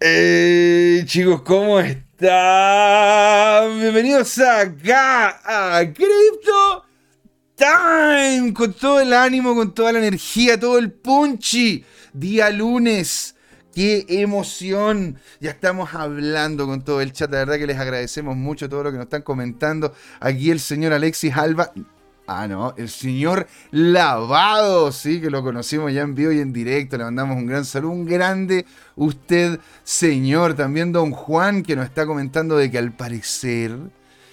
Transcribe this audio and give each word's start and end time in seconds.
Hey, 0.00 1.02
chicos, 1.06 1.42
¿cómo 1.42 1.80
están? 1.80 2.30
Bienvenidos 3.80 4.38
acá 4.38 5.40
a 5.44 5.80
Crypto 5.92 6.84
Time 7.56 8.54
con 8.54 8.74
todo 8.74 9.00
el 9.00 9.12
ánimo, 9.12 9.56
con 9.56 9.74
toda 9.74 9.90
la 9.90 9.98
energía, 9.98 10.60
todo 10.60 10.78
el 10.78 10.92
punchy. 10.92 11.84
Día 12.12 12.48
lunes. 12.50 13.34
¡Qué 13.74 14.06
emoción! 14.08 15.18
Ya 15.40 15.50
estamos 15.50 15.92
hablando 15.92 16.68
con 16.68 16.84
todo 16.84 17.00
el 17.00 17.12
chat. 17.12 17.32
La 17.32 17.38
verdad 17.38 17.58
que 17.58 17.66
les 17.66 17.78
agradecemos 17.80 18.36
mucho 18.36 18.68
todo 18.68 18.84
lo 18.84 18.92
que 18.92 18.98
nos 18.98 19.06
están 19.06 19.22
comentando. 19.22 19.92
Aquí 20.20 20.52
el 20.52 20.60
señor 20.60 20.92
Alexis 20.92 21.36
Alba. 21.36 21.72
Ah, 22.30 22.46
no, 22.46 22.74
el 22.76 22.90
señor 22.90 23.48
Lavado, 23.70 24.92
sí, 24.92 25.18
que 25.18 25.30
lo 25.30 25.42
conocimos 25.42 25.90
ya 25.94 26.02
en 26.02 26.14
vivo 26.14 26.30
y 26.30 26.40
en 26.40 26.52
directo. 26.52 26.98
Le 26.98 27.04
mandamos 27.04 27.38
un 27.38 27.46
gran 27.46 27.64
saludo, 27.64 27.92
un 27.92 28.04
grande 28.04 28.66
usted, 28.96 29.58
señor. 29.82 30.52
También 30.52 30.92
don 30.92 31.10
Juan, 31.12 31.62
que 31.62 31.74
nos 31.74 31.86
está 31.86 32.04
comentando 32.04 32.58
de 32.58 32.70
que 32.70 32.76
al 32.76 32.92
parecer 32.92 33.78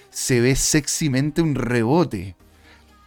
se 0.10 0.42
ve 0.42 0.58
sexymente 0.58 1.42
un 1.42 1.56
rebote. 1.56 2.36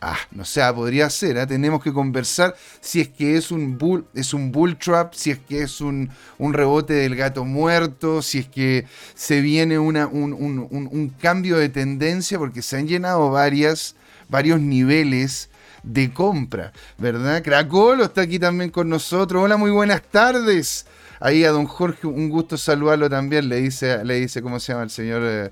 Ah, 0.00 0.16
no 0.30 0.46
sé, 0.46 0.62
podría 0.74 1.10
ser, 1.10 1.36
¿eh? 1.36 1.46
tenemos 1.46 1.82
que 1.82 1.92
conversar 1.92 2.54
si 2.80 3.00
es 3.00 3.08
que 3.08 3.36
es 3.36 3.50
un 3.50 3.76
bull, 3.76 4.06
es 4.14 4.32
un 4.32 4.52
bull 4.52 4.78
trap, 4.78 5.12
si 5.12 5.32
es 5.32 5.38
que 5.38 5.62
es 5.64 5.82
un, 5.82 6.08
un 6.38 6.54
rebote 6.54 6.94
del 6.94 7.16
gato 7.16 7.44
muerto, 7.44 8.22
si 8.22 8.38
es 8.38 8.48
que 8.48 8.86
se 9.14 9.40
viene 9.42 9.78
una, 9.78 10.06
un, 10.06 10.32
un, 10.32 10.68
un, 10.70 11.08
cambio 11.10 11.58
de 11.58 11.68
tendencia, 11.68 12.38
porque 12.38 12.62
se 12.62 12.76
han 12.76 12.86
llenado 12.86 13.30
varias 13.30 13.96
varios 14.28 14.60
niveles 14.60 15.50
de 15.82 16.12
compra, 16.12 16.72
¿verdad? 16.98 17.42
Cracolo 17.42 18.04
está 18.04 18.22
aquí 18.22 18.38
también 18.38 18.70
con 18.70 18.88
nosotros. 18.88 19.42
Hola, 19.42 19.56
muy 19.56 19.70
buenas 19.70 20.02
tardes. 20.02 20.86
Ahí 21.20 21.44
a 21.44 21.50
don 21.50 21.66
Jorge, 21.66 22.06
un 22.06 22.28
gusto 22.28 22.56
saludarlo 22.56 23.10
también. 23.10 23.48
Le 23.48 23.56
dice, 23.56 24.04
le 24.04 24.14
dice 24.14 24.42
¿cómo 24.42 24.60
se 24.60 24.72
llama 24.72 24.84
el 24.84 24.90
señor? 24.90 25.22
Eh, 25.24 25.50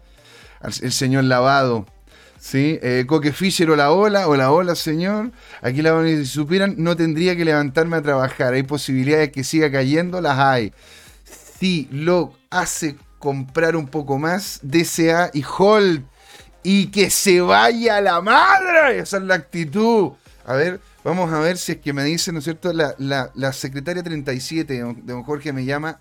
el 0.83 0.93
señor 0.93 1.25
Lavado. 1.25 1.87
¿Sí? 2.39 2.79
Eh, 2.83 3.05
Coque 3.09 3.33
Fischer, 3.33 3.69
hola, 3.71 3.91
hola, 3.91 4.29
hola, 4.29 4.53
hola, 4.53 4.75
señor. 4.75 5.33
Aquí 5.63 5.83
la 5.83 6.01
si 6.05 6.27
supieran, 6.27 6.75
no 6.79 6.95
tendría 6.95 7.35
que 7.35 7.45
levantarme 7.45 7.97
a 7.97 8.03
trabajar. 8.03 8.55
Hay 8.55 8.63
posibilidades 8.63 9.33
que 9.33 9.43
siga 9.43 9.73
cayendo, 9.73 10.21
las 10.21 10.39
hay. 10.39 10.73
Si 11.59 11.89
lo 11.91 12.35
hace 12.51 12.97
comprar 13.19 13.75
un 13.75 13.89
poco 13.89 14.19
más, 14.19 14.61
DCA 14.63 15.31
y 15.33 15.43
Hold 15.59 16.05
y 16.69 16.89
que 16.89 17.11
se 17.11 17.41
vaya 17.41 18.01
la 18.01 18.21
madre. 18.21 18.99
Esa 18.99 19.19
es 19.19 19.23
la 19.23 19.37
actitud. 19.37 20.11
A 20.45 20.55
ver, 20.55 20.81
vamos 21.05 21.33
a 21.33 21.39
ver 21.39 21.59
si 21.59 21.73
es 21.73 21.79
que 21.79 21.93
me 21.93 22.03
dice, 22.03 22.33
¿no 22.33 22.41
es 22.41 22.45
cierto? 22.45 22.73
La, 22.73 23.53
secretaria 23.53 24.03
37 24.03 24.73
de 24.73 24.81
don 25.05 25.23
Jorge 25.23 25.53
me 25.53 25.65
llama. 25.65 26.01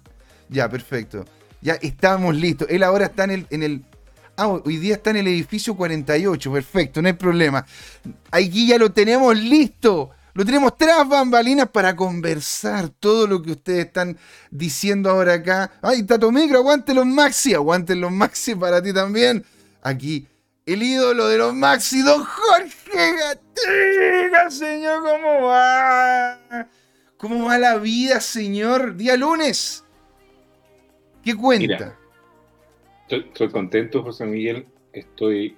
Ya, 0.50 0.68
perfecto. 0.68 1.24
Ya 1.62 1.76
estamos 1.76 2.36
listos. 2.36 2.68
Él 2.72 2.82
ahora 2.82 3.06
está 3.06 3.26
en 3.26 3.30
el, 3.30 3.48
en 3.52 3.62
el. 3.62 3.86
Ah, 4.38 4.48
hoy 4.48 4.78
día 4.78 4.96
está 4.96 5.12
en 5.12 5.18
el 5.18 5.28
edificio 5.28 5.76
48. 5.76 6.52
Perfecto, 6.52 7.00
no 7.00 7.10
hay 7.10 7.14
problema. 7.14 7.64
Aquí 8.32 8.66
ya 8.66 8.80
lo 8.80 8.92
tenemos 8.92 9.38
listo. 9.38 10.10
Lo 10.34 10.44
tenemos 10.44 10.76
tras 10.76 11.08
bambalinas 11.08 11.70
para 11.70 11.96
conversar 11.96 12.90
todo 12.90 13.28
lo 13.28 13.40
que 13.44 13.52
ustedes 13.52 13.86
están 13.86 14.18
diciendo 14.50 15.12
ahora 15.12 15.36
acá. 15.36 15.74
Ay, 15.84 16.02
Tato 16.02 16.32
Micro, 16.32 16.58
aguante 16.58 16.96
los 16.96 17.06
maxi, 17.06 17.54
aguanten 17.54 18.02
los 18.02 18.12
maxi 18.12 18.56
para 18.56 18.82
ti 18.82 18.92
también. 18.92 19.46
Aquí 19.84 20.28
el 20.66 20.82
ídolo 20.82 21.28
de 21.28 21.38
los 21.38 21.54
Maxi, 21.54 22.02
don 22.02 22.24
Jorge 22.24 23.16
Gatiga, 23.18 24.50
señor, 24.50 25.04
¿cómo 25.04 25.44
va? 25.44 26.68
¿Cómo 27.18 27.46
va 27.46 27.58
la 27.60 27.78
vida, 27.78 28.20
señor? 28.20 28.96
Día 28.96 29.16
lunes. 29.16 29.86
¿Qué 31.24 31.36
cuenta? 31.36 31.98
estoy, 33.10 33.50
contento, 33.50 34.02
José 34.04 34.26
Miguel. 34.26 34.66
Estoy 34.92 35.56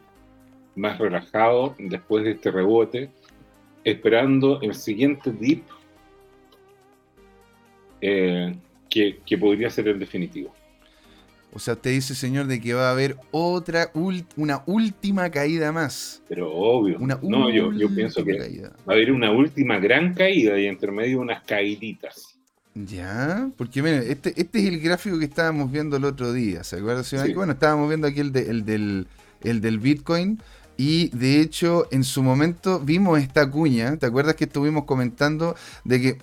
más 0.76 0.98
relajado 0.98 1.76
después 1.80 2.26
de 2.26 2.32
este 2.32 2.52
rebote, 2.52 3.10
esperando 3.84 4.60
el 4.62 4.76
siguiente 4.76 5.32
dip 5.32 5.64
eh, 8.02 8.56
que 8.90 9.38
podría 9.38 9.70
ser 9.70 9.88
el 9.88 10.00
definitivo. 10.00 10.57
O 11.58 11.60
sea, 11.60 11.74
usted 11.74 11.90
dice, 11.90 12.14
señor, 12.14 12.46
de 12.46 12.62
que 12.62 12.76
va 12.76 12.90
a 12.90 12.92
haber 12.92 13.18
otra, 13.32 13.90
una 14.36 14.62
última 14.68 15.32
caída 15.32 15.72
más. 15.72 16.22
Pero 16.30 16.54
obvio. 16.54 17.00
Una 17.00 17.18
no, 17.24 17.50
yo, 17.50 17.74
yo 17.74 17.90
pienso 17.90 18.24
que 18.24 18.62
va 18.62 18.70
a 18.86 18.92
haber 18.92 19.12
una 19.12 19.32
última 19.32 19.80
gran 19.80 20.14
caída 20.14 20.60
y 20.60 20.68
entre 20.68 20.92
medio 20.92 21.20
unas 21.20 21.42
caíditas. 21.46 22.38
Ya, 22.76 23.50
porque 23.58 23.82
miren, 23.82 24.04
este, 24.08 24.40
este 24.40 24.60
es 24.60 24.66
el 24.66 24.80
gráfico 24.80 25.18
que 25.18 25.26
estábamos 25.26 25.72
viendo 25.72 25.98
el 25.98 26.06
otro 26.06 26.32
día, 26.32 26.64
¿se 26.64 26.76
acuerdan? 26.76 27.04
Bueno, 27.34 27.54
estábamos 27.54 27.88
viendo 27.88 28.06
aquí 28.06 28.20
el, 28.20 28.38
el, 28.38 28.64
del, 28.64 29.08
el 29.42 29.60
del 29.60 29.80
Bitcoin 29.80 30.40
y 30.78 31.10
de 31.10 31.42
hecho, 31.42 31.88
en 31.90 32.04
su 32.04 32.22
momento 32.22 32.80
vimos 32.80 33.20
esta 33.20 33.50
cuña. 33.50 33.98
¿Te 33.98 34.06
acuerdas 34.06 34.36
que 34.36 34.44
estuvimos 34.44 34.86
comentando 34.86 35.56
de 35.84 36.00
que 36.00 36.18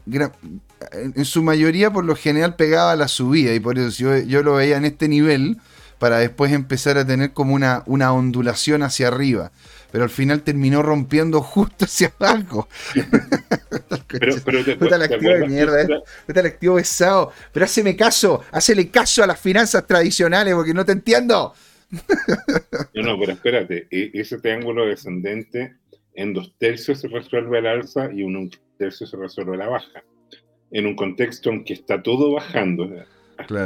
en 0.92 1.24
su 1.24 1.42
mayoría, 1.42 1.92
por 1.92 2.04
lo 2.04 2.16
general, 2.16 2.56
pegaba 2.56 2.96
la 2.96 3.08
subida? 3.08 3.54
Y 3.54 3.60
por 3.60 3.78
eso 3.78 4.18
yo, 4.18 4.42
lo 4.42 4.54
veía 4.54 4.76
en 4.76 4.84
este 4.84 5.08
nivel 5.08 5.58
para 5.98 6.18
después 6.18 6.52
empezar 6.52 6.98
a 6.98 7.06
tener 7.06 7.32
como 7.32 7.54
una, 7.54 7.82
una 7.86 8.12
ondulación 8.12 8.82
hacia 8.82 9.08
arriba. 9.08 9.52
Pero 9.90 10.04
al 10.04 10.10
final 10.10 10.42
terminó 10.42 10.82
rompiendo 10.82 11.40
justo 11.40 11.84
hacia 11.84 12.12
abajo. 12.18 12.68
pero, 14.08 14.34
pero 14.44 14.64
te, 14.64 14.72
activo 14.94 15.32
de 15.32 15.46
mierda, 15.46 15.82
eh. 15.82 16.48
activo 16.48 16.76
pesado. 16.76 17.32
Pero 17.52 17.64
haceme 17.64 17.96
caso, 17.96 18.42
hacele 18.50 18.90
caso 18.90 19.22
a 19.22 19.26
las 19.26 19.40
finanzas 19.40 19.86
tradicionales 19.86 20.54
porque 20.54 20.74
no 20.74 20.84
te 20.84 20.92
entiendo. 20.92 21.54
No, 22.94 23.02
no, 23.02 23.18
pero 23.18 23.32
espérate, 23.32 23.86
e, 23.90 24.10
ese 24.14 24.38
triángulo 24.38 24.86
descendente 24.86 25.76
en 26.14 26.32
dos 26.32 26.54
tercios 26.58 27.00
se 27.00 27.08
resuelve 27.08 27.58
al 27.58 27.66
alza 27.66 28.10
y 28.12 28.22
en 28.22 28.36
un 28.36 28.50
tercio 28.78 29.06
se 29.06 29.16
resuelve 29.16 29.54
a 29.54 29.58
la 29.58 29.68
baja. 29.68 30.02
En 30.74 30.86
un 30.86 30.94
contexto 30.94 31.48
en 31.48 31.64
que 31.64 31.72
está 31.72 32.02
todo 32.02 32.32
bajando. 32.32 32.90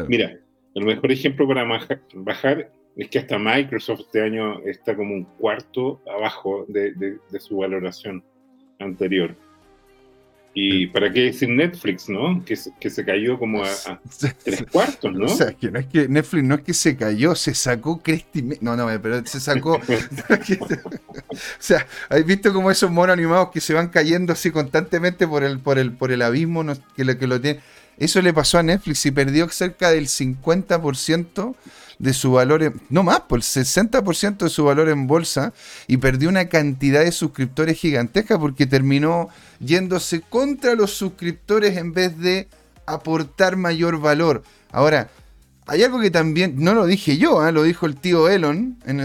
Mira, 0.08 0.38
el 0.74 0.84
mejor 0.84 1.10
ejemplo 1.10 1.48
para 1.48 1.66
bajar 2.14 2.70
es 2.96 3.08
que 3.08 3.19
hasta 3.19 3.36
Microsoft 3.36 4.02
este 4.02 4.22
año 4.22 4.60
está 4.60 4.94
como 4.94 5.14
un 5.14 5.24
cuarto 5.24 6.00
abajo 6.06 6.64
de 6.68 7.18
su 7.41 7.56
valoración 7.56 8.22
anterior. 8.78 9.34
¿Y 10.60 10.88
para 10.88 11.12
qué 11.12 11.20
decir 11.20 11.48
Netflix, 11.48 12.08
no? 12.08 12.44
Que, 12.44 12.58
que 12.80 12.91
se 12.91 13.04
cayó 13.04 13.38
como 13.38 13.62
a, 13.62 14.00
tres 14.42 14.64
cuartos, 14.72 15.12
¿no? 15.12 15.26
O 15.26 15.28
sea, 15.28 15.52
que 15.52 15.70
no 15.70 15.78
es 15.78 15.86
que 15.86 16.08
Netflix 16.08 16.44
no 16.44 16.56
es 16.56 16.62
que 16.62 16.74
se 16.74 16.96
cayó, 16.96 17.36
se 17.36 17.54
sacó 17.54 18.02
Cresti. 18.02 18.42
No, 18.60 18.74
no, 18.74 18.88
pero 19.00 19.24
se 19.24 19.38
sacó. 19.38 19.74
o 19.78 21.36
sea, 21.60 21.86
¿has 22.08 22.24
visto 22.26 22.52
como 22.52 22.72
esos 22.72 22.91
monos 22.91 23.14
animados 23.14 23.50
que 23.52 23.60
se 23.60 23.72
van 23.72 23.86
cayendo 23.88 24.32
así 24.32 24.50
constantemente 24.50 25.28
por 25.28 25.44
el, 25.44 25.60
por 25.60 25.78
el, 25.78 25.92
por 25.92 26.10
el 26.10 26.22
abismo 26.22 26.64
que, 26.97 27.04
lo, 27.04 27.16
que 27.16 27.26
lo 27.28 27.41
tiene? 27.41 27.60
Eso 27.98 28.22
le 28.22 28.32
pasó 28.32 28.59
a 28.59 28.62
Netflix 28.62 29.04
y 29.06 29.10
perdió 29.10 29.48
cerca 29.48 29.91
del 29.91 30.06
50% 30.06 31.54
de 31.98 32.12
su 32.12 32.32
valor, 32.32 32.72
no 32.91 33.03
más, 33.03 33.20
por 33.20 33.41
el 33.41 33.42
60% 33.42 34.38
de 34.38 34.48
su 34.48 34.64
valor 34.64 34.88
en 34.88 35.06
bolsa 35.06 35.53
y 35.88 35.97
perdió 35.97 36.28
una 36.28 36.48
cantidad 36.48 37.03
de 37.03 37.10
suscriptores 37.10 37.78
gigantesca 37.78 38.38
porque 38.38 38.66
terminó 38.66 39.28
yéndose 39.59 40.20
contra 40.20 40.75
los 40.75 40.92
suscriptores 40.92 41.76
en 41.76 41.92
vez 41.92 42.16
de 42.19 42.48
aportar 42.86 43.56
mayor 43.56 44.00
valor. 44.00 44.44
Ahora, 44.70 45.10
hay 45.66 45.82
algo 45.82 46.00
que 46.00 46.10
también, 46.10 46.54
no 46.56 46.75
lo 46.75 46.86
dije 46.86 47.19
yo, 47.19 47.47
¿eh? 47.47 47.53
lo 47.53 47.62
dijo 47.62 47.86
el 47.86 47.97
tío 47.97 48.28
Elon 48.28 48.78
en, 48.86 48.98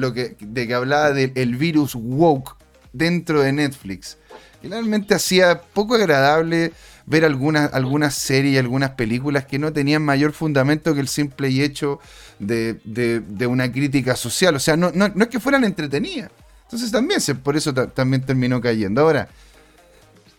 lo 0.00 0.14
que, 0.14 0.36
de 0.40 0.66
que 0.66 0.74
hablaba 0.74 1.12
del 1.12 1.56
virus 1.56 1.94
woke 1.94 2.56
dentro 2.92 3.42
de 3.42 3.52
Netflix. 3.52 4.16
Que 4.62 4.68
realmente 4.68 5.14
hacía 5.14 5.60
poco 5.60 5.96
agradable 5.96 6.72
ver 7.10 7.24
algunas, 7.24 7.74
algunas 7.74 8.14
series 8.14 8.54
y 8.54 8.58
algunas 8.58 8.90
películas 8.90 9.44
que 9.44 9.58
no 9.58 9.72
tenían 9.72 10.00
mayor 10.00 10.32
fundamento 10.32 10.94
que 10.94 11.00
el 11.00 11.08
simple 11.08 11.48
hecho 11.48 11.98
de, 12.38 13.46
una 13.48 13.70
crítica 13.72 14.14
social. 14.14 14.54
O 14.54 14.60
sea, 14.60 14.76
no, 14.76 14.92
no, 14.94 15.06
es 15.06 15.28
que 15.28 15.40
fueran 15.40 15.64
entretenidas. 15.64 16.30
Entonces 16.62 16.92
también, 16.92 17.20
se, 17.20 17.34
por 17.34 17.56
eso 17.56 17.74
también 17.74 18.22
terminó 18.24 18.60
cayendo. 18.60 19.00
Ahora, 19.00 19.28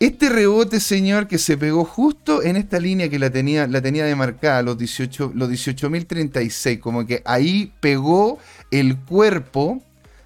este 0.00 0.30
rebote, 0.30 0.80
señor, 0.80 1.28
que 1.28 1.36
se 1.36 1.58
pegó 1.58 1.84
justo 1.84 2.42
en 2.42 2.56
esta 2.56 2.80
línea 2.80 3.10
que 3.10 3.18
la 3.18 3.28
tenía, 3.28 3.66
la 3.66 3.82
tenía 3.82 4.06
demarcada, 4.06 4.62
los 4.62 4.78
18, 4.78 5.32
los 5.34 5.50
18.036, 5.50 6.80
como 6.80 7.04
que 7.04 7.20
ahí 7.26 7.70
pegó 7.80 8.38
el 8.70 8.96
cuerpo 8.96 9.82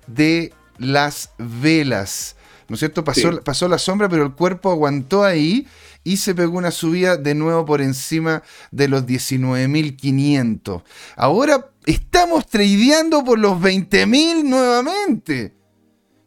de 0.06 0.52
las 0.78 1.30
velas. 1.38 2.36
¿No 2.68 2.74
es 2.74 2.78
cierto? 2.78 3.02
Pasó, 3.02 3.40
pasó 3.42 3.66
la 3.66 3.78
sombra, 3.78 4.08
pero 4.08 4.24
el 4.24 4.32
cuerpo 4.32 4.70
aguantó 4.70 5.24
ahí 5.24 5.66
y 6.06 6.18
se 6.18 6.36
pegó 6.36 6.56
una 6.56 6.70
subida 6.70 7.16
de 7.16 7.34
nuevo 7.34 7.64
por 7.64 7.82
encima 7.82 8.44
de 8.70 8.86
los 8.86 9.06
19.500. 9.06 10.84
Ahora 11.16 11.72
estamos 11.84 12.46
tradeando 12.46 13.24
por 13.24 13.40
los 13.40 13.54
20.000 13.54 14.44
nuevamente. 14.44 15.52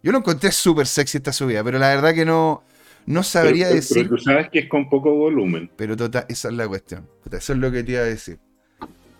Yo 0.03 0.11
lo 0.11 0.17
encontré 0.17 0.51
súper 0.51 0.85
sexy 0.85 1.19
esta 1.19 1.31
subida, 1.31 1.63
pero 1.63 1.79
la 1.79 1.87
verdad 1.87 2.13
que 2.13 2.25
no, 2.25 2.61
no 3.05 3.23
sabría 3.23 3.69
decir. 3.69 4.03
Pero 4.03 4.17
tú 4.17 4.21
sabes 4.21 4.49
que 4.49 4.59
es 4.59 4.67
con 4.67 4.89
poco 4.89 5.13
volumen. 5.15 5.71
Pero 5.77 5.95
total, 5.95 6.25
esa 6.27 6.49
es 6.49 6.55
la 6.55 6.67
cuestión. 6.67 7.07
Eso 7.31 7.53
es 7.53 7.59
lo 7.59 7.71
que 7.71 7.81
te 7.81 7.93
iba 7.93 8.01
a 8.01 8.03
decir. 8.03 8.37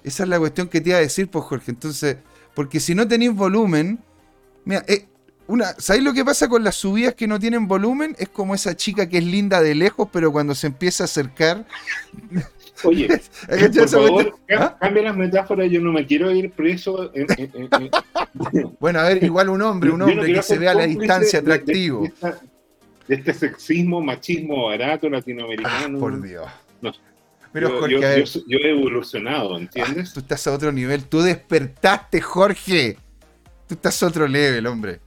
Esa 0.03 0.23
es 0.23 0.29
la 0.29 0.39
cuestión 0.39 0.67
que 0.67 0.81
te 0.81 0.89
iba 0.89 0.97
a 0.97 1.01
decir, 1.01 1.29
pues 1.29 1.45
Jorge. 1.45 1.71
Entonces, 1.71 2.17
porque 2.53 2.81
si 2.81 2.95
no 2.95 3.07
tenéis 3.07 3.33
volumen, 3.33 3.99
mira, 4.65 4.83
eh, 4.89 5.05
una, 5.49 5.73
¿sabéis 5.79 6.05
lo 6.05 6.13
que 6.13 6.23
pasa 6.23 6.47
con 6.47 6.63
las 6.63 6.75
subidas 6.75 7.15
que 7.15 7.25
no 7.25 7.39
tienen 7.39 7.67
volumen? 7.67 8.15
Es 8.19 8.29
como 8.29 8.53
esa 8.53 8.77
chica 8.77 9.09
que 9.09 9.17
es 9.17 9.23
linda 9.23 9.61
de 9.61 9.73
lejos, 9.73 10.07
pero 10.13 10.31
cuando 10.31 10.53
se 10.53 10.67
empieza 10.67 11.03
a 11.03 11.05
acercar. 11.05 11.65
Oye, 12.83 13.07
por 13.75 13.89
favor, 13.89 14.39
¿Ah? 14.55 14.77
cambia 14.79 15.03
las 15.03 15.17
metáforas, 15.17 15.69
yo 15.71 15.81
no 15.81 15.91
me 15.91 16.05
quiero 16.05 16.29
ir 16.31 16.51
preso. 16.51 17.11
bueno, 18.79 18.99
a 18.99 19.03
ver, 19.05 19.23
igual 19.23 19.49
un 19.49 19.63
hombre, 19.63 19.89
un 19.89 20.03
hombre 20.03 20.31
que 20.31 20.43
se 20.43 20.59
vea 20.59 20.71
a 20.71 20.75
la 20.75 20.85
distancia 20.85 21.39
atractivo. 21.39 22.03
De, 23.07 23.15
este 23.15 23.33
sexismo, 23.33 24.01
machismo 24.01 24.67
barato 24.67 25.09
latinoamericano. 25.09 25.97
Ah, 25.97 25.99
por 25.99 26.21
Dios. 26.21 26.47
Pero 27.51 27.79
Jorge, 27.79 28.23
yo, 28.47 28.57
he 28.59 28.69
evolucionado, 28.69 29.57
¿entiendes? 29.57 30.09
Ah, 30.09 30.13
tú 30.13 30.19
estás 30.19 30.45
a 30.45 30.53
otro 30.53 30.71
nivel, 30.71 31.05
tú 31.05 31.21
despertaste, 31.21 32.21
Jorge. 32.21 32.97
Tú 33.67 33.73
estás 33.73 34.03
a 34.03 34.07
otro 34.07 34.27
level, 34.27 34.67
hombre. 34.67 34.99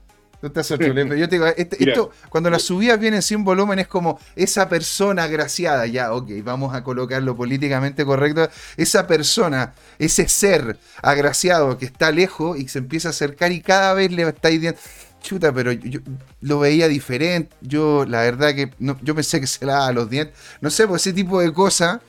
Tú 0.43 0.47
estás 0.47 0.69
a 0.71 0.75
otro 0.75 0.93
level. 0.93 1.17
Yo 1.17 1.29
te 1.29 1.35
digo, 1.37 1.45
este, 1.47 1.89
esto, 1.89 2.11
cuando 2.27 2.49
las 2.49 2.63
subidas 2.63 2.99
vienen 2.99 3.21
sin 3.21 3.45
volumen, 3.45 3.79
es 3.79 3.87
como 3.87 4.19
esa 4.35 4.67
persona 4.67 5.23
agraciada, 5.23 5.87
ya, 5.87 6.11
ok, 6.11 6.31
vamos 6.43 6.75
a 6.75 6.83
colocarlo 6.83 7.33
políticamente 7.33 8.03
correcto. 8.03 8.49
Esa 8.75 9.07
persona, 9.07 9.73
ese 9.99 10.27
ser 10.27 10.77
agraciado 11.01 11.77
que 11.77 11.85
está 11.85 12.11
lejos 12.11 12.59
y 12.59 12.67
se 12.67 12.79
empieza 12.79 13.07
a 13.07 13.11
acercar 13.11 13.53
y 13.53 13.61
cada 13.61 13.93
vez 13.93 14.11
le 14.11 14.23
está 14.23 14.49
diciendo 14.49 14.77
chuta, 15.21 15.53
pero 15.53 15.71
yo, 15.71 16.01
lo 16.41 16.59
veía 16.59 16.89
diferente. 16.89 17.55
Yo, 17.61 18.03
la 18.05 18.19
verdad 18.23 18.53
que 18.53 18.69
yo 19.01 19.15
pensé 19.15 19.39
que 19.39 19.47
se 19.47 19.65
lava 19.65 19.93
los 19.93 20.09
dientes. 20.09 20.37
No 20.59 20.69
sé, 20.69 20.85
pues 20.89 21.07
ese 21.07 21.13
tipo 21.13 21.39
de 21.39 21.53
cosas 21.53 22.01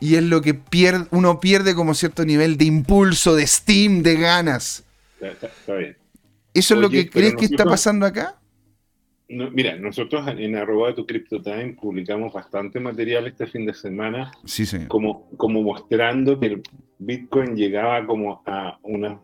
y 0.00 0.16
es 0.16 0.24
lo 0.24 0.42
que 0.42 0.54
pierde, 0.54 1.06
uno 1.12 1.38
pierde 1.38 1.76
como 1.76 1.94
cierto 1.94 2.24
nivel 2.24 2.56
de 2.56 2.64
impulso, 2.64 3.36
de 3.36 3.46
steam, 3.46 4.02
de 4.02 4.16
ganas. 4.16 4.82
Está, 5.20 5.74
bien. 5.76 5.96
¿Eso 6.54 6.74
es 6.74 6.80
lo 6.80 6.88
que 6.88 7.10
crees 7.10 7.34
que 7.34 7.46
está 7.46 7.64
pasando 7.64 8.06
acá? 8.06 8.40
mira, 9.28 9.76
nosotros 9.76 10.26
en 10.28 10.54
arroba 10.54 10.88
de 10.88 10.94
tu 10.94 11.06
CryptoTime 11.06 11.76
publicamos 11.80 12.32
bastante 12.32 12.78
material 12.78 13.26
este 13.26 13.46
fin 13.46 13.66
de 13.66 13.74
semana. 13.74 14.30
Sí, 14.44 14.64
sí. 14.64 14.86
Como, 14.86 15.28
como 15.36 15.62
mostrando 15.62 16.38
que 16.38 16.46
el 16.46 16.62
Bitcoin 16.98 17.56
llegaba 17.56 18.06
como 18.06 18.42
a 18.46 18.78
una 18.82 19.18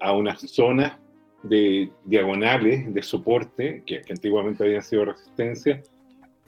a 0.00 0.12
unas 0.12 0.40
zonas 0.40 0.98
de 1.42 1.90
diagonales 2.04 2.92
de 2.92 3.02
soporte 3.02 3.82
que, 3.86 4.02
antiguamente 4.10 4.64
habían 4.64 4.82
sido 4.82 5.04
resistencia 5.04 5.82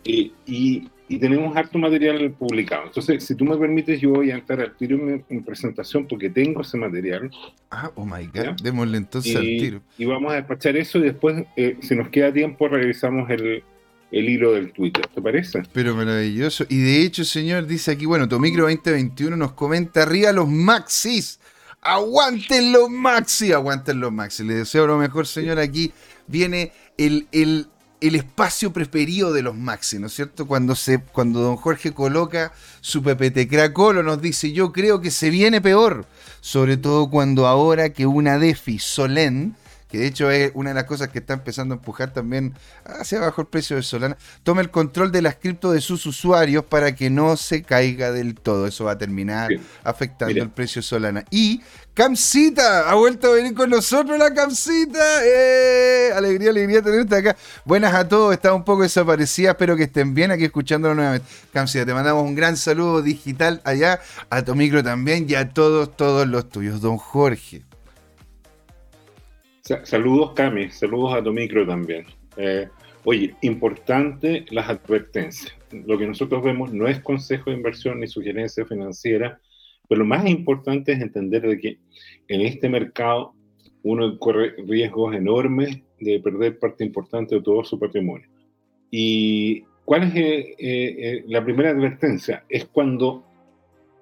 y, 0.04 0.32
y 0.46 0.88
tenemos 1.18 1.56
harto 1.56 1.78
material 1.78 2.30
publicado. 2.32 2.86
Entonces, 2.86 3.24
si 3.24 3.34
tú 3.34 3.44
me 3.44 3.56
permites, 3.56 4.00
yo 4.00 4.10
voy 4.10 4.30
a 4.30 4.34
entrar 4.34 4.60
al 4.60 4.76
tiro 4.76 4.96
en, 5.28 5.44
presentación 5.44 6.06
porque 6.06 6.30
tengo 6.30 6.62
ese 6.62 6.76
material. 6.76 7.30
Ah, 7.70 7.90
oh 7.94 8.04
my 8.04 8.26
God, 8.26 8.60
démosle 8.62 8.98
entonces 8.98 9.36
al 9.36 9.42
tiro. 9.42 9.82
Y 9.98 10.04
vamos 10.04 10.32
a 10.32 10.36
despachar 10.36 10.76
eso 10.76 10.98
y 10.98 11.02
después, 11.02 11.44
eh, 11.56 11.76
si 11.80 11.94
nos 11.94 12.08
queda 12.08 12.32
tiempo, 12.32 12.68
revisamos 12.68 13.28
el, 13.30 13.62
el 14.12 14.28
hilo 14.28 14.52
del 14.52 14.72
Twitter, 14.72 15.06
¿te 15.12 15.20
parece? 15.20 15.62
Pero 15.72 15.96
maravilloso. 15.96 16.64
Y 16.68 16.80
de 16.80 17.02
hecho, 17.02 17.24
señor, 17.24 17.66
dice 17.66 17.92
aquí, 17.92 18.06
bueno, 18.06 18.28
Tomicro 18.28 18.64
2021 18.64 19.36
nos 19.36 19.52
comenta 19.52 20.02
arriba 20.02 20.32
los 20.32 20.48
maxis. 20.48 21.40
Aguanten 21.80 22.70
los 22.70 22.90
maxi, 22.90 23.52
aguanten 23.52 23.98
los 23.98 24.12
maxi. 24.12 24.44
Le 24.44 24.54
deseo 24.54 24.86
lo 24.86 24.98
mejor, 24.98 25.26
señor. 25.26 25.58
Aquí 25.58 25.92
viene 26.28 26.72
el, 26.96 27.26
el 27.32 27.66
el 28.02 28.16
espacio 28.16 28.72
preferido 28.72 29.32
de 29.32 29.42
los 29.42 29.56
Maxi, 29.56 29.98
¿no 29.98 30.08
es 30.08 30.14
cierto? 30.14 30.46
Cuando, 30.46 30.74
se, 30.74 31.00
cuando 31.00 31.40
don 31.40 31.56
Jorge 31.56 31.92
coloca 31.92 32.52
su 32.80 33.02
PPT 33.02 33.48
Cracolo, 33.48 34.02
nos 34.02 34.20
dice, 34.20 34.52
yo 34.52 34.72
creo 34.72 35.00
que 35.00 35.12
se 35.12 35.30
viene 35.30 35.60
peor, 35.60 36.06
sobre 36.40 36.76
todo 36.76 37.08
cuando 37.08 37.46
ahora 37.46 37.90
que 37.90 38.06
una 38.06 38.38
DeFi 38.38 38.80
Solen 38.80 39.54
que 39.92 39.98
de 39.98 40.06
hecho 40.06 40.30
es 40.30 40.52
una 40.54 40.70
de 40.70 40.74
las 40.74 40.84
cosas 40.84 41.10
que 41.10 41.18
está 41.18 41.34
empezando 41.34 41.74
a 41.74 41.76
empujar 41.76 42.14
también 42.14 42.54
hacia 42.86 43.18
abajo 43.18 43.42
el 43.42 43.46
precio 43.48 43.76
de 43.76 43.82
Solana, 43.82 44.16
toma 44.42 44.62
el 44.62 44.70
control 44.70 45.12
de 45.12 45.20
las 45.20 45.34
cripto 45.34 45.70
de 45.70 45.82
sus 45.82 46.06
usuarios 46.06 46.64
para 46.64 46.96
que 46.96 47.10
no 47.10 47.36
se 47.36 47.62
caiga 47.62 48.10
del 48.10 48.34
todo. 48.34 48.66
Eso 48.66 48.84
va 48.86 48.92
a 48.92 48.98
terminar 48.98 49.50
afectando 49.84 50.42
el 50.42 50.48
precio 50.48 50.80
de 50.80 50.84
Solana. 50.84 51.24
Y 51.30 51.60
Camcita, 51.92 52.90
ha 52.90 52.94
vuelto 52.94 53.32
a 53.32 53.34
venir 53.34 53.52
con 53.52 53.68
nosotros 53.68 54.18
la 54.18 54.32
Camcita. 54.32 55.26
¡Eh! 55.26 56.10
Alegría, 56.14 56.48
alegría 56.48 56.80
tenerte 56.80 57.14
acá. 57.14 57.36
Buenas 57.66 57.92
a 57.92 58.08
todos, 58.08 58.32
está 58.32 58.54
un 58.54 58.64
poco 58.64 58.84
desaparecida, 58.84 59.50
espero 59.50 59.76
que 59.76 59.82
estén 59.82 60.14
bien 60.14 60.30
aquí 60.30 60.46
escuchándolo 60.46 60.94
nuevamente. 60.94 61.26
Camcita, 61.52 61.84
te 61.84 61.92
mandamos 61.92 62.24
un 62.24 62.34
gran 62.34 62.56
saludo 62.56 63.02
digital 63.02 63.60
allá, 63.64 64.00
a 64.30 64.42
tu 64.42 64.54
micro 64.54 64.82
también 64.82 65.26
y 65.28 65.34
a 65.34 65.50
todos, 65.50 65.94
todos 65.94 66.26
los 66.26 66.48
tuyos. 66.48 66.80
Don 66.80 66.96
Jorge. 66.96 67.62
Saludos, 69.62 70.32
Cami. 70.32 70.70
Saludos 70.70 71.14
a 71.14 71.22
tu 71.22 71.32
también. 71.64 72.04
Eh, 72.36 72.68
oye, 73.04 73.36
importante 73.42 74.44
las 74.50 74.68
advertencias. 74.68 75.54
Lo 75.86 75.96
que 75.96 76.06
nosotros 76.06 76.42
vemos 76.42 76.72
no 76.72 76.88
es 76.88 77.00
consejo 77.00 77.50
de 77.50 77.56
inversión 77.56 78.00
ni 78.00 78.08
sugerencia 78.08 78.66
financiera, 78.66 79.40
pero 79.88 80.00
lo 80.00 80.04
más 80.04 80.28
importante 80.28 80.90
es 80.90 81.00
entender 81.00 81.42
de 81.42 81.58
que 81.60 81.78
en 82.26 82.40
este 82.40 82.68
mercado 82.68 83.34
uno 83.84 84.18
corre 84.18 84.56
riesgos 84.66 85.14
enormes 85.14 85.80
de 86.00 86.18
perder 86.18 86.58
parte 86.58 86.84
importante 86.84 87.36
de 87.36 87.42
todo 87.42 87.62
su 87.62 87.78
patrimonio. 87.78 88.28
¿Y 88.90 89.62
cuál 89.84 90.02
es 90.02 90.14
eh, 90.16 90.54
eh, 90.58 91.24
la 91.28 91.44
primera 91.44 91.70
advertencia? 91.70 92.44
Es 92.48 92.64
cuando 92.64 93.24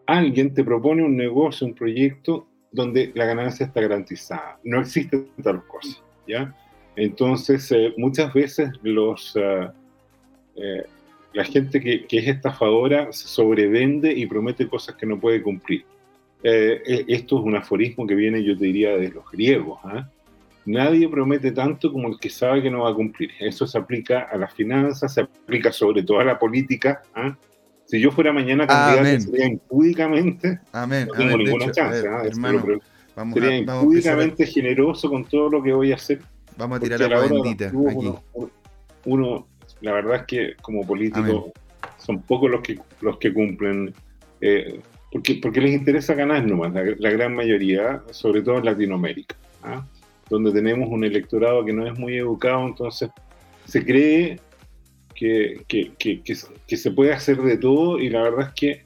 alguien 0.07 0.55
te 0.55 0.65
propone 0.65 1.05
un 1.05 1.19
negocio, 1.19 1.67
un 1.67 1.75
proyecto 1.75 2.47
donde 2.73 3.13
la 3.15 3.25
ganancia 3.25 3.67
está 3.67 3.81
garantizada. 3.81 4.59
No 4.65 4.81
existen 4.81 5.29
tal 5.43 5.67
cosa, 5.67 6.01
¿ya? 6.27 6.55
Entonces, 6.97 7.71
eh, 7.73 7.95
muchas 7.97 8.33
veces 8.33 8.71
los, 8.83 9.35
eh, 9.37 9.69
eh, 10.57 10.85
la 11.33 11.45
gente 11.45 11.81
que, 11.81 12.07
que, 12.07 12.19
es 12.19 12.29
estafadora 12.29 13.13
se 13.13 13.29
sobrevende 13.29 14.13
y 14.13 14.27
promete 14.27 14.69
cosas 14.69 14.97
que 14.97 15.07
no 15.07 15.19
puede 15.19 15.43
cumplir. 15.43 15.85
esto 16.43 17.39
es 17.39 17.45
un 17.45 17.55
aforismo 17.55 18.07
que 18.07 18.15
viene, 18.15 18.43
yo 18.43 18.57
te 18.57 18.65
diría, 18.65 18.97
de 18.97 19.11
los 19.11 19.31
griegos. 19.31 19.79
¿ah? 19.85 20.09
Nadie 20.65 21.09
promete 21.09 21.53
tanto 21.53 21.93
como 21.93 22.09
el 22.09 22.19
que 22.19 22.31
sabe 22.31 22.63
que 22.63 22.71
no 22.71 22.81
va 22.81 22.91
a 22.91 22.95
cumplir. 22.95 23.31
Eso 23.41 23.67
se 23.67 23.79
aplica 23.79 24.23
a 24.23 24.37
las 24.37 24.53
finanzas, 24.55 25.15
se 25.15 25.23
aplica 25.23 25.73
sobre 25.73 26.03
todo 26.03 26.21
a 26.21 26.25
la 26.25 26.39
política. 26.39 27.03
¿Ah? 27.91 27.93
Si 27.93 28.01
yo 28.01 28.11
fuera 28.11 28.33
mañana 28.33 28.67
candidato, 28.67 29.21
sería 29.21 29.47
impúdicamente. 29.47 30.61
Amén. 30.73 31.09
No 31.09 31.15
tengo 31.15 31.37
ninguna 31.37 31.73
chance. 31.73 32.03
sería 33.35 33.57
impúdicamente 33.57 34.47
generoso 34.47 35.11
con 35.11 35.25
todo 35.25 35.51
lo 35.51 35.63
que 35.63 35.73
voy 35.73 35.93
a 35.93 35.97
hacer. 35.97 36.21
Vamos 36.57 36.79
a 36.79 36.81
tirar 36.81 37.01
la 37.01 37.21
bendita. 37.21 37.73
Uno, 39.05 39.47
la 39.81 39.93
verdad 39.93 40.17
es 40.17 40.23
que 40.27 40.55
como 40.61 40.87
político 40.87 41.53
son 41.99 42.21
pocos 42.23 42.51
los 42.51 42.61
que, 42.61 42.79
los 43.01 43.19
que 43.19 43.33
cumplen. 43.33 43.95
Eh, 44.41 44.81
porque, 45.11 45.41
porque 45.43 45.61
les 45.61 45.73
interesa 45.73 46.15
ganar 46.15 46.47
nomás, 46.47 46.73
la, 46.73 47.11
gran 47.11 47.35
mayoría, 47.35 48.01
sobre 48.11 48.43
todo 48.43 48.59
en 48.59 48.65
Latinoamérica, 48.67 49.35
¿ah? 49.65 49.85
donde 50.29 50.53
tenemos 50.53 50.89
un 50.89 51.03
electorado 51.03 51.65
que 51.65 51.73
no 51.73 51.87
es 51.87 51.99
muy 51.99 52.17
educado, 52.17 52.65
entonces 52.67 53.11
se 53.65 53.85
cree 53.85 54.39
que, 55.21 55.93
que, 55.99 56.77
se 56.77 56.91
puede 56.93 57.13
hacer 57.13 57.37
de 57.43 57.59
todo 57.59 57.99
y 57.99 58.09
la 58.09 58.23
verdad 58.23 58.49
es 58.49 58.55
que 58.55 58.83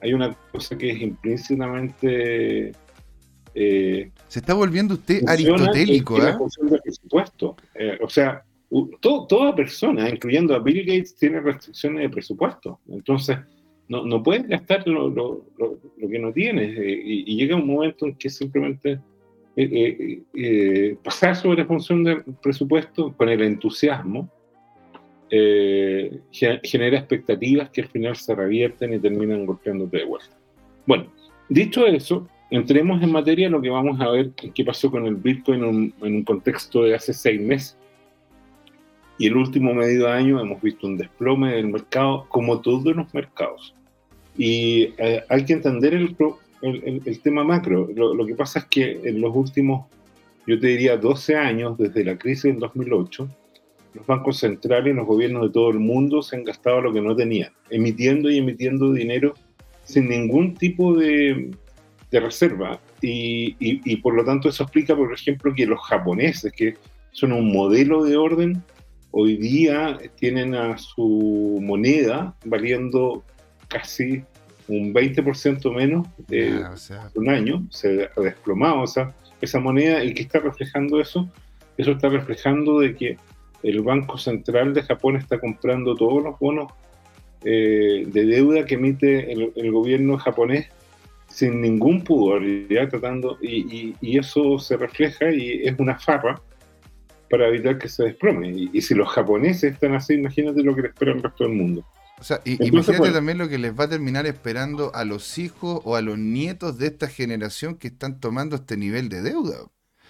hay 0.00 0.12
una 0.14 0.32
cosa 0.52 0.78
que 0.78 0.90
es 0.90 1.02
implícitamente... 1.02 2.72
Eh, 3.54 4.10
se 4.28 4.38
está 4.38 4.54
volviendo 4.54 4.94
usted 4.94 5.22
aristotélico, 5.26 6.16
¿eh? 6.24 6.34
presupuesto. 6.82 7.56
Eh, 7.74 7.98
o 8.00 8.08
sea, 8.08 8.44
toda 9.00 9.54
persona, 9.54 10.08
incluyendo 10.08 10.54
a 10.54 10.60
Bill 10.60 10.86
Gates, 10.86 11.16
tiene 11.16 11.40
restricciones 11.40 12.02
de 12.02 12.08
presupuesto. 12.08 12.78
Entonces, 12.88 13.38
no, 13.88 14.04
no 14.06 14.22
puedes 14.22 14.46
gastar 14.48 14.86
lo, 14.86 15.10
lo, 15.10 15.44
lo, 15.58 16.08
que 16.08 16.18
no 16.18 16.32
tienes. 16.32 16.78
Eh, 16.78 17.02
y, 17.04 17.36
llega 17.36 17.56
un 17.56 17.66
momento 17.66 18.06
en 18.06 18.14
que 18.14 18.30
simplemente 18.30 19.00
pasar 21.04 21.36
sobre 21.36 21.66
función 21.66 22.04
del 22.04 22.22
presupuesto 22.40 23.12
con 23.14 23.28
el 23.28 23.42
entusiasmo 23.42 24.30
eh, 25.34 26.20
genera 26.30 26.98
expectativas 26.98 27.70
que 27.70 27.80
al 27.80 27.88
final 27.88 28.16
se 28.16 28.34
revierten 28.34 28.92
y 28.92 28.98
terminan 28.98 29.46
golpeándote 29.46 29.96
de 29.96 30.04
vuelta. 30.04 30.36
Bueno, 30.86 31.06
dicho 31.48 31.86
eso, 31.86 32.28
entremos 32.50 33.02
en 33.02 33.10
materia 33.10 33.48
lo 33.48 33.62
que 33.62 33.70
vamos 33.70 33.98
a 33.98 34.10
ver 34.10 34.32
qué 34.32 34.62
pasó 34.62 34.90
con 34.90 35.06
el 35.06 35.16
Bitcoin 35.16 35.64
en 36.02 36.14
un, 36.14 36.24
contexto 36.24 36.82
de 36.82 36.94
hace 36.94 37.14
seis 37.14 37.40
meses. 37.40 37.78
Y 39.16 39.28
el 39.28 39.38
último 39.38 39.72
medio 39.72 40.06
año 40.06 40.38
hemos 40.38 40.60
visto 40.60 40.86
un 40.86 40.98
desplome 40.98 41.54
del 41.54 41.68
mercado, 41.68 42.26
como 42.28 42.60
todos 42.60 42.94
los 42.94 43.14
mercados. 43.14 43.74
Y 44.36 44.92
eh, 44.98 45.22
hay 45.30 45.46
que 45.46 45.54
entender 45.54 45.94
el, 45.94 46.14
tema 47.22 47.42
macro. 47.42 47.88
Lo, 47.94 48.26
que 48.26 48.34
pasa 48.34 48.58
es 48.58 48.64
que 48.66 49.00
en 49.02 49.22
los 49.22 49.34
últimos, 49.34 49.86
yo 50.46 50.60
te 50.60 50.66
diría, 50.66 50.98
12 50.98 51.36
años, 51.36 51.78
desde 51.78 52.04
la 52.04 52.18
crisis 52.18 52.44
del 52.44 52.58
2008, 52.58 53.28
los 53.94 54.06
bancos 54.06 54.38
centrales, 54.38 54.94
los 54.94 55.06
gobiernos 55.06 55.42
de 55.42 55.50
todo 55.50 55.70
el 55.70 55.78
mundo 55.78 56.22
se 56.22 56.36
han 56.36 56.44
gastado 56.44 56.80
lo 56.80 56.92
que 56.92 57.00
no 57.00 57.14
tenían, 57.14 57.52
emitiendo 57.70 58.30
y 58.30 58.38
emitiendo 58.38 58.92
dinero 58.92 59.34
sin 59.84 60.08
ningún 60.08 60.54
tipo 60.54 60.94
de, 60.94 61.50
de 62.12 62.20
reserva. 62.20 62.78
Y, 63.00 63.96
por 63.96 64.14
lo 64.14 64.24
tanto 64.24 64.48
eso 64.48 64.62
explica, 64.62 64.94
por 64.94 65.12
ejemplo, 65.12 65.52
que 65.52 65.66
los 65.66 65.80
japoneses, 65.80 66.52
que 66.52 66.76
son 67.10 67.32
un 67.32 67.52
modelo 67.52 68.04
de 68.04 68.16
orden, 68.16 68.62
hoy 69.10 69.36
día 69.36 69.98
tienen 70.16 70.54
a 70.54 70.78
su 70.78 71.58
moneda 71.60 72.34
valiendo 72.44 73.24
casi 73.68 74.22
un 74.68 74.94
20% 74.94 75.74
menos 75.74 76.06
de 76.28 76.64
un 77.14 77.28
año, 77.28 77.66
se 77.70 78.08
ha 78.16 78.20
desplomado 78.20 78.84
esa, 78.84 79.14
esa 79.40 79.58
moneda 79.58 80.04
y 80.04 80.14
que 80.14 80.22
está 80.22 80.38
reflejando 80.38 81.00
eso, 81.00 81.28
eso 81.76 81.92
está 81.92 82.08
reflejando 82.08 82.78
de 82.78 82.94
que 82.94 83.16
el 83.62 83.80
Banco 83.82 84.18
Central 84.18 84.74
de 84.74 84.82
Japón 84.82 85.16
está 85.16 85.38
comprando 85.38 85.94
todos 85.94 86.22
los 86.22 86.38
bonos 86.38 86.72
eh, 87.44 88.04
de 88.06 88.24
deuda 88.24 88.64
que 88.64 88.74
emite 88.74 89.32
el, 89.32 89.72
gobierno 89.72 90.16
japonés 90.16 90.68
sin 91.28 91.60
ningún 91.60 92.04
pudor, 92.04 92.42
ya 92.68 92.88
tratando, 92.88 93.38
y, 93.40 93.94
eso 94.16 94.58
se 94.58 94.76
refleja 94.76 95.30
y 95.32 95.66
es 95.66 95.74
una 95.78 95.98
farra 95.98 96.40
para 97.30 97.48
evitar 97.48 97.78
que 97.78 97.88
se 97.88 98.04
desplome. 98.04 98.50
Y, 98.72 98.80
si 98.82 98.94
los 98.94 99.08
japoneses 99.08 99.72
están 99.72 99.94
así, 99.94 100.14
imagínate 100.14 100.62
lo 100.62 100.74
que 100.76 100.82
le 100.82 100.88
espera 100.88 101.12
el 101.12 101.22
resto 101.22 101.44
del 101.44 101.54
mundo. 101.54 101.84
O 102.20 102.24
sea, 102.24 102.40
y, 102.44 102.64
imagínate 102.64 103.10
también 103.10 103.38
lo 103.38 103.48
que 103.48 103.58
les 103.58 103.76
va 103.76 103.84
a 103.84 103.88
terminar 103.88 104.26
esperando 104.26 104.94
a 104.94 105.04
los 105.04 105.38
hijos 105.38 105.80
o 105.84 105.96
a 105.96 106.02
los 106.02 106.18
nietos 106.18 106.78
de 106.78 106.88
esta 106.88 107.08
generación 107.08 107.76
que 107.76 107.88
están 107.88 108.20
tomando 108.20 108.54
este 108.54 108.76
nivel 108.76 109.08
de 109.08 109.22
deuda. 109.22 109.56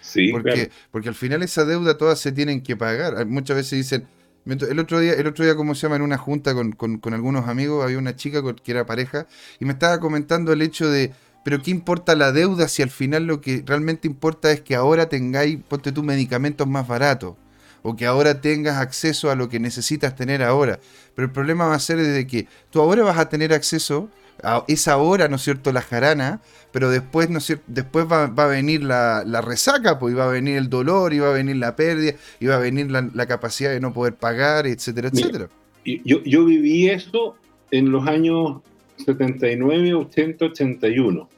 Sí, 0.03 0.31
porque, 0.31 0.69
porque 0.91 1.09
al 1.09 1.15
final 1.15 1.41
esa 1.43 1.63
deuda 1.63 1.97
todas 1.97 2.19
se 2.19 2.33
tienen 2.33 2.61
que 2.61 2.75
pagar. 2.75 3.25
Muchas 3.25 3.55
veces 3.55 3.71
dicen, 3.71 4.05
el 4.45 4.79
otro 4.79 4.99
día, 4.99 5.13
el 5.13 5.25
otro 5.27 5.45
día, 5.45 5.55
como 5.55 5.73
se 5.73 5.83
llama, 5.83 5.95
en 5.95 6.01
una 6.01 6.17
junta 6.17 6.53
con, 6.53 7.01
algunos 7.13 7.47
amigos, 7.47 7.83
había 7.83 7.97
una 7.97 8.15
chica 8.15 8.41
que 8.61 8.71
era 8.71 8.85
pareja 8.85 9.27
y 9.59 9.65
me 9.65 9.73
estaba 9.73 9.99
comentando 9.99 10.51
el 10.51 10.61
hecho 10.61 10.89
de, 10.89 11.13
pero 11.45 11.61
¿qué 11.61 11.71
importa 11.71 12.15
la 12.15 12.33
deuda 12.33 12.67
si 12.67 12.81
al 12.81 12.89
final 12.89 13.25
lo 13.25 13.39
que 13.39 13.63
realmente 13.65 14.07
importa 14.07 14.51
es 14.51 14.59
que 14.59 14.75
ahora 14.75 15.07
tengáis, 15.07 15.59
ponte 15.67 15.93
tus 15.93 16.03
medicamentos 16.03 16.67
más 16.67 16.87
baratos? 16.87 17.35
O 17.81 17.95
que 17.95 18.05
ahora 18.05 18.39
tengas 18.39 18.77
acceso 18.77 19.29
a 19.29 19.35
lo 19.35 19.49
que 19.49 19.59
necesitas 19.59 20.15
tener 20.15 20.41
ahora. 20.41 20.79
Pero 21.15 21.25
el 21.25 21.33
problema 21.33 21.65
va 21.65 21.75
a 21.75 21.79
ser 21.79 21.97
de 21.97 22.27
que 22.27 22.47
tú 22.69 22.79
ahora 22.79 23.03
vas 23.03 23.17
a 23.17 23.27
tener 23.27 23.53
acceso 23.53 24.09
es 24.67 24.87
ahora, 24.87 25.27
¿no 25.27 25.37
es 25.37 25.41
cierto?, 25.41 25.71
la 25.71 25.81
jarana, 25.81 26.41
pero 26.71 26.89
después, 26.89 27.29
¿no 27.29 27.37
es 27.37 27.45
cierto? 27.45 27.63
después 27.67 28.05
va, 28.11 28.23
a 28.25 28.47
venir 28.47 28.83
la, 28.83 29.41
resaca, 29.41 29.99
pues 29.99 30.13
iba 30.13 30.25
a 30.25 30.27
venir 30.27 30.57
el 30.57 30.69
dolor, 30.69 31.13
iba 31.13 31.29
a 31.29 31.33
venir 31.33 31.57
la 31.57 31.75
pérdida, 31.75 32.13
iba 32.39 32.55
a 32.55 32.59
venir 32.59 32.91
la, 32.91 33.25
capacidad 33.25 33.71
de 33.71 33.79
no 33.79 33.93
poder 33.93 34.15
pagar, 34.15 34.67
etcétera, 34.67 35.09
etcétera. 35.09 35.49
Yo, 35.85 36.23
yo 36.23 36.45
viví 36.45 36.89
eso 36.89 37.35
en 37.71 37.91
los 37.91 38.07
años 38.07 38.61
79, 38.97 39.93
80, 39.93 40.45
81, 40.45 41.29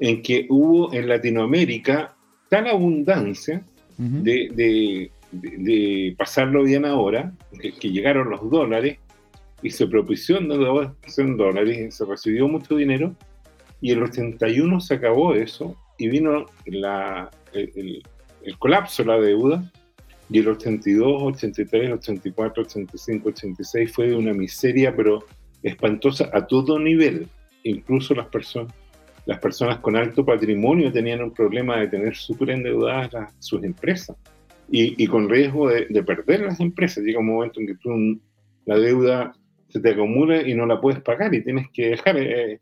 en 0.00 0.22
que 0.22 0.46
hubo 0.48 0.92
en 0.92 1.08
Latinoamérica 1.08 2.14
tal 2.48 2.68
abundancia 2.68 3.62
de, 3.98 5.10
pasarlo 6.16 6.62
bien 6.64 6.84
ahora, 6.84 7.32
que 7.80 7.90
llegaron 7.90 8.30
los 8.30 8.48
dólares, 8.50 8.98
y 9.64 9.70
se 9.70 9.86
propició 9.86 10.36
en 10.36 10.48
dólares 11.36 11.78
y 11.78 11.90
se 11.90 12.04
recibió 12.04 12.46
mucho 12.46 12.76
dinero 12.76 13.16
y 13.80 13.92
el 13.92 14.02
81 14.02 14.78
se 14.78 14.94
acabó 14.94 15.34
eso 15.34 15.74
y 15.96 16.08
vino 16.08 16.44
la, 16.66 17.30
el, 17.54 18.02
colapso 18.58 19.02
de 19.02 19.08
la 19.08 19.18
deuda 19.18 19.72
y 20.28 20.40
el 20.40 20.48
82, 20.48 21.22
83, 21.22 21.92
84, 21.92 22.62
85, 22.62 23.28
86 23.30 23.92
fue 23.92 24.08
de 24.08 24.16
una 24.16 24.34
miseria 24.34 24.94
pero 24.94 25.24
espantosa 25.62 26.28
a 26.34 26.46
todo 26.46 26.78
nivel, 26.78 27.26
incluso 27.64 28.14
las 28.14 28.26
personas 28.26 28.72
las 29.24 29.38
personas 29.38 29.78
con 29.78 29.96
alto 29.96 30.26
patrimonio 30.26 30.92
tenían 30.92 31.22
un 31.22 31.32
problema 31.32 31.78
de 31.78 31.88
tener 31.88 32.14
súper 32.14 32.50
endeudadas 32.50 33.32
sus 33.38 33.64
empresas 33.64 34.14
y, 34.70 35.02
y, 35.02 35.06
con 35.06 35.30
riesgo 35.30 35.70
de, 35.70 35.86
de, 35.88 36.02
perder 36.02 36.40
las 36.40 36.60
empresas. 36.60 37.02
Llega 37.02 37.20
un 37.20 37.28
momento 37.28 37.58
en 37.58 37.66
que 37.66 37.74
tú, 37.76 38.20
la 38.66 38.78
deuda 38.78 39.34
se 39.74 39.80
te 39.80 39.90
acumula 39.90 40.40
y 40.40 40.54
no 40.54 40.66
la 40.66 40.80
puedes 40.80 41.00
pagar 41.00 41.34
y 41.34 41.42
tienes 41.42 41.68
que 41.72 41.88
dejar. 41.90 42.16
Eh, 42.16 42.60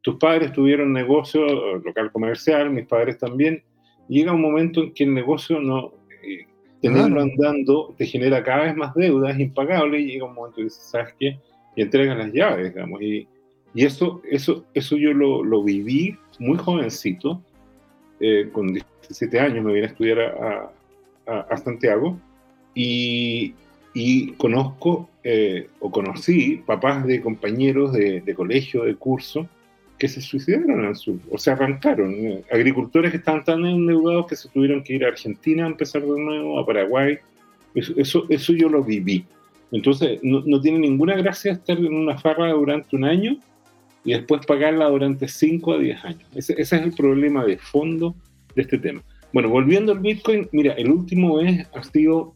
tus 0.00 0.16
padres 0.16 0.50
tuvieron 0.50 0.94
negocio 0.94 1.44
local 1.76 2.10
comercial, 2.10 2.70
mis 2.70 2.86
padres 2.86 3.18
también. 3.18 3.62
llega 4.08 4.32
un 4.32 4.40
momento 4.40 4.82
en 4.82 4.94
que 4.94 5.04
el 5.04 5.12
negocio 5.12 5.60
no, 5.60 5.92
eh, 6.22 6.46
tenerlo 6.80 7.20
andando 7.20 7.94
te 7.98 8.06
genera 8.06 8.42
cada 8.42 8.64
vez 8.64 8.76
más 8.76 8.94
deudas 8.94 9.38
impagables 9.38 10.00
y 10.00 10.12
llega 10.12 10.24
un 10.24 10.34
momento 10.34 10.62
y 10.62 10.64
dices, 10.64 10.88
¿sabes 10.90 11.14
qué? 11.20 11.38
Y 11.76 11.82
entregan 11.82 12.16
las 12.16 12.32
llaves, 12.32 12.72
digamos. 12.72 13.02
Y, 13.02 13.28
y 13.74 13.84
eso, 13.84 14.22
eso, 14.30 14.64
eso 14.72 14.96
yo 14.96 15.12
lo, 15.12 15.44
lo 15.44 15.62
viví 15.62 16.16
muy 16.38 16.56
jovencito, 16.56 17.42
eh, 18.20 18.48
con 18.52 18.72
17 18.72 19.38
años 19.38 19.62
me 19.62 19.74
vine 19.74 19.86
a 19.86 19.90
estudiar 19.90 20.20
a, 20.20 20.72
a, 21.26 21.40
a 21.40 21.56
Santiago 21.58 22.18
y, 22.74 23.54
y 23.92 24.32
conozco 24.32 25.10
eh, 25.26 25.68
o 25.80 25.90
conocí 25.90 26.62
papás 26.66 27.06
de 27.06 27.22
compañeros 27.22 27.94
de, 27.94 28.34
colegio, 28.36 28.84
de 28.84 28.94
curso, 28.94 29.48
que 29.98 30.06
se 30.06 30.20
suicidaron 30.20 30.84
al 30.84 30.96
sur, 30.96 31.16
o 31.30 31.38
se 31.38 31.50
arrancaron. 31.50 32.14
Agricultores 32.52 33.10
que 33.10 33.16
estaban 33.16 33.42
tan 33.42 33.64
endeudados 33.64 34.26
que 34.26 34.36
se 34.36 34.50
tuvieron 34.50 34.84
que 34.84 34.92
ir 34.92 35.04
a 35.04 35.08
Argentina 35.08 35.64
a 35.64 35.68
empezar 35.68 36.02
de 36.02 36.20
nuevo, 36.20 36.58
a 36.58 36.66
Paraguay. 36.66 37.18
Eso, 37.74 38.26
eso, 38.28 38.52
yo 38.52 38.68
lo 38.68 38.84
viví. 38.84 39.24
Entonces, 39.72 40.20
no, 40.22 40.60
tiene 40.60 40.78
ninguna 40.78 41.16
gracia 41.16 41.52
estar 41.52 41.78
en 41.78 41.94
una 41.94 42.18
farra 42.18 42.52
durante 42.52 42.94
un 42.94 43.04
año 43.04 43.38
y 44.04 44.12
después 44.12 44.44
pagarla 44.44 44.90
durante 44.90 45.26
5 45.26 45.72
a 45.72 45.78
10 45.78 46.04
años. 46.04 46.28
Ese, 46.34 46.52
ese, 46.60 46.76
es 46.76 46.82
el 46.82 46.92
problema 46.92 47.44
de 47.46 47.56
fondo 47.56 48.14
de 48.54 48.62
este 48.62 48.76
tema. 48.76 49.02
Bueno, 49.32 49.48
volviendo 49.48 49.92
al 49.92 50.00
Bitcoin, 50.00 50.48
mira, 50.52 50.74
el 50.74 50.90
último 50.90 51.38
mes 51.38 51.66
ha 51.74 51.82
sido 51.82 52.34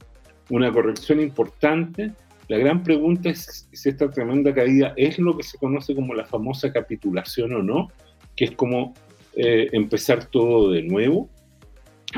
una 0.49 0.73
corrección 0.73 1.21
importante. 1.21 2.13
La 2.49 2.57
gran 2.57 2.83
pregunta 2.83 3.29
es 3.29 3.69
si 3.73 3.89
esta 3.91 4.11
tremenda 4.11 4.55
caída 4.55 4.95
es 4.97 5.19
lo 5.19 5.37
que 5.37 5.43
se 5.43 5.59
conoce 5.59 5.95
como 5.95 6.15
la 6.15 6.25
famosa 6.25 6.73
capitulación 6.73 7.53
o 7.53 7.63
no, 7.63 7.89
que 8.37 8.47
es 8.47 8.51
como 8.53 8.95
eh, 9.37 9.69
empezar 9.73 10.25
todo 10.25 10.73
de 10.73 10.83
nuevo. 10.83 11.29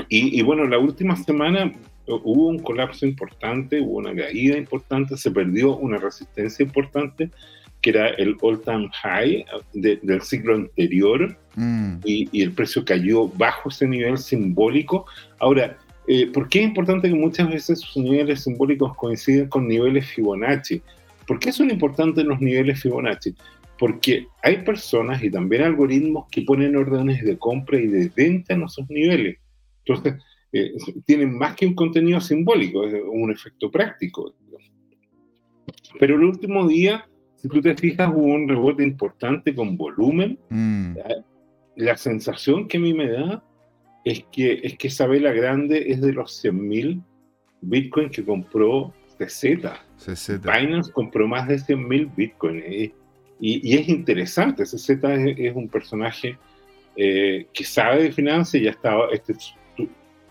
Y, 0.09 0.41
bueno, 0.43 0.69
la 0.69 0.79
última 0.79 1.17
semana 1.17 1.73
hubo 2.07 2.47
un 2.47 2.61
colapso 2.61 3.07
importante, 3.07 3.81
hubo 3.81 3.99
una 3.99 4.15
caída 4.15 4.57
importante, 4.57 5.17
se 5.17 5.33
perdió 5.33 5.77
una 5.77 5.99
resistencia 5.99 6.65
importante, 6.65 7.29
que 7.81 7.91
era 7.91 8.11
el 8.11 8.37
all-time 8.41 8.89
high 9.03 9.45
del 9.73 10.23
ciclo 10.23 10.55
anterior, 10.55 11.37
mm. 11.57 11.97
y, 12.05 12.29
y, 12.31 12.43
el 12.43 12.53
precio 12.53 12.85
cayó 12.85 13.27
bajo 13.27 13.69
ese 13.69 13.89
nivel 13.89 14.17
simbólico. 14.17 15.07
Ahora, 15.41 15.77
eh, 16.13 16.27
¿Por 16.27 16.49
qué 16.49 16.59
es 16.59 16.65
importante 16.65 17.09
que 17.09 17.15
muchas 17.15 17.49
veces 17.49 17.79
sus 17.79 18.03
niveles 18.03 18.43
simbólicos 18.43 18.97
coinciden 18.97 19.49
con 19.49 19.69
niveles 19.69 20.09
Fibonacci? 20.09 20.83
¿Por 21.25 21.39
qué 21.39 21.53
son 21.53 21.71
importantes 21.71 22.25
los 22.25 22.41
niveles 22.41 22.83
Fibonacci? 22.83 23.33
Porque 23.79 24.27
hay 24.43 24.65
personas 24.65 25.23
y 25.23 25.31
también 25.31 25.63
algoritmos 25.63 26.27
que 26.29 26.43
ponen 26.43 26.75
órdenes 26.75 27.23
de 27.23 27.39
compra 27.39 27.79
y 27.79 27.87
de 27.87 28.11
venta 28.13 28.55
en 28.55 28.65
esos 28.65 28.91
niveles. 28.91 29.39
Entonces, 29.85 30.21
eh, 30.53 30.73
tienen 31.07 31.39
más 31.39 31.55
que 31.55 31.67
un 31.67 31.75
contenido 31.75 32.21
simbólico, 32.21 32.85
es 32.85 33.01
un 33.09 33.31
efecto 33.31 33.71
práctico. 33.71 34.35
Pero 36.01 36.17
el 36.17 36.25
último 36.25 36.67
día, 36.67 37.09
si 37.37 37.47
tú 37.47 37.61
te 37.61 37.77
fijas, 37.77 38.11
hubo 38.13 38.35
un 38.35 38.49
rebote 38.49 38.83
importante 38.83 39.55
con 39.55 39.77
volumen. 39.77 40.41
Mm. 40.49 40.97
La 41.77 41.97
sensación 41.97 42.67
que 42.67 42.79
a 42.79 42.81
mí 42.81 42.95
me 42.95 43.09
da 43.09 43.45
es 44.05 44.25
que, 44.33 44.61
es 44.63 44.79
que 44.79 44.89
Isabela 44.89 45.33
Grande 45.33 45.91
es 45.91 46.01
de 46.01 46.13
los 46.13 46.43
100.000 46.45 47.03
Bitcoin 47.61 48.11
que 48.11 48.25
compró 48.25 48.95
CZ. 49.19 50.41
Binance 50.43 50.93
compró 50.93 51.29
más 51.29 51.49
de 51.49 51.57
100.000 51.57 52.15
Bitcoin. 52.17 52.63
Eh, 52.65 52.93
y, 53.39 53.77
es 53.77 53.89
interesante, 53.89 54.65
CZ 54.65 54.91
es, 54.91 55.39
es 55.39 55.57
un 55.57 55.69
personaje 55.69 56.39
eh, 56.97 57.47
que 57.53 57.65
sabe 57.65 58.05
de 58.05 58.13
finanzas, 58.13 58.61
ya 58.61 58.71
estaba, 58.71 59.09
este 59.13 59.35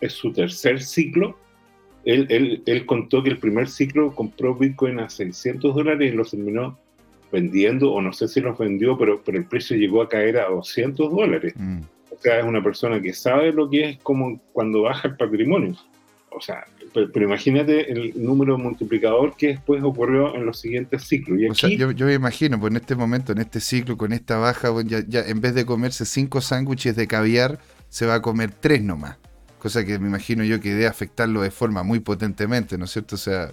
es 0.01 0.13
su, 0.13 0.31
tercer 0.31 0.81
ciclo. 0.81 1.37
Él, 2.05 2.27
él, 2.29 2.63
él, 2.65 2.85
contó 2.85 3.21
que 3.21 3.29
el 3.29 3.39
primer 3.39 3.67
ciclo 3.67 4.15
compró 4.15 4.55
Bitcoin 4.55 4.99
a 4.99 5.09
600 5.09 5.75
dólares 5.75 6.11
y 6.11 6.15
los 6.15 6.31
terminó 6.31 6.79
vendiendo, 7.31 7.91
o 7.91 8.01
no 8.01 8.13
sé 8.13 8.27
si 8.27 8.41
los 8.41 8.57
vendió, 8.57 8.97
pero, 8.97 9.21
pero 9.23 9.37
el 9.37 9.45
precio 9.45 9.77
llegó 9.77 10.01
a 10.01 10.09
caer 10.09 10.37
a 10.37 10.49
200 10.49 11.11
dólares. 11.11 11.53
Mm 11.55 11.81
es 12.23 12.43
una 12.43 12.63
persona 12.63 13.01
que 13.01 13.13
sabe 13.13 13.51
lo 13.51 13.69
que 13.69 13.89
es 13.89 13.97
como 13.99 14.39
cuando 14.51 14.83
baja 14.83 15.07
el 15.07 15.17
patrimonio. 15.17 15.75
O 16.31 16.41
sea, 16.41 16.65
pero, 16.93 17.25
imagínate 17.25 17.91
el 17.91 18.13
número 18.15 18.57
multiplicador 18.57 19.35
que 19.35 19.47
después 19.47 19.83
ocurrió 19.83 20.35
en 20.35 20.45
los 20.45 20.59
siguientes 20.59 21.03
ciclos. 21.03 21.39
Y 21.63 21.77
yo, 21.77 22.05
me 22.05 22.13
imagino, 22.13 22.59
pues 22.59 22.71
en 22.71 22.77
este 22.77 22.95
momento, 22.95 23.31
en 23.31 23.39
este 23.39 23.59
ciclo, 23.59 23.97
con 23.97 24.13
esta 24.13 24.37
baja, 24.37 24.69
ya, 24.83 25.21
en 25.21 25.41
vez 25.41 25.55
de 25.55 25.65
comerse 25.65 26.05
cinco 26.05 26.41
sándwiches 26.41 26.95
de 26.95 27.07
caviar, 27.07 27.59
se 27.89 28.05
va 28.05 28.15
a 28.15 28.21
comer 28.21 28.51
tres 28.51 28.83
nomás. 28.83 29.17
Cosa 29.59 29.85
que 29.85 29.99
me 29.99 30.07
imagino 30.07 30.43
yo 30.43 30.59
que 30.61 30.69
debe 30.69 30.87
afectarlo 30.87 31.41
de 31.41 31.51
forma 31.51 31.83
muy 31.83 31.99
potentemente, 31.99 32.77
¿no 32.77 32.85
es 32.85 32.91
cierto? 32.91 33.15
O 33.15 33.19
sea, 33.19 33.51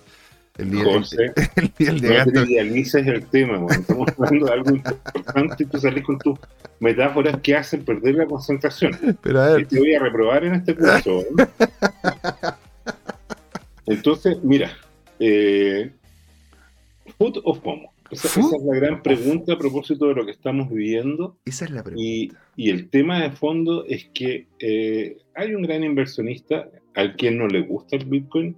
El 0.58 0.70
día, 0.70 0.84
José, 0.84 1.32
el, 1.56 1.72
el, 1.78 2.00
de 2.00 2.18
no 2.18 2.24
trivialices 2.24 3.06
el 3.06 3.26
tema, 3.26 3.58
bueno. 3.58 3.80
estamos 3.80 4.08
hablando 4.16 4.46
de 4.46 4.52
algo 4.52 4.70
importante 4.70 5.62
y 5.62 5.66
tú 5.66 5.78
sales 5.78 6.02
con 6.02 6.18
tus 6.18 6.38
metáforas 6.80 7.38
que 7.42 7.54
hacen 7.54 7.84
perder 7.84 8.14
la 8.14 8.26
concentración. 8.26 9.18
Pero 9.22 9.42
a 9.42 9.52
ver, 9.52 9.66
te 9.66 9.78
voy 9.78 9.94
a 9.94 10.00
reprobar 10.00 10.44
en 10.44 10.54
este 10.54 10.74
curso. 10.74 11.20
¿eh? 11.20 11.26
Entonces, 13.86 14.38
mira, 14.42 14.70
eh, 15.20 15.92
¿food 17.18 17.38
o 17.44 17.54
FOMO? 17.54 17.92
Esa, 18.10 18.28
esa, 18.28 18.40
es 18.40 18.62
la 18.62 18.76
gran 18.76 19.02
pregunta 19.02 19.54
a 19.54 19.58
propósito 19.58 20.06
de 20.06 20.14
lo 20.14 20.24
que 20.24 20.30
estamos 20.30 20.70
viviendo. 20.70 21.36
Esa 21.44 21.64
es 21.66 21.70
la 21.72 21.82
pregunta. 21.82 22.02
Y, 22.02 22.32
y 22.56 22.70
el 22.70 22.88
tema 22.88 23.20
de 23.20 23.30
fondo 23.30 23.84
es 23.86 24.08
que 24.14 24.46
eh, 24.58 25.18
hay 25.34 25.54
un 25.54 25.62
gran 25.62 25.84
inversionista 25.84 26.68
al 26.94 27.16
quien 27.16 27.36
no 27.36 27.46
le 27.46 27.62
gusta 27.62 27.96
el 27.96 28.06
Bitcoin, 28.06 28.56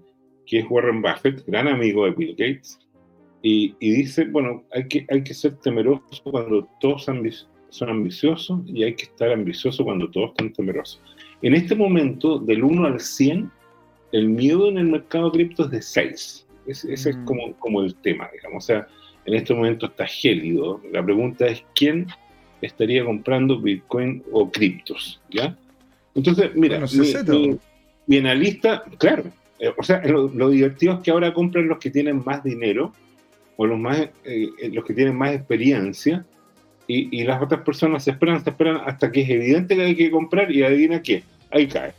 que 0.49 0.61
es 0.61 0.67
Warren 0.69 1.03
Buffett, 1.03 1.45
gran 1.47 1.69
amigo 1.69 2.07
de 2.07 2.13
Bill 2.13 2.31
Gates, 2.31 2.79
y, 3.43 3.77
y 3.79 3.91
dice, 3.91 4.25
bueno, 4.25 4.65
hay 4.73 4.89
que, 4.89 5.07
hay 5.11 5.23
que 5.23 5.35
ser 5.35 5.57
temeroso 5.59 6.03
cuando 6.25 6.69
todos 6.81 7.05
son 7.05 7.89
ambiciosos 7.89 8.61
y 8.67 8.83
hay 8.83 8.95
que 8.95 9.05
estar 9.05 9.31
ambicioso 9.31 9.85
cuando 9.85 10.11
todos 10.11 10.31
están 10.31 10.53
temerosos. 10.53 11.01
En 11.43 11.55
este 11.55 11.77
momento, 11.77 12.39
del 12.39 12.65
1 12.65 12.87
al 12.87 12.99
100, 13.01 13.51
el 14.13 14.29
miedo 14.29 14.69
en 14.69 14.79
el 14.79 14.87
mercado 14.87 15.31
cripto 15.31 15.65
es 15.65 15.71
de 15.71 15.83
6. 15.83 16.47
Ese, 16.67 16.93
es 16.93 17.17
mm. 17.17 17.25
como, 17.25 17.53
como 17.59 17.83
el 17.83 17.95
tema, 17.97 18.29
digamos. 18.33 18.65
O 18.65 18.67
sea, 18.67 18.89
en 19.25 19.35
este 19.35 19.55
momento 19.55 19.87
está 19.87 20.07
gélido. 20.07 20.81
La 20.93 21.05
pregunta 21.05 21.47
es, 21.47 21.65
¿quién 21.75 22.07
estaría 22.61 23.05
comprando 23.05 23.61
Bitcoin 23.61 24.23
o 24.33 24.51
criptos? 24.51 25.21
¿Ya? 25.31 25.57
Entonces, 26.15 26.51
mira, 26.55 26.83
mi, 28.07 28.17
analista, 28.19 28.83
claro, 28.99 29.25
eh, 29.59 29.73
o 29.77 29.83
sea, 29.83 30.03
lo, 30.05 30.51
divertido 30.51 30.95
es 30.95 31.01
que 31.01 31.11
ahora 31.11 31.35
compran 31.35 31.69
los 31.69 31.79
que 31.79 31.91
tienen 31.91 32.23
más 32.25 32.43
dinero 32.45 32.93
o 33.57 33.67
los, 33.67 33.79
más, 33.79 33.99
eh, 33.99 34.11
eh, 34.25 34.71
los 34.73 34.85
que 34.85 34.95
tienen 34.95 35.17
más 35.17 35.35
experiencia 35.35 36.25
y, 36.87 37.21
y, 37.21 37.25
las 37.25 37.43
otras 37.43 37.63
personas 37.63 38.05
se 38.05 38.13
esperan, 38.13 38.43
se 38.43 38.51
esperan 38.51 38.81
hasta 38.87 39.11
que 39.11 39.23
es 39.23 39.31
evidente 39.31 39.77
que 39.77 39.83
hay 39.83 39.97
que 39.97 40.11
comprar 40.11 40.51
y 40.51 40.63
adivina 40.63 41.03
qué, 41.03 41.23
ahí 41.51 41.67
cae. 41.67 41.93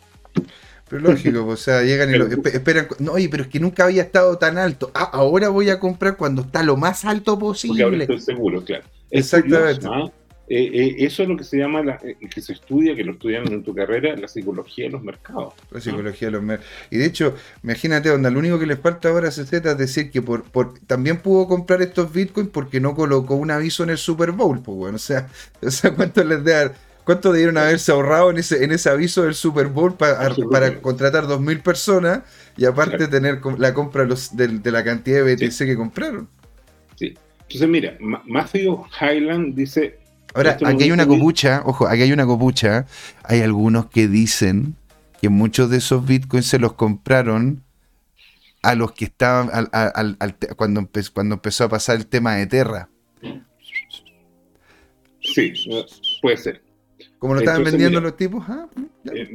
Pero 0.90 1.04
lógico, 1.04 1.46
o 1.46 1.56
sea, 1.56 1.84
llegan 1.84 2.10
y 2.10 2.18
lo, 2.18 2.26
esperan. 2.26 2.88
No, 2.98 3.12
oye, 3.12 3.30
pero 3.30 3.44
es 3.44 3.50
que 3.50 3.60
nunca 3.60 3.84
había 3.84 4.02
estado 4.02 4.40
tan 4.40 4.58
alto. 4.58 4.90
Ah, 4.96 5.12
ahora 5.14 5.50
voy 5.50 5.70
a 5.70 5.80
comprar 5.80 6.18
cuando 6.18 6.42
está 6.42 6.64
lo 6.64 6.78
más 6.78 7.06
alto 7.06 7.38
posible. 7.38 7.84
Porque 7.84 7.96
ahora 7.96 8.16
estoy 8.16 8.22
seguro, 8.22 8.64
claro. 8.64 8.86
Exactamente. 9.12 9.86
¿ah? 9.88 10.12
Eh, 10.52 10.72
eh, 10.74 10.96
eso 11.06 11.22
es 11.22 11.30
lo 11.30 11.38
que 11.38 11.44
se 11.44 11.58
llama, 11.58 11.84
la, 11.84 12.00
eh, 12.04 12.18
que 12.28 12.42
se 12.42 12.54
estudia, 12.54 12.96
que 12.96 13.04
lo 13.04 13.12
estudian 13.12 13.48
en 13.54 13.64
tu 13.64 13.76
carrera, 13.76 14.16
la 14.16 14.28
psicología 14.28 14.86
de 14.86 14.92
los 14.92 15.04
mercados. 15.04 15.54
La 15.70 15.80
psicología 15.80 16.30
de 16.30 16.32
los 16.32 16.42
mercados. 16.42 16.74
Y 16.90 16.98
de 16.98 17.06
hecho, 17.06 17.36
imagínate, 17.64 18.10
donde 18.10 18.32
lo 18.32 18.40
único 18.40 18.58
que 18.58 18.66
les 18.66 18.80
falta 18.80 19.10
ahora 19.10 19.30
se 19.30 19.46
trata 19.46 19.74
es 19.74 19.78
decir 19.78 20.10
que 20.10 20.24
por, 20.24 20.42
por, 20.44 20.74
también 20.88 21.18
pudo 21.18 21.48
comprar 21.48 21.84
estos 21.84 22.12
bitcoins 22.12 22.50
porque 22.50 22.80
no 22.80 22.96
colocó 22.96 23.36
un 23.36 23.52
aviso 23.52 23.84
en 23.84 23.92
el 23.92 24.00
Super 24.00 24.32
Bowl. 24.32 24.60
Pues 24.64 24.76
bueno, 24.76 24.96
o 24.96 25.00
sea, 25.00 25.28
o 25.62 25.70
sea 25.70 25.94
¿cuánto 25.94 26.24
les 26.24 26.44
da? 26.44 26.74
¿Cuánto 27.04 27.32
debieron 27.32 27.58
haberse 27.60 27.92
ahorrado 27.92 28.32
en 28.32 28.40
ese, 28.40 28.64
en 28.64 28.72
ese 28.72 28.90
aviso 28.90 29.24
del 29.24 29.36
Super 29.36 29.68
Bowl 29.68 29.96
para, 29.96 30.34
para 30.52 30.80
contratar 30.82 31.26
2.000 31.26 31.62
personas 31.62 32.22
y 32.58 32.66
aparte 32.66 33.08
tener 33.08 33.40
la 33.58 33.74
compra 33.74 34.04
los, 34.04 34.36
de, 34.36 34.60
la 34.72 34.84
cantidad 34.84 35.24
de 35.24 35.36
BTC 35.36 35.58
que 35.60 35.76
compraron? 35.76 36.28
Sí. 36.96 37.16
Entonces, 37.42 37.70
mira, 37.70 37.98
Matthew 38.00 38.84
Highland 39.00 39.56
dice. 39.56 39.99
Ahora, 40.34 40.58
aquí 40.66 40.84
hay 40.84 40.92
una 40.92 41.08
copucha, 41.08 41.64
ojo, 41.66 41.88
aquí 41.88 42.04
hay 42.04 42.12
una 42.12 42.26
copucha. 42.26 42.86
Hay 43.24 43.42
algunos 43.42 43.88
que 43.88 44.08
dicen 44.08 44.76
que 45.22 45.30
muchos 45.30 45.70
de 45.70 45.78
esos 45.78 46.06
bitcoins 46.06 46.46
se 46.46 46.60
los 46.60 46.74
compraron 46.74 47.64
a 48.62 48.76
los 48.76 48.92
que 48.92 49.06
estaban 49.06 49.50
al, 49.52 50.28
cuando, 50.56 50.88
cuando 51.14 51.36
empezó 51.36 51.64
a 51.64 51.70
pasar 51.70 51.98
el 51.98 52.08
tema 52.08 52.36
de 52.36 52.48
Terra. 52.48 52.90
Sí, 55.22 55.54
puede 56.22 56.38
ser. 56.38 56.62
Como 57.18 57.34
lo 57.34 57.42
estaban 57.42 57.64
vendiendo 57.66 58.00
los 58.00 58.16
tipos, 58.16 58.46
ah, 58.48 58.68
eh, 59.14 59.28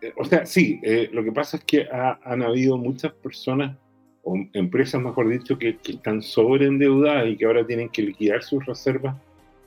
eh, 0.00 0.12
o 0.16 0.24
sea, 0.24 0.46
sí, 0.46 0.80
eh, 0.82 1.10
lo 1.12 1.22
que 1.22 1.32
pasa 1.32 1.58
es 1.58 1.64
que 1.64 1.86
han 1.90 2.42
habido 2.42 2.78
muchas 2.78 3.12
personas, 3.12 3.76
o 4.22 4.36
empresas 4.54 5.02
mejor 5.02 5.28
dicho, 5.28 5.58
que, 5.58 5.78
están 5.84 6.22
sobreendeudadas 6.22 7.28
y 7.28 7.36
que 7.36 7.44
ahora 7.44 7.66
tienen 7.66 7.90
que 7.90 8.02
liquidar 8.02 8.42
sus 8.42 8.64
reservas 8.64 9.16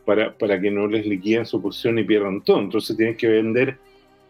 para, 0.05 0.37
para 0.37 0.59
que 0.59 0.71
no 0.71 0.87
les 0.87 1.05
liquiden 1.05 1.45
su 1.45 1.61
posición 1.61 1.99
y 1.99 2.03
pierdan 2.03 2.41
todo. 2.41 2.59
Entonces 2.59 2.95
tienen 2.97 3.17
que 3.17 3.27
vender 3.27 3.77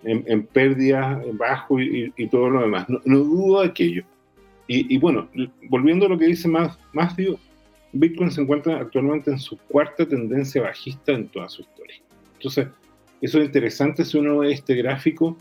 en, 0.04 0.46
pérdidas 0.48 1.22
bajo 1.34 1.80
y, 1.80 2.12
todo 2.30 2.50
lo 2.50 2.62
demás. 2.62 2.88
No, 2.90 3.20
dudo 3.20 3.62
de 3.62 3.68
aquello. 3.68 4.04
Y, 4.68 4.94
y, 4.94 4.98
bueno, 4.98 5.30
volviendo 5.70 6.06
a 6.06 6.10
lo 6.10 6.18
que 6.18 6.26
dice 6.26 6.48
Matthew, 6.94 7.38
Bitcoin 7.94 8.32
se 8.32 8.42
encuentra 8.42 8.80
actualmente 8.80 9.32
en 9.32 9.40
su 9.40 9.58
cuarta 9.58 10.06
tendencia 10.08 10.62
bajista 10.62 11.12
en 11.12 11.28
toda 11.28 11.48
su 11.50 11.62
historia. 11.62 12.02
Entonces, 12.36 12.68
eso 13.22 13.40
es 13.40 13.46
interesante 13.46 14.04
si 14.04 14.18
uno 14.18 14.40
ve 14.40 14.52
este 14.52 14.76
gráfico. 14.76 15.38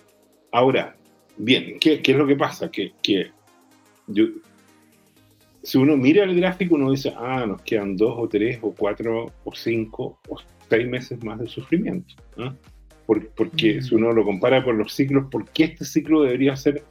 Ahora, 0.53 0.95
bien, 1.37 1.79
¿qué, 1.81 2.01
es 2.05 2.17
lo 2.17 2.27
que 2.27 2.37
pasa? 2.37 2.71
Que, 2.71 2.93
si 5.63 5.79
uno 5.79 5.97
mira 5.97 6.25
el 6.25 6.35
gráfico, 6.35 6.75
uno 6.75 6.91
dice, 6.91 7.13
ah, 7.17 7.45
nos 7.47 7.63
quedan 7.63 7.97
dos 7.97 8.15
o 8.17 8.29
tres 8.29 8.59
o 8.63 8.73
cuatro 8.73 9.33
o 9.45 9.55
cinco 9.55 10.19
o 10.29 10.37
seis 10.69 10.89
meses 10.89 11.23
más 11.23 11.39
de 11.39 11.47
sufrimiento. 11.47 12.15
porque 13.37 13.79
mm. 13.79 13.83
si 13.83 13.95
uno 13.95 14.13
lo 14.13 14.25
compara 14.25 14.65
con 14.65 14.79
los 14.79 14.93
ciclos, 14.93 15.27
¿por 15.31 15.49
qué 15.51 15.65
este 15.65 15.85
ciclo 15.85 16.23
debería 16.23 16.57
ser 16.57 16.83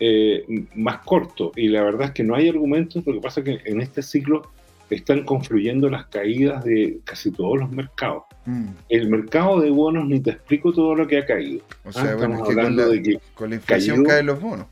eh, 0.00 0.44
más 0.74 0.98
corto? 1.04 1.52
Y 1.56 1.68
la 1.68 1.82
verdad 1.82 2.08
es 2.08 2.10
que 2.12 2.24
no 2.24 2.34
hay 2.34 2.48
argumentos, 2.48 3.06
lo 3.06 3.14
que 3.14 3.20
pasa 3.20 3.40
es 3.40 3.46
que 3.46 3.70
en 3.70 3.80
este 3.80 4.02
ciclo 4.02 4.42
están 4.90 5.24
confluyendo 5.24 5.88
las 5.88 6.06
caídas 6.06 6.64
de 6.64 7.00
casi 7.04 7.30
todos 7.30 7.58
los 7.58 7.70
mercados. 7.70 8.24
Mm. 8.44 8.66
El 8.88 9.08
mercado 9.08 9.60
de 9.60 9.70
bonos, 9.70 10.06
ni 10.06 10.20
te 10.20 10.30
explico 10.30 10.72
todo 10.72 10.94
lo 10.94 11.06
que 11.06 11.18
ha 11.18 11.26
caído. 11.26 11.62
O 11.84 11.92
sea, 11.92 12.12
ah, 12.12 12.16
bueno, 12.16 12.44
hablando 12.44 12.88
de 12.88 13.02
que 13.02 13.20
con 13.34 13.50
la 13.50 13.56
inflación 13.56 14.04
caen 14.04 14.26
los 14.26 14.40
bonos. 14.40 14.66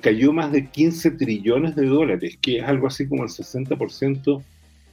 Cayó 0.00 0.32
más 0.32 0.52
de 0.52 0.66
15 0.70 1.12
trillones 1.12 1.76
de 1.76 1.86
dólares, 1.86 2.38
que 2.40 2.58
es 2.58 2.64
algo 2.64 2.86
así 2.86 3.08
como 3.08 3.24
el 3.24 3.28
60% 3.28 4.42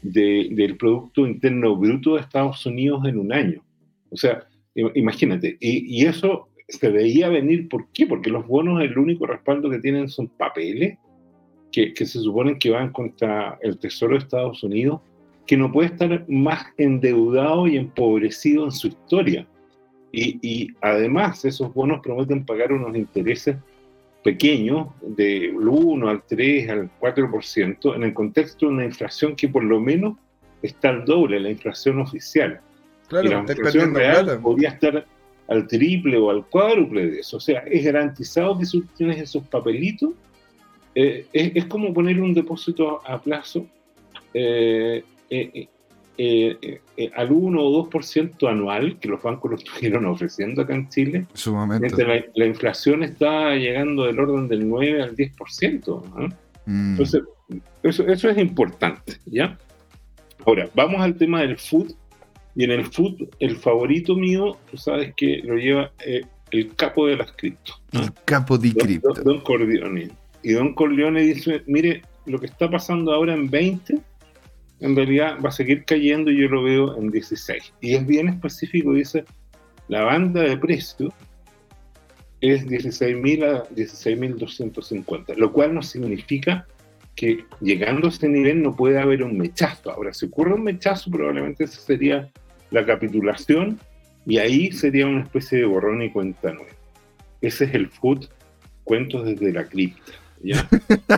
de, 0.02 0.50
del 0.52 0.78
Producto 0.78 1.26
Interno 1.26 1.76
Bruto 1.76 2.16
de 2.16 2.22
Estados 2.22 2.66
Unidos 2.66 3.06
en 3.06 3.18
un 3.18 3.32
año. 3.32 3.64
O 4.10 4.18
sea, 4.18 4.48
imagínate, 4.76 5.58
y, 5.60 6.02
y 6.02 6.06
eso 6.06 6.50
se 6.68 6.90
veía 6.90 7.30
venir, 7.30 7.70
¿por 7.70 7.88
qué? 7.94 8.06
Porque 8.08 8.30
los 8.30 8.48
bonos 8.48 8.82
el 8.82 8.98
único 8.98 9.26
respaldo 9.26 9.70
que 9.70 9.80
tienen 9.80 10.10
son 10.10 10.28
papeles 10.28 10.98
que, 11.74 12.06
se 12.06 12.20
suponen 12.20 12.60
que 12.60 12.70
van 12.70 12.92
contra 12.92 13.58
el 13.62 13.78
Tesoro 13.80 14.14
de 14.14 14.20
Estados 14.20 14.64
Unidos, 14.64 15.02
que 15.48 15.58
no 15.58 15.72
puede 15.72 15.88
estar 15.90 16.26
más 16.30 16.68
endeudado 16.78 17.68
y 17.68 17.78
empobrecido 17.78 18.66
en 18.66 18.72
su 18.72 18.88
historia. 18.88 19.48
Y, 20.12 20.68
además 20.82 21.44
esos 21.44 21.74
bonos 21.74 22.02
prometen 22.02 22.46
pagar 22.46 22.72
unos 22.72 22.96
intereses 22.96 23.58
pequeños, 24.24 24.88
del 25.02 25.56
1 25.56 26.10
al 26.10 26.24
3, 26.24 26.70
al 26.70 26.90
4%, 27.00 27.96
en 27.96 28.04
el 28.04 28.14
contexto 28.14 28.66
de 28.66 28.72
una 28.72 28.86
inflación 28.86 29.36
que 29.36 29.50
por 29.50 29.64
lo 29.64 29.80
menos 29.80 30.18
está 30.62 30.90
al 30.90 31.06
doble, 31.06 31.40
la 31.40 31.50
inflación 31.50 32.00
oficial. 32.00 32.62
Claro, 33.08 33.26
y 33.26 33.30
la 33.30 33.40
inflación 33.40 33.94
real 33.94 34.40
podría 34.42 34.70
estar 34.70 35.06
al 35.48 35.68
triple 35.68 36.18
o 36.18 36.30
al 36.30 36.46
cuádruple 36.46 37.08
de 37.08 37.20
eso. 37.20 37.38
O 37.38 37.40
sea, 37.40 37.60
es 37.70 37.84
garantizado 37.84 38.58
que 38.58 38.66
si 38.66 38.82
tienes 38.98 39.20
esos 39.20 39.46
papelitos, 39.48 40.12
eh, 40.96 41.26
es, 41.34 41.66
como 41.66 41.94
poner 41.94 42.22
un 42.22 42.34
depósito 42.34 43.02
a 43.06 43.20
plazo 43.20 43.66
eh, 44.34 45.04
eh, 45.30 45.68
al 47.16 47.32
1 47.32 47.62
o 47.62 47.90
2% 47.90 48.50
anual, 48.50 49.00
que 49.00 49.08
los 49.08 49.22
bancos 49.22 49.52
lo 49.52 49.58
estuvieron 49.64 50.06
ofreciendo 50.06 50.62
acá 50.62 50.76
en 50.76 50.90
Chile. 50.90 51.26
Sumamente. 51.34 52.06
La, 52.06 52.24
la, 52.36 52.46
inflación 52.46 53.04
está 53.04 53.56
llegando 53.56 54.06
del 54.06 54.20
orden 54.20 54.48
del 54.48 54.68
9 54.68 55.02
al 55.02 55.16
10%. 55.16 56.32
Mm. 56.66 56.92
Entonces, 56.92 57.24
eso, 57.84 58.08
eso 58.08 58.30
es 58.30 58.38
importante, 58.38 59.18
¿ya? 59.26 59.58
Ahora, 60.46 60.70
vamos 60.74 61.02
al 61.02 61.16
tema 61.16 61.42
del 61.42 61.58
food. 61.58 61.94
Y 62.56 62.66
en 62.66 62.72
el 62.72 62.86
food, 62.86 63.30
el 63.40 63.58
favorito 63.58 64.16
mío, 64.16 64.58
tú 64.70 64.78
sabes 64.78 65.14
que 65.16 65.42
lo 65.44 65.56
lleva 65.56 65.92
el 66.52 66.76
capo 66.76 67.08
de 67.08 67.18
las 67.18 67.32
cripto. 67.32 67.74
El 67.92 68.14
capo 68.26 68.60
de 68.60 68.74
cripto. 68.74 69.12
Don, 69.14 69.24
don 69.24 69.42
Cordioni. 69.42 70.10
Y 70.44 70.52
Don 70.52 70.74
Corleone 70.76 71.22
dice, 71.22 71.64
mire, 71.68 72.04
lo 72.26 72.38
que 72.38 72.48
está 72.48 72.70
pasando 72.70 73.14
ahora 73.14 73.34
en 73.34 73.50
20, 73.50 73.98
en 74.84 74.98
realidad 74.98 75.38
va 75.44 75.48
a 75.48 75.54
seguir 75.54 75.86
cayendo 75.86 76.30
y 76.30 76.42
yo 76.42 76.50
lo 76.50 76.62
veo 76.62 76.98
en 76.98 77.10
16. 77.10 77.74
Y 77.80 77.96
es 77.96 78.06
bien 78.06 78.28
específico, 78.28 78.94
dice, 78.94 79.24
la 79.88 80.04
banda 80.04 80.42
de 80.42 80.58
precio 80.58 81.14
es 82.42 82.68
16.000 82.68 83.46
a 83.46 83.64
16.250, 83.70 85.38
lo 85.38 85.54
cual 85.54 85.74
no 85.74 85.82
significa 85.82 86.68
que 87.16 87.46
llegando 87.62 88.08
a 88.08 88.10
ese 88.10 88.28
nivel 88.28 88.62
no 88.62 88.76
puede 88.76 89.00
haber 89.00 89.24
un 89.24 89.38
mechazo. 89.38 89.90
Ahora, 89.90 90.14
si 90.14 90.26
ocurre 90.26 90.54
un 90.54 90.64
mechazo, 90.64 91.10
probablemente 91.10 91.64
esa 91.64 91.80
sería 91.80 92.30
la 92.70 92.86
capitulación 92.86 93.80
y 94.26 94.40
ahí 94.40 94.74
sería 94.74 95.08
una 95.08 95.22
especie 95.22 95.60
de 95.60 95.66
borrón 95.66 96.02
y 96.02 96.12
cuenta 96.12 96.52
nueva. 96.52 96.72
Ese 97.40 97.64
es 97.64 97.74
el 97.74 97.88
food, 97.88 98.26
cuentos 98.84 99.26
desde 99.26 99.54
la 99.54 99.64
cripta. 99.64 100.12
¿Ya? 100.44 100.68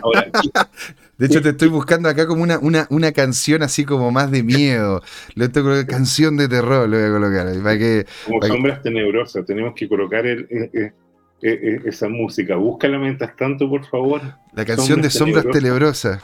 Ahora, 0.02 0.26
de 1.18 1.26
hecho, 1.26 1.42
te 1.42 1.50
estoy 1.50 1.68
buscando 1.68 2.08
acá 2.08 2.26
como 2.26 2.42
una, 2.42 2.58
una, 2.58 2.86
una 2.90 3.12
canción 3.12 3.62
así 3.62 3.84
como 3.84 4.10
más 4.10 4.30
de 4.30 4.42
miedo. 4.42 5.02
Le 5.34 5.48
tengo 5.48 5.74
que 5.74 5.86
canción 5.86 6.36
de 6.36 6.48
terror, 6.48 6.88
lo 6.88 6.96
voy 6.96 7.06
a 7.06 7.10
colocar. 7.10 7.62
Para 7.62 7.78
que, 7.78 8.06
como 8.24 8.42
sombras 8.42 8.82
tenebrosas, 8.82 9.44
tenemos 9.44 9.74
que 9.74 9.88
colocar 9.88 10.26
el, 10.26 10.92
esa 11.40 12.08
música. 12.08 12.56
Búscala 12.56 12.98
mientras 12.98 13.36
tanto, 13.36 13.68
por 13.68 13.84
favor. 13.86 14.22
La 14.54 14.64
canción 14.64 15.02
de 15.02 15.10
sombras 15.10 15.46
tenebrosas. 15.52 16.22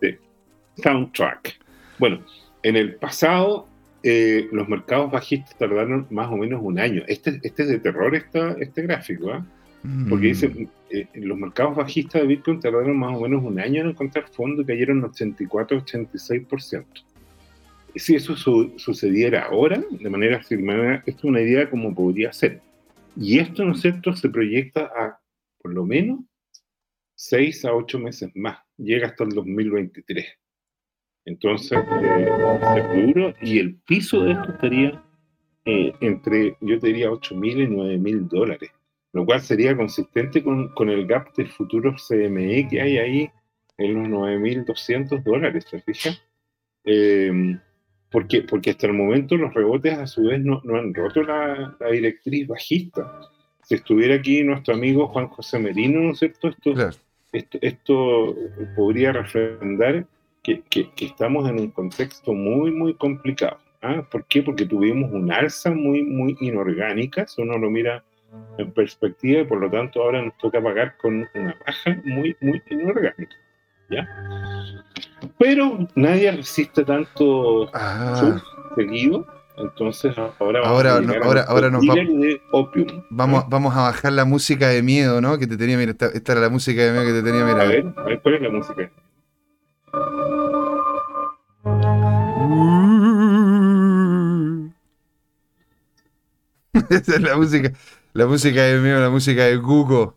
Sí. 0.00 0.16
Soundtrack. 0.82 1.58
Bueno, 1.98 2.20
en 2.62 2.76
el 2.76 2.94
pasado 2.96 3.68
eh, 4.06 4.48
los 4.52 4.68
mercados 4.68 5.10
bajistas 5.10 5.56
tardaron 5.56 6.06
más 6.10 6.30
o 6.30 6.36
menos 6.36 6.60
un 6.62 6.78
año. 6.78 7.02
Este, 7.08 7.40
este 7.42 7.62
es 7.62 7.68
de 7.70 7.78
terror 7.78 8.14
esta, 8.14 8.50
este 8.60 8.82
gráfico, 8.82 9.30
¿ah? 9.32 9.46
Porque 10.08 10.28
dice, 10.28 10.48
mm. 10.48 10.68
eh, 10.90 11.08
los 11.14 11.36
mercados 11.36 11.76
bajistas 11.76 12.22
de 12.22 12.28
Bitcoin 12.28 12.58
tardaron 12.58 12.96
más 12.96 13.16
o 13.16 13.20
menos 13.20 13.44
un 13.44 13.60
año 13.60 13.82
en 13.82 13.90
encontrar 13.90 14.28
fondos 14.30 14.64
y 14.64 14.66
cayeron 14.66 15.02
84-86%. 15.02 16.84
Si 17.96 18.14
eso 18.14 18.34
sucediera 18.34 19.44
ahora, 19.44 19.84
de 19.90 20.10
manera 20.10 20.38
afirmada, 20.38 21.02
esto 21.06 21.18
es 21.18 21.24
una 21.24 21.42
idea 21.42 21.68
como 21.68 21.94
podría 21.94 22.32
ser. 22.32 22.60
Y 23.16 23.38
esto, 23.38 23.64
¿no 23.64 23.72
es 23.72 23.82
cierto?, 23.82 24.14
se 24.16 24.28
proyecta 24.28 24.90
a 24.96 25.20
por 25.62 25.72
lo 25.72 25.84
menos 25.84 26.20
6 27.16 27.64
a 27.66 27.74
8 27.74 27.98
meses 27.98 28.30
más. 28.34 28.58
Llega 28.76 29.08
hasta 29.08 29.24
el 29.24 29.30
2023. 29.30 30.26
Entonces, 31.26 31.78
eh, 31.78 33.06
duro 33.06 33.34
y 33.40 33.58
el 33.58 33.76
piso 33.76 34.24
de 34.24 34.32
esto 34.32 34.52
estaría 34.52 35.02
eh, 35.64 35.94
entre, 36.00 36.56
yo 36.60 36.78
te 36.78 36.88
diría, 36.88 37.10
8 37.10 37.34
mil 37.34 37.60
y 37.60 37.68
9 37.68 37.98
mil 37.98 38.28
dólares, 38.28 38.70
lo 39.14 39.24
cual 39.24 39.40
sería 39.40 39.76
consistente 39.76 40.42
con, 40.42 40.68
con, 40.74 40.90
el 40.90 41.06
gap 41.06 41.32
de 41.34 41.46
futuros 41.46 42.06
CME 42.06 42.68
que 42.68 42.80
hay 42.80 42.98
ahí 42.98 43.30
en 43.78 43.94
los 43.94 44.08
9.200 44.08 45.22
dólares, 45.22 45.64
¿te 45.70 45.80
fijas? 45.80 46.20
Eh, 46.84 47.56
porque, 48.10 48.42
porque 48.42 48.70
hasta 48.70 48.88
el 48.88 48.92
momento 48.92 49.36
los 49.36 49.54
rebotes 49.54 49.96
a 49.98 50.06
su 50.06 50.24
vez 50.24 50.40
no, 50.40 50.60
no 50.64 50.76
han 50.76 50.92
roto 50.92 51.22
la, 51.22 51.76
la, 51.80 51.90
directriz 51.90 52.46
bajista. 52.46 53.20
Si 53.62 53.76
estuviera 53.76 54.16
aquí 54.16 54.42
nuestro 54.42 54.74
amigo 54.74 55.08
Juan 55.08 55.28
José 55.28 55.58
Merino, 55.58 56.00
¿no 56.00 56.12
es 56.12 56.18
cierto? 56.18 56.48
Esto, 56.48 56.74
esto, 57.32 57.58
esto 57.60 58.36
podría 58.76 59.12
refrendar 59.12 60.06
que, 60.42 60.62
estamos 61.00 61.48
en 61.48 61.60
un 61.60 61.70
contexto 61.70 62.34
muy, 62.34 62.70
muy 62.70 62.94
complicado. 62.94 63.58
¿ah? 63.80 64.06
¿Por 64.10 64.26
qué? 64.26 64.42
Porque 64.42 64.66
tuvimos 64.66 65.12
una 65.12 65.36
alza 65.36 65.70
muy, 65.70 66.02
muy 66.02 66.36
inorgánica, 66.40 67.26
si 67.26 67.42
uno 67.42 67.58
lo 67.58 67.70
mira 67.70 68.04
en 68.58 68.72
perspectiva, 68.72 69.40
y 69.40 69.44
por 69.44 69.60
lo 69.60 69.70
tanto 69.70 70.02
ahora 70.02 70.22
nos 70.22 70.36
toca 70.38 70.62
pagar 70.62 70.96
con 70.96 71.28
una 71.34 71.56
baja 71.66 71.96
muy, 72.04 72.36
muy 72.40 72.62
inorgánica. 72.70 73.36
¿ya? 73.90 74.08
Pero 75.38 75.88
nadie 75.94 76.32
resiste 76.32 76.84
tanto 76.84 77.70
ah. 77.74 78.40
seguido, 78.76 79.26
entonces 79.56 80.16
ahora 80.18 80.60
vamos 80.60 80.66
ahora, 80.66 80.94
a 80.94 81.24
ahora, 81.24 81.42
ahora 81.42 81.70
nos 81.70 81.82
de 81.82 82.40
opium, 82.52 83.04
vamos, 83.10 83.44
vamos 83.48 83.74
a 83.76 83.82
bajar 83.82 84.12
la 84.12 84.24
música 84.24 84.68
de 84.68 84.82
miedo, 84.82 85.20
¿no? 85.20 85.38
Que 85.38 85.46
te 85.46 85.56
tenía, 85.56 85.76
mira, 85.76 85.92
esta, 85.92 86.06
esta, 86.06 86.32
era 86.32 86.40
la 86.42 86.48
música 86.50 86.82
de 86.82 86.92
miedo 86.92 87.04
que 87.04 87.12
te 87.12 87.22
tenía, 87.22 87.44
mira. 87.44 87.62
A 87.62 87.66
ver, 87.66 87.84
a 87.96 88.02
ver, 88.02 88.20
¿cuál 88.20 88.34
es 88.34 88.42
la 88.42 88.50
música? 88.50 88.90
Esa 96.90 97.14
es 97.14 97.22
la 97.22 97.36
música, 97.36 97.72
la 98.14 98.26
música 98.26 98.62
de 98.62 98.78
mío, 98.78 99.00
la 99.00 99.10
música 99.10 99.44
de 99.44 99.60
Cuco. 99.60 100.14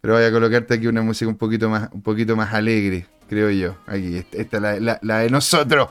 Pero 0.00 0.14
voy 0.14 0.24
a 0.24 0.30
colocarte 0.30 0.74
aquí 0.74 0.86
una 0.86 1.02
música 1.02 1.28
un 1.28 1.36
poquito 1.36 1.68
más, 1.68 1.90
un 1.92 2.02
poquito 2.02 2.36
más 2.36 2.54
alegre, 2.54 3.06
creo 3.28 3.50
yo. 3.50 3.76
Aquí, 3.86 4.24
esta 4.32 4.56
es 4.56 4.80
la, 4.80 4.98
la, 5.02 5.18
de 5.18 5.28
nosotros. 5.28 5.90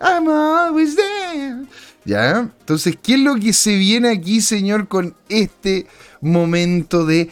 I'm 0.00 0.28
always 0.28 0.94
there. 0.94 1.64
¿Ya? 2.04 2.50
Entonces, 2.60 2.96
¿qué 3.02 3.14
es 3.14 3.20
lo 3.20 3.36
que 3.36 3.52
se 3.52 3.76
viene 3.76 4.10
aquí, 4.10 4.40
señor, 4.42 4.86
con 4.86 5.16
este 5.28 5.86
momento 6.20 7.04
de 7.04 7.30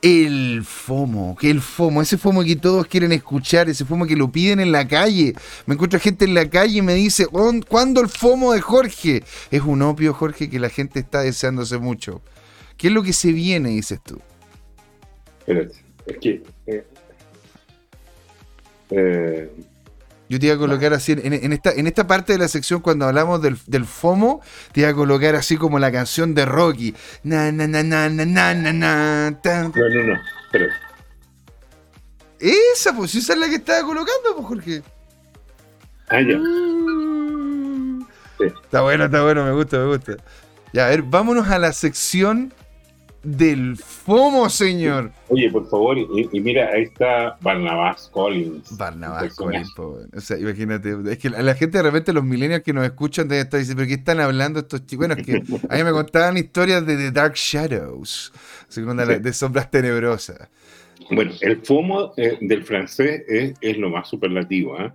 el 0.00 0.62
FOMO, 0.64 1.36
que 1.36 1.50
el 1.50 1.60
FOMO, 1.60 2.00
ese 2.00 2.16
FOMO 2.16 2.44
que 2.44 2.54
todos 2.54 2.86
quieren 2.86 3.10
escuchar, 3.10 3.68
ese 3.68 3.84
FOMO 3.84 4.06
que 4.06 4.14
lo 4.14 4.30
piden 4.30 4.60
en 4.60 4.70
la 4.70 4.86
calle. 4.86 5.34
Me 5.66 5.74
encuentro 5.74 5.98
gente 5.98 6.24
en 6.24 6.34
la 6.34 6.48
calle 6.48 6.78
y 6.78 6.82
me 6.82 6.94
dice, 6.94 7.26
¿cuándo 7.26 8.00
el 8.00 8.08
FOMO 8.08 8.52
de 8.52 8.60
Jorge? 8.60 9.24
Es 9.50 9.62
un 9.62 9.82
opio, 9.82 10.14
Jorge, 10.14 10.48
que 10.48 10.60
la 10.60 10.70
gente 10.70 11.00
está 11.00 11.22
deseándose 11.22 11.78
mucho. 11.78 12.22
¿Qué 12.78 12.86
es 12.86 12.92
lo 12.92 13.02
que 13.02 13.12
se 13.12 13.32
viene, 13.32 13.70
dices 13.70 14.00
tú? 14.02 14.20
Espérate, 15.40 15.74
es 16.06 16.18
que... 16.18 16.42
Eh, 16.66 16.86
eh, 18.90 19.52
yo 20.28 20.38
te 20.38 20.46
iba 20.46 20.54
a 20.54 20.58
colocar 20.58 20.92
así, 20.92 21.12
en, 21.12 21.52
esta, 21.52 21.72
en 21.72 21.86
esta 21.86 22.06
parte 22.06 22.34
de 22.34 22.38
la 22.38 22.48
sección, 22.48 22.80
cuando 22.80 23.06
hablamos 23.06 23.42
del, 23.42 23.58
del, 23.66 23.84
FOMO, 23.84 24.42
te 24.72 24.80
iba 24.80 24.90
a 24.90 24.94
colocar 24.94 25.34
así 25.34 25.56
como 25.56 25.78
la 25.78 25.90
canción 25.90 26.34
de 26.34 26.44
Rocky. 26.44 26.94
Na, 27.24 27.50
na, 27.50 27.66
na, 27.66 27.82
na, 27.82 28.08
na, 28.10 28.24
na, 28.24 28.54
na, 28.54 28.72
na, 28.72 29.30
No, 29.40 29.88
no, 29.88 30.02
no, 30.04 30.20
pero... 30.52 30.66
Esa, 32.38 32.94
pues, 32.94 33.14
esa 33.14 33.32
es 33.32 33.38
la 33.38 33.48
que 33.48 33.56
estaba 33.56 33.82
colocando, 33.84 34.36
pues, 34.36 34.46
Jorge. 34.46 34.82
Ah, 36.08 36.20
ya. 36.20 36.38
Mm. 36.38 38.06
Está 38.38 38.82
bueno, 38.82 39.06
está 39.06 39.22
bueno, 39.22 39.44
me 39.44 39.52
gusta, 39.52 39.78
me 39.78 39.86
gusta. 39.86 40.16
Ya, 40.72 40.86
a 40.86 40.90
ver, 40.90 41.02
vámonos 41.02 41.48
a 41.48 41.58
la 41.58 41.72
sección 41.72 42.52
del 43.36 43.76
FOMO, 43.76 44.48
señor. 44.48 45.12
Oye, 45.28 45.50
por 45.50 45.68
favor, 45.68 45.98
y, 45.98 46.40
mira, 46.40 46.70
ahí 46.72 46.84
está 46.84 47.36
Barnabas 47.40 48.08
Collins. 48.12 48.76
Barnabas 48.76 49.34
Collins, 49.34 49.72
o 49.78 50.20
sea, 50.20 50.38
imagínate, 50.38 50.96
es 51.10 51.18
que 51.18 51.30
la, 51.30 51.54
gente 51.54 51.78
de 51.78 51.82
repente, 51.82 52.12
los 52.12 52.24
millennials 52.24 52.62
que 52.62 52.72
nos 52.72 52.84
escuchan, 52.84 53.28
deben 53.28 53.44
estar 53.44 53.60
diciendo, 53.60 53.80
¿pero 53.80 53.88
qué 53.88 53.94
están 53.94 54.20
hablando 54.20 54.60
estos 54.60 54.86
chicos? 54.86 55.06
Bueno, 55.06 55.20
es 55.20 55.26
que 55.26 55.42
a 55.68 55.76
mí 55.76 55.84
me 55.84 55.92
contaban 55.92 56.36
historias 56.36 56.86
de 56.86 56.96
The 56.96 57.10
Dark 57.10 57.34
Shadows, 57.34 58.32
de 58.74 59.32
sombras 59.32 59.70
tenebrosas. 59.70 60.48
Bueno, 61.10 61.32
el 61.40 61.60
FOMO 61.62 62.12
eh, 62.16 62.38
del 62.40 62.64
francés 62.64 63.22
es, 63.28 63.78
lo 63.78 63.90
más 63.90 64.08
superlativo. 64.08 64.78
¿eh? 64.80 64.92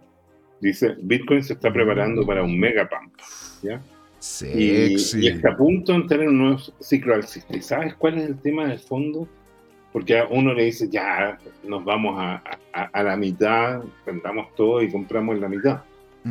Dice, 0.60 0.96
Bitcoin 1.02 1.44
se 1.44 1.54
está 1.54 1.72
preparando 1.72 2.26
para 2.26 2.44
un 2.44 2.60
megapump. 2.60 3.14
¿ya? 3.62 3.82
Y, 4.56 5.28
está 5.28 5.50
a 5.52 5.58
punto 5.58 5.92
de 5.92 5.98
entrar 5.98 6.22
en 6.22 6.30
un 6.30 6.38
nuevo 6.38 6.58
ciclo 6.80 7.16
alcista. 7.16 7.58
¿Y 7.58 7.62
sabes 7.62 7.94
cuál 7.96 8.18
es 8.18 8.30
el 8.30 8.40
tema 8.40 8.68
del 8.68 8.80
fondo? 8.80 9.28
Porque 9.92 10.18
a 10.18 10.26
uno 10.28 10.54
le 10.54 10.66
dice, 10.66 10.88
ya, 10.90 11.38
nos 11.64 11.84
vamos 11.84 12.16
a, 12.18 12.42
a, 12.72 13.04
la 13.04 13.18
mitad, 13.18 13.84
vendamos 14.06 14.56
todo 14.56 14.82
y 14.82 14.90
compramos 14.90 15.40
la 15.40 15.50
mitad. 15.50 15.82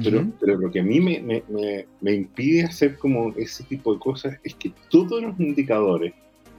pero, 0.03 0.27
pero 0.41 0.57
lo 0.57 0.71
que 0.71 0.81
a 0.81 0.83
mí 0.83 1.01
me, 1.01 1.21
me, 1.21 1.87
me, 2.01 2.15
impide 2.15 2.65
hacer 2.65 2.97
como 2.97 3.35
ese 3.37 3.63
tipo 3.65 3.93
de 3.93 4.01
cosas 4.01 4.39
es 4.43 4.55
que 4.55 4.73
todos 4.89 5.23
los 5.23 5.39
indicadores 5.39 6.15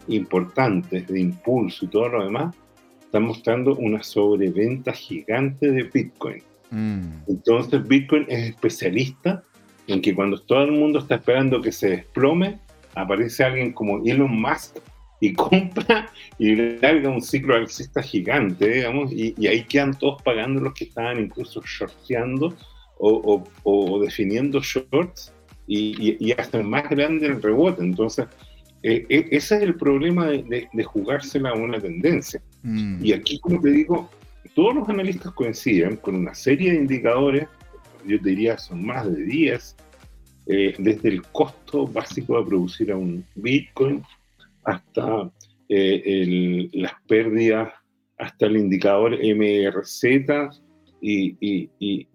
importantes 0.07 1.07
de 1.07 1.19
impulso 1.19 1.85
y 1.85 1.87
todo 1.87 2.09
lo 2.09 2.23
demás 2.25 2.55
están 3.01 3.23
mostrando 3.23 3.75
una 3.75 4.03
sobreventa 4.03 4.93
gigante 4.93 5.71
de 5.71 5.83
Bitcoin. 5.83 6.43
Mm. 6.69 7.23
Entonces 7.27 7.87
Bitcoin 7.87 8.25
es 8.29 8.49
especialista 8.51 9.43
en 9.87 10.01
que 10.01 10.15
cuando 10.15 10.39
todo 10.39 10.63
el 10.63 10.71
mundo 10.71 10.99
está 10.99 11.15
esperando 11.15 11.61
que 11.61 11.71
se 11.71 11.89
desplome, 11.89 12.59
aparece 12.95 13.43
alguien 13.43 13.73
como 13.73 14.03
Elon 14.05 14.39
Musk 14.39 14.77
y 15.19 15.33
compra 15.33 16.09
y 16.37 16.55
larga 16.55 17.09
un 17.09 17.21
ciclo 17.21 17.55
alcista 17.55 18.01
gigante, 18.01 18.67
digamos, 18.69 19.11
y, 19.11 19.35
ahí 19.47 19.63
quedan 19.63 19.97
todos 19.97 20.21
pagando 20.21 20.61
los 20.61 20.73
que 20.73 20.85
estaban 20.85 21.19
incluso 21.19 21.61
shorteando 21.61 22.55
o, 22.99 23.99
definiendo 24.01 24.61
shorts 24.61 25.33
y, 25.67 26.17
y, 26.25 26.31
hasta 26.33 26.61
más 26.61 26.89
grande 26.89 27.27
el 27.27 27.41
rebote. 27.41 27.83
Entonces, 27.83 28.27
eh, 28.83 29.05
eh, 29.07 29.27
ese 29.31 29.55
es 29.55 29.63
el 29.63 29.75
problema 29.75 30.27
de, 30.27 30.83
jugársela 30.83 31.51
a 31.51 31.53
una 31.53 31.79
tendencia. 31.79 32.41
Mm. 32.63 33.03
Y 33.03 33.13
aquí, 33.13 33.39
como 33.39 33.59
te 33.61 33.71
digo, 33.71 34.09
todos 34.55 34.75
los 34.75 34.89
analistas 34.89 35.31
coinciden 35.33 35.95
con 35.97 36.15
una 36.15 36.35
serie 36.35 36.71
de 36.71 36.77
indicadores 36.77 37.47
yo 38.05 38.17
diría 38.17 38.57
son 38.57 38.85
más 38.85 39.11
de 39.11 39.23
10, 39.23 39.75
eh, 40.47 40.75
desde 40.77 41.09
el 41.09 41.21
costo 41.23 41.87
básico 41.87 42.37
de 42.37 42.45
producir 42.45 42.91
a 42.91 42.97
un 42.97 43.25
Bitcoin 43.35 44.03
hasta 44.65 45.31
eh, 45.69 46.69
las 46.73 46.93
pérdidas, 47.07 47.71
hasta 48.17 48.45
el 48.45 48.57
indicador 48.57 49.17
MRZ 49.17 50.03
y, 51.01 52.07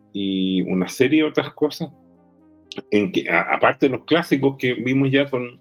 una 0.66 0.88
serie 0.88 1.22
de 1.22 1.28
otras 1.28 1.52
cosas, 1.54 1.90
en 2.90 3.12
que, 3.12 3.28
aparte 3.30 3.86
de 3.86 3.96
los 3.96 4.04
clásicos 4.04 4.56
que 4.58 4.74
vimos 4.74 5.10
ya 5.10 5.28
con 5.28 5.60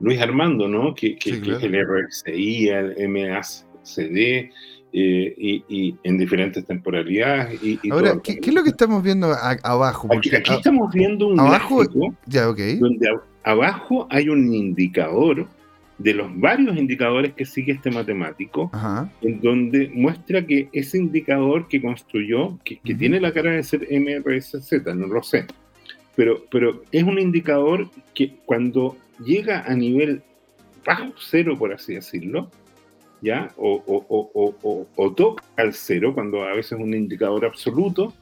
Luis 0.00 0.20
Armando, 0.20 0.68
¿no? 0.68 0.94
que, 0.94 1.16
que, 1.16 1.30
es 1.30 1.62
el 1.62 1.74
RSI, 1.74 2.68
el 2.68 3.08
MACD, 3.08 4.50
eh, 4.92 5.34
y, 5.68 5.94
en 6.02 6.18
diferentes 6.18 6.64
temporalidades. 6.66 7.62
Y, 7.62 7.78
Ahora, 7.90 8.20
¿qué, 8.22 8.38
es 8.42 8.54
lo 8.54 8.62
que 8.62 8.70
estamos 8.70 9.02
viendo 9.02 9.32
abajo? 9.62 10.08
Porque 10.08 10.36
aquí, 10.36 10.52
estamos 10.52 10.92
viendo 10.92 11.28
un 11.28 11.40
abajo, 11.40 11.82
ya, 12.26 12.50
okay. 12.50 12.76
donde 12.76 13.08
abajo 13.42 14.06
hay 14.10 14.28
un 14.28 14.52
indicador 14.52 15.46
de 15.98 16.14
los 16.14 16.28
varios 16.38 16.76
indicadores 16.76 17.32
que 17.34 17.44
sigue 17.44 17.72
este 17.72 17.90
matemático, 17.90 18.70
en 19.20 19.40
donde 19.40 19.90
muestra 19.94 20.44
que 20.44 20.68
ese 20.72 20.98
indicador 20.98 21.68
que 21.68 21.80
construyó, 21.80 22.58
que, 22.64 22.78
tiene 22.94 23.20
la 23.20 23.32
cara 23.32 23.52
de 23.52 23.62
ser 23.62 23.86
MRSZ, 23.90 24.72
no 24.94 25.06
lo 25.06 25.22
sé, 25.22 25.46
pero, 26.16 26.44
pero 26.50 26.82
es 26.90 27.02
un 27.04 27.18
indicador 27.18 27.88
que 28.14 28.34
cuando 28.44 28.96
llega 29.24 29.64
a 29.66 29.74
nivel 29.74 30.22
bajo 30.84 31.12
cero, 31.18 31.56
por 31.58 31.72
así 31.72 31.94
decirlo, 31.94 32.50
¿ya? 33.22 33.50
O, 33.56 33.82
o, 34.96 35.10
toca 35.12 35.44
al 35.56 35.72
cero, 35.72 36.12
cuando 36.12 36.42
a 36.42 36.54
veces 36.54 36.72
es 36.72 36.78
un 36.78 36.94
indicador 36.94 37.44
absoluto, 37.44 38.12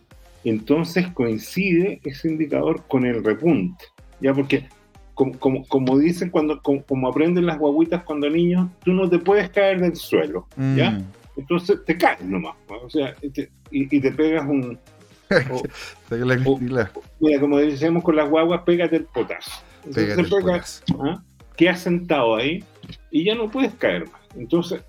entonces 0.44 1.08
coincide 1.08 2.00
ese 2.04 2.28
indicador 2.28 2.84
con 2.86 3.04
el 3.04 3.24
repunte, 3.24 3.84
¿ya? 4.20 4.32
Porque 4.32 4.68
como, 5.14 5.66
como, 5.66 5.98
dicen 5.98 6.30
cuando, 6.30 6.62
como, 6.62 7.08
aprenden 7.08 7.44
las 7.44 7.58
guaguitas 7.58 8.04
cuando 8.04 8.30
niños, 8.30 8.70
tú 8.84 8.92
no 8.92 9.08
te 9.08 9.18
puedes 9.18 9.50
caer 9.50 9.80
del 9.80 9.96
suelo, 9.96 10.46
¿ya? 10.76 10.92
Mm. 10.92 11.04
Entonces 11.36 11.84
te 11.84 11.96
caes 11.96 12.22
nomás, 12.22 12.54
o 12.68 12.88
sea, 12.88 13.14
y 13.20 13.30
te, 13.30 14.12
pegas 14.12 14.46
un... 14.46 14.78
mira, 17.20 17.40
como 17.40 17.58
decíamos 17.58 18.02
con 18.02 18.16
las 18.16 18.28
guaguas, 18.28 18.62
pégate 18.64 18.96
el 18.96 19.04
potazo. 19.04 19.62
Entonces 19.84 20.28
pegas, 20.28 20.82
¿ah? 21.00 21.22
quedas 21.56 21.80
sentado 21.80 22.36
ahí 22.36 22.64
y 23.10 23.24
ya 23.24 23.34
no 23.34 23.50
puedes 23.50 23.74
caer 23.74 24.10
más. 24.10 24.20
Entonces, 24.36 24.82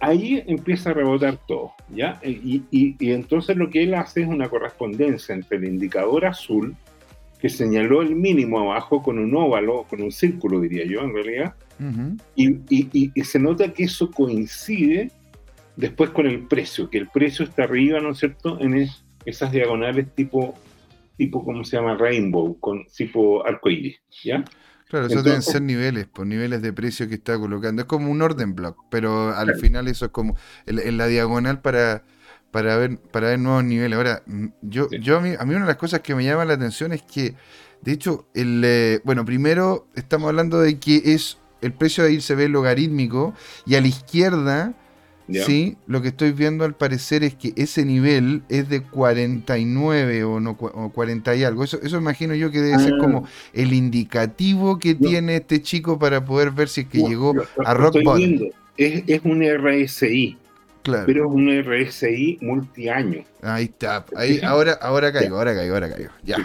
ahí 0.00 0.42
empieza 0.46 0.90
a 0.90 0.94
rebotar 0.94 1.38
todo, 1.46 1.72
¿ya? 1.90 2.20
Y, 2.24 2.62
y, 2.70 2.96
y, 2.98 3.12
entonces 3.12 3.56
lo 3.56 3.70
que 3.70 3.82
él 3.82 3.94
hace 3.94 4.22
es 4.22 4.28
una 4.28 4.48
correspondencia 4.48 5.34
entre 5.34 5.58
el 5.58 5.64
indicador 5.64 6.26
azul, 6.26 6.76
que 7.40 7.48
señaló 7.48 8.02
el 8.02 8.14
mínimo 8.16 8.60
abajo 8.60 9.02
con 9.02 9.18
un 9.18 9.34
óvalo, 9.34 9.84
con 9.88 10.02
un 10.02 10.10
círculo, 10.10 10.60
diría 10.60 10.84
yo, 10.84 11.00
en 11.02 11.14
realidad, 11.14 11.54
y, 12.34 13.10
y, 13.14 13.24
se 13.24 13.38
nota 13.38 13.72
que 13.72 13.84
eso 13.84 14.10
coincide 14.10 15.12
después 15.76 16.10
con 16.10 16.26
el 16.26 16.40
precio, 16.48 16.90
que 16.90 16.98
el 16.98 17.08
precio 17.08 17.44
está 17.44 17.64
arriba, 17.64 18.00
¿no 18.00 18.10
es 18.10 18.18
cierto?, 18.18 18.60
en 18.60 18.88
esas 19.24 19.52
diagonales 19.52 20.12
tipo, 20.16 20.54
tipo, 21.16 21.44
¿cómo 21.44 21.62
se 21.62 21.76
llama? 21.76 21.96
Rainbow, 21.96 22.58
con 22.58 22.84
tipo 22.86 23.46
arcoíris, 23.46 24.00
¿ya? 24.24 24.44
Claro, 24.88 25.06
eso 25.06 25.22
deben 25.22 25.42
ser 25.42 25.60
niveles, 25.60 26.06
por 26.06 26.14
pues, 26.14 26.28
niveles 26.28 26.62
de 26.62 26.72
precio 26.72 27.08
que 27.08 27.16
está 27.16 27.38
colocando. 27.38 27.82
Es 27.82 27.88
como 27.88 28.10
un 28.10 28.22
orden 28.22 28.54
block, 28.54 28.84
pero 28.90 29.34
al 29.36 29.54
final 29.56 29.86
eso 29.86 30.06
es 30.06 30.10
como 30.12 30.34
en, 30.64 30.96
la 30.96 31.06
diagonal 31.06 31.60
para, 31.60 32.04
para 32.50 32.76
ver 32.78 32.98
para 32.98 33.28
ver 33.28 33.38
nuevos 33.38 33.64
niveles. 33.64 33.96
Ahora, 33.96 34.22
mm, 34.24 34.46
yo, 34.62 34.88
yo 34.90 35.18
a 35.18 35.20
mí, 35.20 35.34
a 35.38 35.44
mí 35.44 35.54
una 35.54 35.66
de 35.66 35.72
las 35.72 35.76
cosas 35.76 36.00
que 36.00 36.14
me 36.14 36.24
llama 36.24 36.46
la 36.46 36.54
atención 36.54 36.92
es 36.92 37.02
que, 37.02 37.34
de 37.82 37.92
hecho, 37.92 38.28
el 38.32 38.62
eh, 38.64 39.00
bueno, 39.04 39.26
primero 39.26 39.88
estamos 39.94 40.28
hablando 40.28 40.58
de 40.58 40.78
que 40.78 41.02
es 41.04 41.36
el 41.60 41.74
precio 41.74 42.04
de 42.04 42.10
ahí 42.10 42.20
se 42.22 42.34
ve 42.34 42.48
logarítmico 42.48 43.34
y 43.66 43.74
a 43.74 43.82
la 43.82 43.88
izquierda 43.88 44.74
Sí, 45.30 45.76
lo 45.86 46.00
que 46.00 46.08
estoy 46.08 46.32
viendo 46.32 46.64
al 46.64 46.74
parecer 46.74 47.22
es 47.22 47.34
que 47.34 47.52
ese 47.56 47.84
nivel 47.84 48.42
es 48.48 48.68
de 48.68 48.82
49 48.82 50.24
o, 50.24 50.40
no, 50.40 50.52
o 50.52 50.90
40 50.90 51.34
y 51.36 51.44
algo. 51.44 51.64
Eso, 51.64 51.78
eso 51.82 51.98
imagino 51.98 52.34
yo 52.34 52.50
que 52.50 52.60
debe 52.60 52.78
ser 52.82 52.94
ah. 52.94 52.98
como 52.98 53.28
el 53.52 53.72
indicativo 53.72 54.78
que 54.78 54.94
tiene 54.94 55.36
este 55.36 55.60
chico 55.60 55.98
para 55.98 56.24
poder 56.24 56.50
ver 56.50 56.68
si 56.68 56.82
es 56.82 56.88
que 56.88 57.02
llegó 57.02 57.34
a 57.64 57.74
rock 57.74 57.96
bottom. 58.02 58.50
Es, 58.76 59.02
es 59.06 59.20
un 59.24 59.42
RSI. 59.42 60.38
Claro. 60.82 61.04
Pero 61.06 61.26
es 61.26 61.30
un 61.30 61.62
RSI 61.62 62.38
multiaño. 62.40 63.24
Ahí 63.42 63.64
está. 63.64 64.06
Ahí, 64.16 64.40
ahora, 64.42 64.78
ahora 64.80 65.12
caigo, 65.12 65.36
ahora 65.36 65.54
caigo, 65.54 65.74
ahora 65.74 65.90
caigo. 65.90 66.10
Ya. 66.24 66.36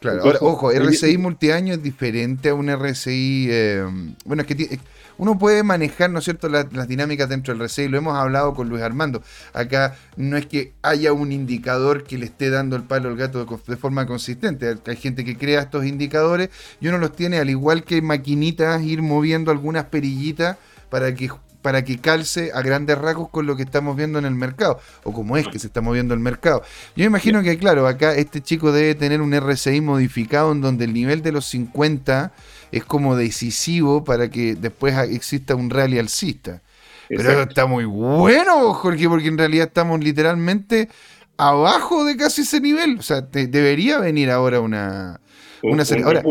Claro, 0.00 0.24
ahora, 0.24 0.38
ojo, 0.40 0.72
RSI 0.72 1.16
multiaño 1.16 1.74
es 1.74 1.82
diferente 1.82 2.48
a 2.48 2.54
un 2.54 2.68
RSI. 2.68 3.46
Eh, 3.48 3.84
bueno, 4.24 4.42
es 4.42 4.48
que 4.48 4.80
uno 5.22 5.38
puede 5.38 5.62
manejar, 5.62 6.10
¿no 6.10 6.18
es 6.18 6.24
cierto?, 6.24 6.48
las, 6.48 6.88
dinámicas 6.88 7.28
dentro 7.28 7.54
del 7.54 7.64
RSI, 7.64 7.86
lo 7.86 7.96
hemos 7.96 8.18
hablado 8.18 8.54
con 8.54 8.68
Luis 8.68 8.82
Armando. 8.82 9.22
Acá 9.52 9.94
no 10.16 10.36
es 10.36 10.46
que 10.46 10.72
haya 10.82 11.12
un 11.12 11.30
indicador 11.30 12.02
que 12.02 12.18
le 12.18 12.26
esté 12.26 12.50
dando 12.50 12.74
el 12.74 12.82
palo 12.82 13.08
al 13.08 13.14
gato 13.14 13.46
de, 13.68 13.76
forma 13.76 14.04
consistente. 14.04 14.74
Hay 14.84 14.96
gente 14.96 15.24
que 15.24 15.38
crea 15.38 15.60
estos 15.60 15.86
indicadores 15.86 16.50
y 16.80 16.88
uno 16.88 16.98
los 16.98 17.14
tiene, 17.14 17.38
al 17.38 17.50
igual 17.50 17.84
que 17.84 18.02
maquinitas, 18.02 18.82
ir 18.82 19.00
moviendo 19.00 19.52
algunas 19.52 19.84
perillitas 19.84 20.56
para 20.90 21.14
que 21.14 21.30
para 21.62 21.84
que 21.84 21.98
calce 21.98 22.50
a 22.52 22.60
grandes 22.60 22.98
rasgos 22.98 23.28
con 23.28 23.46
lo 23.46 23.54
que 23.54 23.62
estamos 23.62 23.96
viendo 23.96 24.18
en 24.18 24.24
el 24.24 24.34
mercado, 24.34 24.80
o 25.04 25.12
como 25.12 25.36
es 25.36 25.46
que 25.46 25.60
se 25.60 25.68
está 25.68 25.80
moviendo 25.80 26.12
el 26.12 26.18
mercado. 26.18 26.64
Yo 26.96 27.04
imagino 27.04 27.40
que, 27.44 27.56
claro, 27.56 27.86
acá 27.86 28.16
este 28.16 28.40
chico 28.40 28.72
debe 28.72 28.96
tener 28.96 29.20
un 29.22 29.32
RSI 29.32 29.80
modificado 29.80 30.50
en 30.50 30.60
donde 30.60 30.86
el 30.86 30.92
nivel 30.92 31.22
de 31.22 31.30
los 31.30 31.46
50 31.46 32.32
es 32.72 32.84
como 32.84 33.14
decisivo 33.14 34.02
para 34.02 34.28
que 34.30 34.54
después 34.54 34.96
exista 35.10 35.54
un 35.54 35.70
rally 35.70 35.98
alcista. 35.98 36.62
Pero 37.08 37.42
está 37.42 37.66
muy 37.66 37.84
bueno, 37.84 38.72
Jorge, 38.72 39.08
porque 39.08 39.28
en 39.28 39.38
realidad 39.38 39.68
estamos 39.68 40.02
literalmente 40.02 40.88
abajo 41.36 42.04
de 42.04 42.16
casi 42.16 42.42
ese 42.42 42.60
nivel. 42.60 42.98
O 42.98 43.02
sea, 43.02 43.20
debería 43.20 43.98
venir 43.98 44.30
ahora 44.30 44.60
una, 44.60 45.20
una 45.62 45.84
ahora, 46.04 46.22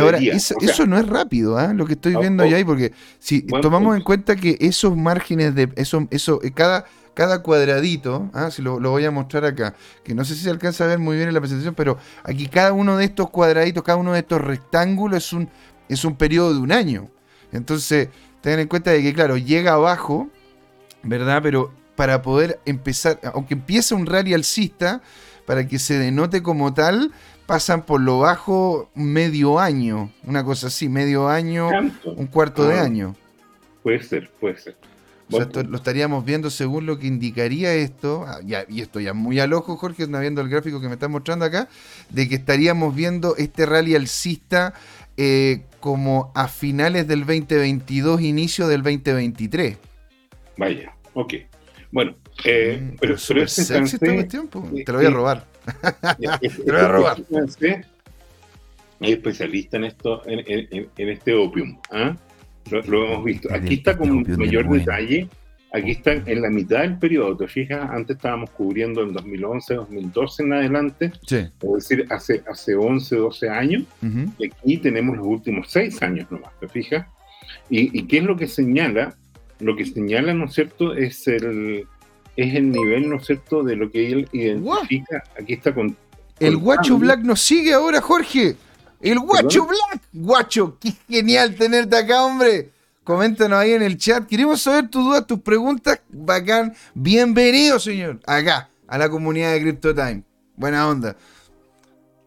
ahora 0.00 0.18
eso, 0.18 0.86
no 0.86 0.98
es 0.98 1.06
rápido, 1.06 1.58
¿ah? 1.58 1.72
lo 1.74 1.86
que 1.86 1.94
estoy 1.94 2.16
viendo 2.16 2.42
ahí, 2.42 2.64
porque 2.64 2.92
si 3.18 3.42
tomamos 3.42 3.96
en 3.96 4.02
cuenta 4.02 4.36
que 4.36 4.56
esos 4.60 4.96
márgenes 4.96 5.54
de 5.54 5.68
eso, 5.76 6.06
eso, 6.10 6.40
eh, 6.42 6.52
cada, 6.52 6.86
cada 7.14 7.42
cuadradito, 7.42 8.30
¿ah? 8.32 8.50
si 8.50 8.62
lo, 8.62 8.80
lo, 8.80 8.90
voy 8.90 9.04
a 9.04 9.10
mostrar 9.10 9.44
acá, 9.44 9.74
que 10.02 10.14
no 10.14 10.24
sé 10.24 10.34
si 10.34 10.44
se 10.44 10.50
alcanza 10.50 10.84
a 10.84 10.86
ver 10.86 10.98
muy 10.98 11.16
bien 11.16 11.28
en 11.28 11.34
la 11.34 11.40
presentación, 11.40 11.74
pero 11.74 11.98
aquí 12.22 12.46
cada 12.46 12.72
uno 12.72 12.96
de 12.96 13.04
estos 13.04 13.28
cuadraditos, 13.28 13.82
cada 13.82 13.98
uno 13.98 14.14
de 14.14 14.20
estos 14.20 14.40
rectángulos 14.40 15.26
es 15.26 15.32
un 15.34 15.48
es 15.92 16.04
un 16.04 16.16
periodo 16.16 16.54
de 16.54 16.60
un 16.60 16.72
año. 16.72 17.10
Entonces, 17.52 18.08
tengan 18.40 18.60
en 18.60 18.68
cuenta 18.68 18.90
de 18.90 19.02
que, 19.02 19.12
claro, 19.12 19.36
llega 19.36 19.74
abajo, 19.74 20.28
¿verdad? 21.02 21.40
Pero 21.42 21.72
para 21.96 22.22
poder 22.22 22.60
empezar, 22.64 23.20
aunque 23.34 23.54
empiece 23.54 23.94
un 23.94 24.06
rally 24.06 24.34
alcista, 24.34 25.02
para 25.46 25.66
que 25.66 25.78
se 25.78 25.98
denote 25.98 26.42
como 26.42 26.72
tal, 26.72 27.12
pasan 27.46 27.82
por 27.82 28.00
lo 28.00 28.20
bajo 28.20 28.90
medio 28.94 29.58
año, 29.58 30.10
una 30.24 30.44
cosa 30.44 30.68
así, 30.68 30.88
medio 30.88 31.28
año, 31.28 31.68
un 32.04 32.26
cuarto 32.26 32.64
de 32.64 32.78
ah. 32.78 32.84
año. 32.84 33.16
Puede 33.82 34.02
ser, 34.02 34.30
puede 34.40 34.56
ser. 34.56 34.76
O 35.30 35.36
sea, 35.36 35.62
lo 35.62 35.76
estaríamos 35.76 36.24
viendo 36.24 36.50
según 36.50 36.84
lo 36.84 36.98
que 36.98 37.06
indicaría 37.06 37.72
esto, 37.74 38.24
ah, 38.26 38.40
y 38.68 38.80
esto 38.80 39.00
ya 39.00 39.14
muy 39.14 39.40
al 39.40 39.52
ojo, 39.52 39.76
Jorge, 39.76 40.06
viendo 40.06 40.40
el 40.40 40.48
gráfico 40.48 40.80
que 40.80 40.88
me 40.88 40.94
está 40.94 41.08
mostrando 41.08 41.44
acá, 41.44 41.68
de 42.10 42.28
que 42.28 42.34
estaríamos 42.34 42.94
viendo 42.94 43.36
este 43.36 43.64
rally 43.66 43.94
alcista 43.94 44.74
eh, 45.16 45.62
como 45.80 46.32
a 46.34 46.48
finales 46.48 47.06
del 47.08 47.20
2022, 47.20 48.20
inicio 48.22 48.68
del 48.68 48.82
2023. 48.82 49.76
Vaya, 50.56 50.94
ok. 51.14 51.34
Bueno, 51.90 52.14
eh, 52.44 52.78
mm, 52.80 52.96
pero, 53.00 53.16
pero 53.28 53.42
este 53.42 53.62
sexy 53.62 53.98
Te 53.98 54.06
lo 54.92 54.98
voy 54.98 55.06
a 55.06 55.10
robar. 55.10 55.46
Te 56.18 56.48
lo 56.48 56.72
voy 56.72 56.82
a 56.82 56.88
robar. 56.88 57.22
Es 59.00 59.10
especialista 59.10 59.76
en 59.76 59.84
esto, 59.84 60.22
en, 60.26 60.88
este 60.96 61.34
opium. 61.34 61.78
¿ah? 61.90 62.16
Lo, 62.70 63.04
hemos 63.04 63.24
visto. 63.24 63.52
Aquí 63.52 63.74
está 63.74 63.96
con 63.96 64.22
mayor 64.38 64.68
detalle 64.68 65.28
Aquí 65.74 65.92
están 65.92 66.22
en 66.26 66.42
la 66.42 66.50
mitad 66.50 66.80
del 66.80 66.98
periodo, 66.98 67.34
te 67.34 67.48
fijas, 67.48 67.90
antes 67.90 68.16
estábamos 68.16 68.50
cubriendo 68.50 69.02
en 69.02 69.14
2011, 69.14 69.74
2012 69.74 70.42
en 70.42 70.52
adelante, 70.52 71.12
es 71.30 71.50
decir, 71.60 72.06
hace, 72.10 72.42
hace 72.46 72.74
11, 72.74 73.16
12 73.16 73.48
años, 73.48 73.84
y 74.38 74.46
aquí 74.46 74.76
tenemos 74.76 75.16
los 75.16 75.26
últimos 75.26 75.68
6 75.70 76.02
años 76.02 76.30
nomás, 76.30 76.52
te 76.60 76.68
fijas. 76.68 77.06
¿Y, 77.70 78.02
qué 78.04 78.18
es 78.18 78.24
lo 78.24 78.36
que 78.36 78.48
señala? 78.48 79.16
Lo 79.60 79.74
que 79.74 79.86
señala, 79.86 80.34
¿no 80.34 80.44
es 80.44 80.52
cierto?, 80.52 80.92
es 80.92 81.26
el, 81.26 81.86
es 82.36 82.54
el 82.54 82.70
nivel, 82.70 83.08
¿no 83.08 83.16
es 83.16 83.24
cierto?, 83.24 83.62
de 83.62 83.76
lo 83.76 83.90
que 83.90 84.12
él 84.12 84.28
identifica. 84.32 85.22
Aquí 85.40 85.54
está 85.54 85.72
con... 85.72 85.96
el 86.38 86.56
guacho 86.58 86.98
Black 86.98 87.20
nos 87.20 87.40
sigue 87.40 87.72
ahora, 87.72 88.02
Jorge. 88.02 88.56
El 89.00 89.20
guacho 89.20 89.66
Black. 89.66 90.02
Guacho, 90.12 90.76
qué 90.78 90.92
genial 91.08 91.54
tenerte 91.54 91.96
acá, 91.96 92.24
hombre. 92.24 92.70
Coméntanos 93.04 93.58
ahí 93.58 93.72
en 93.72 93.82
el 93.82 93.96
chat. 93.96 94.28
Queremos 94.28 94.62
saber 94.62 94.88
tus 94.88 95.04
dudas, 95.04 95.26
tus 95.26 95.40
preguntas. 95.40 96.00
Bacán. 96.08 96.72
Bienvenido, 96.94 97.80
señor. 97.80 98.20
Acá, 98.26 98.70
a 98.86 98.96
la 98.96 99.08
comunidad 99.08 99.52
de 99.52 99.60
CryptoTime. 99.60 100.22
Buena 100.54 100.88
onda. 100.88 101.16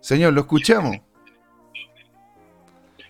Señor, 0.02 0.34
lo 0.34 0.42
escuchamos. 0.42 0.98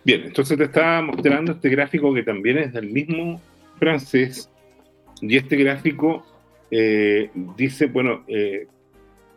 Bien, 0.03 0.21
entonces 0.25 0.55
te 0.55 0.65
estaba 0.65 1.01
mostrando 1.01 1.53
este 1.53 1.69
gráfico 1.69 2.13
que 2.13 2.21
también 2.21 2.59
es 2.59 2.71
del 2.71 2.91
mismo 2.91 3.41
francés. 3.79 4.47
Y 5.21 5.35
este 5.35 5.55
gráfico 5.55 6.23
eh, 6.69 7.31
dice, 7.57 7.87
bueno, 7.87 8.23
eh, 8.27 8.67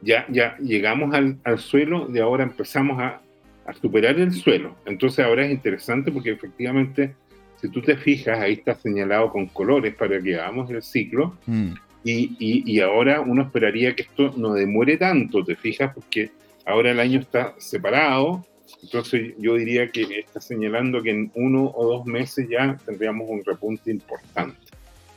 ya, 0.02 0.26
ya 0.28 0.54
llegamos 0.58 1.14
al, 1.14 1.58
suelo 1.58 2.10
y 2.14 2.18
ahora 2.18 2.44
empezamos 2.44 3.00
a, 3.00 3.22
a 3.64 3.72
superar 3.72 4.18
el 4.20 4.34
suelo. 4.34 4.76
Entonces 4.84 5.24
ahora 5.24 5.46
es 5.46 5.50
interesante 5.50 6.12
porque 6.12 6.32
efectivamente 6.32 7.14
si 7.60 7.68
tú 7.68 7.82
te 7.82 7.96
fijas, 7.96 8.38
ahí 8.38 8.54
está 8.54 8.74
señalado 8.74 9.30
con 9.30 9.46
colores 9.46 9.94
para 9.94 10.20
que 10.20 10.36
hagamos 10.36 10.70
el 10.70 10.82
ciclo. 10.82 11.36
Mm. 11.46 11.72
Y, 12.04 12.64
y, 12.64 12.80
ahora 12.80 13.20
uno 13.20 13.42
esperaría 13.42 13.94
que 13.94 14.02
esto 14.02 14.32
no 14.36 14.54
demore 14.54 14.96
tanto, 14.96 15.44
te 15.44 15.56
fijas, 15.56 15.92
porque 15.94 16.30
ahora 16.64 16.92
el 16.92 17.00
año 17.00 17.20
está 17.20 17.54
separado 17.58 18.46
Entonces 18.82 19.34
yo 19.36 19.56
diría 19.56 19.88
que 19.88 20.20
está 20.20 20.40
señalando 20.40 21.02
que 21.02 21.10
en 21.10 21.30
uno 21.34 21.70
o 21.74 21.86
dos 21.86 22.06
meses 22.06 22.46
ya 22.48 22.78
tendríamos 22.86 23.28
un 23.28 23.44
repunte 23.44 23.90
importante. 23.90 24.58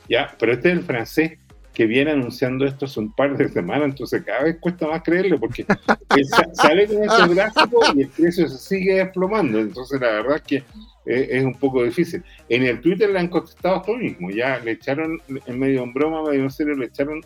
¿Ya? 0.08 0.34
Pero 0.38 0.52
este 0.52 0.70
es 0.70 0.78
el 0.78 0.84
francés 0.84 1.38
que 1.72 1.86
viene 1.86 2.10
anunciando 2.10 2.66
esto 2.66 2.84
hace 2.84 3.00
un 3.00 3.12
par 3.12 3.36
de 3.36 3.48
semanas, 3.48 3.84
entonces 3.84 4.22
cada 4.24 4.44
vez 4.44 4.58
cuesta 4.60 4.86
más 4.86 5.02
creerlo 5.02 5.40
porque 5.40 5.64
sale 6.52 6.86
con 6.86 7.02
ese 7.02 7.34
gráfico 7.34 7.80
y 7.94 8.02
el 8.02 8.08
precio 8.08 8.46
se 8.48 8.58
sigue 8.58 8.96
desplomando. 8.96 9.58
Entonces 9.58 10.00
la 10.00 10.08
verdad 10.08 10.36
es 10.36 10.42
que 10.42 10.64
eh, 11.06 11.28
es 11.30 11.44
un 11.44 11.54
poco 11.54 11.82
difícil. 11.84 12.22
En 12.48 12.62
el 12.64 12.80
Twitter 12.80 13.10
le 13.10 13.18
han 13.18 13.28
contestado 13.28 13.76
esto 13.76 13.96
mismo, 13.96 14.30
ya 14.30 14.58
le 14.58 14.72
echaron, 14.72 15.20
en 15.46 15.58
medio 15.58 15.82
en 15.82 15.92
broma, 15.92 16.22
medio 16.22 16.44
en 16.44 16.50
serio, 16.50 16.74
le 16.74 16.86
echaron 16.86 17.20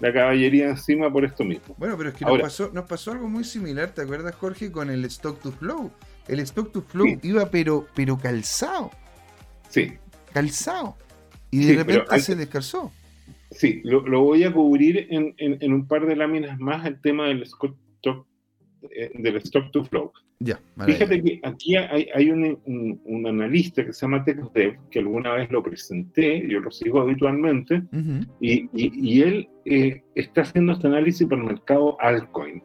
la 0.00 0.12
caballería 0.12 0.70
encima 0.70 1.12
por 1.12 1.24
esto 1.24 1.44
mismo. 1.44 1.74
Bueno, 1.78 1.96
pero 1.96 2.10
es 2.10 2.14
que 2.14 2.24
nos, 2.24 2.40
pasó, 2.40 2.70
nos 2.72 2.86
pasó 2.86 3.12
algo 3.12 3.28
muy 3.28 3.44
similar, 3.44 3.90
¿te 3.90 4.02
acuerdas, 4.02 4.34
Jorge, 4.34 4.70
con 4.70 4.90
el 4.90 5.04
Stock 5.06 5.40
to 5.40 5.52
Flow? 5.52 5.90
El 6.28 6.40
Stock 6.40 6.72
to 6.72 6.82
Flow 6.82 7.18
iba 7.22 7.50
pero, 7.50 7.86
pero 7.94 8.18
calzado. 8.18 8.90
Sí. 9.68 9.94
Calzado. 10.32 10.96
Y 11.50 11.64
de 11.64 11.76
repente 11.76 12.20
se 12.20 12.36
descalzó. 12.36 12.92
Sí, 13.50 13.80
lo, 13.84 14.02
voy 14.20 14.44
a 14.44 14.52
cubrir 14.52 15.06
en, 15.10 15.34
en, 15.38 15.72
un 15.72 15.88
par 15.88 16.06
de 16.06 16.16
láminas 16.16 16.58
más 16.58 16.86
el 16.86 17.00
tema 17.00 17.28
del 17.28 17.42
stock, 17.44 17.74
eh, 18.90 19.10
del 19.14 19.36
stock 19.36 19.70
to 19.72 19.84
flow. 19.84 20.12
Ya, 20.40 20.60
Fíjate 20.86 21.20
que 21.20 21.40
aquí 21.42 21.74
hay, 21.74 22.08
hay 22.14 22.30
un, 22.30 23.00
un, 23.04 23.26
analista 23.26 23.84
que 23.84 23.92
se 23.92 24.02
llama 24.02 24.22
TechDev, 24.22 24.78
que 24.88 25.00
alguna 25.00 25.32
vez 25.32 25.50
lo 25.50 25.64
presenté, 25.64 26.46
yo 26.48 26.60
lo 26.60 26.70
sigo 26.70 27.00
habitualmente, 27.00 27.82
y, 28.40 28.68
y, 28.72 29.22
él 29.22 29.48
eh, 29.64 30.00
está 30.14 30.42
haciendo 30.42 30.74
este 30.74 30.86
análisis 30.86 31.26
para 31.26 31.42
el 31.42 31.48
mercado 31.48 32.00
altcoin. 32.00 32.62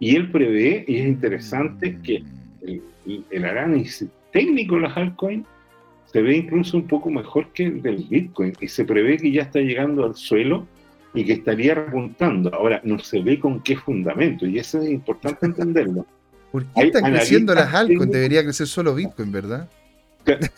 Y 0.00 0.16
él 0.16 0.28
prevé, 0.32 0.84
y 0.88 0.96
es 0.96 1.06
interesante, 1.06 1.92
mm. 1.92 2.02
que 2.02 2.24
el, 2.62 2.82
el, 3.30 3.44
análisis 3.44 4.08
técnico 4.32 4.74
de 4.74 4.80
las 4.80 4.96
altcoins 4.96 5.46
se 6.06 6.20
ve 6.20 6.38
incluso 6.38 6.78
un 6.78 6.88
poco 6.88 7.10
mejor 7.10 7.52
que 7.52 7.64
el 7.64 7.80
del 7.80 8.04
Bitcoin 8.08 8.52
y 8.60 8.68
se 8.68 8.84
prevé 8.84 9.18
que 9.18 9.30
ya 9.30 9.42
está 9.42 9.60
llegando 9.60 10.04
al 10.04 10.16
suelo 10.16 10.66
y 11.14 11.24
que 11.24 11.34
estaría 11.34 11.74
repuntando. 11.74 12.52
Ahora, 12.54 12.80
no 12.84 12.98
se 12.98 13.20
ve 13.20 13.38
con 13.38 13.60
qué 13.60 13.76
fundamento 13.76 14.46
y 14.46 14.58
eso 14.58 14.80
es 14.80 14.90
importante 14.90 15.46
entenderlo. 15.46 16.06
¿Por 16.54 16.64
qué 16.66 16.82
están 16.82 17.10
creciendo 17.10 17.52
las 17.52 17.74
altcoins? 17.74 18.12
Debería 18.12 18.44
crecer 18.44 18.68
solo 18.68 18.94
Bitcoin, 18.94 19.32
¿verdad? 19.32 19.68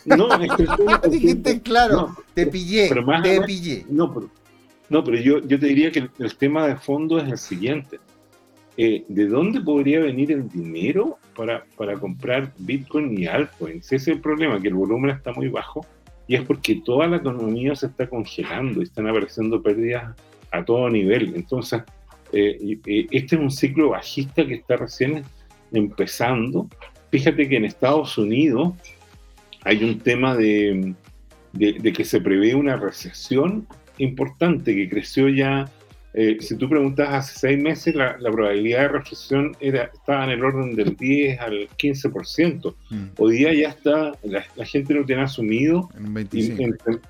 No, 0.05 0.29
es 0.39 0.53
que 0.53 1.09
dijiste 1.09 1.61
claro, 1.63 2.15
te 2.35 2.47
pillé, 2.47 2.91
te 3.23 3.41
pillé. 3.41 3.87
No, 3.89 4.13
pero, 4.13 4.31
no, 4.91 5.03
pero 5.03 5.17
yo, 5.17 5.39
yo 5.47 5.59
te 5.59 5.65
diría 5.65 5.91
que 5.91 6.07
el 6.19 6.37
tema 6.37 6.69
de 6.69 6.77
fondo 6.77 7.17
es 7.17 7.33
el 7.33 7.39
siguiente. 7.39 7.99
Eh, 8.77 9.07
¿de 9.09 9.27
dónde 9.27 9.63
podría 9.63 10.01
venir 10.01 10.33
el 10.33 10.47
dinero 10.51 11.19
para, 11.35 11.65
para 11.79 11.95
comprar 11.95 12.53
Bitcoin 12.59 13.19
y 13.19 13.27
altcoins? 13.27 13.87
Ese 13.87 13.97
es 13.97 14.09
el 14.09 14.21
problema, 14.21 14.61
que 14.61 14.69
el 14.69 14.75
volumen 14.75 15.13
está 15.13 15.33
muy 15.33 15.49
bajo 15.49 15.87
y 16.27 16.35
es 16.35 16.43
porque 16.43 16.83
toda 16.85 17.07
la 17.07 17.17
economía 17.17 17.75
se 17.75 17.87
está 17.87 18.07
congelando 18.07 18.81
y 18.81 18.85
están 18.85 19.09
apareciendo 19.09 19.63
pérdidas 19.63 20.15
a 20.51 20.63
todo 20.63 20.91
nivel. 20.91 21.33
Entonces, 21.35 21.81
eh, 22.35 22.79
este 23.11 23.37
es 23.37 23.41
un 23.41 23.51
ciclo 23.51 23.89
bajista 23.89 24.47
que 24.47 24.57
está 24.57 24.77
recién 24.77 25.25
empezando. 25.73 26.69
Fíjate 27.11 27.49
que 27.49 27.57
en 27.57 27.65
Estados 27.65 28.19
Unidos 28.19 28.75
hay 29.63 29.83
un 29.83 29.99
tema 29.99 30.37
de, 30.37 30.95
de 31.53 31.93
que 31.93 32.05
se 32.05 32.21
prevé 32.21 32.55
una 32.55 32.77
recesión 32.77 33.67
importante 33.99 34.75
que 34.75 34.89
creció 34.89 35.29
ya 35.29 35.71
eh, 36.19 36.39
si 36.41 36.57
tú 36.57 36.67
preguntas 36.67 37.11
hace 37.11 37.39
seis 37.39 37.63
meses, 37.63 37.95
la, 37.95 38.17
probabilidad 38.19 38.81
de 38.81 38.89
recesión 38.89 39.55
era, 39.61 39.91
estaba 39.93 40.25
en 40.25 40.31
el 40.31 40.45
orden 40.45 40.75
del 40.75 40.97
10 40.97 41.39
al 41.41 41.69
15%. 41.69 42.75
Mm. 42.89 43.05
Hoy 43.19 43.37
día 43.37 43.53
ya 43.53 43.69
está, 43.69 44.13
la, 44.23 44.65
gente 44.65 44.95
lo 44.95 45.05
tiene 45.05 45.25
asumido. 45.25 45.91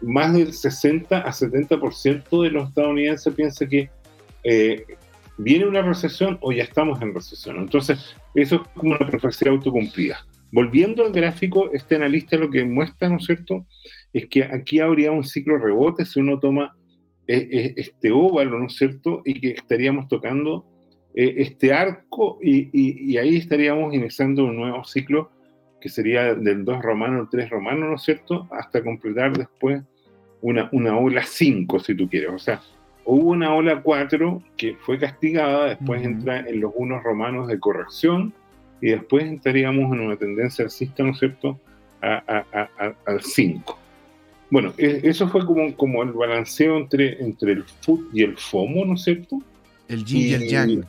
más 0.02 0.32
del 0.32 0.52
60 0.52 1.18
a 1.18 1.30
70% 1.30 2.42
de 2.42 2.50
los 2.50 2.68
estadounidenses 2.68 3.32
piensa 3.32 3.68
que 3.68 3.88
eh, 4.42 4.84
viene 5.38 5.66
una 5.66 5.82
recesión 5.82 6.38
o 6.40 6.50
ya 6.50 6.64
estamos 6.64 7.00
en 7.00 7.14
recesión. 7.14 7.58
Entonces, 7.58 8.16
eso 8.42 8.56
es 8.56 8.68
como 8.74 8.92
una 8.92 9.06
profecía 9.06 9.50
autocumplida. 9.50 10.18
Volviendo 10.52 11.04
al 11.04 11.12
gráfico, 11.12 11.70
este 11.72 11.96
analista 11.96 12.36
lo 12.36 12.50
que 12.50 12.64
muestra, 12.64 13.08
¿no 13.08 13.16
es 13.16 13.26
cierto?, 13.26 13.66
es 14.12 14.26
que 14.26 14.44
aquí 14.44 14.80
habría 14.80 15.10
un 15.10 15.24
ciclo 15.24 15.58
rebote 15.58 16.04
si 16.04 16.20
uno 16.20 16.38
toma 16.38 16.76
este 17.26 18.12
óvalo, 18.12 18.58
¿no 18.58 18.66
es 18.66 18.76
cierto? 18.76 19.22
Y 19.24 19.40
que 19.40 19.50
estaríamos 19.50 20.06
tocando 20.08 20.64
eh, 21.14 21.34
este 21.38 21.72
arco 21.72 22.38
y, 22.40 23.16
ahí 23.16 23.36
estaríamos 23.36 23.92
iniciando 23.94 24.44
un 24.44 24.56
nuevo 24.56 24.84
ciclo 24.84 25.30
que 25.80 25.88
sería 25.88 26.34
del 26.34 26.64
2 26.64 26.82
romano 26.82 27.20
al 27.20 27.28
3 27.28 27.50
romano, 27.50 27.88
¿no 27.88 27.96
es 27.96 28.02
cierto? 28.02 28.48
Hasta 28.50 28.82
completar 28.82 29.36
después 29.36 29.82
una, 30.40 30.68
una 30.72 30.98
ola 30.98 31.22
5, 31.24 31.80
si 31.80 31.94
tú 31.94 32.08
quieres. 32.08 32.30
O 32.30 32.38
sea, 32.38 32.60
hubo 33.06 33.30
una 33.30 33.54
ola 33.54 33.80
4 33.82 34.42
que 34.56 34.76
fue 34.80 34.98
castigada, 34.98 35.66
después 35.66 36.02
entra 36.04 36.40
en 36.40 36.60
los 36.60 36.72
unos 36.74 37.02
romanos 37.02 37.48
de 37.48 37.58
corrección 37.58 38.34
y 38.80 38.88
después 38.90 39.24
entraríamos 39.24 39.92
en 39.92 40.00
una 40.00 40.16
tendencia 40.16 40.64
alcista, 40.64 41.02
¿no 41.02 41.12
es 41.12 41.18
cierto?, 41.18 41.58
al 42.02 43.22
5. 43.22 43.78
Bueno, 44.50 44.72
e, 44.76 45.00
eso 45.02 45.28
fue 45.28 45.44
como, 45.44 45.74
como 45.76 46.02
el 46.02 46.12
balanceo 46.12 46.76
entre, 46.76 47.22
entre 47.22 47.52
el 47.52 47.64
food 47.64 48.08
y 48.12 48.22
el 48.22 48.36
FOMO, 48.36 48.84
¿no 48.84 48.94
es 48.94 49.02
cierto? 49.02 49.40
El 49.88 50.04
yin 50.04 50.20
y, 50.20 50.32
el 50.34 50.48
yang. 50.48 50.84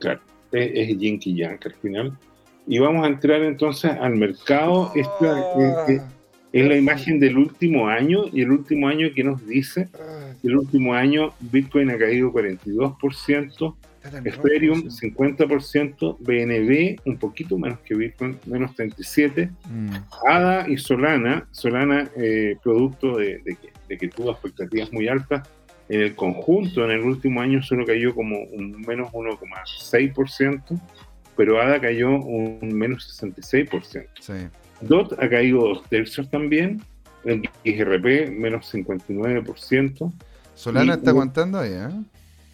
Claro, 0.00 0.20
es, 0.52 0.70
es 0.74 0.98
yin 0.98 1.20
y 1.22 1.34
yang 1.34 1.58
al 1.64 1.74
final. 1.74 2.18
Y 2.66 2.78
vamos 2.78 3.04
a 3.04 3.08
entrar 3.08 3.42
entonces 3.42 3.92
al 3.92 4.16
mercado. 4.16 4.92
Esta 4.94 6.08
es, 6.52 6.66
la 6.66 6.76
imagen 6.76 7.20
del 7.20 7.36
último 7.36 7.88
año 7.88 8.24
y 8.32 8.42
el 8.42 8.50
último 8.50 8.88
año 8.88 9.08
que 9.14 9.24
nos 9.24 9.46
dice, 9.46 9.88
el 10.42 10.56
último 10.56 10.94
año 10.94 11.34
Bitcoin 11.40 11.90
ha 11.90 11.98
caído 11.98 12.32
42%, 12.32 13.74
Ethereum 14.24 14.84
50%, 14.88 16.16
BNB 16.20 17.00
un 17.04 17.18
poquito 17.18 17.58
menos 17.58 17.80
que 17.80 17.94
Bitcoin, 17.94 18.38
menos 18.46 18.74
37%, 18.76 19.50
mm. 19.68 19.90
ADA 20.26 20.68
y 20.68 20.78
Solana, 20.78 21.46
Solana 21.50 22.10
eh, 22.16 22.56
producto 22.62 23.16
de, 23.16 23.42
que, 23.88 24.08
tuvo 24.08 24.30
expectativas 24.30 24.92
muy 24.92 25.08
altas, 25.08 25.48
en 25.88 26.02
el 26.02 26.14
conjunto 26.14 26.84
en 26.84 26.90
el 26.90 27.00
último 27.00 27.40
año 27.40 27.62
solo 27.62 27.86
cayó 27.86 28.14
como 28.14 28.38
un 28.38 28.82
menos 28.82 29.10
1,6%, 29.10 30.80
pero 31.36 31.60
ADA 31.60 31.80
cayó 31.80 32.10
un 32.10 32.74
menos 32.74 33.20
66%. 33.22 34.50
DOT 34.80 35.14
ha 35.20 35.28
caído 35.28 35.60
dos 35.60 35.84
tercios 35.88 36.30
también, 36.30 36.82
el 37.24 37.42
XRP 37.64 38.30
menos 38.30 38.72
59%. 38.72 40.12
Solana 40.54 40.94
está 40.94 41.10
aguantando 41.10 41.58
ahí, 41.58 41.72
¿eh? 41.72 41.88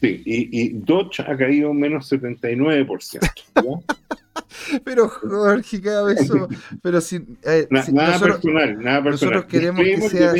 Sí, 0.00 0.22
y, 0.26 0.60
y 0.60 0.68
Dodge 0.70 1.20
ha 1.20 1.34
caído 1.36 1.72
menos 1.72 2.12
79%. 2.12 3.82
pero 4.84 5.08
Jorge, 5.08 5.80
cada 5.80 6.04
vez 6.04 6.20
eso. 6.20 6.48
Pero 6.82 7.00
si, 7.00 7.24
eh, 7.42 7.66
nada 7.70 8.18
personal, 8.18 8.78
nada 8.82 9.02
personal. 9.02 9.36
Nosotros 9.36 9.44
queremos 9.46 9.82
que 9.82 10.08
seas. 10.10 10.34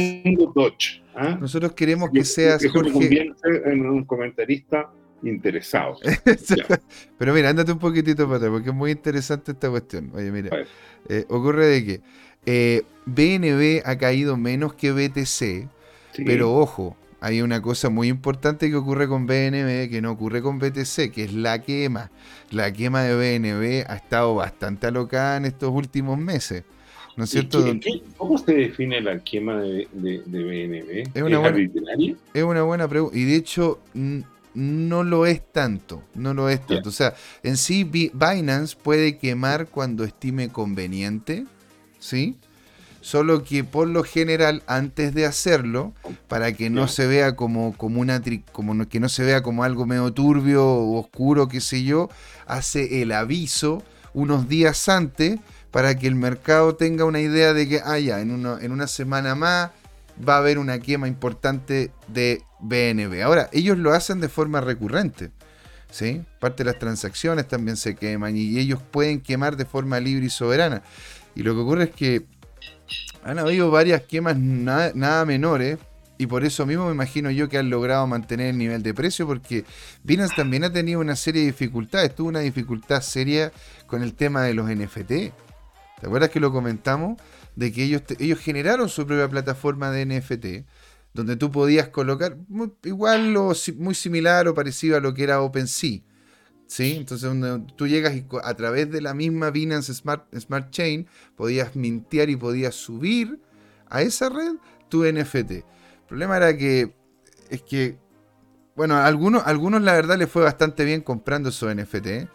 Dodge, 0.55 1.03
¿ah? 1.15 1.39
Nosotros 1.41 1.73
queremos 1.73 2.11
que 2.11 2.25
seas. 2.25 2.61
Que 2.61 2.69
Jorge. 2.69 3.33
en 3.65 3.87
un 3.87 4.05
comentarista 4.05 4.91
interesado. 5.29 5.99
pero 7.19 7.35
mira, 7.35 7.51
ándate 7.51 7.73
un 7.73 7.79
poquitito 7.79 8.25
para 8.27 8.37
atrás, 8.37 8.51
porque 8.51 8.71
es 8.71 8.75
muy 8.75 8.91
interesante 8.91 9.53
esta 9.53 9.71
cuestión. 9.71 10.11
Oye, 10.15 10.31
mira, 10.31 10.51
eh, 11.09 11.25
ocurre 11.29 11.67
de 11.67 11.85
que 11.85 12.01
eh, 12.47 12.83
BNB 13.07 13.83
ha 13.85 13.97
caído 13.97 14.37
menos 14.37 14.75
que 14.75 14.93
BTC, 14.93 15.69
pero 16.25 16.55
ojo, 16.55 16.97
hay 17.21 17.41
una 17.41 17.63
cosa 17.63 17.89
muy 17.89 18.09
importante 18.09 18.69
que 18.69 18.77
ocurre 18.77 19.09
con 19.09 19.27
BNB 19.27 19.89
que 19.89 20.01
no 20.03 20.13
ocurre 20.13 20.43
con 20.43 20.59
BTC, 20.59 21.11
que 21.11 21.25
es 21.25 21.33
la 21.33 21.63
quema. 21.63 22.11
La 22.51 22.73
quema 22.73 23.03
de 23.03 23.15
BNB 23.15 23.91
ha 23.91 23.97
estado 23.97 24.35
bastante 24.35 24.89
alocada 24.89 25.39
en 25.39 25.47
estos 25.47 25.71
últimos 25.71 26.19
meses. 26.19 26.65
¿No 27.17 27.25
es 27.25 27.31
cierto? 27.31 27.65
¿Cómo 28.17 28.37
se 28.39 28.53
define 28.53 29.01
la 29.01 29.21
quema 29.21 29.61
de, 29.61 29.89
BNB? 29.95 31.11
¿Es, 31.15 31.23
una 31.23 31.39
buena, 31.39 31.59
Es 32.35 32.43
una 32.43 32.63
buena 32.63 32.89
pregunta. 32.89 33.17
Y 33.17 33.25
de 33.25 33.37
hecho, 33.37 33.81
no 34.55 35.03
lo 35.03 35.27
es 35.27 35.43
tanto. 35.53 36.03
No 36.15 36.35
lo 36.35 36.49
es 36.49 36.65
tanto. 36.67 36.89
O 36.89 36.93
sea, 36.93 37.15
en 37.43 37.57
sí, 37.57 37.85
Binance 37.85 38.77
puede 38.81 39.19
quemar 39.19 39.67
cuando 39.67 40.05
estime 40.05 40.49
conveniente. 40.49 41.47
¿Sí? 41.99 42.37
solo 43.05 43.45
que 43.45 43.65
por 43.65 43.87
lo 43.87 44.03
general 44.03 44.63
antes 44.67 45.13
de 45.13 45.27
hacerlo, 45.27 45.93
para 46.27 46.55
que 46.55 46.71
no 46.71 46.89
se 46.89 47.07
vea 47.07 47.37
como, 47.37 47.77
como 47.77 48.01
una 48.01 48.23
como 48.51 48.89
que 48.89 48.99
no 48.99 49.11
se 49.11 49.25
vea 49.25 49.43
como 49.43 49.63
algo 49.63 49.85
medio 49.85 50.11
turbio 50.11 50.65
o 50.65 51.01
oscuro, 51.01 51.47
qué 51.47 51.61
sé 51.61 51.85
yo, 51.85 52.09
hace 52.47 53.03
el 53.03 53.13
aviso 53.13 53.83
unos 54.15 54.49
días 54.49 54.89
antes 54.89 55.39
para 55.71 55.99
que 55.99 56.07
el 56.07 56.15
mercado 56.15 56.77
tenga 56.77 57.05
una 57.05 57.21
idea 57.21 57.53
de 57.53 57.69
que, 57.69 57.83
ah, 57.85 57.99
ya, 57.99 58.21
en, 58.21 58.31
en 58.31 58.73
una 58.73 58.87
semana 58.87 59.35
más 59.35 59.71
va 60.27 60.37
a 60.37 60.39
haber 60.39 60.59
una 60.59 60.79
quema 60.79 61.09
importante 61.09 61.91
de 62.09 62.43
BNB. 62.61 63.23
Ahora, 63.23 63.49
ellos 63.53 63.79
lo 63.79 63.93
hacen 63.93 64.21
de 64.21 64.29
forma 64.29 64.61
recurrente. 64.61 65.31
¿sí? 65.95 66.23
Parte 66.41 66.65
de 66.65 66.71
las 66.73 66.79
transacciones 66.81 67.47
también 67.47 67.77
se 67.77 67.95
queman 67.95 68.37
y 68.37 68.59
ellos 68.59 68.81
pueden 68.83 69.21
quemar 69.21 69.57
de 69.57 69.65
forma 69.65 70.01
libre 70.01 70.27
y 70.27 70.31
soberana. 70.31 70.83
Y 71.35 71.43
lo 71.43 71.55
que 71.55 71.61
ocurre 71.61 71.85
es 71.85 71.91
que 71.91 72.27
han 73.23 73.39
habido 73.39 73.71
varias 73.71 74.03
quemas 74.03 74.37
nada, 74.37 75.25
menores 75.25 75.79
y 76.19 76.27
por 76.27 76.45
eso 76.45 76.67
mismo 76.67 76.87
me 76.87 76.93
imagino 76.93 77.31
yo 77.31 77.49
que 77.49 77.59
han 77.59 77.71
logrado 77.71 78.07
mantener 78.07 78.49
el 78.49 78.59
nivel 78.59 78.83
de 78.83 78.93
precio 78.93 79.27
porque 79.27 79.65
Binance 80.03 80.35
también 80.37 80.65
ha 80.65 80.73
tenido 80.73 81.01
una 81.01 81.17
serie 81.17 81.43
de 81.43 81.47
dificultades, 81.47 82.15
tuvo 82.15 82.29
una 82.29 82.41
dificultad 82.41 83.01
seria 83.01 83.53
con 83.87 84.03
el 84.03 84.15
tema 84.15 84.43
de 84.43 84.55
los 84.55 84.69
NFT. 84.69 85.09
¿Te 85.09 86.07
acuerdas 86.07 86.31
que 86.31 86.41
lo 86.41 86.53
comentamos? 86.53 87.21
De 87.57 87.73
que 87.73 87.85
ellos, 87.85 88.03
ellos 88.19 88.39
generaron 88.39 88.89
su 88.89 89.07
propia 89.07 89.29
plataforma 89.29 89.91
de 89.91 90.07
NFT 90.07 90.47
donde 91.15 91.37
tú 91.37 91.51
podías 91.51 91.89
colocar 91.89 92.37
igual 92.83 93.37
o 93.37 93.53
muy 93.77 93.95
similar 93.95 94.49
o 94.49 94.55
parecido 94.55 94.97
a 94.97 95.01
lo 95.01 95.15
que 95.15 95.23
era 95.23 95.41
OpenSea. 95.41 96.01
¿Sí? 96.67 96.97
Entonces, 96.97 97.31
tú 97.77 97.87
llegas 97.87 98.15
y 98.17 98.27
a 98.43 98.55
través 98.55 98.91
de 98.91 99.01
la 99.01 99.15
misma 99.15 99.51
Binance 99.51 99.95
Smart, 99.95 100.27
Smart 100.37 100.71
Chain 100.71 101.07
podías 101.37 101.77
mintear 101.77 102.31
y 102.31 102.37
podías 102.37 102.75
subir 102.75 103.39
a 103.89 104.03
esa 104.03 104.29
red 104.29 104.57
tu 104.89 105.05
NFT. 105.05 105.51
El 105.51 105.65
problema 106.09 106.37
era 106.37 106.57
que 106.57 106.97
es 107.49 107.63
que, 107.63 107.97
bueno, 108.75 108.97
a 108.97 109.07
algunos, 109.07 109.47
algunos 109.47 109.83
la 109.83 109.93
verdad 109.93 110.19
les 110.19 110.29
fue 110.29 110.43
bastante 110.43 110.85
bien 110.85 111.01
comprando 111.01 111.51
esos 111.51 111.73
NFT, 111.73 112.29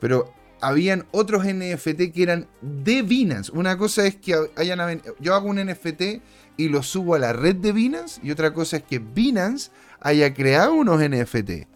pero 0.00 0.32
habían 0.62 1.04
otros 1.10 1.44
NFT 1.44 2.12
que 2.14 2.22
eran 2.22 2.46
de 2.62 3.02
Binance. 3.02 3.52
Una 3.52 3.76
cosa 3.76 4.06
es 4.06 4.16
que 4.16 4.34
hayan, 4.56 5.02
yo 5.18 5.34
hago 5.34 5.48
un 5.48 5.56
NFT 5.56 6.22
y 6.56 6.68
lo 6.68 6.82
subo 6.82 7.16
a 7.16 7.18
la 7.18 7.32
red 7.32 7.56
de 7.56 7.72
Binance. 7.72 8.20
Y 8.22 8.30
otra 8.30 8.54
cosa 8.54 8.78
es 8.78 8.84
que 8.84 9.00
Binance 9.00 9.70
haya 10.00 10.32
creado 10.32 10.72
unos 10.74 11.00
NFT. 11.00 11.66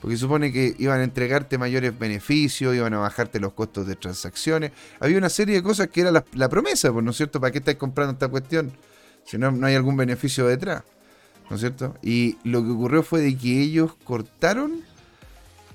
Porque 0.00 0.16
supone 0.16 0.52
que 0.52 0.76
iban 0.78 1.00
a 1.00 1.04
entregarte 1.04 1.58
mayores 1.58 1.98
beneficios, 1.98 2.74
iban 2.76 2.94
a 2.94 2.98
bajarte 2.98 3.40
los 3.40 3.52
costos 3.52 3.88
de 3.88 3.96
transacciones. 3.96 4.70
Había 5.00 5.18
una 5.18 5.28
serie 5.28 5.56
de 5.56 5.62
cosas 5.62 5.88
que 5.88 6.02
era 6.02 6.12
la, 6.12 6.48
promesa, 6.48 6.92
pues, 6.92 7.04
¿no 7.04 7.10
es 7.10 7.16
cierto? 7.16 7.40
¿Para 7.40 7.50
qué 7.50 7.58
estáis 7.58 7.76
comprando 7.76 8.12
esta 8.12 8.28
cuestión? 8.28 8.72
Si 9.24 9.36
no, 9.36 9.50
no 9.50 9.66
hay 9.66 9.74
algún 9.74 9.96
beneficio 9.96 10.46
detrás. 10.46 10.84
¿No 11.50 11.56
es 11.56 11.60
cierto? 11.60 11.96
Y 12.02 12.38
lo 12.44 12.62
que 12.62 12.70
ocurrió 12.70 13.02
fue 13.02 13.20
de 13.20 13.36
que 13.36 13.60
ellos 13.60 13.96
cortaron 14.04 14.84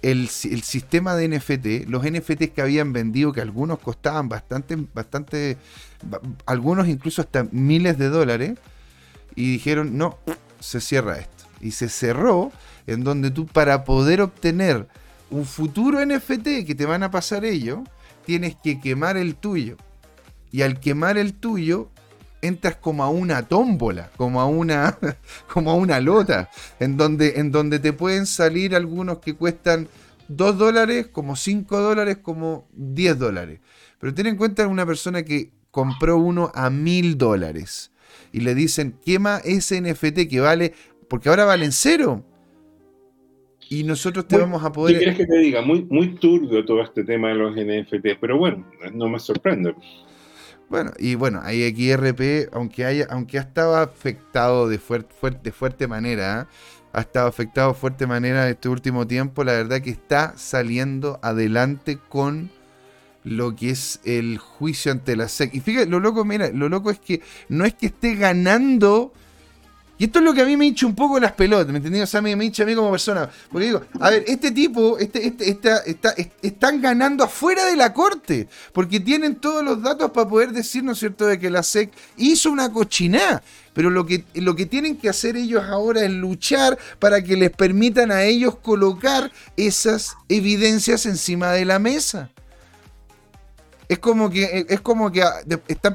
el, 0.04 0.28
sistema 0.28 1.16
de 1.16 1.30
NFT, 1.30 1.90
los 1.90 2.04
NFTs 2.04 2.52
que 2.52 2.62
habían 2.62 2.92
vendido, 2.92 3.32
que 3.32 3.42
algunos 3.42 3.80
costaban 3.80 4.28
bastante, 4.28 4.78
bastante, 4.94 5.58
algunos 6.46 6.90
incluso 6.90 7.22
hasta 7.22 7.48
miles 7.52 7.98
de 7.98 8.10
dólares, 8.10 8.60
y 9.36 9.54
dijeron, 9.54 9.98
no, 9.98 10.20
se 10.60 10.82
cierra 10.82 11.18
esto. 11.18 11.46
Y 11.62 11.72
se 11.72 11.88
cerró 11.88 12.52
en 12.86 13.06
donde 13.06 13.32
tú 13.32 13.48
para 13.48 13.86
poder 13.86 14.22
obtener 14.22 14.88
un 15.32 15.46
futuro 15.46 16.06
NFT 16.06 16.66
que 16.68 16.76
te 16.76 16.86
van 16.86 17.02
a 17.02 17.10
pasar 17.10 17.46
ellos, 17.46 17.80
tienes 18.26 18.58
que 18.62 18.82
quemar 18.82 19.16
el 19.16 19.36
tuyo. 19.36 19.78
Y 20.52 20.62
al 20.64 20.82
quemar 20.82 21.18
el 21.18 21.34
tuyo, 21.34 21.90
entras 22.44 22.76
como 22.76 23.04
a 23.04 23.10
una 23.10 23.48
tómbola, 23.48 24.12
como 24.16 24.40
a 24.42 24.46
una, 24.46 24.98
como 25.52 25.72
a 25.72 25.76
una 25.76 26.00
lota, 26.00 26.50
en 26.80 26.98
donde, 26.98 27.40
en 27.40 27.52
donde 27.52 27.80
te 27.80 27.94
pueden 27.94 28.26
salir 28.26 28.76
algunos 28.76 29.20
que 29.20 29.34
cuestan 29.34 29.88
2 30.28 30.58
dólares, 30.58 31.08
como 31.08 31.36
5 31.36 31.80
dólares, 31.80 32.18
como 32.22 32.68
10 32.74 33.18
dólares. 33.18 33.60
Pero 34.00 34.14
ten 34.14 34.28
en 34.28 34.36
cuenta 34.36 34.68
una 34.68 34.86
persona 34.86 35.24
que 35.24 35.52
compró 35.72 36.18
uno 36.18 36.52
a 36.54 36.70
1000 36.70 37.18
dólares 37.18 37.92
y 38.32 38.42
le 38.42 38.56
dicen, 38.56 38.96
quema 39.06 39.38
ese 39.46 39.80
NFT 39.80 40.28
que 40.30 40.40
vale, 40.40 40.74
porque 41.08 41.30
ahora 41.30 41.46
valen 41.46 41.72
cero. 41.72 42.26
Y 43.70 43.84
nosotros 43.84 44.28
te 44.28 44.38
vamos 44.38 44.64
a 44.64 44.72
poder. 44.72 44.96
¿Qué 44.96 45.04
quieres 45.04 45.18
que 45.18 45.26
te 45.26 45.38
diga? 45.38 45.62
Muy, 45.62 45.84
muy 45.90 46.16
turbio 46.16 46.66
todo 46.66 46.82
este 46.82 47.04
tema 47.04 47.30
de 47.30 47.36
los 47.36 47.56
NFT, 47.56 48.20
pero 48.20 48.38
bueno, 48.38 48.66
no 48.94 49.08
me 49.08 49.20
sorprende. 49.20 49.74
Bueno, 50.70 50.92
y 50.98 51.16
bueno, 51.16 51.42
ahí 51.44 51.70
XRP, 51.70 52.54
aunque 52.54 52.86
haya, 52.86 53.08
aunque 53.10 53.38
ha 53.38 53.42
estado 53.42 53.76
afectado 53.76 54.68
de, 54.68 54.80
fuerte, 54.80 55.52
fuerte 55.52 55.88
manera, 55.88 56.48
ha 56.94 57.02
estado 57.02 57.28
afectado 57.28 57.74
de 57.74 57.80
fuerte 57.80 58.08
manera 58.08 58.50
este 58.50 58.70
último 58.70 59.06
tiempo, 59.06 59.44
la 59.44 59.54
verdad 59.54 59.82
que 59.82 59.92
está 59.92 60.34
saliendo 60.38 61.20
adelante 61.22 62.00
con 62.10 62.50
lo 63.24 63.56
que 63.56 63.70
es 63.70 64.00
el 64.04 64.38
juicio 64.38 64.92
ante 64.92 65.16
la 65.16 65.28
SEC. 65.28 65.54
Y 65.54 65.60
fíjate, 65.60 65.88
lo 65.88 66.00
loco, 66.00 66.26
mira, 66.26 66.50
lo 66.50 66.70
loco 66.70 66.92
es 66.92 67.00
que 67.00 67.22
no 67.50 67.66
es 67.66 67.74
que 67.74 67.88
esté 67.88 68.16
ganando 68.16 69.14
y 69.98 70.06
esto 70.06 70.20
es 70.20 70.26
lo 70.26 70.34
que 70.34 70.42
a 70.42 70.46
mí 70.46 70.58
me 70.58 70.66
hincha 70.66 70.88
un 70.88 70.96
poco 70.96 71.20
las 71.20 71.34
pelotas, 71.34 71.68
¿me 71.68 71.78
entendí? 71.78 72.02
O 72.02 72.08
sea, 72.08 72.22
me, 72.22 72.36
me 72.36 72.46
hincha 72.46 72.64
a 72.64 72.66
mí 72.66 72.74
como 72.74 72.90
persona. 72.90 73.30
Porque 73.52 73.68
digo, 73.68 73.82
a 74.00 74.10
ver, 74.10 74.24
este 74.28 74.52
tipo 74.52 74.98
este, 74.98 75.28
este, 75.28 75.52
está, 75.86 76.16
están 76.42 76.82
ganando 76.82 77.24
afuera 77.24 77.66
de 77.66 77.76
la 77.76 77.94
corte, 77.94 78.48
porque 78.74 79.00
tienen 79.00 79.36
todos 79.36 79.64
los 79.64 79.82
datos 79.84 80.12
para 80.12 80.28
poder 80.28 80.52
decir, 80.52 80.84
¿no 80.84 80.94
es 80.94 81.00
cierto?, 81.00 81.28
de 81.28 81.38
que 81.38 81.50
la 81.50 81.62
SEC 81.62 81.92
hizo 82.18 82.52
una 82.52 82.72
cochinada. 82.72 83.44
Pero 83.74 83.90
lo 83.90 84.06
que, 84.06 84.24
lo 84.36 84.56
que 84.56 84.66
tienen 84.66 84.98
que 84.98 85.10
hacer 85.10 85.36
ellos 85.36 85.64
ahora 85.64 86.04
es 86.04 86.12
luchar 86.12 86.78
para 87.00 87.24
que 87.24 87.38
les 87.38 87.52
permitan 87.52 88.12
a 88.12 88.24
ellos 88.24 88.58
colocar 88.58 89.32
esas 89.58 90.16
evidencias 90.28 91.06
encima 91.06 91.52
de 91.52 91.66
la 91.66 91.80
mesa. 91.80 92.30
Es 93.88 94.00
como 94.00 94.30
que, 94.30 94.44
eh, 94.44 94.66
es 94.70 94.82
como 94.82 95.12
que 95.12 95.24
ah, 95.24 95.42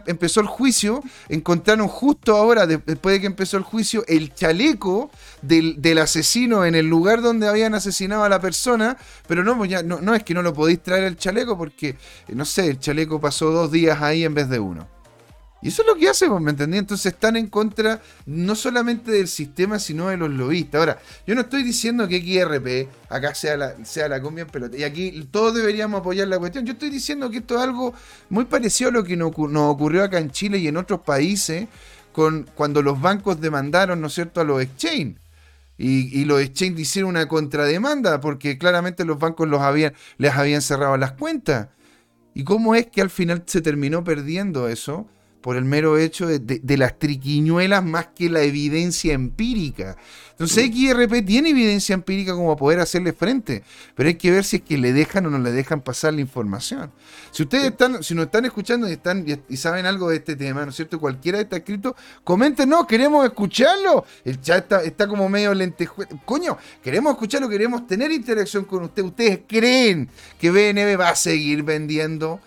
empezó 0.07 0.41
el 0.41 0.47
juicio, 0.47 1.03
encontraron 1.29 1.89
justo 1.89 2.37
ahora, 2.37 2.67
después 2.67 3.15
de 3.15 3.21
que 3.21 3.27
empezó 3.27 3.57
el 3.57 3.63
juicio, 3.63 4.05
el 4.07 4.35
chaleco 4.35 5.11
del, 5.43 5.99
asesino 5.99 6.65
en 6.65 6.75
el 6.75 6.87
lugar 6.87 7.23
donde 7.23 7.49
habían 7.49 7.75
asesinado 7.75 8.25
a 8.25 8.29
la 8.29 8.41
persona, 8.41 8.97
pero 9.27 9.43
no, 9.43 9.57
pues 9.57 9.71
ya, 9.71 9.83
no, 9.83 10.01
no 10.01 10.15
es 10.15 10.23
que 10.23 10.35
no 10.35 10.43
lo 10.43 10.55
podéis 10.55 10.83
traer 10.83 11.05
el 11.05 11.17
chaleco 11.17 11.57
porque, 11.57 11.97
no 12.29 12.45
sé, 12.45 12.69
el 12.69 12.79
chaleco 12.79 13.21
pasó 13.21 13.51
dos 13.51 13.73
días 13.73 14.01
ahí 14.03 14.25
en 14.25 14.35
vez 14.35 14.49
de 14.49 14.59
uno. 14.59 14.98
Y 15.61 15.69
eso 15.69 15.83
es 15.83 15.89
lo 15.89 15.97
que 15.97 16.09
hacen, 16.09 16.31
pues, 16.31 16.41
¿me 16.41 16.51
entendí? 16.51 16.79
Entonces 16.79 17.13
están 17.13 17.37
en 17.37 17.49
contra 17.49 18.01
no 18.27 18.55
solamente 18.55 19.11
del 19.11 19.27
sistema, 19.27 19.79
sino 19.79 20.09
de 20.09 20.17
los 20.17 20.31
lobistas. 20.31 20.79
Ahora, 20.79 20.99
yo 21.27 21.35
no 21.35 21.41
estoy 21.41 21.65
diciendo 21.65 22.07
que 22.07 22.21
XRP 22.21 22.89
acá 23.11 23.35
sea 23.35 23.57
la, 23.57 23.85
sea 23.85 24.09
la 24.09 24.23
cumbia 24.23 24.43
en 24.43 24.49
pelota. 24.49 24.77
Y 24.77 24.85
aquí 24.85 25.29
todos 25.33 25.55
deberíamos 25.55 26.01
apoyar 26.01 26.29
la 26.29 26.39
cuestión. 26.39 26.65
Yo 26.65 26.75
estoy 26.75 26.91
diciendo 26.91 27.29
que 27.31 27.39
esto 27.39 27.57
es 27.57 27.63
algo 27.63 27.93
muy 28.31 28.45
parecido 28.45 28.91
a 28.91 28.93
lo 28.93 29.05
que 29.05 29.17
nos, 29.17 29.33
ocurrió 29.37 30.05
acá 30.05 30.19
en 30.19 30.31
Chile 30.31 30.59
y 30.59 30.69
en 30.69 30.77
otros 30.77 31.01
países 31.01 31.67
con, 32.13 32.49
cuando 32.55 32.81
los 32.81 33.01
bancos 33.01 33.41
demandaron, 33.41 34.01
¿no 34.01 34.07
es 34.07 34.15
cierto?, 34.15 34.41
a 34.41 34.45
los 34.45 34.63
exchange. 34.63 35.17
Y, 35.77 36.25
los 36.25 36.41
exchange 36.41 36.81
hicieron 36.81 37.11
una 37.11 37.29
contrademanda 37.29 38.21
porque 38.21 38.59
claramente 38.59 39.05
los 39.05 39.19
bancos 39.19 39.49
los 39.49 39.61
habían, 39.61 39.95
les 40.19 40.35
habían 40.35 40.61
cerrado 40.61 40.97
las 40.97 41.13
cuentas. 41.13 41.69
¿Y 42.35 42.45
cómo 42.45 42.75
es 42.75 42.87
que 42.87 43.01
al 43.01 43.11
final 43.11 43.45
se 43.47 43.61
terminó 43.61 44.03
perdiendo 44.03 44.69
eso? 44.69 45.09
Por 45.41 45.57
el 45.57 45.65
mero 45.65 45.99
hecho 45.99 46.27
de, 46.27 46.77
las 46.77 46.99
triquiñuelas 46.99 47.85
más 47.85 48.09
que 48.09 48.29
la 48.29 48.43
evidencia 48.43 49.13
empírica. 49.15 49.97
Entonces 50.33 50.71
XRP 50.71 51.27
tiene 51.27 51.51
evidencia 51.51 51.95
empírica 51.95 52.33
como 52.33 52.57
poder 52.57 52.79
hacerle 52.79 53.13
frente, 53.13 53.65
pero 53.97 54.09
hay 54.09 54.15
que 54.15 54.31
ver 54.31 54.45
si 54.45 54.57
es 54.57 54.63
que 54.63 54.79
le 54.79 54.93
dejan 54.93 55.27
o 55.27 55.31
no 55.31 55.39
le 55.39 55.51
dejan 55.51 55.81
pasar 55.81 56.15
la 56.15 56.21
información. 56.21 56.93
Si 57.33 57.43
ustedes 57.43 57.73
están, 57.73 58.05
si 58.05 58.15
nos 58.15 58.27
están 58.27 58.45
escuchando 58.45 58.89
y 58.89 58.93
están 58.93 59.25
y, 59.49 59.57
saben 59.57 59.87
algo 59.87 60.11
de 60.11 60.17
este 60.17 60.37
tema, 60.37 60.65
¿no 60.65 60.71
es 60.71 60.77
cierto? 60.77 61.01
Cualquiera 61.01 61.41
está 61.41 61.57
escrito, 61.57 61.97
comenten, 62.23 62.69
no, 62.69 62.87
queremos 62.87 63.25
escucharlo. 63.25 64.05
El 64.25 64.41
chat 64.41 64.71
está, 64.85 65.09
como 65.09 65.29
medio 65.29 65.53
lentejuelo. 65.55 66.21
Coño, 66.25 66.57
queremos 66.83 67.13
escucharlo, 67.13 67.49
queremos 67.49 67.87
tener 67.87 68.13
interacción 68.13 68.65
con 68.65 68.85
ustedes. 68.85 69.09
¿Ustedes 69.09 69.41
creen 69.49 70.09
que 70.39 70.51
BNB 70.51 71.01
va 71.01 71.11
a 71.11 71.17
seguir 71.17 71.65
vendiendo? 71.65 72.41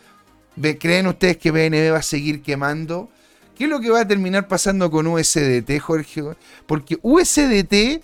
¿Creen 0.80 1.08
ustedes 1.08 1.38
que 1.38 1.52
BNB 1.52 1.94
va 1.94 2.00
a 2.00 2.04
seguir 2.04 2.42
quemando? 2.42 3.10
¿Qué 3.58 3.66
es 3.66 3.70
lo 3.70 3.80
que 3.80 3.90
va 3.90 4.02
a 4.02 4.08
terminar 4.08 4.48
pasando 4.48 4.90
con 4.90 5.08
USDT, 5.08 5.80
Jorge? 5.80 6.24
Porque 6.66 6.98
USDT 7.02 8.04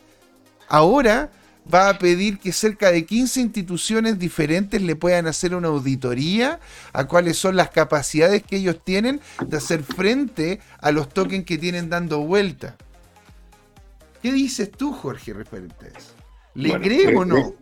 ahora 0.67 1.31
va 1.73 1.89
a 1.89 1.97
pedir 1.97 2.39
que 2.39 2.51
cerca 2.51 2.91
de 2.91 3.05
15 3.05 3.41
instituciones 3.41 4.19
diferentes 4.19 4.81
le 4.81 4.95
puedan 4.95 5.27
hacer 5.27 5.53
una 5.53 5.67
auditoría 5.67 6.59
a 6.93 7.05
cuáles 7.05 7.37
son 7.37 7.55
las 7.55 7.69
capacidades 7.69 8.43
que 8.43 8.57
ellos 8.57 8.79
tienen 8.83 9.19
de 9.45 9.57
hacer 9.57 9.83
frente 9.83 10.59
a 10.79 10.91
los 10.91 11.09
tokens 11.09 11.45
que 11.45 11.57
tienen 11.57 11.89
dando 11.89 12.19
vuelta. 12.21 12.75
¿Qué 14.21 14.31
dices 14.31 14.71
tú, 14.71 14.93
Jorge, 14.93 15.33
referente 15.33 15.85
a 15.85 15.97
eso? 15.97 16.13
¿Le 16.55 16.79
creemos 16.79 17.23
o 17.23 17.25
no? 17.25 17.53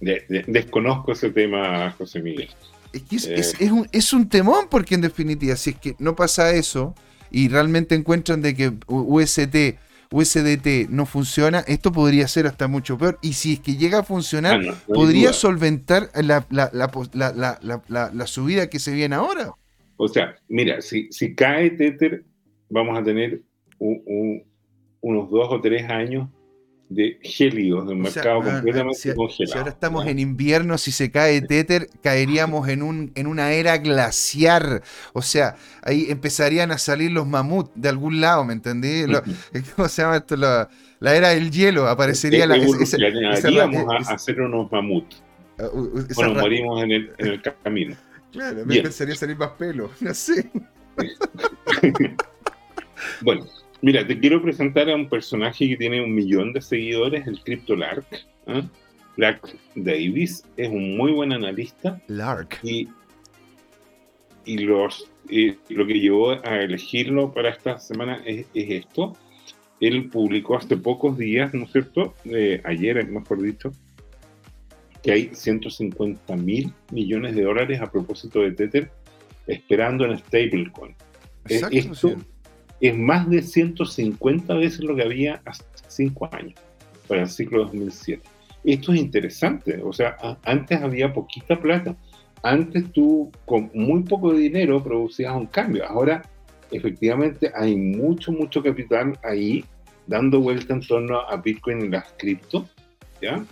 desconozco 0.00 1.12
ese 1.12 1.30
tema, 1.30 1.90
José 1.92 2.20
Miguel. 2.20 2.48
Es 2.92 3.02
que 3.02 3.34
es, 3.34 3.70
un, 3.70 3.88
es 3.92 4.12
un 4.12 4.28
temón 4.28 4.66
porque 4.70 4.94
en 4.94 5.00
definitiva, 5.00 5.56
si 5.56 5.70
es 5.70 5.76
que 5.76 5.96
no 5.98 6.16
pasa 6.16 6.52
eso 6.52 6.94
y 7.30 7.48
realmente 7.48 7.94
encuentran 7.94 8.42
de 8.42 8.54
que 8.54 8.72
UST, 8.86 9.78
USDT 10.12 10.88
no 10.88 11.06
funciona, 11.06 11.60
esto 11.60 11.92
podría 11.92 12.26
ser 12.26 12.46
hasta 12.46 12.66
mucho 12.66 12.98
peor. 12.98 13.18
Y 13.22 13.34
si 13.34 13.54
es 13.54 13.60
que 13.60 13.76
llega 13.76 14.00
a 14.00 14.02
funcionar, 14.02 14.60
podría 14.86 15.32
solventar 15.32 16.10
la, 16.14 16.46
la, 16.50 18.26
subida 18.26 18.68
que 18.68 18.80
se 18.80 18.92
viene 18.92 19.14
ahora. 19.14 19.52
O 19.96 20.08
sea, 20.08 20.34
mira, 20.48 20.80
si, 20.80 21.08
si 21.12 21.34
cae 21.34 21.70
Tether, 21.70 22.24
vamos 22.68 22.98
a 22.98 23.04
tener 23.04 23.42
unos 23.78 25.30
dos 25.30 25.48
o 25.50 25.60
tres 25.60 25.88
años 25.88 26.28
de 26.90 27.20
gélidos, 27.22 27.86
de 27.86 27.92
un 27.92 28.00
mercado 28.02 28.42
completamente 28.42 28.98
si, 28.98 29.14
congelado. 29.14 29.52
Si 29.52 29.58
ahora 29.58 29.70
estamos 29.70 30.06
en 30.06 30.18
invierno, 30.18 30.76
si 30.76 30.90
se 30.90 31.10
cae 31.12 31.40
Tether, 31.40 31.88
caeríamos 32.02 32.68
en, 32.68 32.82
un, 32.82 33.12
en 33.14 33.28
una 33.28 33.52
era 33.52 33.78
glaciar. 33.78 34.82
O 35.12 35.22
sea, 35.22 35.54
ahí 35.82 36.06
empezarían 36.10 36.72
a 36.72 36.78
salir 36.78 37.12
los 37.12 37.28
mamuts 37.28 37.70
de 37.76 37.88
algún 37.88 38.20
lado, 38.20 38.44
¿me 38.44 38.52
entendí? 38.52 39.04
¿Cómo 39.76 39.88
se 39.88 40.02
llama 40.02 40.16
esto? 40.16 40.36
La, 40.36 40.68
era 41.00 41.28
del 41.28 41.52
hielo, 41.52 41.86
aparecería 41.86 42.44
la... 42.46 42.56
Esa, 42.56 42.96
a, 42.98 44.14
hacer 44.14 44.40
unos 44.40 44.70
mamuts. 44.72 45.22
Ah, 45.60 45.68
bueno, 45.72 46.34
morimos 46.40 46.82
en 46.82 46.90
el, 46.90 47.12
en 47.18 47.26
el 47.28 47.42
camino. 47.62 47.96
Claro, 48.32 48.66
me 48.66 48.78
empezaría 48.78 49.14
a 49.14 49.16
salir 49.16 49.36
más 49.36 49.50
pelo, 49.50 49.90
no 50.00 50.12
sé. 50.12 50.50
bueno, 53.22 53.46
Mira, 53.82 54.06
te 54.06 54.18
quiero 54.18 54.42
presentar 54.42 54.90
a 54.90 54.94
un 54.94 55.08
personaje 55.08 55.68
que 55.68 55.76
tiene 55.76 56.02
un 56.02 56.14
millón 56.14 56.52
de 56.52 56.60
seguidores, 56.60 57.26
el 57.26 57.40
Crypto 57.40 57.74
Lark. 57.74 58.06
¿eh? 58.46 58.62
Lark 59.16 59.56
Davis 59.74 60.44
es 60.56 60.68
un 60.68 60.96
muy 60.96 61.12
buen 61.12 61.32
analista. 61.32 62.00
Lark. 62.08 62.60
Y, 62.62 62.88
y 64.44 64.58
los, 64.58 65.10
lo 65.68 65.86
que 65.86 66.00
llevó 66.00 66.32
a 66.32 66.60
elegirlo 66.60 67.32
para 67.32 67.50
esta 67.50 67.78
semana 67.78 68.22
es, 68.26 68.46
esto. 68.54 69.16
Él 69.80 70.10
publicó 70.10 70.58
hace 70.58 70.76
pocos 70.76 71.16
días, 71.16 71.54
¿no 71.54 71.64
es 71.64 71.72
cierto? 71.72 72.14
Eh, 72.26 72.60
ayer, 72.64 73.06
mejor 73.08 73.40
dicho, 73.40 73.72
que 75.02 75.12
hay 75.12 75.30
150 75.32 76.36
mil 76.36 76.74
millones 76.92 77.34
de 77.34 77.42
dólares 77.42 77.80
a 77.80 77.90
propósito 77.90 78.40
de 78.40 78.52
Tether 78.52 78.90
esperando 79.46 80.04
en 80.04 80.18
stablecoin. 80.18 80.94
Exacto, 81.48 81.76
esto, 81.76 82.16
es 82.80 82.96
más 82.96 83.28
de 83.28 83.42
150 83.42 84.54
veces 84.54 84.80
lo 84.80 84.96
que 84.96 85.02
había 85.02 85.40
hace 85.44 85.64
5 85.88 86.28
años, 86.32 86.54
para 87.06 87.22
el 87.22 87.28
ciclo 87.28 87.64
2007. 87.64 88.22
Esto 88.64 88.92
es 88.92 89.00
interesante, 89.00 89.80
o 89.82 89.92
sea, 89.92 90.16
antes 90.44 90.80
había 90.80 91.12
poquita 91.12 91.58
plata, 91.58 91.96
antes 92.42 92.90
tú 92.92 93.30
con 93.44 93.70
muy 93.74 94.02
poco 94.02 94.32
dinero 94.32 94.82
producías 94.82 95.34
un 95.34 95.46
cambio, 95.46 95.86
ahora 95.86 96.22
efectivamente 96.70 97.50
hay 97.54 97.76
mucho, 97.76 98.32
mucho 98.32 98.62
capital 98.62 99.18
ahí 99.22 99.64
dando 100.06 100.40
vuelta 100.40 100.74
en 100.74 100.80
torno 100.80 101.20
a 101.20 101.36
Bitcoin 101.36 101.86
y 101.86 101.88
las 101.88 102.12
cripto, 102.18 102.66
¿ya? 103.20 103.44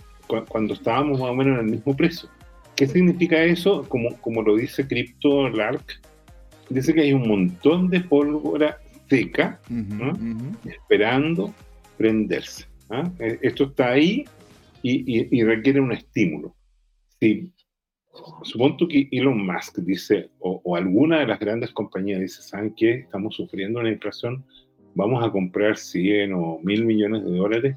Cuando 0.47 0.73
estábamos 0.73 1.19
más 1.19 1.29
o 1.29 1.33
menos 1.33 1.59
en 1.59 1.65
el 1.65 1.71
mismo 1.71 1.95
precio. 1.95 2.29
¿Qué 2.75 2.85
significa 2.85 3.43
eso? 3.43 3.83
Como, 3.89 4.15
como 4.21 4.41
lo 4.41 4.55
dice 4.55 4.87
Crypto 4.87 5.49
Lark, 5.49 5.99
dice 6.69 6.93
que 6.93 7.01
hay 7.01 7.13
un 7.13 7.27
montón 7.27 7.89
de 7.89 8.01
pólvora 8.01 8.77
seca, 9.09 9.59
esperando 10.65 11.53
prenderse. 11.97 12.65
¿ah? 12.89 13.11
Eh, 13.19 13.39
esto 13.41 13.65
está 13.65 13.89
ahí 13.91 14.25
y, 14.81 15.43
requiere 15.43 15.81
un 15.81 15.91
estímulo. 15.91 16.55
Si 17.19 17.51
supongo 18.43 18.87
que 18.87 19.09
Elon 19.11 19.45
Musk 19.45 19.79
dice, 19.79 20.29
o, 20.39 20.75
alguna 20.75 21.19
de 21.19 21.27
las 21.27 21.39
grandes 21.39 21.71
compañías 21.71 22.21
dice, 22.21 22.41
¿saben 22.41 22.73
qué? 22.75 22.91
Estamos 22.99 23.35
sufriendo 23.35 23.79
una 23.79 23.91
inflación, 23.91 24.43
vamos 24.95 25.23
a 25.25 25.31
comprar 25.31 25.77
100 25.77 26.33
o 26.33 26.59
1000 26.63 26.85
millones 26.85 27.23
de 27.23 27.31
dólares, 27.31 27.75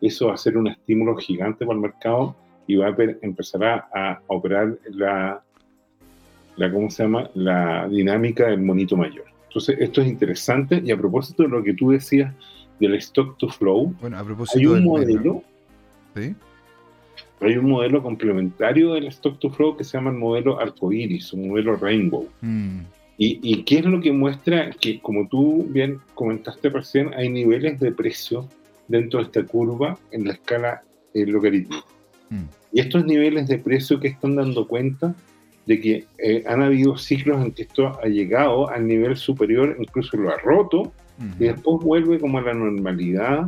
eso 0.00 0.28
va 0.28 0.34
a 0.34 0.38
ser 0.38 0.56
un 0.56 0.68
estímulo 0.68 1.16
gigante 1.16 1.64
para 1.64 1.76
el 1.76 1.82
mercado 1.82 2.36
y 2.66 2.76
va 2.76 2.88
a 2.88 2.96
empezar 3.22 3.64
a, 3.64 3.88
a 3.94 4.22
operar 4.26 4.78
la, 4.90 5.42
la, 6.56 6.72
¿cómo 6.72 6.90
se 6.90 7.02
llama? 7.04 7.30
La 7.34 7.88
dinámica 7.88 8.48
del 8.48 8.62
monito 8.62 8.96
mayor. 8.96 9.33
Entonces, 9.54 9.76
esto 9.78 10.00
es 10.00 10.08
interesante 10.08 10.82
y 10.84 10.90
a 10.90 10.96
propósito 10.96 11.44
de 11.44 11.48
lo 11.48 11.62
que 11.62 11.74
tú 11.74 11.92
decías 11.92 12.34
del 12.80 12.96
stock 12.96 13.38
to 13.38 13.48
flow, 13.48 13.94
bueno, 14.00 14.18
a 14.18 14.24
propósito 14.24 14.58
hay 14.58 14.66
un 14.66 14.84
modelo, 14.84 15.44
¿sí? 16.16 16.34
hay 17.40 17.56
un 17.56 17.70
modelo 17.70 18.02
complementario 18.02 18.94
del 18.94 19.06
stock 19.06 19.38
to 19.38 19.50
flow 19.50 19.76
que 19.76 19.84
se 19.84 19.96
llama 19.96 20.10
el 20.10 20.16
modelo 20.16 20.58
arcoiris, 20.58 21.32
un 21.34 21.50
modelo 21.50 21.76
rainbow. 21.76 22.28
Mm. 22.40 22.80
Y, 23.16 23.38
¿Y 23.44 23.62
qué 23.62 23.78
es 23.78 23.84
lo 23.84 24.00
que 24.00 24.10
muestra? 24.10 24.70
Que 24.72 24.98
como 24.98 25.28
tú 25.28 25.64
bien 25.70 26.00
comentaste 26.16 26.68
recién, 26.68 27.14
hay 27.14 27.28
niveles 27.28 27.78
de 27.78 27.92
precio 27.92 28.48
dentro 28.88 29.20
de 29.20 29.26
esta 29.26 29.44
curva 29.44 29.96
en 30.10 30.24
la 30.26 30.32
escala 30.32 30.82
eh, 31.14 31.26
logarítmica. 31.26 31.86
Mm. 32.30 32.42
Y 32.72 32.80
estos 32.80 33.04
niveles 33.04 33.46
de 33.46 33.58
precio 33.58 34.00
que 34.00 34.08
están 34.08 34.34
dando 34.34 34.66
cuenta 34.66 35.14
de 35.66 35.80
que 35.80 36.04
eh, 36.18 36.44
han 36.46 36.62
habido 36.62 36.96
ciclos 36.96 37.42
en 37.42 37.52
que 37.52 37.62
esto 37.62 37.98
ha 38.02 38.06
llegado 38.06 38.68
al 38.68 38.86
nivel 38.86 39.16
superior, 39.16 39.76
incluso 39.78 40.16
lo 40.16 40.30
ha 40.30 40.36
roto, 40.38 40.92
y 41.38 41.44
después 41.44 41.84
vuelve 41.84 42.18
como 42.18 42.38
a 42.38 42.42
la 42.42 42.54
normalidad, 42.54 43.44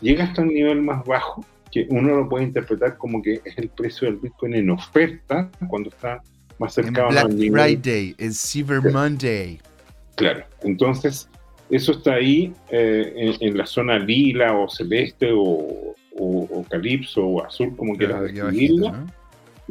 llega 0.00 0.24
hasta 0.24 0.42
un 0.42 0.48
nivel 0.48 0.80
más 0.80 1.04
bajo, 1.04 1.44
que 1.70 1.86
uno 1.90 2.16
lo 2.16 2.28
puede 2.28 2.44
interpretar 2.44 2.96
como 2.96 3.20
que 3.20 3.40
es 3.44 3.58
el 3.58 3.68
precio 3.68 4.08
del 4.08 4.16
Bitcoin 4.16 4.54
en 4.54 4.70
oferta, 4.70 5.50
cuando 5.68 5.90
está 5.90 6.22
más 6.58 6.72
cercano 6.72 7.10
Black 7.10 7.24
al 7.26 7.36
nivel. 7.36 7.60
Friday, 7.60 8.14
en 8.18 8.32
Cyber 8.32 8.80
Monday. 8.90 9.60
Claro, 10.16 10.44
entonces 10.62 11.28
eso 11.70 11.92
está 11.92 12.14
ahí 12.14 12.52
eh, 12.70 13.36
en, 13.40 13.56
la 13.56 13.66
zona 13.66 13.98
lila 13.98 14.56
o 14.56 14.68
celeste 14.68 15.30
o, 15.32 15.94
o, 16.18 16.64
calipso 16.70 17.26
o 17.26 17.44
azul, 17.44 17.76
como 17.76 17.94
quieras 17.94 18.22
describirlo 18.22 19.06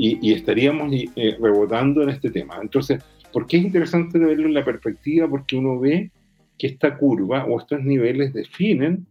y, 0.04 0.34
estaríamos 0.34 0.92
eh, 0.92 1.38
rebotando 1.40 2.02
en 2.02 2.10
este 2.10 2.32
tema. 2.32 2.58
Entonces, 2.60 3.04
¿por 3.32 3.46
qué 3.46 3.58
es 3.58 3.64
interesante 3.64 4.18
verlo 4.18 4.48
en 4.48 4.56
la 4.56 4.66
perspectiva? 4.66 5.28
Porque 5.28 5.56
uno 5.56 5.80
ve 5.80 6.12
que 6.58 6.68
esta 6.68 6.98
curva 6.98 7.46
o 7.46 7.60
estos 7.60 7.84
niveles 7.84 8.34
definen 8.34 9.06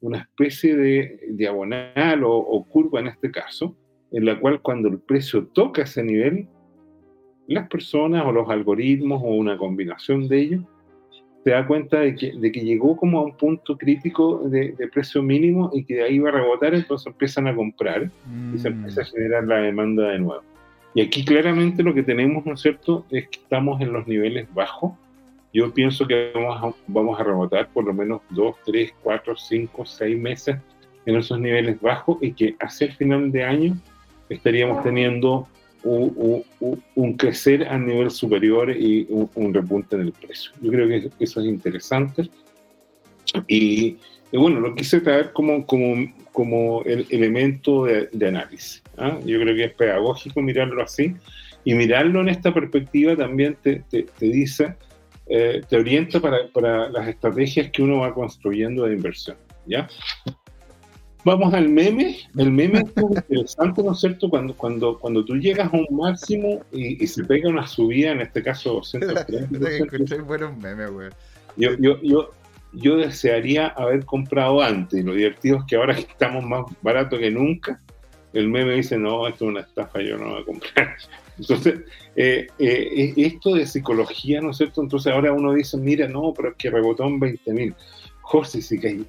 una 0.00 0.18
especie 0.18 0.76
de 0.76 1.18
diagonal 1.30 2.22
o, 2.24 2.64
curva 2.68 3.00
en 3.00 3.08
este 3.08 3.32
caso, 3.32 3.76
en 4.12 4.24
la 4.24 4.38
cual 4.38 4.62
cuando 4.62 4.88
el 4.88 5.00
precio 5.00 5.48
toca 5.48 5.82
ese 5.82 6.04
nivel, 6.04 6.48
las 7.48 7.68
personas 7.68 8.24
o 8.24 8.30
los 8.30 8.48
algoritmos 8.48 9.20
o 9.24 9.34
una 9.34 9.56
combinación 9.56 10.28
de 10.28 10.40
ellos 10.40 10.64
se 11.46 11.52
da 11.52 11.64
cuenta 11.64 12.00
de 12.00 12.16
que, 12.16 12.32
de 12.32 12.50
que 12.50 12.64
llegó 12.64 12.96
como 12.96 13.20
a 13.20 13.22
un 13.22 13.36
punto 13.36 13.78
crítico 13.78 14.40
de, 14.48 14.74
precio 14.92 15.22
mínimo 15.22 15.70
y 15.72 15.84
que 15.84 15.94
de 15.94 16.02
ahí 16.02 16.18
va 16.18 16.30
a 16.30 16.32
rebotar, 16.32 16.74
entonces 16.74 17.06
empiezan 17.06 17.46
a 17.46 17.54
comprar 17.54 18.10
y 18.52 18.58
se 18.58 18.66
empieza 18.66 19.02
a 19.02 19.04
mm. 19.04 19.06
generar 19.06 19.44
la 19.44 19.58
demanda 19.58 20.08
de 20.08 20.18
nuevo. 20.18 20.42
Y 20.92 21.02
aquí 21.02 21.24
claramente 21.24 21.84
lo 21.84 21.94
que 21.94 22.02
tenemos, 22.02 22.44
¿no 22.44 22.54
es 22.54 22.60
cierto?, 22.60 23.06
es 23.12 23.28
que 23.28 23.38
estamos 23.38 23.80
en 23.80 23.92
los 23.92 24.08
niveles 24.08 24.52
bajos. 24.54 24.94
Yo 25.54 25.72
pienso 25.72 26.04
que 26.04 26.32
vamos 26.34 26.60
a, 26.60 26.74
vamos 26.88 27.20
a 27.20 27.22
rebotar 27.22 27.68
por 27.68 27.84
lo 27.84 27.94
menos 27.94 28.22
2, 28.30 28.56
3, 28.66 28.94
4, 29.04 29.36
5, 29.36 29.86
6 29.86 30.18
meses 30.18 30.56
en 31.04 31.14
esos 31.14 31.38
niveles 31.38 31.80
bajos 31.80 32.18
y 32.22 32.32
que 32.32 32.56
hacia 32.58 32.88
el 32.88 32.94
final 32.94 33.30
de 33.30 33.44
año 33.44 33.76
estaríamos 34.28 34.82
teniendo 34.82 35.46
un, 35.86 37.12
crecer 37.14 37.68
a 37.68 37.78
nivel 37.78 38.10
superior 38.10 38.70
y 38.70 39.06
un, 39.10 39.54
repunte 39.54 39.96
en 39.96 40.02
el 40.02 40.12
precio. 40.12 40.52
Yo 40.60 40.70
creo 40.70 40.88
que 40.88 41.10
eso 41.20 41.40
es 41.40 41.46
interesante. 41.46 42.28
Y, 43.46 43.96
bueno, 44.32 44.60
lo 44.60 44.74
quise 44.74 45.00
traer 45.00 45.32
como, 45.32 45.66
como, 45.66 46.12
como 46.32 46.82
el 46.82 47.06
elemento 47.10 47.84
de, 47.84 48.26
análisis. 48.26 48.82
¿ah? 48.98 49.18
Yo 49.24 49.40
creo 49.40 49.54
que 49.54 49.64
es 49.64 49.74
pedagógico 49.74 50.42
mirarlo 50.42 50.82
así. 50.82 51.14
Y 51.64 51.74
mirarlo 51.74 52.20
en 52.20 52.28
esta 52.28 52.54
perspectiva 52.54 53.16
también 53.16 53.56
te, 53.60 53.82
te, 53.90 54.06
dice, 54.20 54.76
eh, 55.28 55.62
te 55.68 55.76
orienta 55.76 56.20
para, 56.20 56.46
para 56.52 56.88
las 56.90 57.08
estrategias 57.08 57.70
que 57.70 57.82
uno 57.82 57.98
va 57.98 58.14
construyendo 58.14 58.84
de 58.84 58.94
inversión. 58.94 59.36
¿ya? 59.66 59.88
Vamos 61.26 61.52
al 61.54 61.68
meme. 61.68 62.18
El 62.38 62.52
meme 62.52 62.78
es 62.78 63.02
muy 63.02 63.16
interesante, 63.16 63.82
¿no 63.82 63.90
es 63.94 63.98
cierto? 63.98 64.30
Cuando, 64.30 64.54
cuando, 64.54 64.96
cuando 64.96 65.24
tú 65.24 65.34
llegas 65.34 65.74
a 65.74 65.76
un 65.76 65.88
máximo 65.90 66.60
y, 66.70 67.04
se 67.04 67.24
pega 67.24 67.48
una 67.48 67.66
subida, 67.66 68.12
en 68.12 68.20
este 68.20 68.44
caso 68.44 68.74
230. 68.92 70.22
buenos 70.22 70.56
memes, 70.56 70.88
güey. 70.88 71.08
Yo, 71.56 71.70
yo, 71.80 72.00
yo, 72.00 72.30
yo 72.74 72.98
desearía 72.98 73.66
haber 73.66 74.04
comprado 74.04 74.62
antes. 74.62 75.04
Lo 75.04 75.14
divertido 75.14 75.58
es 75.58 75.64
que 75.64 75.74
ahora 75.74 75.96
que 75.96 76.02
estamos 76.12 76.44
más 76.44 76.64
barato 76.80 77.18
que 77.18 77.32
nunca, 77.32 77.80
el 78.32 78.48
meme 78.48 78.74
dice, 78.74 78.96
no, 78.96 79.26
esto 79.26 79.46
es 79.46 79.50
una 79.50 79.60
estafa, 79.62 80.00
yo 80.02 80.16
no 80.18 80.30
voy 80.30 80.42
a 80.42 80.44
comprar. 80.44 80.96
Entonces, 81.40 81.80
eh, 82.14 82.46
eh, 82.60 83.14
esto 83.16 83.52
de 83.52 83.66
psicología, 83.66 84.40
¿no 84.40 84.52
es 84.52 84.58
cierto? 84.58 84.80
Entonces 84.80 85.12
ahora 85.12 85.32
uno 85.32 85.54
dice, 85.54 85.76
mira, 85.76 86.06
no, 86.06 86.32
pero 86.36 86.50
es 86.50 86.54
que 86.54 86.70
rebotó 86.70 87.04
en 87.04 87.18
20 87.18 87.52
mil. 87.52 87.74
José, 88.20 88.60
hay 88.86 89.06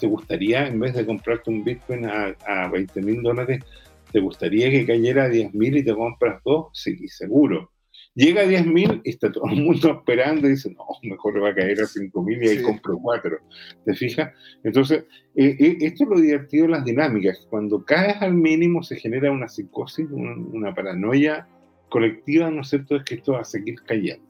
¿te 0.00 0.06
gustaría, 0.06 0.66
en 0.66 0.80
vez 0.80 0.94
de 0.94 1.06
comprarte 1.06 1.50
un 1.50 1.62
Bitcoin 1.62 2.06
a, 2.06 2.34
a 2.46 2.68
20 2.68 3.02
mil 3.02 3.22
dólares, 3.22 3.64
te 4.10 4.20
gustaría 4.20 4.70
que 4.70 4.86
cayera 4.86 5.24
a 5.24 5.28
10 5.28 5.54
mil 5.54 5.76
y 5.76 5.84
te 5.84 5.94
compras 5.94 6.42
dos? 6.44 6.68
Sí, 6.72 7.08
seguro. 7.08 7.70
Llega 8.14 8.42
a 8.42 8.46
10 8.46 8.66
mil 8.66 9.00
y 9.04 9.10
está 9.10 9.30
todo 9.30 9.44
el 9.46 9.62
mundo 9.62 9.92
esperando 9.92 10.48
y 10.48 10.50
dice, 10.50 10.70
no, 10.70 10.84
mejor 11.02 11.42
va 11.42 11.50
a 11.50 11.54
caer 11.54 11.80
a 11.80 11.86
5 11.86 12.22
mil 12.22 12.42
y 12.42 12.48
ahí 12.48 12.62
compro 12.62 12.98
cuatro. 13.00 13.38
¿Te 13.84 13.94
fijas? 13.94 14.32
Entonces, 14.64 15.04
eh, 15.36 15.56
eh, 15.58 15.76
esto 15.80 16.04
es 16.04 16.10
lo 16.10 16.20
divertido 16.20 16.66
de 16.66 16.72
las 16.72 16.84
dinámicas. 16.84 17.46
Cuando 17.48 17.84
caes 17.84 18.20
al 18.20 18.34
mínimo 18.34 18.82
se 18.82 18.96
genera 18.96 19.30
una 19.30 19.48
psicosis, 19.48 20.08
una, 20.10 20.74
paranoia 20.74 21.46
colectiva, 21.88 22.50
¿no 22.50 22.62
es 22.62 22.68
cierto?, 22.68 22.96
es 22.96 23.04
que 23.04 23.14
esto 23.16 23.32
va 23.32 23.40
a 23.40 23.44
seguir 23.44 23.76
cayendo. 23.86 24.26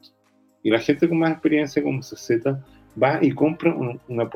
Y 0.63 0.69
la 0.69 0.79
gente 0.79 1.09
con 1.09 1.17
más 1.17 1.31
experiencia 1.31 1.81
como 1.81 2.01
CZ 2.01 2.29
va 3.01 3.19
y 3.21 3.31
compra 3.31 3.73
una, 3.73 4.29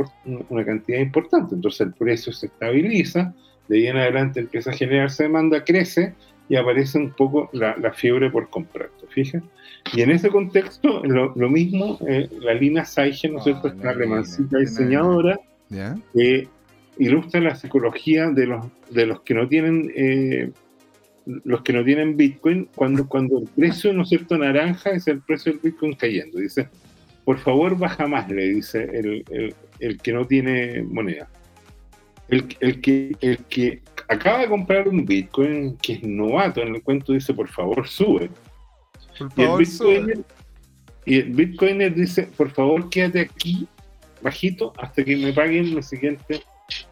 una, 0.49 0.65
cantidad 0.65 0.99
importante. 0.99 1.55
Entonces 1.55 1.81
el 1.81 1.93
precio 1.93 2.31
se 2.31 2.47
estabiliza, 2.47 3.33
de 3.67 3.77
ahí 3.77 3.87
en 3.87 3.97
adelante 3.97 4.39
empieza 4.39 4.71
a 4.71 4.73
generarse 4.73 5.23
demanda, 5.23 5.63
crece 5.63 6.13
y 6.47 6.55
aparece 6.55 6.97
un 6.97 7.11
poco 7.11 7.49
la, 7.53 7.91
fiebre 7.93 8.29
por 8.29 8.49
comprar, 8.49 8.89
¿te 8.99 9.07
fijas? 9.07 9.43
Y 9.93 10.01
en 10.01 10.11
ese 10.11 10.29
contexto, 10.29 11.01
lo, 11.03 11.49
mismo, 11.49 11.97
eh, 12.07 12.29
la 12.39 12.53
Lina 12.53 12.85
Saigen, 12.85 13.33
¿no 13.33 13.39
es 13.39 13.45
cierto? 13.45 13.67
Esta 13.67 13.89
alemancita 13.89 14.59
diseñadora, 14.59 15.39
que 16.13 16.47
ilustra 16.97 17.41
la 17.41 17.55
psicología 17.55 18.29
de 18.29 18.45
los, 18.45 18.65
de 18.91 19.05
los 19.07 19.21
que 19.21 19.33
no 19.33 19.47
tienen 19.47 19.91
eh, 19.95 20.51
los 21.25 21.61
que 21.63 21.73
no 21.73 21.83
tienen 21.83 22.17
Bitcoin 22.17 22.69
cuando, 22.75 23.07
cuando 23.07 23.39
el 23.39 23.47
precio, 23.47 23.91
¿no 23.93 24.03
es 24.03 24.09
cierto?, 24.09 24.37
naranja 24.37 24.91
es 24.91 25.07
el 25.07 25.21
precio 25.21 25.51
del 25.51 25.61
Bitcoin 25.61 25.93
cayendo. 25.95 26.39
Dice, 26.39 26.69
por 27.25 27.39
favor, 27.39 27.77
baja 27.77 28.07
más, 28.07 28.29
le 28.29 28.49
dice 28.49 28.83
el, 28.83 29.55
el, 29.79 29.97
que 29.97 30.13
no 30.13 30.25
tiene 30.25 30.83
moneda. 30.83 31.27
El, 32.29 32.55
el, 32.59 32.81
que, 32.81 33.15
el 33.19 33.37
que 33.45 33.81
acaba 34.07 34.39
de 34.39 34.47
comprar 34.47 34.87
un 34.87 35.05
Bitcoin, 35.05 35.75
que 35.77 35.93
es 35.93 36.03
novato 36.03 36.61
en 36.61 36.75
el 36.75 36.83
cuento, 36.83 37.13
dice, 37.13 37.33
por 37.33 37.47
favor, 37.47 37.87
sube. 37.87 38.29
y, 39.35 39.41
el 39.41 39.57
Bitcoiner, 39.57 40.19
y 41.05 41.15
el 41.15 41.29
Bitcoiner 41.31 41.95
dice, 41.95 42.29
por 42.37 42.51
favor, 42.51 42.89
quédate 42.89 43.21
aquí, 43.21 43.67
bajito, 44.21 44.73
hasta 44.77 45.03
que 45.03 45.17
me 45.17 45.33
paguen 45.33 45.75
el 45.75 45.83
siguiente 45.83 46.43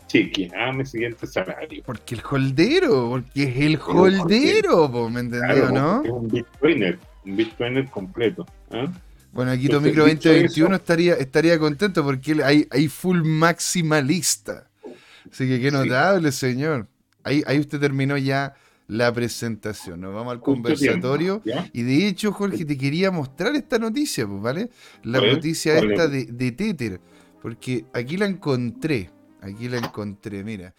cheque, 0.08 0.50
ah, 0.58 0.72
mi 0.72 0.86
siguiente 0.86 1.28
salario. 1.28 1.84
Porque 1.86 2.16
el 2.16 2.22
holdero, 2.28 3.10
porque 3.10 3.44
es 3.44 3.56
el 3.58 3.80
holdero, 3.80 5.10
¿me 5.10 5.20
entendió, 5.20 5.70
no? 5.70 6.04
Es 6.04 6.10
un 6.10 6.28
Bitcoiner, 6.28 6.98
un 7.24 7.36
Bitcoiner 7.36 7.88
completo. 7.90 8.48
¿ah? 8.72 8.92
Bueno, 9.34 9.52
aquí 9.52 9.68
tu 9.68 9.82
micro 9.82 10.06
2021 10.06 10.76
estaría, 10.76 11.16
estaría 11.16 11.58
contento 11.58 12.04
porque 12.04 12.38
hay, 12.44 12.68
hay 12.70 12.88
full 12.88 13.24
maximalista. 13.24 14.70
Así 15.32 15.48
que 15.48 15.60
qué 15.60 15.72
notable, 15.72 16.32
señor. 16.32 16.88
Ahí, 17.24 17.42
ahí 17.48 17.60
usted 17.60 17.80
terminó 17.80 18.16
ya 18.18 18.54
la 18.88 19.12
presentación. 19.12 20.02
Nos 20.02 20.14
vamos 20.14 20.34
al 20.34 20.40
conversatorio. 20.40 21.42
y 21.72 21.82
de 21.82 22.08
hecho, 22.08 22.32
Jorge, 22.32 22.64
te 22.64 22.78
quería 22.78 23.10
mostrar 23.10 23.56
esta 23.56 23.80
noticia, 23.80 24.28
pues, 24.28 24.40
¿vale? 24.40 24.70
La 25.02 25.20
noticia 25.20 25.80
esta 25.80 26.08
de, 26.08 26.26
de 26.26 26.52
Tether. 26.52 27.02
Porque 27.42 27.86
aquí 27.92 28.18
la 28.18 28.28
encontré. 28.28 29.10
Aquí 29.42 29.68
la 29.68 29.78
encontré, 29.78 30.44
mira. 30.44 30.74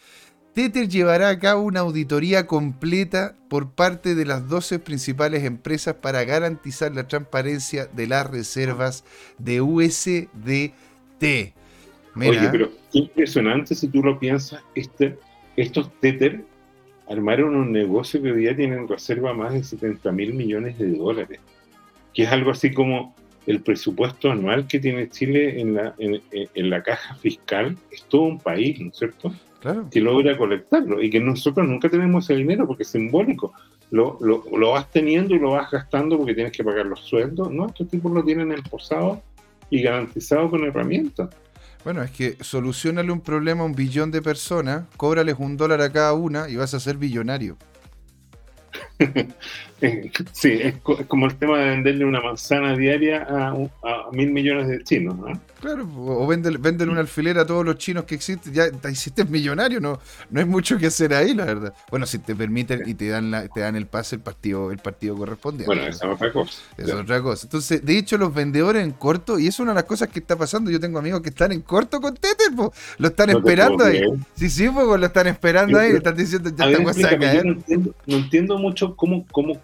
Tether 0.54 0.88
llevará 0.88 1.30
a 1.30 1.38
cabo 1.40 1.62
una 1.62 1.80
auditoría 1.80 2.46
completa 2.46 3.34
por 3.48 3.72
parte 3.72 4.14
de 4.14 4.24
las 4.24 4.48
12 4.48 4.78
principales 4.78 5.42
empresas 5.42 5.96
para 5.96 6.22
garantizar 6.22 6.94
la 6.94 7.08
transparencia 7.08 7.86
de 7.86 8.06
las 8.06 8.30
reservas 8.30 9.04
de 9.38 9.60
USDT. 9.60 10.72
Oye, 12.16 12.48
pero 12.52 12.70
qué 12.92 13.00
impresionante 13.00 13.74
si 13.74 13.88
tú 13.88 14.00
lo 14.00 14.20
piensas. 14.20 14.62
Este, 14.76 15.18
estos 15.56 15.90
Tether 15.98 16.44
armaron 17.08 17.56
un 17.56 17.72
negocio 17.72 18.22
que 18.22 18.30
hoy 18.30 18.42
día 18.42 18.54
tienen 18.54 18.86
reserva 18.86 19.34
más 19.34 19.54
de 19.54 19.64
70 19.64 20.12
mil 20.12 20.34
millones 20.34 20.78
de 20.78 20.92
dólares, 20.92 21.40
que 22.14 22.22
es 22.22 22.28
algo 22.28 22.52
así 22.52 22.72
como 22.72 23.16
el 23.48 23.60
presupuesto 23.60 24.30
anual 24.30 24.68
que 24.68 24.78
tiene 24.78 25.10
Chile 25.10 25.60
en 25.60 25.74
la, 25.74 25.96
en 25.98 26.70
la 26.70 26.82
caja 26.84 27.16
fiscal, 27.16 27.76
es 27.90 28.04
todo 28.04 28.22
un 28.22 28.38
país, 28.38 28.80
¿no 28.80 28.90
es 28.90 28.96
cierto? 28.96 29.34
Que 29.90 30.00
logra 30.00 30.36
colectarlo 30.36 31.02
y 31.02 31.10
que 31.10 31.20
nosotros 31.20 31.66
nunca 31.66 31.88
tenemos 31.88 32.24
ese 32.24 32.38
dinero 32.38 32.66
porque 32.66 32.82
es 32.82 32.90
simbólico. 32.90 33.52
Lo, 33.90 34.18
lo, 34.20 34.44
lo, 34.56 34.72
vas 34.72 34.90
teniendo 34.90 35.34
y 35.34 35.38
lo 35.38 35.52
vas 35.52 35.70
gastando 35.70 36.16
porque 36.16 36.34
tienes 36.34 36.52
que 36.52 36.64
pagar 36.64 36.86
los 36.86 37.00
sueldos. 37.00 37.50
No, 37.50 37.66
estos 37.66 37.88
tipos 37.88 38.12
lo 38.12 38.24
tienen 38.24 38.52
emposado 38.52 39.22
y 39.70 39.82
garantizado 39.82 40.50
con 40.50 40.64
herramientas. 40.64 41.30
Bueno, 41.84 42.02
es 42.02 42.10
que 42.10 42.36
solucionale 42.42 43.12
un 43.12 43.20
problema 43.20 43.62
a 43.62 43.66
un 43.66 43.74
billón 43.74 44.10
de 44.10 44.22
personas, 44.22 44.84
cóbrales 44.96 45.36
un 45.38 45.56
dólar 45.56 45.82
a 45.82 45.92
cada 45.92 46.14
una 46.14 46.48
y 46.48 46.56
vas 46.56 46.72
a 46.74 46.80
ser 46.80 46.96
billonario. 46.96 47.56
Sí, 50.32 50.52
es, 50.52 50.74
como 51.08 51.26
el 51.26 51.34
tema 51.36 51.58
de 51.58 51.70
venderle 51.70 52.04
una 52.04 52.20
manzana 52.20 52.76
diaria 52.76 53.26
a, 53.28 54.10
mil 54.12 54.30
millones 54.30 54.68
de 54.68 54.82
chinos, 54.84 55.16
¿no? 55.16 55.40
Claro, 55.60 55.88
o 55.96 56.26
venden, 56.26 56.90
un 56.90 56.98
alfiler 56.98 57.38
a 57.38 57.46
todos 57.46 57.64
los 57.64 57.78
chinos 57.78 58.04
que 58.04 58.14
existen, 58.14 58.52
ya 58.52 58.70
te 58.70 58.92
hiciste 58.92 59.24
millonario, 59.24 59.80
no, 59.80 59.98
no 60.30 60.40
hay 60.40 60.44
mucho 60.44 60.76
que 60.76 60.86
hacer 60.86 61.14
ahí, 61.14 61.32
la 61.32 61.46
verdad. 61.46 61.74
Bueno, 61.90 62.04
si 62.04 62.18
te 62.18 62.36
permiten 62.36 62.82
y 62.86 62.92
te 62.92 63.08
dan 63.08 63.30
la, 63.30 63.48
te 63.48 63.60
dan 63.60 63.74
el 63.74 63.86
pase 63.86 64.16
el 64.16 64.20
partido, 64.20 64.70
el 64.70 64.78
partido 64.78 65.16
correspondiente. 65.16 65.66
Bueno, 65.66 65.86
esa 65.86 66.06
es 66.06 66.12
otra 66.12 66.32
cosa. 66.32 66.62
es 66.76 66.92
otra 66.92 67.22
cosa. 67.22 67.46
Entonces, 67.46 67.82
de 67.82 67.96
hecho, 67.96 68.18
los 68.18 68.34
vendedores 68.34 68.84
en 68.84 68.92
corto, 68.92 69.38
y 69.38 69.46
es 69.46 69.58
una 69.58 69.70
de 69.70 69.76
las 69.76 69.84
cosas 69.84 70.08
que 70.08 70.18
está 70.18 70.36
pasando, 70.36 70.70
yo 70.70 70.78
tengo 70.78 70.98
amigos 70.98 71.22
que 71.22 71.30
están 71.30 71.50
en 71.50 71.62
corto 71.62 71.98
con 71.98 72.14
Tether, 72.14 72.52
lo 72.98 73.08
están 73.08 73.30
esperando 73.30 73.84
ahí. 73.84 74.02
Sí, 74.34 74.50
sí, 74.50 74.68
pues 74.68 75.00
lo 75.00 75.06
están 75.06 75.28
esperando 75.28 75.78
ahí, 75.78 75.92
están 75.92 76.16
diciendo, 76.16 76.50
ya 76.54 76.68
está 76.68 76.84
cosa 76.84 77.08
a 77.08 77.18
caer. 77.18 77.46
No 77.46 77.52
entiendo, 77.52 77.94
no 78.06 78.16
entiendo 78.16 78.58
mucho 78.58 78.93
cómo, 78.96 79.26
cómo 79.30 79.60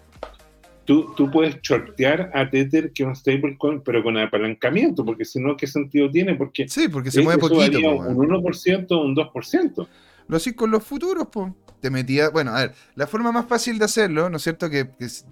Tú, 0.83 1.13
tú, 1.15 1.29
puedes 1.29 1.61
shortear 1.61 2.31
a 2.33 2.49
Tether 2.49 2.91
que 2.91 3.03
es 3.03 3.07
un 3.07 3.15
stablecoin, 3.15 3.81
pero 3.81 4.01
con 4.01 4.17
apalancamiento, 4.17 5.05
porque 5.05 5.25
si 5.25 5.39
no, 5.39 5.55
¿qué 5.55 5.67
sentido 5.67 6.09
tiene? 6.09 6.33
Porque 6.35 6.67
sí, 6.67 6.87
porque 6.87 7.11
se 7.11 7.21
mueve 7.21 7.39
poquito. 7.39 7.77
un 7.77 8.17
1% 8.17 8.87
o 8.89 9.01
un 9.01 9.15
2%. 9.15 9.87
Lo 10.27 10.37
así 10.37 10.53
con 10.53 10.71
los 10.71 10.83
futuros, 10.83 11.27
pues. 11.31 11.53
Te 11.81 11.89
metía, 11.89 12.29
bueno, 12.29 12.51
a 12.51 12.61
ver, 12.61 12.73
la 12.95 13.07
forma 13.07 13.31
más 13.31 13.47
fácil 13.47 13.79
de 13.79 13.85
hacerlo, 13.85 14.29
¿no 14.29 14.37
es 14.37 14.43
cierto? 14.43 14.69
Que, 14.69 14.87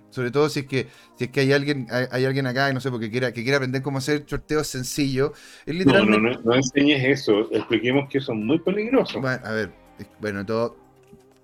sobre 0.10 0.32
todo 0.32 0.50
si 0.50 0.62
es 0.62 0.66
que 0.66 0.88
si 1.16 1.26
es 1.26 1.30
que 1.30 1.42
hay 1.42 1.54
alguien 1.54 1.86
hay, 1.92 2.26
alguien 2.26 2.48
acá, 2.48 2.74
no 2.74 2.80
sé, 2.80 2.90
porque 2.90 3.12
quiera 3.12 3.32
que 3.32 3.44
quiera 3.44 3.58
aprender 3.58 3.84
cómo 3.84 4.00
hacer 4.00 4.26
shorteos 4.26 4.66
sencillos, 4.66 5.32
es 5.66 5.76
literalmente... 5.76 6.20
No, 6.20 6.30
no, 6.32 6.42
no, 6.44 6.56
enseñes 6.56 7.04
eso, 7.04 7.42
expliquemos 7.52 8.10
que 8.10 8.20
son 8.20 8.46
muy 8.46 8.58
peligrosos. 8.60 9.22
Bueno, 9.22 9.40
a 9.46 9.52
ver, 9.52 9.72
bueno, 10.20 10.44
todo 10.44 10.76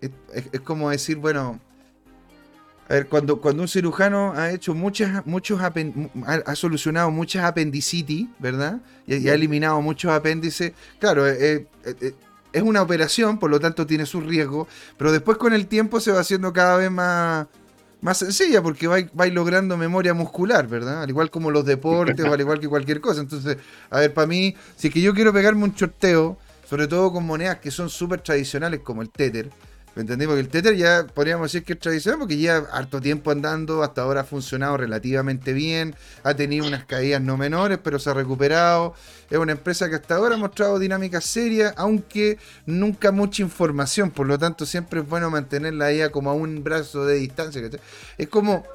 es 0.01 0.61
como 0.61 0.89
decir, 0.89 1.17
bueno, 1.17 1.59
a 2.87 2.93
ver, 2.93 3.07
cuando, 3.07 3.41
cuando 3.41 3.63
un 3.63 3.67
cirujano 3.67 4.33
ha 4.35 4.51
hecho 4.51 4.75
muchas, 4.75 5.25
muchos 5.25 5.59
ha, 5.59 6.55
solucionado 6.55 7.09
muchas 7.09 7.43
apendicitis, 7.43 8.27
¿verdad? 8.37 8.79
Y, 9.07 9.27
ha 9.27 9.33
eliminado 9.33 9.81
muchos 9.81 10.11
apéndices, 10.11 10.73
claro, 10.99 11.27
eh, 11.27 11.67
eh, 11.83 11.95
eh, 12.01 12.13
es 12.53 12.61
una 12.61 12.83
operación, 12.83 13.39
por 13.39 13.49
lo 13.49 13.59
tanto 13.59 13.87
tiene 13.87 14.05
su 14.05 14.21
riesgo, 14.21 14.67
pero 14.97 15.11
después 15.11 15.37
con 15.37 15.53
el 15.53 15.65
tiempo 15.65 15.99
se 15.99 16.11
va 16.11 16.19
haciendo 16.19 16.53
cada 16.53 16.77
vez 16.77 16.91
más, 16.91 17.47
más 18.01 18.19
sencilla, 18.19 18.61
porque 18.61 18.85
va, 18.85 18.97
va 19.19 19.25
logrando 19.27 19.77
memoria 19.77 20.13
muscular, 20.13 20.67
¿verdad? 20.67 21.01
Al 21.01 21.09
igual 21.09 21.31
como 21.31 21.49
los 21.49 21.65
deportes 21.65 22.23
o 22.23 22.31
al 22.31 22.39
igual 22.39 22.59
que 22.59 22.67
cualquier 22.67 23.01
cosa. 23.01 23.19
Entonces, 23.19 23.57
a 23.89 23.99
ver, 23.99 24.13
para 24.13 24.27
mí, 24.27 24.55
si 24.77 24.89
es 24.89 24.93
que 24.93 25.01
yo 25.01 25.15
quiero 25.15 25.33
pegarme 25.33 25.63
un 25.63 25.73
chorteo, 25.73 26.37
sobre 26.69 26.87
todo 26.87 27.11
con 27.11 27.25
monedas 27.25 27.59
que 27.59 27.71
son 27.71 27.89
súper 27.89 28.21
tradicionales 28.21 28.81
como 28.81 29.01
el 29.01 29.09
Tether, 29.09 29.49
¿Me 29.95 30.01
entendí? 30.01 30.25
Porque 30.25 30.41
el 30.41 30.49
Tether 30.49 30.75
ya 30.75 31.07
podríamos 31.07 31.49
decir 31.49 31.65
que 31.65 31.73
es 31.73 31.79
tradicional 31.79 32.19
porque 32.19 32.35
lleva 32.35 32.67
harto 32.73 32.99
tiempo 32.99 33.31
andando, 33.31 33.81
hasta 33.81 34.01
ahora 34.01 34.21
ha 34.21 34.23
funcionado 34.25 34.75
relativamente 34.75 35.53
bien, 35.53 35.95
ha 36.23 36.33
tenido 36.33 36.67
unas 36.67 36.83
caídas 36.83 37.21
no 37.21 37.37
menores, 37.37 37.79
pero 37.81 37.97
se 37.97 38.09
ha 38.09 38.13
recuperado. 38.13 38.93
Es 39.29 39.37
una 39.37 39.53
empresa 39.53 39.89
que 39.89 39.95
hasta 39.95 40.15
ahora 40.15 40.35
ha 40.35 40.37
mostrado 40.37 40.79
dinámicas 40.79 41.23
serias, 41.23 41.73
aunque 41.77 42.37
nunca 42.65 43.13
mucha 43.13 43.41
información, 43.41 44.11
por 44.11 44.27
lo 44.27 44.37
tanto 44.37 44.65
siempre 44.65 44.99
es 44.99 45.07
bueno 45.07 45.29
mantenerla 45.29 45.85
ahí 45.85 46.01
como 46.11 46.29
a 46.29 46.33
un 46.33 46.61
brazo 46.61 47.05
de 47.05 47.15
distancia. 47.15 47.61
Es 48.17 48.27
como, 48.27 48.65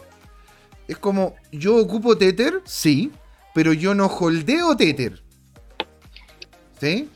es 0.89 0.97
como, 0.97 1.37
yo 1.53 1.77
ocupo 1.77 2.17
Tether, 2.17 2.63
sí, 2.65 3.13
pero 3.55 3.75
yo 3.75 3.95
no 3.95 4.07
holdeo 4.07 4.75
Tether. 4.75 5.23
¿Sí? 6.81 7.11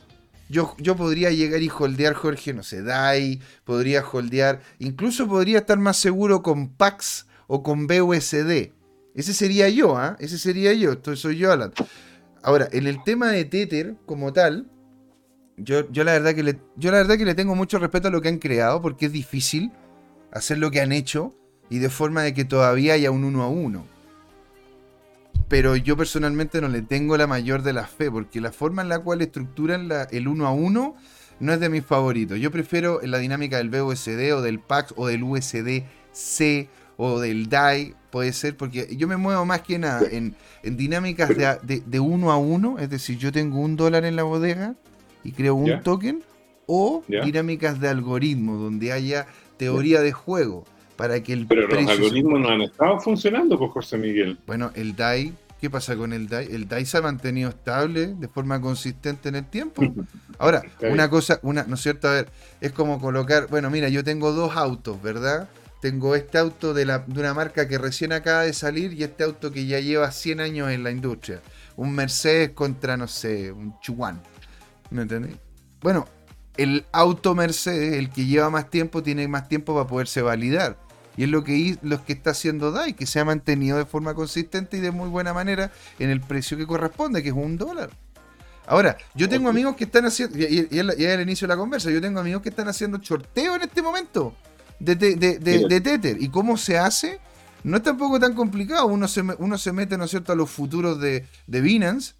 Yo, 0.49 0.75
yo 0.79 0.95
podría 0.97 1.31
llegar 1.31 1.63
y 1.63 1.71
holdear, 1.71 2.15
Jorge, 2.15 2.53
no 2.53 2.63
sé, 2.63 2.83
DAI, 2.83 3.41
podría 3.65 4.05
holdear, 4.05 4.61
incluso 4.79 5.27
podría 5.27 5.59
estar 5.59 5.79
más 5.79 5.97
seguro 5.97 6.43
con 6.43 6.69
PAX 6.69 7.27
o 7.47 7.63
con 7.63 7.87
BUSD. 7.87 8.73
Ese 9.15 9.33
sería 9.33 9.69
yo, 9.69 9.97
¿ah? 9.97 10.17
Ese 10.19 10.39
sería 10.39 10.73
yo, 10.75 10.93
esto 10.93 11.17
soy 11.17 11.39
yo, 11.39 11.53
Alan. 11.53 11.73
Ahora, 12.43 12.69
en 12.73 12.87
el 12.87 13.03
tema 13.05 13.31
de 13.31 13.45
Tether 13.45 13.97
como 14.07 14.33
tal, 14.33 14.71
yo, 15.57 15.91
yo, 15.91 16.05
la 16.05 16.13
verdad 16.13 16.35
que 16.35 16.43
le, 16.43 16.59
yo 16.77 16.91
la 16.91 16.99
verdad 16.99 17.17
que 17.17 17.25
le 17.25 17.35
tengo 17.35 17.55
mucho 17.55 17.79
respeto 17.79 18.09
a 18.09 18.11
lo 18.11 18.21
que 18.21 18.29
han 18.29 18.39
creado, 18.39 18.83
porque 18.83 19.07
es 19.07 19.13
difícil 19.13 19.73
hacer 20.33 20.59
lo 20.59 20.71
que 20.71 20.81
han 20.81 20.93
hecho 20.93 21.35
y 21.71 21.79
de 21.79 21.89
forma 21.89 22.23
de 22.23 22.35
que 22.35 22.45
todavía 22.45 22.95
haya 22.95 23.11
un 23.11 23.25
uno 23.25 23.43
a 23.43 23.49
uno 23.49 23.94
pero 25.49 25.77
yo 25.77 25.97
personalmente 25.97 26.61
no 26.61 26.69
le 26.69 26.83
tengo 26.83 27.17
la 27.17 27.27
mayor 27.27 27.63
de 27.63 27.73
la 27.73 27.87
fe, 27.87 28.11
porque 28.11 28.41
la 28.41 28.53
forma 28.53 28.83
en 28.83 28.89
la 28.89 28.99
cual 28.99 29.23
estructuran 29.23 29.89
el 30.11 30.29
uno 30.29 30.47
a 30.47 30.53
uno 30.53 30.97
no 31.41 31.53
es 31.53 31.61
de 31.61 31.69
mis 31.69 31.85
favoritos. 31.85 32.39
Yo 32.39 32.51
prefiero 32.51 33.01
la 33.03 33.19
dinámica 33.19 33.59
del 33.59 33.71
BUSD 33.71 34.35
o 34.35 34.43
del 34.43 34.61
PAX 34.61 34.95
o 34.97 35.07
del 35.07 35.23
USDC 35.23 36.69
o 36.97 37.21
del 37.21 37.49
DAI, 37.49 37.95
puede 38.11 38.33
ser, 38.33 38.57
porque 38.57 38.95
yo 38.97 39.09
me 39.09 39.17
muevo 39.17 39.45
más 39.45 39.63
que 39.63 39.79
nada 39.79 40.07
en, 40.11 40.37
dinámicas 40.63 41.31
de, 41.63 42.01
uno 42.01 42.31
a 42.31 42.37
uno, 42.37 42.79
es 42.79 42.89
decir, 42.89 43.19
yo 43.19 43.33
tengo 43.33 43.59
un 43.59 43.77
dólar 43.77 44.05
en 44.05 44.15
la 44.17 44.23
bodega 44.23 44.77
y 45.25 45.33
creo 45.33 45.57
un 45.57 45.81
token, 45.83 46.23
o 46.67 47.03
dinámicas 47.09 47.81
de 47.81 47.89
algoritmo, 47.89 48.57
donde 48.57 48.93
haya 48.93 49.27
teoría 49.59 50.01
de 50.01 50.13
juego 50.13 50.65
para 50.97 51.23
que 51.23 51.33
el 51.33 51.47
Pero 51.47 51.67
los 51.67 51.91
algoritmos 51.91 52.41
no 52.41 52.49
han 52.49 52.63
estado 52.63 53.01
funcionando, 53.01 53.59
pues 53.59 53.73
José 53.73 53.99
Miguel. 53.99 54.39
Bueno, 54.47 54.71
el 54.75 54.95
DAI 54.95 55.33
¿Qué 55.65 55.71
pasa 55.71 55.97
con 55.97 56.13
el 56.13 56.29
DAI? 56.29 56.49
El 56.53 56.69
DAI 56.69 56.85
se 56.85 56.99
ha 56.99 57.01
mantenido 57.01 57.49
estable 57.49 58.09
de 58.09 58.29
forma 58.29 58.61
consistente 58.61 59.31
en 59.31 59.37
el 59.37 59.47
tiempo. 59.47 59.83
Ahora, 60.39 60.63
una 60.83 61.09
cosa, 61.09 61.41
una, 61.43 61.63
¿no 61.63 61.77
es 61.77 61.81
cierto? 61.81 62.07
A 62.07 62.13
ver, 62.13 62.29
es 62.61 62.71
como 62.73 63.01
colocar, 63.01 63.47
bueno, 63.49 63.71
mira, 63.71 63.89
yo 63.89 64.05
tengo 64.05 64.33
dos 64.33 64.57
autos, 64.57 65.01
¿verdad? 65.01 65.49
Tengo 65.81 66.17
este 66.17 66.37
auto 66.37 66.75
de, 66.75 66.85
la, 66.85 66.99
de 66.99 67.19
una 67.19 67.33
marca 67.33 67.67
que 67.67 67.79
recién 67.79 68.13
acaba 68.13 68.43
de 68.43 68.53
salir 68.53 68.93
y 68.93 69.05
este 69.05 69.25
auto 69.25 69.53
que 69.53 69.65
ya 69.65 69.81
lleva 69.81 70.13
100 70.13 70.41
años 70.41 70.71
en 70.71 70.85
la 70.85 70.91
industria. 70.91 71.41
Un 71.77 71.95
Mercedes 71.95 72.51
contra, 72.51 72.99
no 72.99 73.09
sé, 73.09 73.51
un 73.51 73.81
Chuan. 73.81 74.21
¿Me 74.91 75.01
entendés? 75.01 75.37
Bueno, 75.81 76.07
el 76.59 76.85
auto 76.93 77.35
Mercedes, 77.35 77.95
el 77.95 78.11
que 78.11 78.27
lleva 78.27 78.51
más 78.51 78.69
tiempo, 78.69 79.03
tiene 79.03 79.27
más 79.29 79.49
tiempo 79.49 79.75
para 79.75 79.87
poderse 79.87 80.21
validar. 80.21 80.77
Y 81.17 81.25
es 81.25 81.29
lo 81.29 81.45
que, 81.45 81.79
lo 81.83 82.05
que 82.05 82.13
está 82.13 82.31
haciendo 82.31 82.73
DAI, 82.73 82.95
que 82.95 83.07
se 83.07 83.21
ha 83.21 83.25
mantenido 83.25 83.79
de 83.79 83.85
forma 83.85 84.15
consistente 84.15 84.79
y 84.79 84.81
de 84.81 84.91
muy 84.91 85.09
buena 85.09 85.33
manera 85.33 85.71
en 85.99 86.11
el 86.11 86.21
precio 86.21 86.57
que 86.57 86.67
corresponde, 86.67 87.23
que 87.23 87.29
es 87.29 87.35
un 87.35 87.57
dólar. 87.57 87.91
Ahora, 88.67 88.97
yo 89.15 89.29
tengo 89.29 89.49
amigos 89.49 89.77
que 89.77 89.85
están 89.85 90.07
haciendo, 90.07 90.39
y, 90.39 90.69
es 90.71 90.73
el 90.73 91.21
inicio 91.21 91.47
de 91.47 91.55
la 91.55 91.59
conversa, 91.59 91.91
yo 91.91 92.01
tengo 92.01 92.21
amigos 92.21 92.43
que 92.43 92.49
están 92.49 92.69
haciendo 92.69 93.03
sorteo 93.03 93.57
en 93.57 93.63
este 93.63 93.83
momento 93.83 94.35
de, 94.79 94.97
de, 94.97 95.81
Tether. 95.81 96.21
¿Y 96.21 96.29
cómo 96.31 96.57
se 96.57 96.79
hace? 96.79 97.21
No 97.63 97.77
es 97.77 97.83
tampoco 97.83 98.19
tan 98.19 98.35
complicado. 98.35 98.87
Uno 98.87 99.07
se, 99.07 99.21
uno 99.21 99.59
se 99.59 99.73
mete, 99.73 99.97
¿no 99.99 100.05
es 100.05 100.11
cierto?, 100.11 100.33
a 100.33 100.37
los 100.37 100.51
futuros 100.51 101.01
de, 101.01 101.27
de 101.47 101.61
Binance 101.61 102.15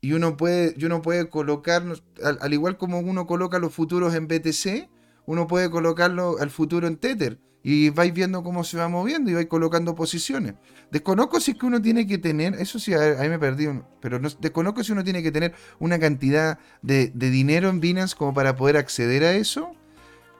y 0.00 0.12
uno 0.12 0.36
puede, 0.36 0.74
uno 0.84 1.02
puede 1.02 1.28
colocar, 1.28 1.82
al, 2.22 2.52
igual 2.52 2.78
como 2.78 3.00
uno 3.00 3.26
coloca 3.26 3.58
los 3.58 3.74
futuros 3.74 4.14
en 4.14 4.28
BTC, 4.28 4.88
uno 5.26 5.46
puede 5.46 5.70
colocarlo 5.70 6.38
al 6.40 6.50
futuro 6.50 6.86
en 6.86 6.96
Tether. 6.96 7.38
Y 7.62 7.90
vais 7.90 8.12
viendo 8.12 8.42
cómo 8.42 8.64
se 8.64 8.78
va 8.78 8.88
moviendo 8.88 9.30
y 9.30 9.34
vais 9.34 9.46
colocando 9.46 9.94
posiciones. 9.94 10.54
Desconozco 10.90 11.40
si 11.40 11.52
es 11.52 11.58
que 11.58 11.66
uno 11.66 11.82
tiene 11.82 12.06
que 12.06 12.18
tener, 12.18 12.54
eso 12.54 12.78
sí, 12.78 12.94
ahí 12.94 13.28
me 13.28 13.38
perdí, 13.38 13.68
pero 14.00 14.18
no, 14.18 14.28
desconozco 14.40 14.82
si 14.82 14.92
uno 14.92 15.04
tiene 15.04 15.22
que 15.22 15.30
tener 15.30 15.54
una 15.78 15.98
cantidad 15.98 16.58
de, 16.82 17.12
de 17.14 17.30
dinero 17.30 17.68
en 17.68 17.80
Binance 17.80 18.16
como 18.16 18.32
para 18.32 18.56
poder 18.56 18.76
acceder 18.76 19.24
a 19.24 19.34
eso 19.34 19.74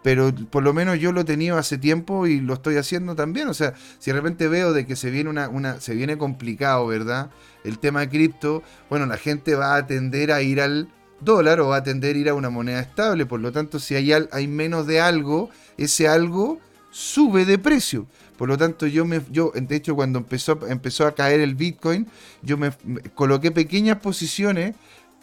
pero 0.03 0.33
por 0.51 0.63
lo 0.63 0.73
menos 0.73 0.99
yo 0.99 1.13
lo 1.13 1.23
he 1.23 1.25
tenido 1.25 1.59
hace 1.59 1.77
tiempo 1.77 2.27
y 2.27 2.41
lo 2.41 2.55
estoy 2.55 2.77
haciendo 2.77 3.15
también. 3.15 3.49
O 3.49 3.55
sea, 3.55 3.75
si 3.99 4.11
de 4.11 4.17
repente 4.17 4.49
veo 4.49 4.73
de 4.73 4.87
que 4.87 4.97
se 4.97 5.11
viene 5.11 5.31
una, 5.31 5.81
se 5.81 5.95
viene 5.95 6.17
complicado, 6.17 6.87
¿verdad? 6.87 7.31
El 7.65 7.79
tema 7.79 8.01
de 8.01 8.09
cripto, 8.09 8.63
bueno, 8.89 9.07
la 9.07 9.19
gente 9.19 9.55
va 9.55 9.77
a 9.77 9.87
tender 9.87 10.33
a 10.33 10.43
ir 10.43 10.61
al 10.61 10.89
dólar 11.21 11.61
o 11.61 11.69
va 11.69 11.77
a 11.77 11.83
tender 11.83 12.17
a 12.17 12.19
ir 12.19 12.29
a 12.31 12.35
una 12.35 12.51
moneda 12.51 12.81
estable. 12.81 13.27
Por 13.27 13.41
lo 13.41 13.53
tanto, 13.53 13.79
si 13.79 13.95
hay, 13.95 14.13
hay 14.13 14.49
menos 14.49 14.87
de 14.87 15.01
algo, 15.01 15.51
ese 15.77 16.09
algo 16.09 16.61
sube 16.91 17.45
de 17.45 17.59
precio. 17.59 18.07
Por 18.37 18.49
lo 18.49 18.57
tanto, 18.57 18.87
yo 18.87 19.05
me, 19.05 19.21
yo, 19.31 19.53
de 19.55 19.77
hecho, 19.77 19.95
cuando 19.95 20.19
empezó, 20.19 20.67
empezó 20.67 21.07
a 21.07 21.15
caer 21.15 21.41
el 21.41 21.55
Bitcoin, 21.55 22.07
yo 22.43 22.57
me 22.57 22.73
coloqué 23.15 23.51
pequeñas 23.51 23.99
posiciones 23.99 24.75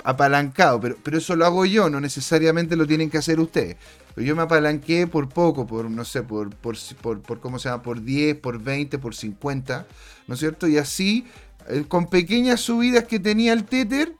apalancado, 0.03 0.79
pero, 0.79 0.95
pero 1.03 1.17
eso 1.17 1.35
lo 1.35 1.45
hago 1.45 1.65
yo, 1.65 1.89
no 1.89 1.99
necesariamente 1.99 2.75
lo 2.75 2.85
tienen 2.85 3.09
que 3.09 3.17
hacer 3.17 3.39
ustedes. 3.39 3.77
Yo 4.15 4.35
me 4.35 4.43
apalanqué 4.43 5.05
por 5.05 5.29
poco, 5.29 5.67
por 5.67 5.89
no 5.89 6.03
sé, 6.03 6.23
por, 6.23 6.55
por, 6.55 6.75
por, 7.21 7.39
¿cómo 7.39 7.59
se 7.59 7.69
llama? 7.69 7.83
Por 7.83 8.01
10, 8.01 8.37
por 8.37 8.61
20, 8.61 8.97
por 8.97 9.13
50, 9.13 9.85
¿no 10.27 10.33
es 10.33 10.39
cierto? 10.39 10.67
Y 10.67 10.77
así, 10.77 11.25
eh, 11.67 11.85
con 11.87 12.09
pequeñas 12.09 12.61
subidas 12.61 13.03
que 13.03 13.19
tenía 13.19 13.53
el 13.53 13.63
Tether, 13.65 14.15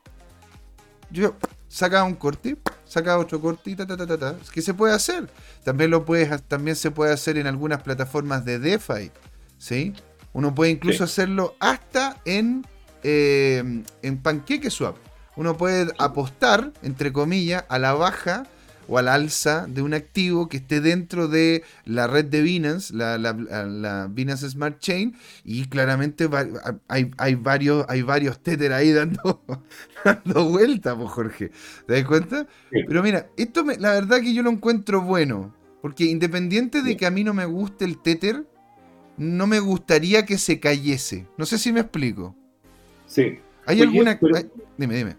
yo 1.09 1.35
sacaba 1.67 2.03
un 2.03 2.15
corte, 2.15 2.57
sacaba 2.87 3.21
otro 3.21 3.41
corte 3.41 3.71
y 3.71 3.75
ta, 3.75 3.85
ta, 3.85 3.97
ta, 3.97 4.17
ta. 4.17 4.35
¿Qué 4.53 4.61
se 4.61 4.73
puede 4.73 4.93
hacer? 4.93 5.29
También, 5.63 5.91
lo 5.91 6.05
puedes, 6.05 6.41
también 6.43 6.75
se 6.75 6.91
puede 6.91 7.13
hacer 7.13 7.37
en 7.37 7.47
algunas 7.47 7.81
plataformas 7.83 8.45
de 8.45 8.59
DeFi, 8.59 9.11
¿sí? 9.57 9.93
Uno 10.33 10.53
puede 10.53 10.71
incluso 10.71 11.03
hacerlo 11.03 11.55
hasta 11.59 12.17
en, 12.25 12.65
eh, 13.03 13.83
en 14.01 14.17
PancakeSwap 14.17 14.97
uno 15.37 15.55
puede 15.55 15.93
apostar, 15.99 16.73
entre 16.81 17.13
comillas, 17.13 17.63
a 17.69 17.77
la 17.77 17.93
baja 17.93 18.47
o 18.87 18.97
al 18.97 19.07
alza 19.07 19.67
de 19.67 19.81
un 19.81 19.93
activo 19.93 20.47
que 20.47 20.57
esté 20.57 20.81
dentro 20.81 21.27
de 21.27 21.63
la 21.85 22.07
red 22.07 22.25
de 22.25 22.41
Binance, 22.41 22.93
la, 22.93 24.07
Binance 24.09 24.49
Smart 24.49 24.79
Chain, 24.79 25.15
y 25.43 25.65
claramente 25.65 26.29
hay, 26.87 27.35
varios, 27.35 27.85
hay 27.89 28.01
varios 28.01 28.39
Tether 28.39 28.73
ahí 28.73 28.91
dando, 28.91 29.41
dando 30.05 30.45
vueltas, 30.49 30.95
pues 30.95 31.09
Jorge. 31.09 31.51
¿Te 31.85 31.93
das 31.93 32.05
cuenta? 32.05 32.47
Pero 32.69 33.03
mira, 33.03 33.27
esto 33.37 33.65
la 33.79 33.91
verdad 33.91 34.21
que 34.21 34.33
yo 34.33 34.43
lo 34.43 34.49
encuentro 34.49 35.01
bueno, 35.01 35.53
porque 35.81 36.05
independiente 36.05 36.81
de 36.81 36.95
que 36.97 37.05
a 37.05 37.11
mí 37.11 37.23
no 37.23 37.33
me 37.33 37.45
guste 37.45 37.85
el 37.85 37.97
Tether, 37.97 38.45
no 39.17 39.47
me 39.47 39.59
gustaría 39.59 40.25
que 40.25 40.37
se 40.37 40.59
cayese. 40.59 41.27
No 41.37 41.45
sé 41.45 41.57
si 41.57 41.73
me 41.73 41.81
explico. 41.81 42.35
Sí. 43.07 43.39
¿Hay 43.65 43.81
alguna... 43.81 44.17
dime, 44.77 44.95
dime. 44.95 45.15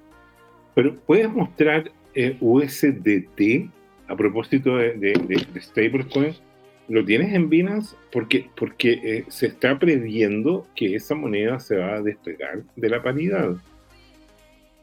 Pero 0.75 0.95
puedes 0.95 1.29
mostrar 1.29 1.91
eh, 2.21 2.37
USDT 2.41 3.71
a 4.09 4.17
propósito 4.17 4.77
de, 4.77 4.95
de, 4.95 5.61
stablecoins. 5.61 6.43
¿Lo 6.89 7.05
tienes 7.05 7.33
en 7.33 7.49
Binance? 7.49 7.95
Porque, 8.11 8.51
porque 8.57 8.93
eh, 9.05 9.25
se 9.29 9.47
está 9.47 9.79
previendo 9.79 10.67
que 10.75 10.97
esa 10.97 11.15
moneda 11.15 11.61
se 11.61 11.77
va 11.77 11.95
a 11.95 12.03
despegar 12.03 12.65
de 12.75 12.89
la 12.89 13.01
paridad. 13.01 13.57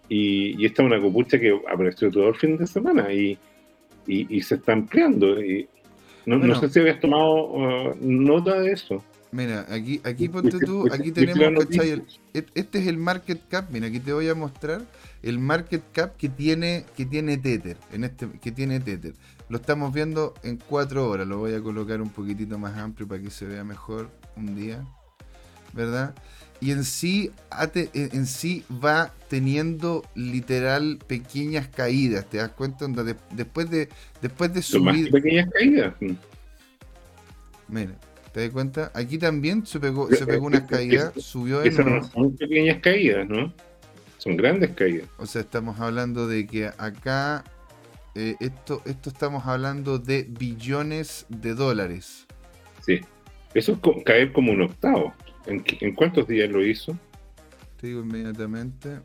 Y, 0.08 0.66
esta 0.66 0.84
es 0.84 0.86
una 0.86 1.02
copucha 1.02 1.38
que 1.38 1.60
apareció 1.70 2.10
todo 2.10 2.30
el 2.30 2.36
fin 2.36 2.56
de 2.58 2.68
semana 2.68 3.12
y, 3.12 3.38
y, 4.08 4.42
se 4.42 4.56
está 4.56 4.72
ampliando. 4.72 5.44
Y 5.44 5.68
no, 6.26 6.58
sé 6.62 6.70
si 6.70 6.80
habías 6.80 7.02
tomado 7.02 7.52
uh, 7.52 7.96
nota 8.00 8.62
de 8.62 8.72
eso. 8.72 9.04
Mira, 9.34 9.66
aquí, 9.70 10.00
aquí 10.06 10.30
ponte 10.30 10.58
tú, 10.60 10.88
aquí 10.90 11.12
tenemos, 11.12 11.68
este 12.34 12.80
es 12.80 12.88
el 12.88 12.98
market 12.98 13.42
cap, 13.50 13.66
mira, 13.70 13.88
aquí 13.88 14.00
te 14.00 14.14
voy 14.14 14.30
a 14.30 14.36
mostrar 14.36 14.84
el 15.26 15.40
market 15.40 15.84
cap 15.92 16.16
que 16.18 16.30
tiene, 16.30 16.86
que 16.96 17.06
tiene 17.06 17.38
Tether, 17.38 17.78
en 17.92 18.04
este, 18.04 18.30
que 18.42 18.52
tiene 18.52 18.80
Tether. 18.80 19.14
Lo 19.50 19.58
estamos 19.58 19.92
viendo 19.92 20.36
en 20.44 20.58
cuatro 20.58 21.10
horas, 21.10 21.28
lo 21.28 21.40
voy 21.40 21.56
a 21.56 21.62
colocar 21.62 22.00
un 22.00 22.10
poquitito 22.10 22.60
más 22.60 22.78
amplio 22.78 23.08
para 23.08 23.22
que 23.22 23.32
se 23.32 23.46
vea 23.46 23.64
mejor 23.64 24.12
un 24.38 24.56
día, 24.56 24.86
¿verdad? 25.74 26.14
Y 26.62 26.72
en 26.72 26.84
sí, 26.84 27.32
en 27.74 28.28
sí 28.28 28.64
va 28.72 29.12
teniendo 29.28 30.06
literal 30.14 31.00
pequeñas 31.08 31.68
caídas, 31.70 32.30
¿te 32.30 32.38
das 32.38 32.52
cuenta? 32.52 32.86
después 33.32 33.70
de, 33.72 33.90
después 34.22 34.54
de 34.54 34.62
subir... 34.62 35.10
pequeñas 35.10 35.50
caídas. 35.52 35.96
Mira, 37.68 37.96
¿te 38.32 38.42
das 38.42 38.52
cuenta? 38.52 38.92
Aquí 38.94 39.18
también 39.18 39.66
se 39.66 39.80
pegó, 39.80 40.08
se 40.12 40.26
pegó 40.28 40.46
unas 40.46 40.64
caídas, 40.64 41.14
subió... 41.18 41.64
Esas 41.64 41.84
no 41.84 42.04
son 42.04 42.36
pequeñas 42.38 42.80
caídas, 42.80 43.28
¿no? 43.28 43.52
Son 44.26 44.36
grandes 44.38 44.72
caídas. 44.72 45.08
O 45.20 45.28
sea, 45.28 45.42
estamos 45.42 45.80
hablando 45.80 46.28
de 46.28 46.48
que 46.48 46.66
acá, 46.66 47.44
eh, 48.16 48.36
esto, 48.40 48.82
esto 48.86 49.12
estamos 49.12 49.46
hablando 49.46 50.00
de 50.00 50.26
billones 50.28 51.28
de 51.30 51.54
dólares. 51.54 52.26
Sí. 52.82 53.02
Eso 53.54 53.74
es 53.74 53.80
caer 54.04 54.34
como 54.34 54.52
un 54.52 54.64
octavo. 54.64 55.14
¿En, 55.46 55.64
¿En 55.80 55.94
cuántos 55.94 56.28
días 56.28 56.50
lo 56.50 56.66
hizo? 56.66 56.98
Te 57.80 57.86
digo 57.88 58.02
inmediatamente. 58.02 59.00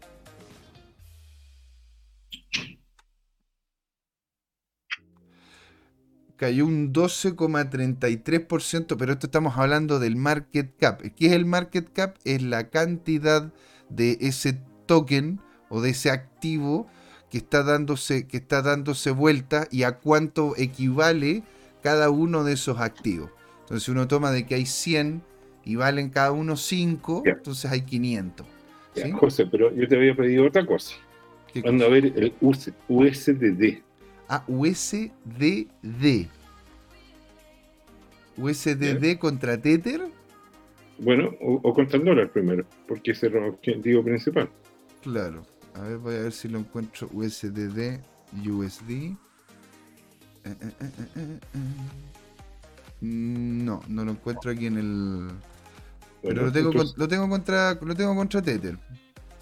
cayó 6.37 6.65
un 6.65 6.93
12,33%, 6.95 8.97
pero 8.97 9.13
esto 9.13 9.27
estamos 9.27 9.59
hablando 9.59 9.99
del 9.99 10.17
market 10.17 10.75
cap. 10.79 11.03
¿Qué 11.15 11.27
es 11.27 11.33
el 11.33 11.45
market 11.45 11.93
cap? 11.93 12.17
Es 12.25 12.41
la 12.41 12.71
cantidad 12.71 13.53
de 13.91 14.17
ese 14.23 14.59
token 14.91 15.39
o 15.69 15.81
de 15.81 15.91
ese 15.91 16.11
activo 16.11 16.89
que 17.31 17.39
está 17.39 17.63
dándose, 17.63 18.27
que 18.27 18.39
está 18.39 18.61
dándose 18.61 19.13
vuelta 19.13 19.69
y 19.71 19.85
a 19.85 19.93
cuánto 19.99 20.57
equivale 20.57 21.45
cada 21.81 22.11
uno 22.11 22.43
de 22.43 22.55
esos 22.55 22.81
activos. 22.81 23.31
Entonces 23.61 23.89
uno 23.89 24.09
toma 24.09 24.33
de 24.33 24.47
que 24.47 24.57
hay 24.57 24.67
100 24.67 25.23
y 25.65 25.77
valen 25.77 26.11
cada 26.11 26.33
uno 26.33 26.57
5, 26.57 27.23
entonces 27.25 27.71
hay 27.71 27.83
500. 27.83 28.45
José, 29.13 29.47
pero 29.47 29.73
yo 29.73 29.87
te 29.87 29.95
había 29.95 30.17
pedido 30.17 30.45
otra 30.45 30.67
cosa. 30.67 30.97
Cuando 31.63 31.87
a 31.87 31.89
ver 31.89 32.07
el 32.07 32.35
USDD. 32.41 33.83
Ah, 34.29 34.43
USDD. 34.49 36.27
USDD 38.37 39.19
contra 39.21 39.57
Tether. 39.57 40.01
Bueno, 40.99 41.31
o, 41.41 41.73
contra 41.73 41.97
el 41.97 42.05
dólar 42.05 42.31
primero, 42.31 42.65
porque 42.89 43.13
ese 43.13 43.29
es 43.29 43.35
el 43.35 43.45
objetivo 43.45 44.03
principal. 44.03 44.51
Claro. 45.03 45.47
A 45.75 45.83
ver, 45.83 45.99
voy 45.99 46.15
a 46.15 46.21
ver 46.21 46.33
si 46.33 46.49
lo 46.49 46.59
encuentro 46.59 47.09
USDD, 47.13 48.01
USD. 48.47 48.91
Eh, 48.91 49.17
eh, 50.45 50.81
eh, 51.17 51.41
mm, 53.01 53.65
no, 53.65 53.83
no 53.89 54.05
lo 54.05 54.13
encuentro 54.13 54.51
aquí 54.51 54.67
en 54.67 54.79
el. 54.79 55.31
Pero 56.23 56.47
lo 56.47 56.53
tengo, 56.53 56.73
lo 56.97 57.09
tengo 57.09 57.29
contra 57.29 57.75
lo 57.75 57.95
tengo 57.95 58.15
contra 58.15 58.43
Tether. 58.43 58.79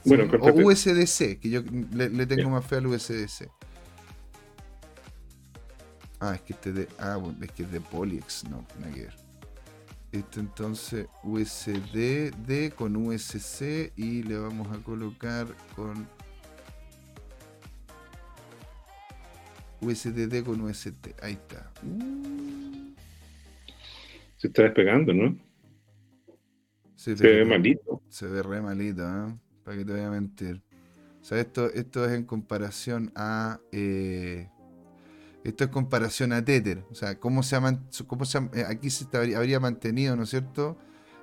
Bueno, 0.04 0.24
o 0.40 0.52
USDC, 0.52 1.38
que 1.40 1.50
yo 1.50 1.62
le, 1.92 2.26
tengo 2.26 2.50
más 2.50 2.64
fe 2.64 2.76
al 2.76 2.86
USDC. 2.86 3.48
Ah, 6.20 6.34
es 6.34 6.40
que 6.42 6.52
este 6.52 6.72
de. 6.72 6.88
Ah, 6.98 7.20
es 7.42 7.52
que 7.52 7.62
es 7.64 7.72
de 7.72 7.80
Polyex, 7.80 8.44
no, 8.44 8.64
nada 8.78 8.92
que 8.92 9.02
ver. 9.02 9.27
Esto 10.10 10.40
entonces 10.40 11.06
USDD 11.22 12.72
con 12.74 12.96
USC 12.96 13.92
y 13.94 14.22
le 14.22 14.38
vamos 14.38 14.68
a 14.74 14.82
colocar 14.82 15.46
con 15.76 16.08
USDD 19.80 20.44
con 20.44 20.60
UST. 20.62 21.08
Ahí 21.22 21.34
está. 21.34 21.70
Se 24.36 24.46
está 24.46 24.62
despegando, 24.62 25.12
¿no? 25.12 25.36
Se, 26.94 27.14
ve 27.14 27.44
malito. 27.44 28.02
Se 28.08 28.26
ve 28.26 28.42
re 28.42 28.60
malito, 28.60 29.02
¿eh? 29.02 29.38
Para 29.62 29.76
que 29.76 29.84
te 29.84 29.92
voy 29.92 30.00
a 30.00 30.10
mentir. 30.10 30.62
O 31.20 31.24
sea, 31.24 31.38
esto, 31.38 31.70
esto 31.72 32.04
es 32.06 32.12
en 32.12 32.24
comparación 32.24 33.12
a. 33.14 33.60
Eh, 33.72 34.48
esto 35.48 35.64
es 35.64 35.70
comparación 35.70 36.32
a 36.32 36.44
Tether. 36.44 36.84
O 36.90 36.94
sea, 36.94 37.18
cómo 37.18 37.42
se, 37.42 37.56
ha, 37.56 37.80
cómo 38.06 38.24
se 38.24 38.38
eh, 38.38 38.64
aquí 38.68 38.90
se 38.90 39.06
habría 39.16 39.60
mantenido, 39.60 40.14
¿no 40.16 40.24
es 40.24 40.30
cierto? 40.30 40.76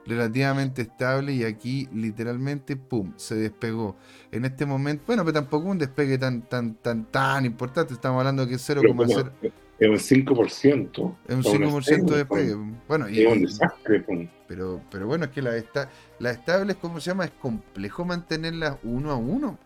Relativamente 0.05 0.84
estable 0.84 1.34
y 1.34 1.43
aquí 1.43 1.88
literalmente, 1.93 2.76
¡pum!, 2.76 3.13
se 3.17 3.36
despegó. 3.36 3.95
En 4.32 4.45
este 4.45 4.65
momento, 4.65 5.03
bueno, 5.07 5.23
pero 5.23 5.34
tampoco 5.34 5.67
un 5.67 5.78
despegue 5.78 6.17
tan, 6.17 6.43
tan, 6.43 6.76
tan, 6.76 7.05
tan 7.05 7.45
importante. 7.45 7.93
Estamos 7.93 8.19
hablando 8.19 8.47
que 8.47 8.55
es 8.55 8.69
0,0. 8.69 9.32
Es 9.78 9.89
un 9.89 10.26
5%. 10.26 11.15
Es 11.28 11.36
un 11.36 11.43
5% 11.43 12.05
de 12.05 12.17
despegue. 12.17 12.55
Bueno, 12.88 13.09
y, 13.09 13.21
es 13.21 13.32
un 13.32 13.41
desastre. 13.41 14.05
Pero, 14.47 14.82
pero 14.91 15.07
bueno, 15.07 15.26
es 15.26 15.32
que 15.32 15.41
las 15.41 15.55
esta, 15.55 15.89
la 16.19 16.32
estables, 16.32 16.78
¿cómo 16.78 16.99
se 16.99 17.11
llama? 17.11 17.26
Es 17.26 17.32
complejo 17.32 18.05
mantenerlas 18.05 18.78
uno 18.84 19.11
a 19.11 19.15
uno. 19.15 19.57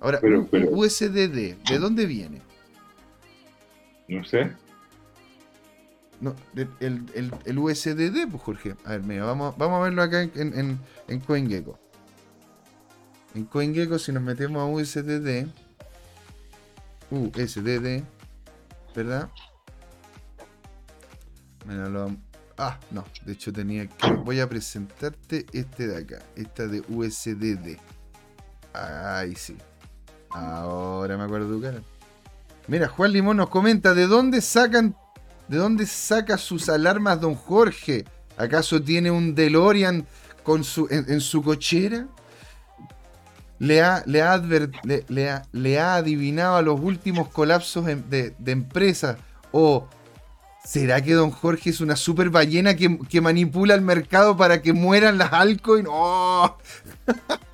Ahora, 0.00 0.20
USDD, 0.22 1.56
¿de 1.68 1.78
dónde 1.78 2.06
viene? 2.06 2.40
No 4.08 4.24
sé. 4.24 4.52
No, 6.20 6.36
el, 6.54 6.68
el, 7.14 7.34
el, 7.44 7.58
USDD, 7.58 8.30
pues 8.30 8.42
Jorge. 8.42 8.76
A 8.84 8.90
ver, 8.90 9.02
mira, 9.02 9.24
vamos, 9.24 9.56
vamos 9.58 9.80
a 9.80 9.82
verlo 9.82 10.02
acá 10.02 10.22
en, 10.22 10.30
en, 10.34 10.78
en 11.08 11.20
CoinGecko. 11.20 11.78
En 13.34 13.44
CoinGecko, 13.44 13.98
si 13.98 14.12
nos 14.12 14.22
metemos 14.22 14.62
a 14.62 14.66
USDD, 14.66 15.48
USDD, 17.10 18.04
¿verdad? 18.94 19.30
Mira, 21.66 21.88
lo, 21.88 22.16
ah, 22.58 22.78
no, 22.90 23.04
de 23.24 23.32
hecho 23.32 23.52
tenía 23.52 23.88
que. 23.88 24.12
Voy 24.24 24.38
a 24.40 24.48
presentarte 24.48 25.46
este 25.52 25.88
de 25.88 25.96
acá, 25.96 26.22
esta 26.36 26.66
de 26.66 26.80
USDD. 26.88 27.78
Ahí 28.74 29.34
sí. 29.34 29.56
Ahora 30.30 31.16
me 31.18 31.24
acuerdo 31.24 31.52
tu 31.52 31.60
cara. 31.60 31.82
Mira, 32.72 32.88
Juan 32.88 33.12
Limón 33.12 33.36
nos 33.36 33.50
comenta, 33.50 33.92
¿de 33.92 34.06
dónde 34.06 34.40
sacan, 34.40 34.96
de 35.46 35.58
dónde 35.58 35.84
saca 35.84 36.38
sus 36.38 36.70
alarmas 36.70 37.20
don 37.20 37.34
Jorge? 37.34 38.06
¿Acaso 38.38 38.80
tiene 38.80 39.10
un 39.10 39.34
DeLorean 39.34 40.06
con 40.42 40.64
su, 40.64 40.88
en, 40.90 41.20
su 41.20 41.42
cochera? 41.42 42.06
Le 43.58 43.82
ha, 43.82 44.02
le, 44.06 44.22
ha 44.22 44.42
le, 45.52 45.78
ha, 45.80 45.94
adivinado 45.96 46.56
a 46.56 46.62
los 46.62 46.80
últimos 46.80 47.28
colapsos 47.28 47.84
de, 47.84 48.34
empresas. 48.46 49.18
¿O 49.50 49.86
será 50.64 51.02
que 51.02 51.12
don 51.12 51.30
Jorge 51.30 51.68
es 51.68 51.82
una 51.82 51.94
super 51.94 52.30
ballena 52.30 52.74
que, 52.74 52.98
que 53.00 53.20
manipula 53.20 53.74
el 53.74 53.82
mercado 53.82 54.34
para 54.34 54.62
que 54.62 54.72
mueran 54.72 55.18
las 55.18 55.30
altcoins? 55.34 55.88
¡Oh! 55.90 56.56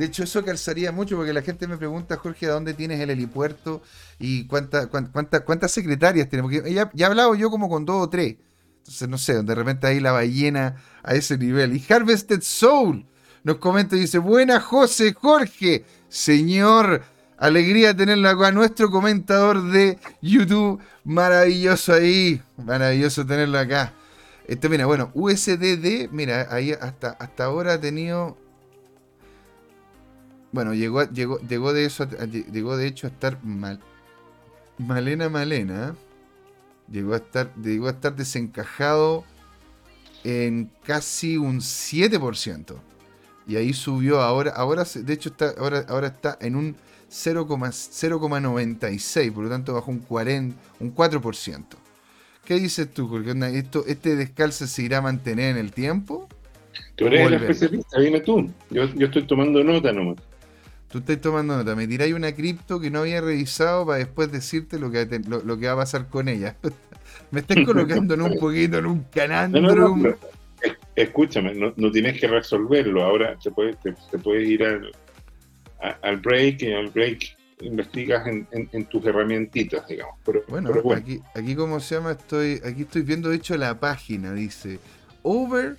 De 0.00 0.06
hecho, 0.06 0.24
eso 0.24 0.42
calzaría 0.42 0.92
mucho 0.92 1.14
porque 1.14 1.34
la 1.34 1.42
gente 1.42 1.66
me 1.66 1.76
pregunta, 1.76 2.16
Jorge, 2.16 2.46
¿a 2.46 2.52
dónde 2.52 2.72
tienes 2.72 2.98
el 3.00 3.10
helipuerto? 3.10 3.82
¿Y 4.18 4.46
cuánta, 4.46 4.86
cuántas 4.88 5.72
secretarias 5.72 6.26
tienes? 6.26 6.42
Porque 6.42 6.72
ya, 6.72 6.90
ya 6.94 7.04
he 7.04 7.10
hablado 7.10 7.34
yo 7.34 7.50
como 7.50 7.68
con 7.68 7.84
dos 7.84 8.04
o 8.04 8.08
tres. 8.08 8.36
Entonces, 8.78 9.08
no 9.10 9.18
sé, 9.18 9.42
de 9.42 9.54
repente 9.54 9.86
ahí 9.86 10.00
la 10.00 10.12
ballena 10.12 10.76
a 11.02 11.12
ese 11.12 11.36
nivel. 11.36 11.76
Y 11.76 11.84
Harvested 11.86 12.40
Soul 12.40 13.04
nos 13.44 13.58
comenta 13.58 13.94
y 13.94 14.00
dice, 14.00 14.16
buena 14.16 14.58
José 14.58 15.12
Jorge, 15.12 15.84
señor, 16.08 17.02
alegría 17.36 17.94
tenerlo 17.94 18.30
acá, 18.30 18.52
nuestro 18.52 18.90
comentador 18.90 19.70
de 19.70 19.98
YouTube, 20.22 20.80
maravilloso 21.04 21.92
ahí, 21.92 22.40
maravilloso 22.56 23.26
tenerlo 23.26 23.58
acá. 23.58 23.92
Esto, 24.48 24.70
mira, 24.70 24.86
bueno, 24.86 25.10
USDD, 25.12 26.08
mira, 26.10 26.46
ahí 26.50 26.72
hasta, 26.72 27.10
hasta 27.10 27.44
ahora 27.44 27.74
ha 27.74 27.80
tenido 27.82 28.38
bueno, 30.52 30.74
llegó, 30.74 31.04
llegó, 31.04 31.38
llegó 31.40 31.72
de 31.72 31.84
eso, 31.84 32.08
llegó 32.52 32.76
de 32.76 32.86
hecho 32.86 33.06
a 33.06 33.10
estar 33.10 33.42
mal. 33.44 33.80
Malena 34.78 35.28
Malena. 35.28 35.94
Llegó 36.90 37.14
a 37.14 37.18
estar, 37.18 37.54
llegó 37.56 37.86
a 37.86 37.90
estar 37.90 38.16
desencajado 38.16 39.24
en 40.24 40.70
casi 40.84 41.36
un 41.36 41.60
7%. 41.60 42.74
Y 43.46 43.56
ahí 43.56 43.72
subió 43.72 44.20
ahora, 44.20 44.52
ahora 44.52 44.84
de 44.94 45.12
hecho 45.12 45.28
está, 45.28 45.54
ahora, 45.58 45.84
ahora 45.88 46.08
está 46.08 46.36
en 46.40 46.56
un 46.56 46.76
0,96, 47.10 49.32
por 49.32 49.44
lo 49.44 49.50
tanto 49.50 49.74
bajó 49.74 49.90
un 49.90 50.00
40, 50.00 50.56
un 50.80 50.94
4%. 50.94 51.64
¿Qué 52.44 52.54
dices 52.54 52.92
tú, 52.92 53.08
Jorge? 53.08 53.32
¿Esto, 53.58 53.84
¿Este 53.86 54.16
descalce 54.16 54.66
se 54.66 54.82
irá 54.82 54.98
a 54.98 55.02
mantener 55.02 55.50
en 55.50 55.58
el 55.58 55.72
tiempo? 55.72 56.28
Tú 56.96 57.06
eres 57.06 57.26
el 57.26 57.34
especialista, 57.34 58.00
dime 58.00 58.20
tú. 58.20 58.50
Yo, 58.70 58.86
yo 58.94 59.06
estoy 59.06 59.26
tomando 59.26 59.62
nota 59.64 59.92
nomás. 59.92 60.16
Tú 60.90 60.98
estás 60.98 61.20
tomando 61.20 61.56
nota, 61.56 61.76
me 61.76 61.86
tiráis 61.86 62.14
una 62.14 62.34
cripto 62.34 62.80
que 62.80 62.90
no 62.90 63.00
había 63.00 63.20
revisado 63.20 63.86
para 63.86 63.98
después 63.98 64.32
decirte 64.32 64.78
lo 64.78 64.90
que, 64.90 65.06
lo, 65.28 65.58
que 65.58 65.66
va 65.66 65.72
a 65.74 65.76
pasar 65.76 66.08
con 66.08 66.28
ella. 66.28 66.56
me 67.30 67.40
estás 67.40 67.58
colocando 67.64 68.14
en 68.14 68.22
un 68.22 68.38
poquito, 68.38 68.78
en 68.78 68.86
un 68.86 69.04
canal. 69.04 70.16
escúchame, 70.96 71.54
no, 71.54 71.90
tienes 71.92 72.20
que 72.20 72.26
resolverlo. 72.26 73.04
Ahora 73.04 73.38
te 73.40 73.52
puedes, 73.52 73.76
te, 73.78 74.42
ir 74.42 74.64
al, 74.64 74.90
al 76.02 76.16
break 76.16 76.62
y 76.62 76.72
al 76.72 76.88
break 76.88 77.36
investigas 77.60 78.26
en, 78.26 78.84
tus 78.86 79.04
herramientitas, 79.06 79.86
digamos. 79.86 80.16
bueno, 80.48 80.72
Aquí, 80.96 81.20
aquí 81.34 81.54
como 81.54 81.78
se 81.78 81.94
llama, 81.94 82.12
estoy, 82.12 82.60
aquí 82.64 82.82
estoy 82.82 83.02
viendo 83.02 83.28
de 83.28 83.36
hecho 83.36 83.56
la 83.56 83.78
página, 83.78 84.32
dice 84.32 84.78
Over 85.22 85.76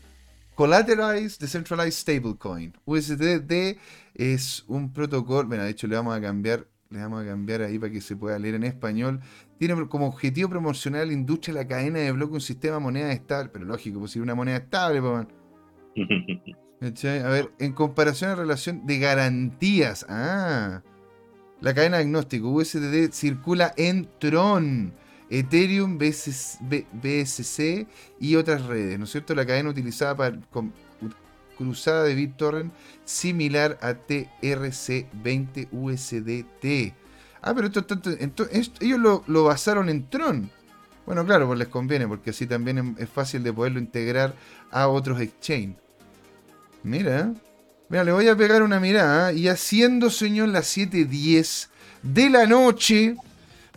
Collateralized 0.56 1.40
Decentralized 1.40 2.00
Stablecoin. 2.00 2.74
USDD 2.86 3.78
es 4.14 4.66
un 4.68 4.94
protocolo, 4.94 5.48
bueno, 5.48 5.64
de 5.64 5.72
hecho 5.72 5.88
le 5.88 5.96
vamos 5.96 6.16
a 6.16 6.22
cambiar, 6.22 6.68
le 6.90 7.00
vamos 7.00 7.24
a 7.24 7.26
cambiar 7.26 7.62
ahí 7.62 7.80
para 7.80 7.92
que 7.92 8.02
se 8.02 8.16
pueda 8.16 8.38
leer 8.38 8.56
en 8.56 8.64
español. 8.64 9.22
Tiene 9.58 9.88
como 9.88 10.08
objetivo 10.08 10.50
promocionar 10.50 11.08
la 11.08 11.14
industria 11.14 11.54
la 11.54 11.68
cadena 11.68 12.00
de 12.00 12.12
bloque 12.12 12.34
un 12.34 12.42
sistema 12.42 12.76
de 12.76 12.82
moneda 12.82 13.12
estable, 13.12 13.50
pero 13.54 13.66
lógico, 13.66 14.00
pues 14.00 14.12
si 14.12 14.20
una 14.20 14.36
moneda 14.36 14.58
estable, 14.58 15.02
pues. 15.02 15.28
A 16.82 17.30
ver, 17.30 17.52
en 17.60 17.74
comparación 17.74 18.32
a 18.32 18.36
relación 18.36 18.88
de 18.88 18.98
garantías. 18.98 20.04
Ah, 20.10 20.82
la 21.60 21.76
cadena 21.76 22.00
diagnóstico 22.00 22.50
USDD 22.50 23.12
circula 23.12 23.72
en 23.78 24.10
Tron, 24.20 24.92
Ethereum, 25.30 26.00
BSC 26.00 27.88
y 28.20 28.36
otras 28.36 28.66
redes, 28.66 28.98
¿no 28.98 29.06
es 29.06 29.12
cierto? 29.12 29.36
La 29.36 29.46
cadena 29.46 29.70
utilizada 29.70 30.18
para 30.18 30.40
cruzada 31.62 32.04
de 32.04 32.16
BitTorrent 32.16 32.74
similar 33.06 33.78
a 33.82 33.94
TRC20 33.94 35.68
USDT. 35.72 36.94
Ah, 37.42 37.54
pero 37.56 37.68
esto, 37.68 38.48
ellos 38.80 39.24
lo, 39.28 39.44
basaron 39.44 39.90
en 39.90 40.10
Tron. 40.10 40.50
Bueno, 41.06 41.26
claro, 41.26 41.48
pues 41.48 41.58
les 41.58 41.68
conviene, 41.68 42.08
porque 42.08 42.30
así 42.30 42.46
también 42.46 42.96
es, 43.00 43.10
fácil 43.10 43.44
de 43.44 43.52
poderlo 43.52 43.80
integrar 43.80 44.36
a 44.70 44.88
otros 44.88 45.20
exchange. 45.20 45.76
Mira, 46.84 47.34
mira, 47.90 48.04
le 48.04 48.12
voy 48.12 48.28
a 48.28 48.36
pegar 48.36 48.62
una 48.62 48.80
mirada. 48.80 49.34
Y 49.34 49.48
haciendo, 49.48 50.10
señor, 50.10 50.50
las 50.50 50.78
7.10 50.78 51.70
de 52.04 52.30
la 52.30 52.46
noche, 52.46 53.16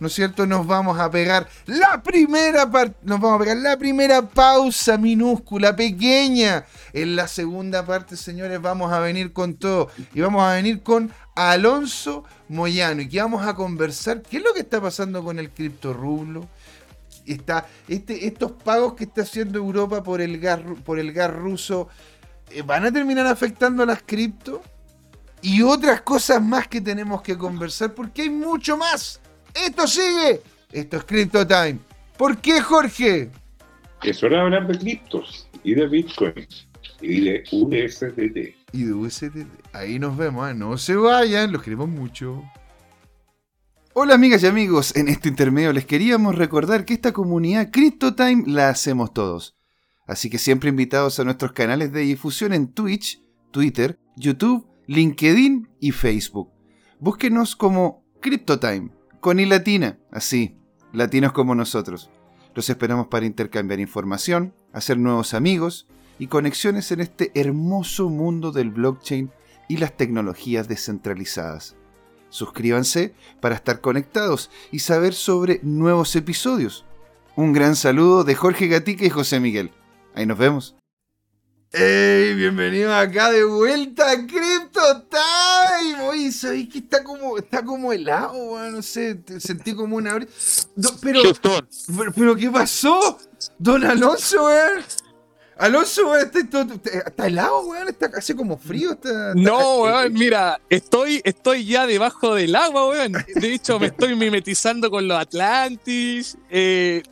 ¿no 0.01 0.09
es 0.09 0.15
cierto? 0.15 0.47
Nos 0.47 0.67
vamos 0.67 0.99
a 0.99 1.11
pegar 1.11 1.49
la 1.67 2.03
primera 2.03 2.71
parte, 2.71 2.97
nos 3.03 3.21
vamos 3.21 3.37
a 3.37 3.45
pegar 3.45 3.57
la 3.59 3.77
primera 3.77 4.23
pausa 4.23 4.99
minúscula, 4.99 5.77
pequeña. 5.77 6.65
En 6.93 7.17
la 7.17 7.29
segunda 7.29 7.85
parte, 7.85 8.17
señores, 8.17 8.61
vamos 8.61 8.93
a 8.93 8.99
venir 9.01 9.33
con 9.33 9.55
todo 9.55 9.91
y 10.13 10.21
vamos 10.21 10.43
a 10.43 10.55
venir 10.55 10.83
con 10.83 11.13
Alonso 11.35 12.25
Moyano 12.49 13.03
y 13.03 13.09
que 13.09 13.21
vamos 13.21 13.47
a 13.47 13.55
conversar 13.55 14.23
qué 14.23 14.39
es 14.39 14.43
lo 14.43 14.53
que 14.53 14.61
está 14.61 14.81
pasando 14.81 15.23
con 15.23 15.39
el 15.39 15.51
criptorublo. 15.51 16.49
Está, 17.27 17.67
este, 17.89 18.27
estos 18.27 18.53
pagos 18.53 18.95
que 18.95 19.05
está 19.05 19.23
haciendo 19.23 19.59
Europa 19.59 20.03
por 20.03 20.21
el 20.21 20.39
gas, 20.39 20.61
por 20.85 20.99
el 20.99 21.13
gas 21.13 21.33
ruso 21.33 21.89
eh, 22.51 22.61
van 22.61 22.85
a 22.85 22.93
terminar 22.93 23.27
afectando 23.27 23.83
a 23.83 23.87
las 23.87 24.03
cripto 24.03 24.61
y 25.41 25.63
otras 25.63 26.03
cosas 26.03 26.43
más 26.43 26.69
que 26.69 26.83
tenemos 26.83 27.23
que 27.23 27.39
conversar 27.39 27.95
porque 27.95 28.23
hay 28.23 28.31
mucho 28.31 28.77
más 28.77 29.21
esto 29.55 29.87
sigue. 29.87 30.43
Esto 30.73 30.97
es 30.99 31.05
Crypto 31.05 31.47
Time. 31.47 31.79
¿Por 32.17 32.39
qué, 32.39 32.61
Jorge? 32.61 33.31
Es 34.03 34.23
hora 34.23 34.37
de 34.37 34.43
hablar 34.43 34.67
de 34.67 34.79
criptos 34.79 35.49
y 35.63 35.75
de 35.75 35.87
bitcoins 35.89 36.69
y 37.01 37.21
de 37.21 37.45
USDT. 37.51 38.55
Y 38.73 38.85
de 38.85 38.93
USDT. 38.93 39.47
Ahí 39.73 39.99
nos 39.99 40.17
vemos, 40.17 40.51
¿eh? 40.51 40.55
no 40.55 40.77
se 40.79 40.97
vayan, 40.97 41.53
los 41.53 41.63
queremos 41.63 41.89
mucho. 41.89 42.43
Hola 43.95 44.15
amigas 44.15 44.43
y 44.43 44.47
amigos, 44.47 44.97
en 44.97 45.09
este 45.09 45.29
intermedio 45.29 45.73
les 45.73 45.87
queríamos 45.87 46.35
recordar 46.35 46.85
que 46.85 46.95
esta 46.95 47.13
comunidad 47.13 47.71
CryptoTime 47.71 48.45
la 48.49 48.69
hacemos 48.69 49.15
todos. 49.15 49.57
Así 50.07 50.29
que 50.29 50.39
siempre 50.39 50.69
invitados 50.69 51.21
a 51.21 51.25
nuestros 51.25 51.53
canales 51.53 51.93
de 51.93 52.01
difusión 52.01 52.53
en 52.53 52.73
Twitch, 52.73 53.23
Twitter, 53.53 53.99
YouTube, 54.17 54.67
LinkedIn 54.89 55.69
y 55.81 55.93
Facebook. 55.93 56.51
Búsquenos 56.99 57.55
como 57.55 58.05
CryptoTime, 58.21 58.91
con 59.25 59.41
y 59.41 59.47
latina, 59.47 59.99
así, 60.13 60.59
latinos 60.93 61.33
como 61.33 61.55
nosotros. 61.55 62.11
Los 62.55 62.69
esperamos 62.69 63.07
para 63.07 63.25
intercambiar 63.25 63.81
información, 63.81 64.55
hacer 64.75 64.99
nuevos 64.99 65.33
amigos 65.33 65.89
y 66.19 66.27
conexiones 66.27 66.93
en 66.93 67.01
este 67.01 67.33
hermoso 67.35 68.11
mundo 68.11 68.53
del 68.53 68.69
blockchain 68.69 69.33
y 69.67 69.79
las 69.79 69.97
tecnologías 69.97 70.69
descentralizadas. 70.69 71.75
Suscríbanse 72.29 73.15
para 73.41 73.55
estar 73.55 73.81
conectados 73.81 74.51
y 74.71 74.81
saber 74.81 75.15
sobre 75.15 75.59
nuevos 75.63 76.15
episodios. 76.17 76.85
Un 77.35 77.55
gran 77.55 77.77
saludo 77.77 78.25
de 78.25 78.35
Jorge 78.35 78.67
Gatica 78.67 79.07
y 79.07 79.11
José 79.11 79.41
Miguel. 79.41 79.71
Ahí 80.15 80.27
nos 80.27 80.37
vemos. 80.37 80.77
¡Ey! 81.73 82.35
Bienvenidos 82.35 82.93
acá 82.93 83.33
de 83.33 83.43
vuelta 83.43 84.11
a 84.11 84.17
Crypto 84.27 85.03
Oye, 86.03 86.33
¿sabéis 86.33 86.69
que 86.69 86.79
está 86.79 87.03
como, 87.03 87.39
está 87.39 87.63
como 87.63 87.93
helado, 87.93 88.33
weón? 88.35 88.73
No 88.73 88.83
sé, 88.83 89.19
sentí 89.39 89.75
como 89.75 89.97
una... 89.97 90.19
pero, 91.03 91.21
pero, 91.43 92.13
pero, 92.15 92.37
¿qué 92.37 92.51
pasó? 92.51 93.19
Don 93.59 93.85
Alonso, 93.85 94.45
weón. 94.45 94.85
Alonso, 95.59 96.11
weón, 96.11 96.31
está, 96.35 97.27
helado, 97.27 97.67
weón. 97.67 97.89
Está 97.89 98.11
casi 98.11 98.35
como 98.35 98.57
frío. 98.57 98.93
Está, 98.93 99.35
no, 99.35 99.83
weón, 99.83 100.13
mira, 100.13 100.61
estoy, 100.71 101.21
estoy 101.25 101.65
ya 101.65 101.87
debajo 101.87 102.35
del 102.35 102.55
agua, 102.57 102.89
weón. 102.89 103.13
De 103.35 103.55
hecho, 103.55 103.79
me 103.79 103.87
estoy 103.87 104.17
mimetizando 104.17 104.91
con 104.91 105.07
los 105.07 105.19
Atlantis. 105.19 106.37
Eh, 106.51 107.03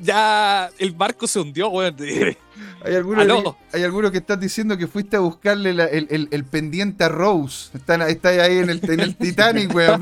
ya 0.00 0.70
el 0.78 0.92
barco 0.92 1.26
se 1.26 1.40
hundió, 1.40 1.68
weón. 1.68 1.96
Hay 2.84 2.96
algunos, 2.96 3.26
que, 3.26 3.76
hay 3.76 3.84
algunos 3.84 4.10
que 4.10 4.18
están 4.18 4.40
diciendo 4.40 4.76
que 4.76 4.86
fuiste 4.86 5.16
a 5.16 5.20
buscarle 5.20 5.70
el, 5.70 6.44
pendiente 6.44 7.04
a 7.04 7.08
Rose. 7.08 7.70
Está, 7.74 8.08
está 8.08 8.30
ahí 8.30 8.58
en 8.58 8.70
el, 8.70 9.00
el 9.00 9.16
Titanic, 9.16 9.74
weón. 9.74 10.00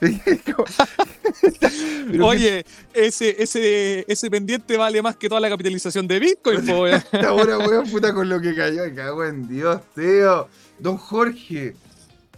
Oye, 2.22 2.64
ese, 2.92 3.42
ese, 3.42 4.04
ese 4.06 4.30
pendiente 4.30 4.76
vale 4.76 5.02
más 5.02 5.16
que 5.16 5.28
toda 5.28 5.40
la 5.40 5.48
capitalización 5.48 6.06
de 6.06 6.18
Bitcoin, 6.18 6.68
weón. 6.68 7.02
Ahora, 7.26 7.58
weón, 7.58 7.90
puta 7.90 8.12
con 8.12 8.28
lo 8.28 8.40
que 8.40 8.54
cayó. 8.54 8.82
Cago 8.94 9.24
en 9.24 9.48
Dios, 9.48 9.80
tío. 9.94 10.48
Don 10.78 10.96
Jorge, 10.96 11.74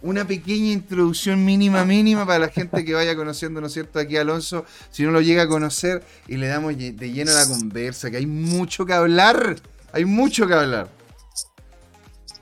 una 0.01 0.27
pequeña 0.27 0.71
introducción 0.71 1.43
mínima, 1.43 1.85
mínima 1.85 2.25
para 2.25 2.39
la 2.39 2.49
gente 2.49 2.83
que 2.83 2.93
vaya 2.93 3.15
conociendo, 3.15 3.61
¿no 3.61 3.67
es 3.67 3.73
cierto?, 3.73 3.99
aquí 3.99 4.17
Alonso, 4.17 4.65
si 4.91 5.03
no 5.03 5.11
lo 5.11 5.21
llega 5.21 5.43
a 5.43 5.47
conocer 5.47 6.03
y 6.27 6.35
le 6.35 6.47
damos 6.47 6.77
de 6.77 7.11
lleno 7.11 7.31
a 7.31 7.35
la 7.35 7.47
conversa, 7.47 8.11
que 8.11 8.17
hay 8.17 8.25
mucho 8.25 8.85
que 8.85 8.93
hablar, 8.93 9.55
hay 9.93 10.05
mucho 10.05 10.47
que 10.47 10.53
hablar. 10.53 10.89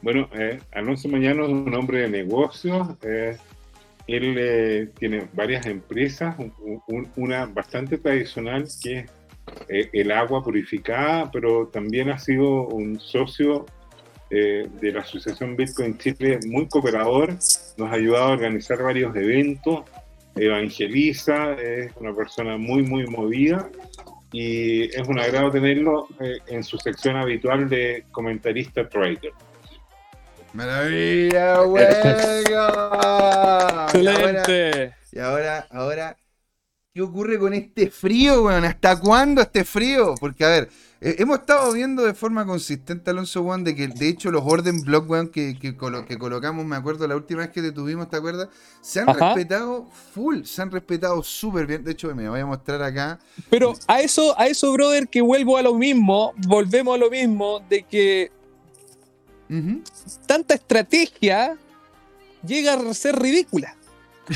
Bueno, 0.01 0.27
eh, 0.33 0.59
Alonso 0.71 1.07
Mañano 1.09 1.43
es 1.43 1.51
un 1.51 1.73
hombre 1.75 1.99
de 1.99 2.09
negocios, 2.09 2.87
eh, 3.03 3.37
él 4.07 4.35
eh, 4.37 4.89
tiene 4.97 5.27
varias 5.33 5.67
empresas, 5.67 6.35
una 7.15 7.45
bastante 7.45 7.97
tradicional 7.99 8.65
que 8.81 9.05
es 9.67 9.89
el 9.93 10.11
agua 10.11 10.43
purificada, 10.43 11.29
pero 11.31 11.67
también 11.67 12.09
ha 12.09 12.17
sido 12.17 12.67
un 12.67 12.99
socio 12.99 13.65
eh, 14.29 14.67
de 14.79 14.91
la 14.91 15.01
Asociación 15.01 15.55
Bitcoin 15.55 15.97
Chile, 15.97 16.39
muy 16.47 16.67
cooperador, 16.67 17.33
nos 17.77 17.91
ha 17.91 17.93
ayudado 17.93 18.25
a 18.25 18.31
organizar 18.31 18.81
varios 18.81 19.15
eventos, 19.15 19.81
evangeliza, 20.35 21.53
es 21.53 21.91
una 21.97 22.15
persona 22.15 22.57
muy, 22.57 22.83
muy 22.83 23.05
movida 23.07 23.69
y 24.31 24.83
es 24.83 25.07
un 25.07 25.19
agrado 25.19 25.51
tenerlo 25.51 26.07
eh, 26.19 26.39
en 26.47 26.63
su 26.63 26.77
sección 26.77 27.17
habitual 27.17 27.69
de 27.69 28.05
comentarista 28.11 28.87
trader. 28.87 29.33
Maravilla, 30.53 31.61
huevo. 31.65 31.91
Excelente. 33.83 34.95
Y 35.11 35.19
ahora, 35.19 35.67
ahora, 35.69 36.17
¿qué 36.93 37.01
ocurre 37.01 37.37
con 37.37 37.53
este 37.53 37.89
frío, 37.89 38.43
weón? 38.43 38.63
¿Hasta 38.63 38.99
cuándo 38.99 39.41
este 39.41 39.65
frío? 39.65 40.15
Porque, 40.19 40.45
a 40.45 40.49
ver, 40.49 40.69
eh, 41.03 41.15
hemos 41.17 41.39
estado 41.39 41.73
viendo 41.73 42.03
de 42.03 42.13
forma 42.13 42.45
consistente, 42.45 43.09
Alonso 43.09 43.41
Juan, 43.41 43.63
de 43.63 43.75
que 43.75 43.87
de 43.87 44.07
hecho 44.07 44.29
los 44.29 44.43
orden 44.45 44.81
block, 44.81 45.09
weón, 45.09 45.29
que, 45.29 45.57
que, 45.57 45.75
colocamos, 45.75 46.63
me 46.63 46.75
acuerdo 46.75 47.07
la 47.07 47.15
última 47.15 47.41
vez 47.41 47.49
que 47.49 47.63
te 47.63 47.71
tuvimos, 47.71 48.07
¿te 48.07 48.17
acuerdas? 48.17 48.49
Se 48.81 48.99
han 48.99 49.07
respetado 49.07 49.87
full, 50.13 50.43
se 50.43 50.61
han 50.61 50.69
respetado 50.69 51.23
súper 51.23 51.65
bien. 51.65 51.83
De 51.83 51.93
hecho, 51.93 52.13
me 52.13 52.29
voy 52.29 52.39
a 52.39 52.45
mostrar 52.45 52.83
acá. 52.83 53.17
Pero 53.49 53.73
a 53.87 53.99
eso, 53.99 54.39
a 54.39 54.45
eso, 54.45 54.71
brother, 54.73 55.07
que 55.07 55.21
vuelvo 55.21 55.57
a 55.57 55.63
lo 55.63 55.73
mismo, 55.73 56.33
volvemos 56.47 56.93
a 56.93 56.97
lo 56.99 57.09
mismo, 57.09 57.61
de 57.67 57.81
que 57.81 58.31
tanta 60.27 60.53
estrategia 60.53 61.57
llega 62.45 62.73
a 62.73 62.93
ser 62.93 63.19
ridícula. 63.19 63.75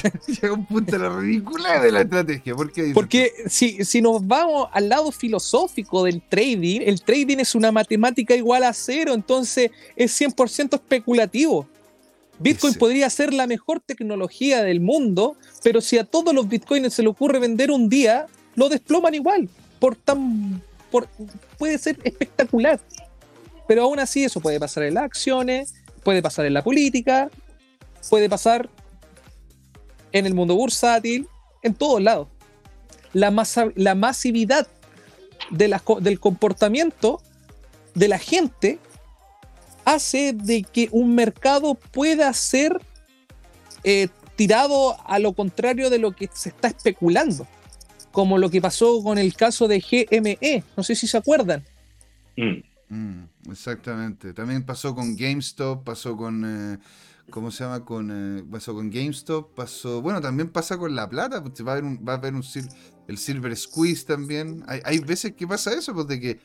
Llega 0.27 0.53
un 0.53 0.65
punto 0.65 0.91
de 0.91 0.99
la 0.99 1.17
ridícula 1.17 1.79
de 1.79 1.91
la 1.91 2.01
estrategia. 2.01 2.55
¿Por 2.55 2.71
qué 2.71 2.91
Porque 2.93 3.31
si, 3.47 3.83
si 3.85 4.01
nos 4.01 4.25
vamos 4.25 4.67
al 4.71 4.89
lado 4.89 5.11
filosófico 5.11 6.03
del 6.03 6.21
trading, 6.21 6.81
el 6.83 7.01
trading 7.01 7.37
es 7.37 7.55
una 7.55 7.71
matemática 7.71 8.35
igual 8.35 8.63
a 8.63 8.73
cero, 8.73 9.13
entonces 9.13 9.71
es 9.95 10.19
100% 10.19 10.75
especulativo. 10.75 11.67
Bitcoin 12.39 12.73
podría 12.73 13.09
ser 13.09 13.33
la 13.33 13.47
mejor 13.47 13.79
tecnología 13.79 14.63
del 14.63 14.81
mundo, 14.81 15.37
pero 15.63 15.79
si 15.79 15.97
a 15.97 16.03
todos 16.03 16.33
los 16.33 16.47
bitcoins 16.49 16.93
se 16.93 17.01
le 17.01 17.07
ocurre 17.07 17.39
vender 17.39 17.71
un 17.71 17.87
día, 17.87 18.27
lo 18.55 18.67
desploman 18.67 19.13
igual. 19.13 19.47
Por 19.79 19.95
tan, 19.95 20.61
por, 20.91 21.07
puede 21.57 21.77
ser 21.77 21.97
espectacular. 22.03 22.79
Pero 23.67 23.83
aún 23.83 23.99
así 23.99 24.23
eso 24.23 24.41
puede 24.41 24.59
pasar 24.59 24.83
en 24.83 24.95
las 24.95 25.05
acciones, 25.05 25.75
puede 26.03 26.21
pasar 26.21 26.45
en 26.45 26.53
la 26.53 26.63
política, 26.63 27.29
puede 28.09 28.29
pasar 28.29 28.69
en 30.15 30.25
el 30.25 30.33
mundo 30.33 30.55
bursátil, 30.55 31.27
en 31.61 31.73
todos 31.73 32.01
lados. 32.01 32.29
La, 33.11 33.33
la 33.75 33.95
masividad 33.95 34.65
de 35.51 35.77
del 35.99 36.19
comportamiento 36.21 37.21
de 37.95 38.07
la 38.07 38.17
gente 38.17 38.79
hace 39.83 40.31
de 40.31 40.63
que 40.63 40.87
un 40.91 41.15
mercado 41.15 41.75
pueda 41.75 42.31
ser 42.33 42.79
eh, 43.83 44.07
tirado 44.37 44.95
a 45.05 45.19
lo 45.19 45.33
contrario 45.33 45.89
de 45.89 45.99
lo 45.99 46.13
que 46.13 46.29
se 46.33 46.49
está 46.49 46.69
especulando, 46.69 47.45
como 48.13 48.37
lo 48.37 48.49
que 48.49 48.61
pasó 48.61 49.03
con 49.03 49.17
el 49.17 49.35
caso 49.35 49.67
de 49.67 49.79
GME, 49.81 50.63
no 50.77 50.83
sé 50.83 50.95
si 50.95 51.07
se 51.07 51.17
acuerdan. 51.17 51.61
Mm. 52.37 52.63
Mm, 52.87 53.51
exactamente, 53.51 54.33
también 54.33 54.65
pasó 54.65 54.95
con 54.95 55.17
GameStop, 55.17 55.83
pasó 55.83 56.15
con... 56.15 56.45
Eh, 56.45 56.77
¿Cómo 57.29 57.49
se 57.51 57.63
llama? 57.63 57.83
Con, 57.83 58.11
eh, 58.39 58.43
pasó 58.51 58.73
con 58.73 58.91
GameStop, 58.91 59.53
pasó. 59.55 60.01
Bueno, 60.01 60.21
también 60.21 60.49
pasa 60.49 60.77
con 60.77 60.95
La 60.95 61.09
Plata, 61.09 61.43
pues, 61.43 61.65
va 61.65 61.71
a 61.71 61.73
haber, 61.73 61.83
un, 61.83 62.05
va 62.07 62.13
a 62.13 62.15
haber 62.17 62.35
un, 62.35 62.43
el 63.07 63.17
Silver 63.17 63.55
Squeeze 63.55 64.05
también. 64.05 64.63
Hay, 64.67 64.81
hay, 64.85 64.99
veces 64.99 65.33
que 65.33 65.47
pasa 65.47 65.73
eso, 65.73 65.93
pues 65.93 66.07
de 66.07 66.19
que 66.19 66.39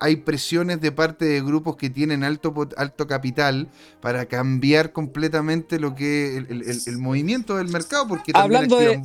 hay 0.00 0.16
presiones 0.16 0.80
de 0.80 0.90
parte 0.90 1.24
de 1.24 1.40
grupos 1.40 1.76
que 1.76 1.88
tienen 1.88 2.24
alto, 2.24 2.52
alto 2.76 3.06
capital 3.06 3.68
para 4.00 4.26
cambiar 4.26 4.92
completamente 4.92 5.78
lo 5.78 5.94
que 5.94 6.36
el, 6.36 6.62
el, 6.86 6.98
movimiento 6.98 7.56
del 7.56 7.68
mercado, 7.68 8.08
porque 8.08 8.32
hablando 8.34 8.76
de, 8.76 9.00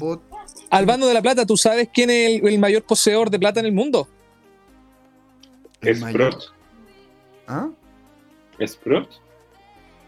hablando 0.72 1.08
de 1.08 1.14
La 1.14 1.22
Plata, 1.22 1.46
¿tú 1.46 1.58
sabes 1.58 1.90
quién 1.94 2.10
es 2.10 2.42
el, 2.44 2.60
mayor 2.60 2.84
poseedor 2.84 3.30
de 3.30 3.38
plata 3.38 3.60
en 3.60 3.68
el 3.68 3.72
mundo? 3.72 4.08
Sprott. 5.84 6.54
¿Ah? 7.48 7.70
Sprott 8.66 9.23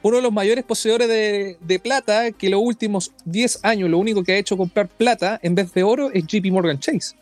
uno 0.08 0.18
de 0.18 0.22
los 0.22 0.32
mayores 0.32 0.64
poseedores 0.64 1.08
de, 1.08 1.80
plata, 1.80 2.32
que 2.32 2.48
los 2.48 2.62
últimos 2.62 3.12
10 3.26 3.62
años 3.64 3.90
lo 3.90 3.98
único 3.98 4.24
que 4.24 4.34
ha 4.34 4.38
hecho 4.38 4.56
comprar 4.56 4.88
plata 4.88 5.40
en 5.42 5.56
vez 5.56 5.74
de 5.74 5.82
oro 5.82 6.12
es 6.12 6.24
JP 6.28 6.46
Morgan 6.52 6.80
Chase. 6.80 7.16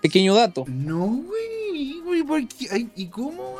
Pequeño 0.00 0.34
dato. 0.34 0.64
No, 0.68 1.06
güey, 1.06 2.00
¿y 2.96 3.06
cómo, 3.08 3.56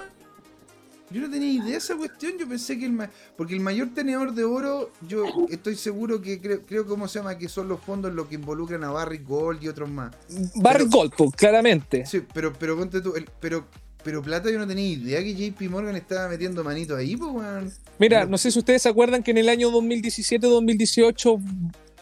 Yo 1.11 1.21
no 1.21 1.31
tenía 1.31 1.53
idea 1.53 1.73
de 1.73 1.77
esa 1.77 1.95
cuestión, 1.95 2.39
yo 2.39 2.49
pensé 2.49 2.79
que 2.79 2.87
el 2.87 2.99
porque 3.37 3.53
el 3.53 3.61
mayor 3.61 3.91
tenedor 3.95 4.33
de 4.33 4.45
oro, 4.45 4.93
yo 5.07 5.27
estoy 5.51 5.77
seguro 5.77 6.23
que 6.23 6.41
creo, 6.41 6.63
creo 6.65 6.87
cómo 6.87 7.07
se 7.07 7.19
llama, 7.19 7.37
que 7.37 7.51
son 7.51 7.69
los 7.69 7.81
fondos 7.81 8.15
los 8.15 8.29
que 8.29 8.37
involucran 8.37 8.83
a 8.83 8.91
Barry 8.91 9.19
Gold 9.19 9.63
y 9.63 9.69
otros 9.69 9.91
más. 9.91 10.17
Barry 10.55 10.87
Gold, 10.87 11.13
pues, 11.15 11.33
claramente. 11.33 12.07
Sí, 12.07 12.25
pero, 12.33 12.55
pero 12.55 12.79
ponte 12.79 13.03
tú, 13.03 13.13
pero 13.41 13.67
pero 14.09 14.23
plata 14.23 14.51
yo 14.51 14.59
no 14.59 14.67
tenía 14.67 14.87
idea 14.87 15.23
que 15.23 15.35
JP 15.35 15.69
Morgan 15.69 15.95
estaba 15.95 16.31
metiendo 16.31 16.65
manito 16.65 16.97
ahí, 16.97 17.15
pues, 17.15 17.31
weón. 17.31 17.71
Mira, 17.99 18.25
no 18.25 18.39
sé 18.39 18.51
si 18.51 18.59
ustedes 18.59 18.81
se 18.81 18.89
acuerdan 18.89 19.23
que 19.23 19.33
en 19.33 19.37
el 19.37 19.51
año 19.51 19.71
2017-2018, 19.71 21.39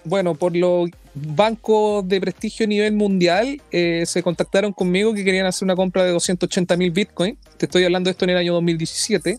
bueno, 0.05 0.37
por 0.37 0.55
los 0.55 0.89
bancos 1.15 2.07
de 2.07 2.21
prestigio 2.21 2.63
a 2.63 2.69
nivel 2.69 2.93
mundial, 2.93 3.61
eh, 3.73 4.05
se 4.07 4.23
contactaron 4.23 4.73
conmigo 4.73 5.15
que 5.15 5.25
querían 5.25 5.47
hacer 5.47 5.67
una 5.67 5.75
compra 5.75 6.05
de 6.05 6.13
280 6.13 6.77
mil 6.77 6.93
Bitcoin. 6.93 7.37
Te 7.57 7.67
estoy 7.67 7.83
hablando 7.83 8.07
de 8.07 8.13
esto 8.13 8.25
en 8.25 8.31
el 8.31 8.37
año 8.37 8.53
2017. 8.53 9.39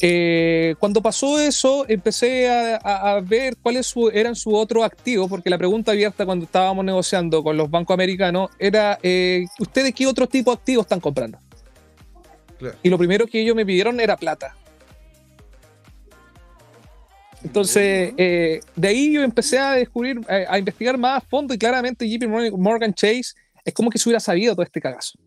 Eh, 0.00 0.74
cuando 0.78 1.00
pasó 1.00 1.38
eso, 1.38 1.86
empecé 1.88 2.48
a, 2.50 3.20
ver 3.24 3.56
cuáles 3.62 3.94
eran 4.12 4.36
sus 4.36 4.52
otros 4.54 4.84
activos, 4.84 5.28
porque 5.28 5.48
la 5.48 5.58
pregunta 5.58 5.92
abierta 5.92 6.26
cuando 6.26 6.44
estábamos 6.44 6.84
negociando 6.84 7.42
con 7.42 7.56
los 7.56 7.70
bancos 7.70 7.94
americanos 7.94 8.50
era, 8.58 8.98
eh, 9.02 9.46
¿ustedes 9.58 9.94
qué 9.94 10.06
otro 10.06 10.26
tipo 10.26 10.50
de 10.50 10.56
activos 10.56 10.84
están 10.84 11.00
comprando? 11.00 11.38
Claro. 12.58 12.76
Y 12.82 12.90
lo 12.90 12.98
primero 12.98 13.26
que 13.26 13.40
ellos 13.40 13.56
me 13.56 13.64
pidieron 13.64 13.98
era 14.00 14.16
plata. 14.16 14.54
Entonces, 17.42 18.12
eh, 18.16 18.60
de 18.74 18.88
ahí 18.88 19.12
yo 19.12 19.22
empecé 19.22 19.58
a 19.58 19.72
descubrir, 19.72 20.20
a, 20.28 20.58
investigar 20.58 20.98
más 20.98 21.22
a 21.22 21.26
fondo 21.26 21.54
y 21.54 21.58
claramente 21.58 22.08
JP 22.08 22.26
Morgan 22.56 22.92
Chase 22.92 23.34
es 23.64 23.72
como 23.72 23.90
que 23.90 23.98
se 23.98 24.08
hubiera 24.08 24.20
sabido 24.20 24.54
todo 24.54 24.64
este 24.64 24.80
cagazo. 24.80 25.18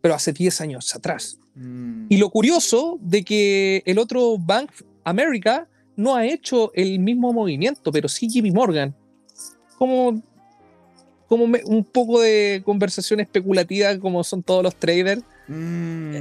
Pero 0.00 0.14
hace 0.14 0.32
10 0.32 0.60
años 0.60 0.94
atrás. 0.94 1.38
Mm. 1.56 2.06
Y 2.08 2.18
lo 2.18 2.30
curioso 2.30 2.98
de 3.00 3.24
que 3.24 3.82
el 3.86 3.98
otro 3.98 4.38
Bank 4.38 4.70
America 5.04 5.66
no 5.96 6.14
ha 6.14 6.26
hecho 6.26 6.70
el 6.74 6.98
mismo 6.98 7.32
movimiento, 7.32 7.90
pero 7.90 8.08
sí 8.08 8.28
JP 8.28 8.54
Morgan. 8.54 8.94
Como, 9.78 10.22
como 11.28 11.44
un 11.44 11.84
poco 11.84 12.20
de 12.20 12.62
conversación 12.64 13.20
especulativa 13.20 13.98
como 13.98 14.22
son 14.22 14.42
todos 14.42 14.62
los 14.62 14.76
traders. 14.76 15.22
Mm, 15.48 16.14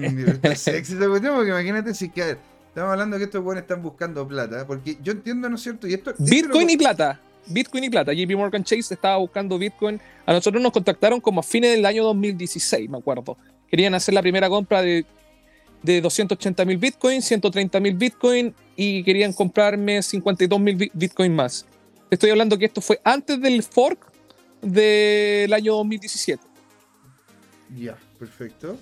sexy 0.56 0.96
porque 0.96 1.50
imagínate 1.50 1.94
si 1.94 2.10
que 2.10 2.38
estamos 2.68 2.92
hablando 2.92 3.18
que 3.18 3.26
estos 3.26 3.44
buenos 3.44 3.64
están 3.64 3.82
buscando 3.82 4.28
plata, 4.28 4.66
porque 4.68 4.98
yo 5.02 5.14
entiendo, 5.14 5.50
¿no 5.50 5.56
es 5.56 5.62
cierto? 5.62 5.88
Y 5.88 5.94
esto, 5.94 6.14
Bitcoin 6.18 6.70
y 6.70 6.78
plata. 6.78 7.20
Bitcoin 7.48 7.84
y 7.84 7.90
plata. 7.90 8.12
JP 8.14 8.36
Morgan 8.36 8.64
Chase 8.64 8.94
estaba 8.94 9.18
buscando 9.18 9.58
Bitcoin. 9.58 10.00
A 10.26 10.34
nosotros 10.34 10.62
nos 10.62 10.72
contactaron 10.72 11.22
como 11.22 11.42
a 11.42 11.44
fines 11.44 11.72
del 11.72 11.86
año 11.86 12.04
2016, 12.04 12.90
me 12.90 12.98
acuerdo. 12.98 13.38
Querían 13.68 13.94
hacer 13.94 14.14
la 14.14 14.22
primera 14.22 14.50
compra 14.50 14.82
de, 14.82 15.06
de 15.86 16.02
280 16.02 16.66
mil 16.66 16.78
Bitcoin, 16.78 17.22
130 17.22 17.80
mil 17.80 17.96
Bitcoin 17.96 18.54
y 18.76 19.04
querían 19.04 19.34
comprarme 19.34 20.02
52 20.02 20.60
mil 20.60 20.92
Bitcoin 20.94 21.36
más. 21.36 21.66
Estoy 22.10 22.32
hablando 22.32 22.58
que 22.58 22.66
esto 22.66 22.82
fue 22.82 23.00
antes 23.04 23.40
del 23.40 23.62
fork 23.64 24.12
del 24.62 25.54
año 25.54 25.74
2017. 25.76 26.44
Ya, 27.78 27.98
perfecto. 28.18 28.78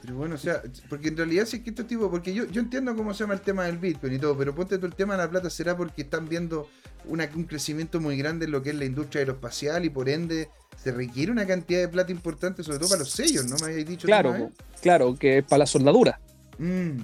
Pero 0.00 0.16
bueno, 0.16 0.34
o 0.34 0.38
sea, 0.38 0.62
porque 0.88 1.08
en 1.08 1.16
realidad 1.16 1.46
sí 1.46 1.62
que 1.62 1.70
estos 1.70 1.86
tipos, 1.86 2.10
porque 2.10 2.34
yo, 2.34 2.44
yo 2.46 2.60
entiendo 2.60 2.94
cómo 2.94 3.14
se 3.14 3.20
llama 3.24 3.34
el 3.34 3.40
tema 3.40 3.64
del 3.64 3.78
Bitcoin 3.78 4.12
y 4.12 4.18
todo, 4.18 4.36
pero 4.36 4.54
ponte 4.54 4.78
tú 4.78 4.86
el 4.86 4.94
tema 4.94 5.16
de 5.16 5.24
la 5.24 5.30
plata, 5.30 5.48
será 5.48 5.76
porque 5.76 6.02
están 6.02 6.28
viendo 6.28 6.68
una, 7.06 7.28
un 7.34 7.44
crecimiento 7.44 8.00
muy 8.00 8.16
grande 8.16 8.46
en 8.46 8.52
lo 8.52 8.62
que 8.62 8.70
es 8.70 8.76
la 8.76 8.84
industria 8.84 9.20
aeroespacial 9.20 9.84
y 9.84 9.90
por 9.90 10.08
ende 10.08 10.48
se 10.82 10.92
requiere 10.92 11.32
una 11.32 11.46
cantidad 11.46 11.80
de 11.80 11.88
plata 11.88 12.12
importante, 12.12 12.62
sobre 12.62 12.78
todo 12.78 12.88
para 12.88 13.00
los 13.00 13.10
sellos, 13.10 13.46
¿no? 13.46 13.56
Me 13.58 13.72
habéis 13.72 13.86
dicho. 13.86 14.06
Claro, 14.06 14.50
claro, 14.82 15.14
que 15.16 15.38
es 15.38 15.44
para 15.44 15.60
la 15.60 15.66
soldadura. 15.66 16.20
Mm. 16.58 17.00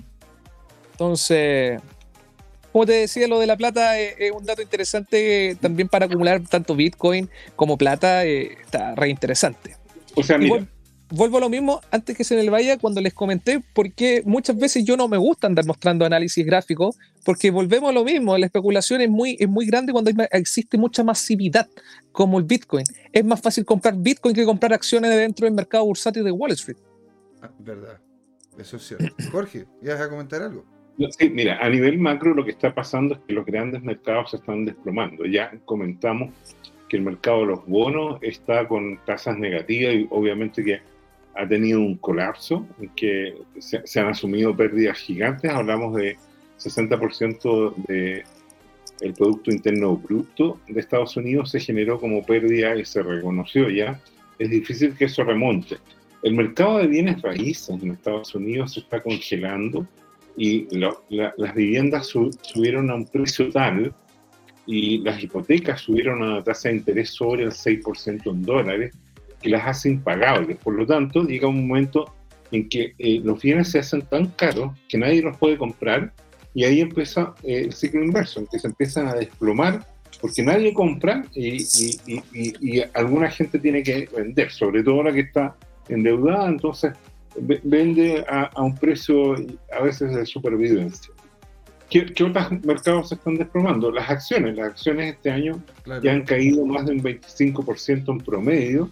Entonces, 0.92 1.80
como 2.72 2.86
te 2.86 2.92
decía, 2.92 3.26
lo 3.26 3.38
de 3.38 3.46
la 3.46 3.56
plata 3.56 3.98
es, 3.98 4.30
un 4.32 4.44
dato 4.44 4.62
interesante 4.62 5.56
también 5.60 5.88
para 5.88 6.06
acumular 6.06 6.42
tanto 6.42 6.76
Bitcoin 6.76 7.30
como 7.56 7.78
plata, 7.78 8.24
eh, 8.24 8.58
está 8.62 8.94
re 8.94 9.08
interesante. 9.08 9.76
O 10.14 10.22
sea, 10.22 10.36
mira 10.38 10.66
vuelvo 11.10 11.38
a 11.38 11.40
lo 11.40 11.48
mismo 11.48 11.80
antes 11.90 12.16
que 12.16 12.24
se 12.24 12.36
me 12.36 12.48
vaya 12.48 12.78
cuando 12.78 13.00
les 13.00 13.12
comenté 13.12 13.62
porque 13.74 14.22
muchas 14.24 14.56
veces 14.56 14.84
yo 14.84 14.96
no 14.96 15.08
me 15.08 15.16
gusta 15.16 15.46
andar 15.46 15.66
mostrando 15.66 16.04
análisis 16.04 16.44
gráfico 16.46 16.94
porque 17.24 17.50
volvemos 17.50 17.90
a 17.90 17.92
lo 17.92 18.04
mismo, 18.04 18.36
la 18.38 18.46
especulación 18.46 19.00
es 19.00 19.10
muy, 19.10 19.36
es 19.38 19.48
muy 19.48 19.66
grande 19.66 19.92
cuando 19.92 20.10
existe 20.30 20.78
mucha 20.78 21.04
masividad 21.04 21.68
como 22.12 22.38
el 22.38 22.44
Bitcoin. 22.44 22.84
Es 23.12 23.24
más 23.24 23.40
fácil 23.40 23.64
comprar 23.64 23.94
Bitcoin 23.96 24.34
que 24.34 24.44
comprar 24.44 24.72
acciones 24.72 25.10
dentro 25.10 25.44
del 25.44 25.54
mercado 25.54 25.84
bursátil 25.84 26.24
de 26.24 26.30
Wall 26.30 26.52
Street. 26.52 26.78
Ah, 27.42 27.50
verdad, 27.58 27.98
eso 28.58 28.76
es 28.76 28.86
cierto. 28.86 29.14
Jorge, 29.32 29.66
¿ibas 29.82 30.00
a 30.00 30.08
comentar 30.08 30.42
algo? 30.42 30.64
Sí, 31.18 31.30
mira, 31.30 31.58
a 31.64 31.68
nivel 31.68 31.98
macro 31.98 32.34
lo 32.34 32.44
que 32.44 32.50
está 32.50 32.74
pasando 32.74 33.14
es 33.14 33.20
que 33.26 33.32
los 33.32 33.46
grandes 33.46 33.82
mercados 33.82 34.30
se 34.30 34.36
están 34.36 34.66
desplomando. 34.66 35.24
Ya 35.24 35.50
comentamos 35.64 36.30
que 36.88 36.98
el 36.98 37.04
mercado 37.04 37.40
de 37.40 37.46
los 37.46 37.66
bonos 37.66 38.18
está 38.20 38.68
con 38.68 38.98
tasas 39.06 39.38
negativas 39.38 39.94
y 39.94 40.06
obviamente 40.10 40.62
que 40.62 40.80
ha 41.34 41.46
tenido 41.46 41.80
un 41.80 41.96
colapso, 41.96 42.66
en 42.80 42.88
que 42.90 43.34
se, 43.58 44.00
han 44.00 44.08
asumido 44.08 44.56
pérdidas 44.56 44.98
gigantes, 44.98 45.50
hablamos 45.50 45.96
de 45.96 46.16
60% 46.58 47.74
del 47.86 48.24
el 49.00 49.14
Producto 49.14 49.50
Interno 49.50 49.96
Bruto 49.96 50.60
de 50.68 50.78
Estados 50.78 51.16
Unidos 51.16 51.50
se 51.50 51.60
generó 51.60 51.98
como 51.98 52.22
pérdida 52.22 52.76
y 52.76 52.84
se 52.84 53.02
reconoció 53.02 53.70
ya. 53.70 53.98
Es 54.38 54.50
difícil 54.50 54.94
que 54.94 55.06
eso 55.06 55.24
remonte. 55.24 55.78
El 56.22 56.34
mercado 56.34 56.78
de 56.78 56.86
bienes 56.86 57.22
raíces 57.22 57.70
en 57.82 57.92
Estados 57.92 58.34
Unidos 58.34 58.74
se 58.74 58.80
está 58.80 59.02
congelando 59.02 59.86
y 60.36 60.68
las 60.76 61.54
viviendas 61.54 62.08
subieron 62.08 62.90
a 62.90 62.94
un 62.94 63.06
precio 63.06 63.50
tal 63.50 63.94
y 64.66 64.98
las 64.98 65.22
hipotecas 65.22 65.80
subieron 65.80 66.22
a 66.22 66.26
una 66.26 66.44
tasa 66.44 66.68
de 66.68 66.76
interés 66.76 67.10
sobre 67.10 67.44
el 67.44 67.50
6% 67.50 68.30
en 68.30 68.42
dólares 68.42 68.94
que 69.40 69.50
las 69.50 69.66
hace 69.66 69.90
impagables. 69.90 70.56
Por 70.58 70.74
lo 70.74 70.86
tanto, 70.86 71.24
llega 71.24 71.48
un 71.48 71.66
momento 71.68 72.12
en 72.52 72.68
que 72.68 72.94
eh, 72.98 73.20
los 73.22 73.40
bienes 73.40 73.70
se 73.70 73.78
hacen 73.78 74.02
tan 74.02 74.26
caros 74.26 74.72
que 74.88 74.98
nadie 74.98 75.22
los 75.22 75.36
puede 75.36 75.56
comprar 75.56 76.12
y 76.54 76.64
ahí 76.64 76.80
empieza 76.80 77.34
eh, 77.42 77.62
el 77.66 77.72
ciclo 77.72 78.04
inverso, 78.04 78.40
en 78.40 78.46
que 78.46 78.58
se 78.58 78.66
empiezan 78.66 79.06
a 79.06 79.14
desplomar 79.14 79.84
porque 80.20 80.42
nadie 80.42 80.74
compra 80.74 81.24
y, 81.34 81.64
alguna 82.94 83.30
gente 83.30 83.58
tiene 83.58 83.82
que 83.82 84.08
vender, 84.14 84.50
sobre 84.50 84.82
todo 84.82 85.02
la 85.02 85.12
que 85.12 85.20
está 85.20 85.56
endeudada, 85.88 86.48
entonces 86.48 86.92
vende 87.36 88.24
a, 88.28 88.50
un 88.60 88.74
precio 88.76 89.34
a 89.78 89.82
veces 89.82 90.14
de 90.14 90.26
supervivencia. 90.26 91.12
¿Qué, 91.88 92.06
otros 92.22 92.52
mercados 92.64 93.08
se 93.08 93.14
están 93.16 93.36
desplomando? 93.36 93.90
Las 93.90 94.08
acciones. 94.10 94.56
Las 94.56 94.68
acciones 94.68 95.14
este 95.14 95.30
año 95.30 95.60
ya 96.02 96.12
han 96.12 96.22
caído 96.22 96.64
más 96.64 96.86
de 96.86 96.92
un 96.92 97.02
25% 97.02 98.08
en 98.08 98.18
promedio 98.18 98.90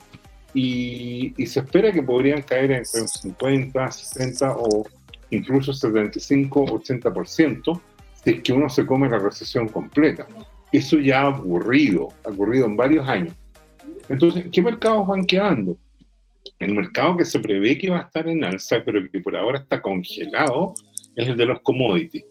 y, 0.54 1.34
se 1.46 1.60
espera 1.60 1.92
que 1.92 2.02
podrían 2.02 2.42
caer 2.42 2.72
entre 2.72 3.02
un 3.02 3.08
50, 3.08 3.90
60 3.90 4.56
o 4.56 4.86
incluso 5.30 5.72
75, 5.72 6.66
80% 6.66 7.80
si 8.24 8.30
es 8.30 8.42
que 8.42 8.52
uno 8.52 8.68
se 8.68 8.84
come 8.84 9.08
la 9.08 9.18
recesión 9.18 9.68
completa. 9.68 10.26
Eso 10.72 10.98
ya 10.98 11.22
ha 11.22 11.28
ocurrido, 11.28 12.08
ha 12.24 12.30
ocurrido 12.30 12.66
en 12.66 12.76
varios 12.76 13.08
años. 13.08 13.34
Entonces, 14.08 14.46
¿qué 14.50 14.60
mercados 14.62 15.06
van 15.06 15.24
quedando? 15.24 15.76
El 16.58 16.74
mercado 16.74 17.16
que 17.16 17.24
se 17.24 17.38
prevé 17.38 17.78
que 17.78 17.90
va 17.90 18.00
a 18.00 18.02
estar 18.02 18.26
en 18.26 18.42
alza, 18.42 18.82
pero 18.84 19.00
que 19.10 19.20
por 19.20 19.36
ahora 19.36 19.58
está 19.58 19.80
congelado, 19.80 20.74
es 21.14 21.28
el 21.28 21.36
de 21.36 21.46
los 21.46 21.60
commodities. 21.60 22.24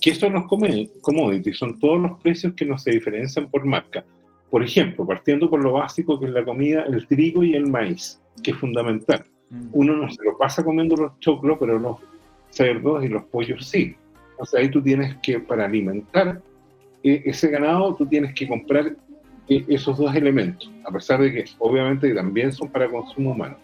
¿Qué 0.00 0.14
son 0.14 0.32
los 0.32 0.46
commodities? 0.46 1.58
Son 1.58 1.78
todos 1.78 2.00
los 2.00 2.20
precios 2.20 2.54
que 2.54 2.64
no 2.64 2.78
se 2.78 2.92
diferencian 2.92 3.50
por 3.50 3.64
marca. 3.64 4.04
Por 4.54 4.62
ejemplo, 4.62 5.04
partiendo 5.04 5.50
por 5.50 5.60
lo 5.60 5.72
básico 5.72 6.20
que 6.20 6.26
es 6.26 6.30
la 6.30 6.44
comida, 6.44 6.84
el 6.84 7.08
trigo 7.08 7.42
y 7.42 7.56
el 7.56 7.66
maíz, 7.66 8.20
que 8.40 8.52
es 8.52 8.56
fundamental. 8.56 9.24
Mm. 9.50 9.66
Uno 9.72 9.96
no 9.96 10.08
se 10.08 10.22
lo 10.22 10.38
pasa 10.38 10.62
comiendo 10.62 10.94
los 10.94 11.18
choclos, 11.18 11.56
pero 11.58 11.76
los 11.76 11.96
cerdos 12.50 13.04
y 13.04 13.08
los 13.08 13.24
pollos 13.24 13.66
sí. 13.66 13.96
O 14.38 14.46
sea, 14.46 14.60
ahí 14.60 14.68
tú 14.68 14.80
tienes 14.80 15.16
que, 15.24 15.40
para 15.40 15.64
alimentar 15.64 16.40
eh, 17.02 17.22
ese 17.24 17.48
ganado, 17.48 17.96
tú 17.96 18.06
tienes 18.06 18.32
que 18.32 18.46
comprar 18.46 18.94
eh, 19.48 19.64
esos 19.66 19.98
dos 19.98 20.14
elementos, 20.14 20.70
a 20.84 20.92
pesar 20.92 21.20
de 21.20 21.32
que 21.32 21.44
obviamente 21.58 22.14
también 22.14 22.52
son 22.52 22.68
para 22.68 22.88
consumo 22.88 23.32
humano. 23.32 23.56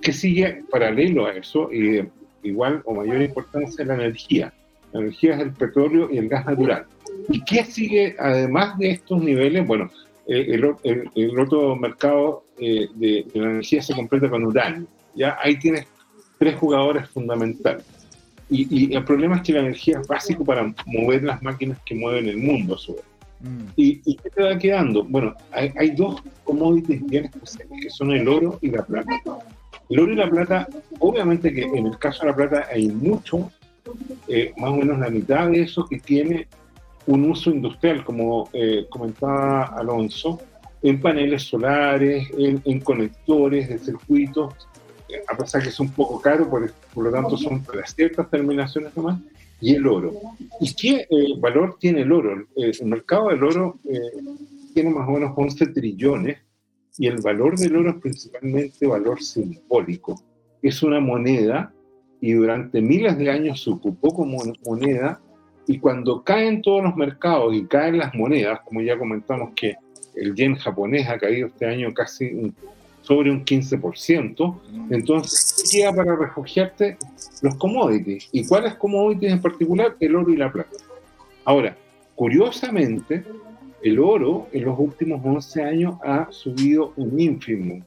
¿Qué 0.00 0.12
sigue 0.12 0.62
paralelo 0.70 1.26
a 1.26 1.32
eso? 1.32 1.72
Y 1.72 2.08
igual 2.44 2.82
o 2.84 2.94
mayor 2.94 3.20
importancia 3.20 3.84
la 3.84 3.94
energía. 3.94 4.52
La 4.92 5.00
energía 5.00 5.34
es 5.34 5.40
el 5.40 5.52
petróleo 5.54 6.08
y 6.08 6.18
el 6.18 6.28
gas 6.28 6.46
natural. 6.46 6.86
¿Y 7.30 7.42
qué 7.44 7.64
sigue 7.64 8.14
además 8.16 8.78
de 8.78 8.92
estos 8.92 9.20
niveles? 9.20 9.66
Bueno, 9.66 9.90
el, 10.26 10.76
el, 11.14 11.38
otro 11.38 11.76
mercado 11.76 12.44
eh, 12.58 12.88
de, 12.94 13.26
la 13.34 13.50
energía 13.50 13.82
se 13.82 13.94
completa 13.94 14.28
con 14.28 14.44
uranio. 14.44 14.86
¿ya? 15.14 15.36
Ahí 15.40 15.58
tienes 15.58 15.86
tres 16.38 16.56
jugadores 16.56 17.08
fundamentales. 17.10 17.84
Y, 18.48 18.66
y, 18.70 18.94
el 18.94 19.04
problema 19.04 19.36
es 19.36 19.42
que 19.42 19.52
la 19.52 19.60
energía 19.60 20.00
es 20.00 20.06
básico 20.06 20.44
para 20.44 20.72
mover 20.86 21.24
las 21.24 21.42
máquinas 21.42 21.78
que 21.84 21.94
mueven 21.94 22.28
el 22.28 22.38
mundo 22.38 22.74
a 22.74 22.78
su 22.78 22.94
vez. 22.94 23.04
Mm. 23.40 23.64
¿Y, 23.76 24.00
¿Y, 24.04 24.16
qué 24.16 24.30
te 24.30 24.42
va 24.42 24.58
quedando? 24.58 25.04
Bueno, 25.04 25.34
hay, 25.52 25.72
hay, 25.76 25.90
dos 25.90 26.22
commodities 26.44 27.04
bien 27.06 27.24
especiales, 27.26 27.78
que 27.82 27.90
son 27.90 28.12
el 28.12 28.28
oro 28.28 28.58
y 28.62 28.70
la 28.70 28.84
plata. 28.84 29.20
El 29.88 30.00
oro 30.00 30.12
y 30.12 30.16
la 30.16 30.30
plata, 30.30 30.68
obviamente 30.98 31.52
que 31.52 31.62
en 31.62 31.86
el 31.86 31.98
caso 31.98 32.22
de 32.22 32.30
la 32.30 32.36
plata 32.36 32.66
hay 32.72 32.88
mucho, 32.88 33.50
eh, 34.28 34.52
más 34.56 34.70
o 34.70 34.76
menos 34.76 34.98
la 34.98 35.10
mitad 35.10 35.48
de 35.48 35.62
eso 35.62 35.86
que 35.86 35.98
tiene 35.98 36.48
un 37.06 37.30
uso 37.30 37.50
industrial, 37.50 38.04
como 38.04 38.48
eh, 38.52 38.86
comentaba 38.88 39.64
Alonso, 39.64 40.40
en 40.82 41.00
paneles 41.00 41.44
solares, 41.44 42.28
en, 42.36 42.80
conectores 42.80 43.68
de 43.68 43.78
circuitos, 43.78 44.54
a 45.28 45.36
pesar 45.36 45.62
que 45.62 45.70
es 45.70 45.80
un 45.80 45.90
poco 45.90 46.20
caro, 46.20 46.48
por, 46.48 46.70
lo 46.96 47.10
tanto 47.10 47.36
son 47.36 47.62
para 47.62 47.86
ciertas 47.86 48.28
terminaciones 48.30 48.96
nomás, 48.96 49.20
y 49.60 49.74
el 49.74 49.86
oro. 49.86 50.12
¿Y 50.60 50.74
qué 50.74 51.06
eh, 51.08 51.34
valor 51.38 51.76
tiene 51.80 52.02
el 52.02 52.12
oro? 52.12 52.46
Eh, 52.56 52.72
el 52.78 52.86
mercado 52.86 53.28
del 53.30 53.42
oro 53.42 53.78
tiene 54.74 54.90
más 54.90 55.08
o 55.08 55.12
menos 55.12 55.32
11 55.34 55.68
trillones 55.68 56.38
y 56.98 57.06
el 57.06 57.20
valor 57.20 57.58
del 57.58 57.76
oro 57.76 57.90
es 57.90 57.96
principalmente 57.96 58.86
valor 58.86 59.22
simbólico. 59.22 60.20
Es 60.62 60.82
una 60.82 61.00
moneda 61.00 61.72
y 62.20 62.32
durante 62.32 62.80
miles 62.80 63.16
de 63.18 63.30
años 63.30 63.62
se 63.62 63.70
ocupó 63.70 64.14
como 64.14 64.42
moneda 64.64 65.20
y 65.66 65.78
cuando 65.78 66.22
caen 66.22 66.62
todos 66.62 66.82
los 66.82 66.96
mercados 66.96 67.54
y 67.54 67.64
caen 67.64 67.98
las 67.98 68.14
monedas, 68.14 68.60
como 68.64 68.80
ya 68.80 68.98
comentamos 68.98 69.50
que 69.54 69.76
el 70.14 70.34
yen 70.34 70.54
japonés 70.54 71.08
ha 71.08 71.18
caído 71.18 71.48
este 71.48 71.66
año 71.66 71.92
casi 71.92 72.26
un 72.26 72.54
sobre 73.06 73.30
un 73.30 73.44
15%, 73.44 74.58
entonces 74.90 75.70
queda 75.70 75.94
para 75.94 76.16
refugiarte 76.16 76.96
los 77.40 77.54
commodities. 77.54 78.28
¿Y 78.32 78.44
cuáles 78.44 78.74
commodities 78.74 79.32
en 79.32 79.40
particular? 79.40 79.96
El 80.00 80.16
oro 80.16 80.32
y 80.32 80.36
la 80.36 80.50
plata. 80.50 80.76
Ahora, 81.44 81.76
curiosamente, 82.16 83.22
el 83.82 84.00
oro 84.00 84.48
en 84.52 84.64
los 84.64 84.76
últimos 84.76 85.24
11 85.24 85.62
años 85.62 85.94
ha 86.02 86.26
subido 86.30 86.92
un 86.96 87.20
ínfimo, 87.20 87.84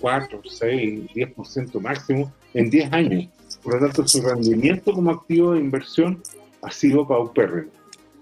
4, 0.00 0.42
6, 0.44 1.00
10% 1.14 1.80
máximo 1.80 2.30
en 2.52 2.68
10 2.68 2.92
años. 2.92 3.28
Por 3.62 3.74
lo 3.80 3.86
tanto, 3.86 4.06
su 4.06 4.20
rendimiento 4.20 4.92
como 4.92 5.12
activo 5.12 5.52
de 5.52 5.60
inversión 5.60 6.22
ha 6.62 6.70
sido 6.70 7.06
paupérrimo. 7.06 7.70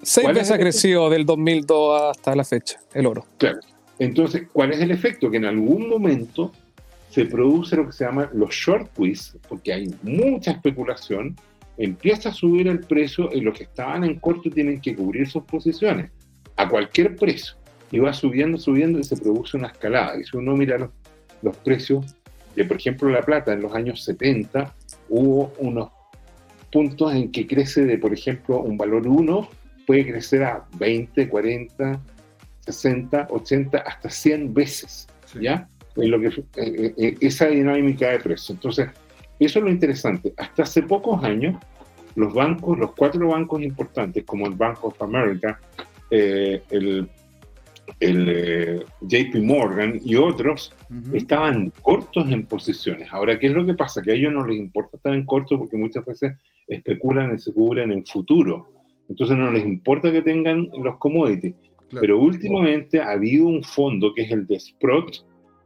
Seis 0.02 0.28
veces 0.28 0.50
ha 0.50 0.58
crecido 0.58 1.10
del 1.10 1.26
2002 1.26 2.02
hasta 2.10 2.34
la 2.34 2.44
fecha, 2.44 2.80
el 2.94 3.06
oro. 3.06 3.26
Claro. 3.38 3.60
Entonces, 3.98 4.48
¿cuál 4.50 4.72
es 4.72 4.80
el 4.80 4.90
efecto? 4.90 5.30
Que 5.30 5.36
en 5.36 5.44
algún 5.44 5.88
momento 5.88 6.50
se 7.10 7.26
produce 7.26 7.76
lo 7.76 7.86
que 7.86 7.92
se 7.92 8.04
llama 8.04 8.30
los 8.32 8.50
short 8.50 8.90
quiz, 8.94 9.36
porque 9.46 9.74
hay 9.74 9.94
mucha 10.02 10.52
especulación, 10.52 11.36
empieza 11.76 12.30
a 12.30 12.32
subir 12.32 12.66
el 12.68 12.80
precio 12.80 13.28
y 13.32 13.42
los 13.42 13.56
que 13.56 13.64
estaban 13.64 14.04
en 14.04 14.18
corto 14.18 14.48
tienen 14.48 14.80
que 14.80 14.96
cubrir 14.96 15.28
sus 15.28 15.44
posiciones 15.44 16.10
a 16.56 16.68
cualquier 16.68 17.16
precio. 17.16 17.56
Y 17.92 17.98
va 17.98 18.12
subiendo, 18.12 18.56
subiendo 18.56 18.98
y 18.98 19.04
se 19.04 19.16
produce 19.16 19.56
una 19.56 19.68
escalada. 19.68 20.18
Y 20.18 20.24
si 20.24 20.36
uno 20.36 20.56
mira 20.56 20.78
los, 20.78 20.90
los 21.42 21.56
precios 21.58 22.16
de, 22.54 22.64
por 22.64 22.78
ejemplo, 22.78 23.10
la 23.10 23.22
plata 23.22 23.52
en 23.52 23.60
los 23.60 23.74
años 23.74 24.04
70, 24.04 24.74
hubo 25.08 25.52
unos 25.58 25.90
puntos 26.70 27.14
en 27.14 27.30
que 27.30 27.46
crece 27.46 27.84
de, 27.84 27.98
por 27.98 28.12
ejemplo, 28.12 28.60
un 28.60 28.76
valor 28.76 29.06
1, 29.06 29.48
puede 29.86 30.06
crecer 30.06 30.44
a 30.44 30.64
20, 30.78 31.28
40, 31.28 32.00
60, 32.60 33.28
80, 33.30 33.78
hasta 33.78 34.10
100 34.10 34.54
veces, 34.54 35.08
¿ya? 35.40 35.68
En 35.96 36.10
lo 36.10 36.20
que, 36.20 36.28
eh, 36.28 36.42
eh, 36.56 36.94
eh, 36.96 37.16
esa 37.20 37.46
dinámica 37.46 38.10
de 38.10 38.20
precio. 38.20 38.54
Entonces, 38.54 38.88
eso 39.38 39.58
es 39.58 39.64
lo 39.64 39.70
interesante. 39.70 40.32
Hasta 40.36 40.62
hace 40.62 40.82
pocos 40.82 41.22
años, 41.24 41.56
los 42.14 42.32
bancos, 42.32 42.78
los 42.78 42.92
cuatro 42.92 43.28
bancos 43.28 43.62
importantes, 43.62 44.24
como 44.24 44.46
el 44.46 44.54
Bank 44.54 44.84
of 44.84 45.00
America, 45.02 45.58
el, 46.10 47.08
el 48.00 48.84
JP 49.02 49.42
Morgan 49.42 50.00
y 50.02 50.16
otros, 50.16 50.72
estaban 51.12 51.70
cortos 51.82 52.30
en 52.30 52.46
posiciones. 52.46 53.08
Ahora, 53.12 53.38
¿qué 53.38 53.48
es 53.48 53.52
lo 53.52 53.64
que 53.64 53.74
pasa? 53.74 54.02
Que 54.02 54.12
a 54.12 54.14
ellos 54.14 54.32
no 54.32 54.46
les 54.46 54.58
importa 54.58 54.96
estar 54.96 55.14
en 55.14 55.26
corto 55.26 55.58
porque 55.58 55.76
muchas 55.76 56.04
veces 56.04 56.32
especulan 56.66 57.34
y 57.34 57.38
se 57.38 57.52
cubren 57.52 57.92
en 57.92 58.04
futuro. 58.06 58.68
Entonces 59.08 59.36
no 59.36 59.50
les 59.50 59.64
importa 59.64 60.10
que 60.10 60.22
tengan 60.22 60.68
los 60.82 60.96
commodities. 60.98 61.54
Pero 62.00 62.20
últimamente 62.20 63.00
ha 63.00 63.10
habido 63.10 63.48
un 63.48 63.64
fondo 63.64 64.14
que 64.14 64.22
es 64.22 64.30
el 64.30 64.46
de 64.46 64.60
Sprott, 64.60 65.24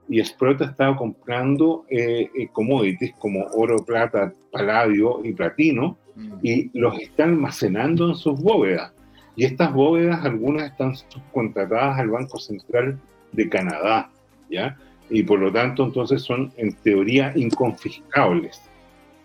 y 0.08 0.22
Sprott 0.22 0.60
ha 0.62 0.66
estado 0.66 0.96
comprando 0.96 1.84
eh, 1.88 2.28
eh, 2.34 2.48
commodities 2.52 3.14
como 3.18 3.44
oro, 3.54 3.76
plata, 3.84 4.32
paladio 4.50 5.20
y 5.24 5.32
platino, 5.32 5.98
y 6.42 6.70
los 6.78 6.98
está 7.00 7.24
almacenando 7.24 8.08
en 8.08 8.14
sus 8.14 8.40
bóvedas. 8.40 8.92
Y 9.36 9.44
estas 9.44 9.72
bóvedas, 9.72 10.24
algunas 10.24 10.70
están 10.70 10.94
subcontratadas 10.94 11.98
al 11.98 12.10
Banco 12.10 12.38
Central 12.38 12.98
de 13.32 13.48
Canadá, 13.48 14.10
¿ya? 14.48 14.76
Y 15.10 15.22
por 15.22 15.40
lo 15.40 15.52
tanto, 15.52 15.84
entonces 15.84 16.22
son 16.22 16.52
en 16.56 16.72
teoría 16.72 17.32
inconfiscables. 17.34 18.62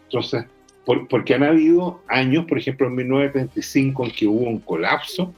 Entonces, 0.05 0.45
porque 1.09 1.35
han 1.35 1.43
habido 1.43 2.01
años, 2.07 2.45
por 2.45 2.57
ejemplo, 2.57 2.87
en 2.87 2.95
1935, 2.95 4.05
en 4.05 4.11
que 4.11 4.27
hubo 4.27 4.49
un 4.49 4.59
colapso 4.59 5.33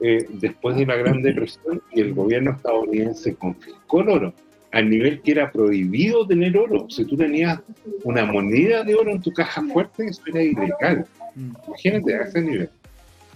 eh, 0.00 0.26
después 0.28 0.76
de 0.76 0.86
la 0.86 0.96
Gran 0.96 1.22
Depresión 1.22 1.82
y 1.92 2.00
el 2.00 2.14
gobierno 2.14 2.52
estadounidense 2.52 3.34
confiscó 3.34 4.00
el 4.00 4.08
oro, 4.08 4.34
al 4.72 4.90
nivel 4.90 5.20
que 5.22 5.32
era 5.32 5.50
prohibido 5.50 6.26
tener 6.26 6.56
oro. 6.56 6.88
Si 6.90 7.04
tú 7.04 7.16
tenías 7.16 7.60
una 8.04 8.24
moneda 8.24 8.82
de 8.82 8.94
oro 8.94 9.12
en 9.12 9.20
tu 9.20 9.32
caja 9.32 9.62
fuerte, 9.72 10.06
eso 10.06 10.22
era 10.26 10.42
ilegal. 10.42 11.06
Imagínate 11.36 12.14
a 12.14 12.22
ese 12.22 12.42
nivel. 12.42 12.70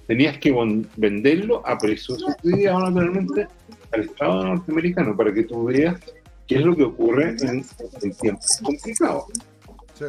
Tenías 0.06 0.38
que 0.38 0.52
venderlo 0.96 1.66
a 1.66 1.78
precios 1.78 2.20
subsidiados 2.20 2.90
naturalmente 2.90 3.46
al 3.92 4.00
Estado 4.02 4.44
norteamericano 4.44 5.16
para 5.16 5.32
que 5.32 5.44
tú 5.44 5.64
veas 5.64 6.00
qué 6.46 6.56
es 6.56 6.62
lo 6.62 6.74
que 6.76 6.82
ocurre 6.84 7.36
en, 7.40 7.64
en 8.02 8.12
tiempos 8.14 8.60
complicados 8.62 9.24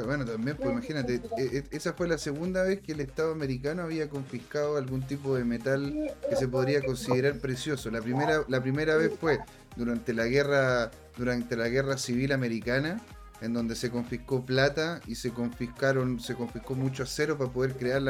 bueno, 0.01 0.25
también, 0.25 0.57
pues 0.57 0.71
imagínate, 0.71 1.21
e, 1.37 1.57
e, 1.57 1.63
esa 1.71 1.93
fue 1.93 2.07
la 2.07 2.17
segunda 2.17 2.63
vez 2.63 2.81
que 2.81 2.93
el 2.93 2.99
Estado 3.01 3.31
americano 3.31 3.83
había 3.83 4.09
confiscado 4.09 4.77
algún 4.77 5.01
tipo 5.03 5.35
de 5.35 5.43
metal 5.43 6.11
que 6.27 6.35
se 6.35 6.47
podría 6.47 6.81
considerar 6.81 7.37
precioso. 7.39 7.91
La 7.91 8.01
primera, 8.01 8.43
la 8.47 8.61
primera 8.61 8.95
vez 8.95 9.11
fue 9.19 9.39
durante 9.75 10.13
la 10.13 10.25
guerra, 10.25 10.91
durante 11.17 11.55
la 11.55 11.67
guerra 11.67 11.97
civil 11.97 12.31
americana, 12.31 13.01
en 13.43 13.53
donde 13.53 13.75
se 13.75 13.91
confiscó 13.91 14.45
plata 14.45 15.01
y 15.05 15.15
se 15.15 15.31
confiscaron, 15.31 16.21
se 16.21 16.33
confiscó 16.33 16.75
mucho 16.75 17.03
acero 17.03 17.37
para 17.37 17.51
poder 17.51 17.75
crear 17.75 18.01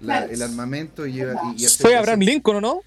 el 0.00 0.42
armamento 0.42 1.06
y, 1.06 1.20
y, 1.20 1.66
Fue 1.78 1.96
Abraham 1.96 2.20
Lincoln, 2.20 2.56
¿o 2.56 2.60
no? 2.62 2.80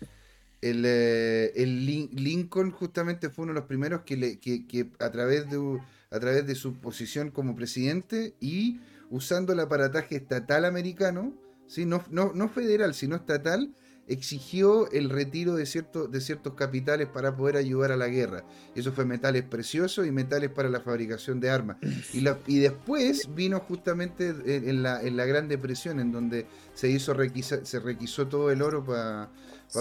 El, 0.60 0.84
eh, 0.88 1.52
el, 1.56 1.86
Lincoln 1.86 2.72
justamente 2.72 3.30
fue 3.30 3.44
uno 3.44 3.54
de 3.54 3.60
los 3.60 3.68
primeros 3.68 4.02
que, 4.02 4.18
le, 4.18 4.40
que, 4.40 4.66
que 4.66 4.88
a 5.00 5.12
través 5.12 5.50
de 5.52 5.80
a 6.10 6.20
través 6.20 6.48
de 6.48 6.56
su 6.56 6.74
posición 6.76 7.32
como 7.32 7.56
presidente 7.56 8.34
y 8.40 8.80
usando 9.10 9.54
el 9.54 9.60
aparataje 9.60 10.16
estatal 10.16 10.66
americano, 10.66 11.34
¿sí? 11.68 11.86
no, 11.86 12.04
no, 12.12 12.50
federal, 12.50 12.94
sino 12.94 13.16
estatal, 13.16 13.72
exigió 14.08 14.92
el 14.92 15.10
retiro 15.10 15.56
de, 15.56 15.66
cierto, 15.66 16.08
de 16.08 16.20
ciertos 16.20 16.54
capitales 16.56 17.08
para 17.08 17.36
poder 17.36 17.58
ayudar 17.58 17.92
a 17.92 17.98
la 17.98 18.08
guerra. 18.08 18.44
Eso 18.76 18.92
fue 18.92 19.06
metales 19.06 19.44
preciosos 19.44 20.06
y 20.06 20.12
metales 20.12 20.50
para 20.50 20.70
la 20.70 20.82
fabricación 20.82 21.40
de 21.40 21.50
armas. 21.50 21.78
Y, 22.14 22.60
después 22.60 23.34
vino 23.34 23.60
justamente 23.60 24.30
en, 24.46 24.84
la, 24.84 25.02
en 25.02 25.16
la, 25.16 25.26
Gran 25.26 25.48
Depresión, 25.48 26.00
en 26.00 26.12
donde 26.12 26.46
se, 26.74 26.90
hizo 26.90 27.16
se 27.64 27.80
requisó 27.80 28.28
todo 28.28 28.52
el 28.52 28.62
oro 28.62 28.84
para 28.84 29.30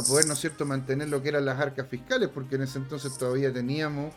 poder, 0.07 0.27
¿no 0.27 0.35
es 0.35 0.39
cierto?, 0.39 0.65
mantener 0.65 1.09
lo 1.09 1.23
que 1.23 1.31
eran 1.31 1.45
las 1.45 1.59
arcas 1.59 1.89
fiscales, 1.89 2.29
porque 2.29 2.57
en 2.57 2.63
ese 2.63 2.79
entonces 2.79 3.17
todavía 3.19 3.53
teníamos 3.53 4.15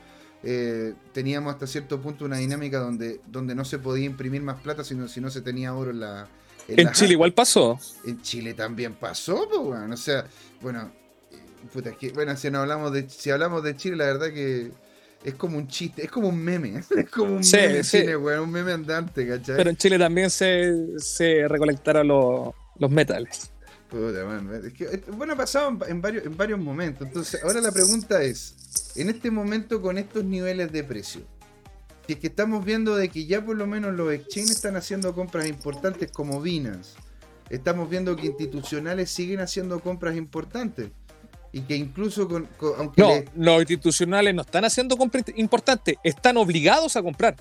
eh, 0.47 0.93
teníamos 1.11 1.53
hasta 1.53 1.65
cierto 1.65 1.99
punto 1.99 2.23
una 2.23 2.37
dinámica 2.37 2.77
donde, 2.77 3.19
donde 3.25 3.55
no 3.55 3.65
se 3.65 3.79
podía 3.79 4.05
imprimir 4.05 4.43
más 4.43 4.61
plata 4.61 4.83
sino 4.83 5.07
si 5.07 5.19
no 5.19 5.31
se 5.31 5.41
tenía 5.41 5.73
oro 5.73 5.89
en 5.89 6.01
la... 6.01 6.27
En, 6.67 6.91
Chile 6.91 7.13
igual 7.13 7.33
pasó. 7.33 7.79
En 8.05 8.21
Chile 8.21 8.53
también 8.53 8.93
pasó, 8.93 9.47
pues, 9.49 9.61
bueno, 9.61 9.93
o 9.93 9.97
sea, 9.97 10.25
bueno, 10.61 10.91
puta, 11.71 11.91
es 11.91 11.97
que, 11.97 12.09
bueno, 12.09 12.35
si 12.35 12.49
no 12.49 12.59
hablamos 12.59 12.91
de, 12.91 13.09
si 13.09 13.29
hablamos 13.29 13.63
de 13.63 13.75
Chile, 13.75 13.97
la 13.97 14.05
verdad 14.05 14.33
que 14.33 14.71
es 15.23 15.33
como 15.35 15.57
un 15.57 15.67
chiste, 15.67 16.03
es 16.03 16.11
como 16.11 16.29
un 16.29 16.37
meme, 16.37 16.83
es 16.97 17.09
como 17.09 17.35
un 17.35 17.41
meme 17.41 17.81
Chile, 17.83 18.15
un 18.15 18.51
meme 18.51 18.71
andante, 18.71 19.27
¿cachai? 19.27 19.57
Pero 19.57 19.69
en 19.69 19.77
Chile 19.77 19.99
también 19.99 20.29
se, 20.29 20.99
se 20.99 21.47
recolectaron 21.47 22.07
los, 22.07 22.53
los 22.77 22.91
metales. 22.91 23.51
bueno, 23.91 25.33
ha 25.33 25.37
pasado 25.37 25.77
en 25.87 26.01
varios, 26.01 26.25
en 26.25 26.35
varios 26.35 26.59
momentos. 26.59 27.07
Entonces, 27.07 27.43
ahora 27.43 27.61
la 27.61 27.71
pregunta 27.71 28.23
es, 28.23 28.55
en 28.95 29.09
este 29.09 29.29
momento 29.29 29.81
con 29.81 29.97
estos 29.97 30.23
niveles 30.23 30.71
de 30.71 30.83
precio, 30.83 31.21
si 32.07 32.13
es 32.13 32.19
que 32.19 32.27
estamos 32.27 32.63
viendo 32.63 32.95
de 32.95 33.09
que 33.09 33.25
ya 33.25 33.43
por 33.43 33.55
lo 33.55 33.65
menos 33.67 33.93
los 33.93 34.13
exchanges 34.13 34.57
están 34.57 34.75
haciendo 34.75 35.13
compras 35.15 35.47
importantes 35.47 36.11
como 36.11 36.41
Binance, 36.41 36.95
estamos 37.49 37.89
viendo 37.89 38.15
que 38.15 38.27
institucionales 38.27 39.09
siguen 39.09 39.39
haciendo 39.39 39.79
compras 39.79 40.15
importantes 40.15 40.91
y 41.51 41.61
que 41.61 41.75
incluso 41.75 42.27
con, 42.27 42.47
aunque 42.77 43.01
no, 43.33 43.53
los 43.53 43.61
institucionales 43.61 44.35
no 44.35 44.41
están 44.41 44.65
haciendo 44.65 44.97
compras 44.97 45.23
importantes, 45.35 45.95
están 46.03 46.37
obligados 46.37 46.95
a 46.95 47.01
comprar. 47.01 47.35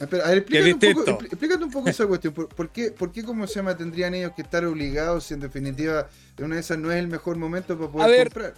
a 0.00 0.06
ver, 0.06 0.38
explícate, 0.38 0.88
un 0.88 1.04
poco, 1.04 1.24
explícate 1.24 1.64
un 1.64 1.70
poco 1.70 1.88
esa 1.90 2.06
cuestión. 2.06 2.32
¿Por, 2.32 2.70
qué, 2.70 2.90
¿Por 2.90 3.12
qué, 3.12 3.22
como 3.22 3.46
se 3.46 3.56
llama, 3.56 3.76
tendrían 3.76 4.14
ellos 4.14 4.32
que 4.34 4.42
estar 4.42 4.64
obligados 4.64 5.24
si 5.24 5.34
en 5.34 5.40
definitiva 5.40 6.08
una 6.38 6.54
de 6.54 6.60
esas 6.62 6.78
no 6.78 6.90
es 6.90 6.98
el 6.98 7.08
mejor 7.08 7.36
momento 7.36 7.78
para 7.78 7.90
poder 7.90 8.28
comprar? 8.28 8.54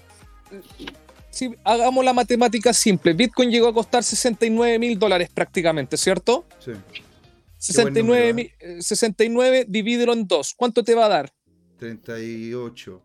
Si 1.31 1.55
hagamos 1.65 2.05
la 2.05 2.13
matemática 2.13 2.73
simple, 2.73 3.13
Bitcoin 3.13 3.51
llegó 3.51 3.69
a 3.69 3.75
costar 3.75 4.03
69 4.03 4.79
mil 4.79 4.99
dólares 4.99 5.31
prácticamente, 5.33 5.97
¿cierto? 5.97 6.45
Sí. 6.59 6.73
69, 7.59 8.55
69 8.81 9.67
divídelo 9.69 10.13
en 10.15 10.27
2. 10.27 10.55
¿Cuánto 10.57 10.83
te 10.83 10.95
va 10.95 11.07
a 11.07 11.09
dar? 11.09 11.33
38. 11.79 13.03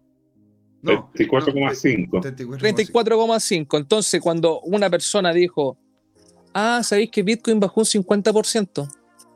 No, 0.82 1.12
34,5. 1.14 2.10
34,5. 2.22 3.78
Entonces, 3.78 4.22
cuando 4.22 4.62
una 4.62 4.90
persona 4.90 5.34
dijo, 5.34 5.78
ah, 6.54 6.82
¿sabéis 6.84 7.10
que 7.12 7.24
Bitcoin 7.24 7.60
bajó 7.60 7.82
un 7.82 7.86
50%? 7.86 8.88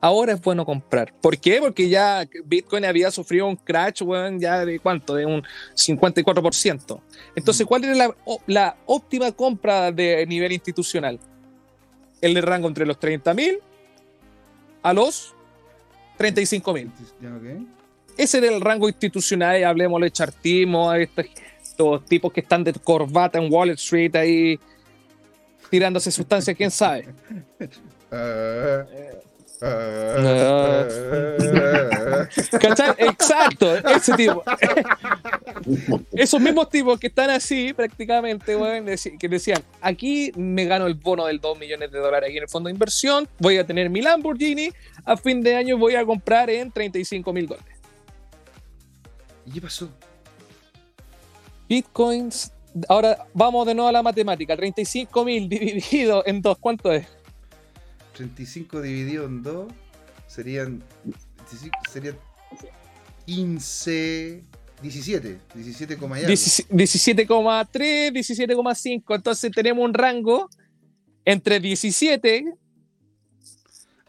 Ahora 0.02 0.34
es 0.34 0.42
bueno 0.42 0.66
comprar. 0.66 1.14
¿Por 1.22 1.38
qué? 1.38 1.60
Porque 1.60 1.90
ya 1.90 2.28
Bitcoin 2.46 2.86
había 2.86 3.12
sufrido 3.12 3.48
un 3.48 3.56
crash, 3.56 4.04
ya 4.38 4.66
de 4.66 4.80
cuánto, 4.80 5.16
de 5.16 5.26
un 5.26 5.44
54%. 5.76 7.02
Entonces, 7.36 7.66
¿cuál 7.66 7.84
era 7.84 8.16
la, 8.48 8.78
óptima 8.86 9.32
compra 9.32 9.92
de 9.92 10.26
nivel 10.26 10.52
institucional? 10.52 11.20
El 12.22 12.34
de 12.34 12.42
rango 12.42 12.68
entre 12.68 12.86
los 12.86 13.00
30.000 13.00 13.60
a 14.84 14.94
los 14.94 15.34
35.000. 16.18 16.92
Ese 18.18 18.38
era 18.40 18.54
el 18.54 18.60
rango 18.60 18.88
institucional, 18.90 19.64
hablemos 19.64 20.02
de 20.02 20.12
chartismo, 20.12 20.94
estos, 20.94 21.26
estos 21.62 22.06
tipos 22.06 22.34
que 22.34 22.42
están 22.42 22.64
de 22.64 22.74
corbata 22.74 23.40
en 23.40 23.52
Wall 23.52 23.70
Street 23.72 24.14
ahí 24.16 24.60
tirándose 25.70 26.12
sustancias, 26.12 26.56
quién 26.56 26.72
sabe. 26.72 27.08
Ah, 28.12 28.84
¿Cachai? 32.62 32.96
Exacto, 32.98 33.76
ese 33.76 34.14
tipo. 34.14 34.42
Esos 36.14 36.40
mismos 36.40 36.70
tipos 36.70 36.98
que 36.98 37.08
están 37.08 37.30
así 37.30 37.74
prácticamente, 37.74 38.56
weón, 38.56 38.86
que 39.20 39.28
decían, 39.28 39.62
aquí 39.82 40.32
me 40.36 40.64
gano 40.66 40.88
el 40.88 40.94
bono 40.94 41.26
del 41.26 41.42
2 41.42 41.60
millones 41.60 41.92
de 41.92 42.00
dólares 42.00 42.30
aquí 42.30 42.38
en 42.38 42.44
el 42.44 42.50
fondo 42.50 42.70
de 42.70 42.74
inversión, 42.74 43.28
voy 43.40 43.58
a 43.58 43.66
tener 43.66 43.90
mi 43.90 44.02
Lamborghini, 44.02 44.70
a 45.04 45.18
fin 45.18 45.42
de 45.42 45.56
año 45.56 45.78
voy 45.78 45.96
a 45.96 46.06
comprar 46.06 46.50
en 46.50 46.72
35 46.72 47.34
mil 47.34 47.48
dólares. 47.48 47.76
¿Y 49.46 49.52
qué 49.52 49.62
pasó? 49.62 49.90
Bitcoins, 51.68 52.54
ahora 52.88 53.26
vamos 53.34 53.68
de 53.68 53.76
nuevo 53.76 53.90
a 53.90 53.92
la 53.92 54.02
matemática, 54.02 54.56
35 54.56 55.26
mil 55.26 55.50
dividido 55.50 56.24
en 56.26 56.42
dos, 56.42 56.58
¿cuánto 56.60 56.94
es? 56.94 57.06
35 58.20 58.82
dividido 58.82 59.26
en 59.26 59.42
2 59.42 59.72
serían, 60.28 60.84
25 61.06 61.78
serían 61.90 62.18
15, 63.26 64.44
17, 64.82 65.40
17, 65.56 65.98
coma 65.98 66.20
y 66.20 66.24
algo. 66.26 66.34
17,3, 66.34 68.12
17,5. 68.12 69.16
Entonces 69.16 69.52
tenemos 69.54 69.86
un 69.86 69.94
rango 69.94 70.50
entre 71.24 71.60
17 71.62 72.54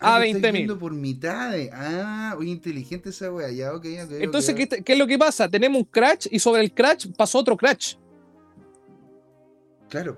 Ah, 0.03 0.17
a 0.17 0.19
lo 0.19 0.25
estáis 0.25 0.43
20 0.43 0.53
mil. 0.67 0.79
por 0.79 0.93
mitades. 0.93 1.71
Ah, 1.73 2.35
oye, 2.39 2.51
inteligente 2.51 3.11
esa 3.11 3.31
wea. 3.31 3.51
Ya, 3.53 3.73
ok, 3.75 3.85
ok. 4.07 4.13
Entonces. 4.21 4.55
¿qué, 4.57 4.67
qué 4.83 4.93
es 4.95 4.99
lo 4.99 5.07
que 5.07 5.19
pasa? 5.19 5.49
Tenemos 5.49 5.79
un 5.83 5.85
crash 5.85 6.27
y 6.31 6.39
sobre 6.41 6.63
el 6.63 6.73
crash 6.73 7.07
pasó 7.17 7.39
otro 7.39 7.57
crash. 7.57 7.95
Claro. 9.89 10.17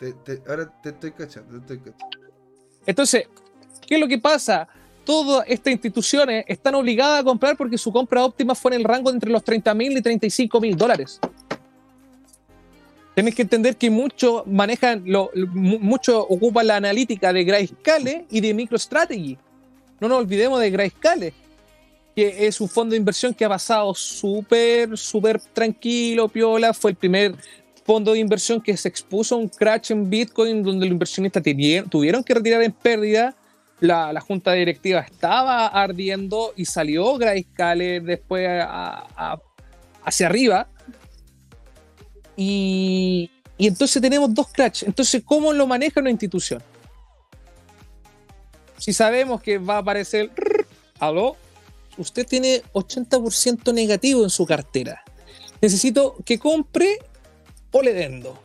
Te- 0.00 0.12
te- 0.14 0.42
ahora 0.48 0.70
te 0.82 0.88
estoy 0.90 1.12
cachando, 1.12 1.52
te 1.62 1.74
estoy 1.74 1.92
cachando. 1.92 2.23
Entonces, 2.86 3.26
¿qué 3.86 3.94
es 3.94 4.00
lo 4.00 4.08
que 4.08 4.18
pasa? 4.18 4.68
Todas 5.04 5.44
estas 5.48 5.72
instituciones 5.72 6.44
están 6.48 6.74
obligadas 6.74 7.20
a 7.20 7.24
comprar 7.24 7.56
porque 7.56 7.76
su 7.76 7.92
compra 7.92 8.24
óptima 8.24 8.54
fue 8.54 8.74
en 8.74 8.80
el 8.80 8.84
rango 8.84 9.10
de 9.10 9.16
entre 9.16 9.30
los 9.30 9.44
30 9.44 9.74
mil 9.74 9.96
y 9.96 10.00
35 10.00 10.60
mil 10.60 10.76
dólares. 10.76 11.20
Tienes 13.14 13.34
que 13.34 13.42
entender 13.42 13.76
que 13.76 13.90
muchos 13.90 14.44
manejan, 14.46 15.02
lo, 15.06 15.30
mu- 15.52 15.78
muchos 15.78 16.24
ocupan 16.28 16.66
la 16.66 16.76
analítica 16.76 17.32
de 17.32 17.44
Grayscale 17.44 18.26
y 18.30 18.40
de 18.40 18.52
MicroStrategy. 18.54 19.38
No 20.00 20.08
nos 20.08 20.18
olvidemos 20.18 20.58
de 20.58 20.70
Grayscale, 20.70 21.32
que 22.16 22.46
es 22.46 22.60
un 22.60 22.68
fondo 22.68 22.92
de 22.92 22.96
inversión 22.98 23.32
que 23.32 23.44
ha 23.44 23.48
pasado 23.48 23.94
súper, 23.94 24.98
súper 24.98 25.40
tranquilo, 25.40 26.28
piola. 26.28 26.74
Fue 26.74 26.90
el 26.90 26.96
primer 26.96 27.36
fondo 27.84 28.12
de 28.12 28.18
inversión 28.18 28.60
que 28.60 28.76
se 28.76 28.88
expuso 28.88 29.34
a 29.34 29.38
un 29.38 29.48
crash 29.48 29.92
en 29.92 30.08
Bitcoin 30.08 30.62
donde 30.62 30.86
los 30.86 30.92
inversionistas 30.92 31.42
tuvieron, 31.90 32.24
que 32.24 32.34
retirar 32.34 32.62
en 32.62 32.72
pérdida. 32.72 33.36
La, 33.80 34.12
la 34.12 34.20
junta 34.20 34.52
directiva 34.52 35.00
estaba 35.00 35.66
ardiendo 35.66 36.54
y 36.56 36.64
salió 36.64 37.16
Grayscale 37.18 38.00
después 38.00 38.48
a- 38.48 39.04
a- 39.16 39.40
hacia 40.04 40.26
arriba. 40.26 40.68
Y, 42.36 43.30
y 43.58 43.66
entonces 43.66 44.00
tenemos 44.00 44.32
dos 44.32 44.48
crashes. 44.52 44.88
Entonces, 44.88 45.22
¿cómo 45.24 45.52
lo 45.52 45.66
maneja 45.66 46.00
una 46.00 46.10
institución? 46.10 46.62
Si 48.78 48.92
sabemos 48.92 49.40
que 49.42 49.58
va 49.58 49.76
a 49.76 49.78
aparecer, 49.78 50.30
aló, 50.98 51.36
usted 51.96 52.26
tiene 52.26 52.62
80% 52.72 53.72
negativo 53.72 54.24
en 54.24 54.30
su 54.30 54.46
cartera. 54.46 55.02
Necesito 55.60 56.16
que 56.24 56.38
compre 56.38 56.98
o 57.74 57.82
le 57.82 57.92
vendo. 57.92 58.38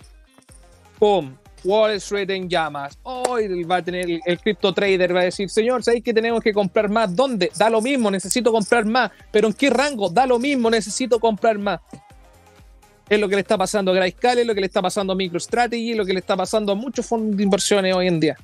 Pum. 0.97 1.35
Wall 1.63 1.91
Street 1.91 2.29
en 2.29 2.49
llamas. 2.49 2.97
Hoy 3.03 3.63
va 3.63 3.77
a 3.77 3.83
tener 3.83 4.09
el, 4.09 4.21
el 4.25 4.39
crypto 4.39 4.73
trader, 4.73 5.15
va 5.15 5.21
a 5.21 5.23
decir, 5.25 5.49
señor, 5.49 5.83
¿sabéis 5.83 6.03
que 6.03 6.13
tenemos 6.13 6.41
que 6.41 6.53
comprar 6.53 6.89
más? 6.89 7.13
¿Dónde? 7.15 7.51
Da 7.57 7.69
lo 7.69 7.81
mismo, 7.81 8.09
necesito 8.09 8.51
comprar 8.51 8.85
más. 8.85 9.11
¿Pero 9.31 9.47
en 9.47 9.53
qué 9.53 9.69
rango? 9.69 10.09
Da 10.09 10.25
lo 10.25 10.39
mismo, 10.39 10.69
necesito 10.69 11.19
comprar 11.19 11.59
más. 11.59 11.81
Es 13.09 13.19
lo 13.19 13.27
que 13.27 13.35
le 13.35 13.41
está 13.41 13.57
pasando 13.57 13.91
a 13.91 13.95
Grayscale, 13.95 14.45
lo 14.45 14.55
que 14.55 14.61
le 14.61 14.67
está 14.67 14.81
pasando 14.81 15.13
a 15.13 15.15
MicroStrategy, 15.15 15.93
lo 15.95 16.05
que 16.05 16.13
le 16.13 16.19
está 16.19 16.37
pasando 16.37 16.71
a 16.71 16.75
muchos 16.75 17.05
fondos 17.05 17.37
de 17.37 17.43
inversiones 17.43 17.93
hoy 17.93 18.07
en 18.07 18.19
día. 18.19 18.37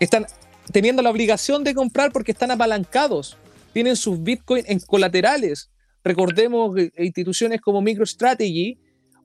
Están 0.00 0.26
teniendo 0.72 1.02
la 1.02 1.10
obligación 1.10 1.62
de 1.62 1.74
comprar 1.74 2.10
porque 2.10 2.32
están 2.32 2.50
apalancados. 2.50 3.36
Tienen 3.72 3.96
sus 3.96 4.22
Bitcoin 4.22 4.64
en 4.66 4.80
colaterales. 4.80 5.70
Recordemos 6.02 6.74
que 6.74 6.90
instituciones 6.98 7.60
como 7.60 7.80
MicroStrategy 7.80 8.78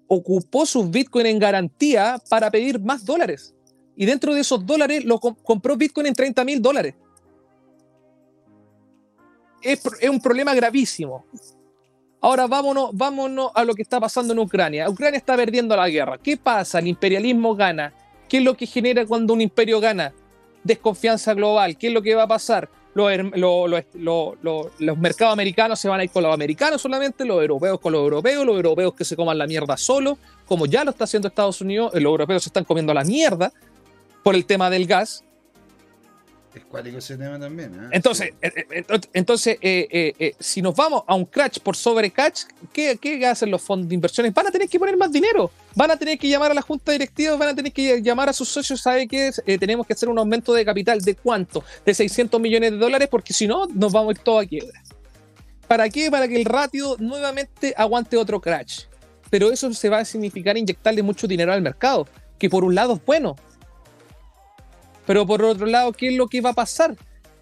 ocupó 0.07 0.65
sus 0.65 0.89
Bitcoin 0.89 1.25
en 1.25 1.39
garantía 1.39 2.21
para 2.29 2.49
pedir 2.51 2.79
más 2.79 3.05
dólares. 3.05 3.53
Y 3.95 4.05
dentro 4.05 4.33
de 4.33 4.41
esos 4.41 4.65
dólares 4.65 5.03
lo 5.05 5.19
com- 5.19 5.35
compró 5.43 5.75
Bitcoin 5.75 6.07
en 6.07 6.13
30 6.13 6.43
mil 6.43 6.61
dólares. 6.61 6.95
Es, 9.61 9.81
es 9.99 10.09
un 10.09 10.21
problema 10.21 10.53
gravísimo. 10.53 11.25
Ahora 12.21 12.47
vámonos, 12.47 12.89
vámonos 12.93 13.51
a 13.53 13.63
lo 13.63 13.73
que 13.73 13.81
está 13.81 13.99
pasando 13.99 14.33
en 14.33 14.39
Ucrania. 14.39 14.89
Ucrania 14.89 15.17
está 15.17 15.35
perdiendo 15.35 15.75
la 15.75 15.89
guerra. 15.89 16.17
¿Qué 16.17 16.37
pasa? 16.37 16.79
El 16.79 16.87
imperialismo 16.87 17.55
gana. 17.55 17.93
¿Qué 18.27 18.37
es 18.37 18.43
lo 18.43 18.55
que 18.55 18.65
genera 18.65 19.05
cuando 19.05 19.33
un 19.33 19.41
imperio 19.41 19.79
gana? 19.79 20.13
Desconfianza 20.63 21.33
global. 21.33 21.77
¿Qué 21.77 21.87
es 21.87 21.93
lo 21.93 22.01
que 22.01 22.15
va 22.15 22.23
a 22.23 22.27
pasar? 22.27 22.69
Los, 22.97 23.11
her- 23.11 23.31
lo- 23.37 23.67
lo- 23.67 23.83
lo- 23.93 24.35
lo- 24.41 24.71
los 24.79 24.97
mercados 24.97 25.31
americanos 25.31 25.79
se 25.79 25.87
van 25.87 25.99
a 25.99 26.03
ir 26.03 26.09
con 26.09 26.23
los 26.23 26.33
americanos 26.33 26.81
solamente, 26.81 27.25
los 27.25 27.39
europeos 27.39 27.79
con 27.79 27.93
los 27.93 28.01
europeos, 28.01 28.43
los 28.43 28.55
europeos 28.55 28.95
que 28.95 29.05
se 29.05 29.15
coman 29.15 29.37
la 29.37 29.45
mierda 29.45 29.77
solo, 29.77 30.17
como 30.47 30.65
ya 30.65 30.83
lo 30.83 30.89
está 30.89 31.03
haciendo 31.03 31.27
Estados 31.27 31.61
Unidos, 31.61 31.93
eh, 31.93 31.99
los 31.99 32.09
europeos 32.09 32.41
se 32.41 32.49
están 32.49 32.63
comiendo 32.63 32.95
la 32.95 33.03
mierda 33.03 33.53
por 34.23 34.33
el 34.33 34.47
tema 34.47 34.71
del 34.71 34.87
gas. 34.87 35.23
Es 36.57 36.65
cuático 36.65 36.97
ese 36.97 37.17
tema 37.17 37.39
también. 37.39 37.77
¿ah? 37.79 37.89
Entonces, 37.91 38.31
eh, 38.41 38.51
eh, 38.69 38.85
ent- 38.87 39.09
entonces 39.13 39.57
eh, 39.61 39.87
eh, 39.91 40.13
eh, 40.19 40.35
si 40.39 40.61
nos 40.61 40.75
vamos 40.75 41.03
a 41.07 41.15
un 41.15 41.25
crash 41.25 41.59
por 41.59 41.75
sobre 41.75 42.11
crash, 42.11 42.43
¿qué, 42.73 42.97
¿qué 42.99 43.25
hacen 43.25 43.51
los 43.51 43.61
fondos 43.61 43.89
de 43.89 43.95
inversiones? 43.95 44.33
Van 44.33 44.47
a 44.47 44.51
tener 44.51 44.67
que 44.69 44.79
poner 44.79 44.97
más 44.97 45.11
dinero, 45.11 45.51
van 45.75 45.91
a 45.91 45.97
tener 45.97 46.17
que 46.17 46.27
llamar 46.27 46.51
a 46.51 46.53
la 46.53 46.61
junta 46.61 46.91
directiva, 46.91 47.35
van 47.35 47.49
a 47.49 47.55
tener 47.55 47.71
que 47.71 48.01
llamar 48.01 48.29
a 48.29 48.33
sus 48.33 48.47
socios, 48.49 48.81
¿sabe 48.81 49.07
qué? 49.07 49.31
Eh, 49.45 49.57
tenemos 49.57 49.85
que 49.85 49.93
hacer 49.93 50.09
un 50.09 50.17
aumento 50.19 50.53
de 50.53 50.65
capital, 50.65 50.99
¿de 51.01 51.15
cuánto? 51.15 51.63
De 51.85 51.93
600 51.93 52.39
millones 52.41 52.71
de 52.71 52.77
dólares, 52.77 53.07
porque 53.09 53.33
si 53.33 53.47
no, 53.47 53.65
nos 53.67 53.91
vamos 53.91 54.09
a 54.15 54.17
ir 54.17 54.23
todos 54.23 54.43
a 54.43 54.47
quiebra. 54.47 54.81
¿Para 55.67 55.89
qué? 55.89 56.09
Para 56.09 56.27
que 56.27 56.35
el 56.37 56.45
ratio 56.45 56.95
nuevamente 56.99 57.73
aguante 57.75 58.15
otro 58.17 58.39
crash. 58.39 58.83
Pero 59.29 59.51
eso 59.51 59.73
se 59.73 59.89
va 59.89 59.99
a 59.99 60.05
significar 60.05 60.57
inyectarle 60.57 61.03
mucho 61.03 61.27
dinero 61.27 61.51
al 61.51 61.61
mercado, 61.61 62.07
que 62.39 62.49
por 62.49 62.63
un 62.63 62.73
lado 62.73 62.93
es 62.93 63.05
bueno, 63.05 63.35
pero 65.07 65.25
por 65.25 65.41
otro 65.41 65.65
lado, 65.65 65.91
¿qué 65.93 66.09
es 66.09 66.15
lo 66.15 66.27
que 66.27 66.41
va 66.41 66.51
a 66.51 66.53
pasar? 66.53 66.95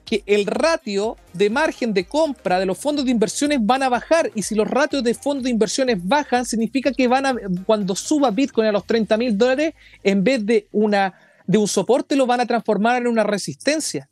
Que 0.05 0.21
el 0.27 0.45
ratio 0.45 1.17
de 1.33 1.49
margen 1.49 1.91
de 1.93 2.05
compra 2.05 2.59
de 2.59 2.65
los 2.67 2.77
fondos 2.77 3.03
de 3.05 3.11
inversiones 3.11 3.57
van 3.61 3.81
a 3.83 3.89
bajar 3.89 4.31
y 4.35 4.43
si 4.43 4.53
los 4.55 4.67
ratios 4.69 5.03
de 5.03 5.15
fondos 5.15 5.43
de 5.45 5.49
inversiones 5.49 5.97
bajan, 6.07 6.45
significa 6.45 6.91
que 6.93 7.07
van 7.07 7.25
a, 7.25 7.35
cuando 7.65 7.95
suba 7.95 8.29
Bitcoin 8.31 8.67
a 8.67 8.71
los 8.71 8.85
30 8.85 9.17
mil 9.17 9.35
dólares, 9.37 9.73
en 10.03 10.23
vez 10.23 10.45
de, 10.45 10.67
una, 10.71 11.15
de 11.47 11.57
un 11.57 11.67
soporte, 11.67 12.15
lo 12.15 12.27
van 12.27 12.39
a 12.39 12.45
transformar 12.45 13.01
en 13.01 13.07
una 13.07 13.23
resistencia. 13.23 14.07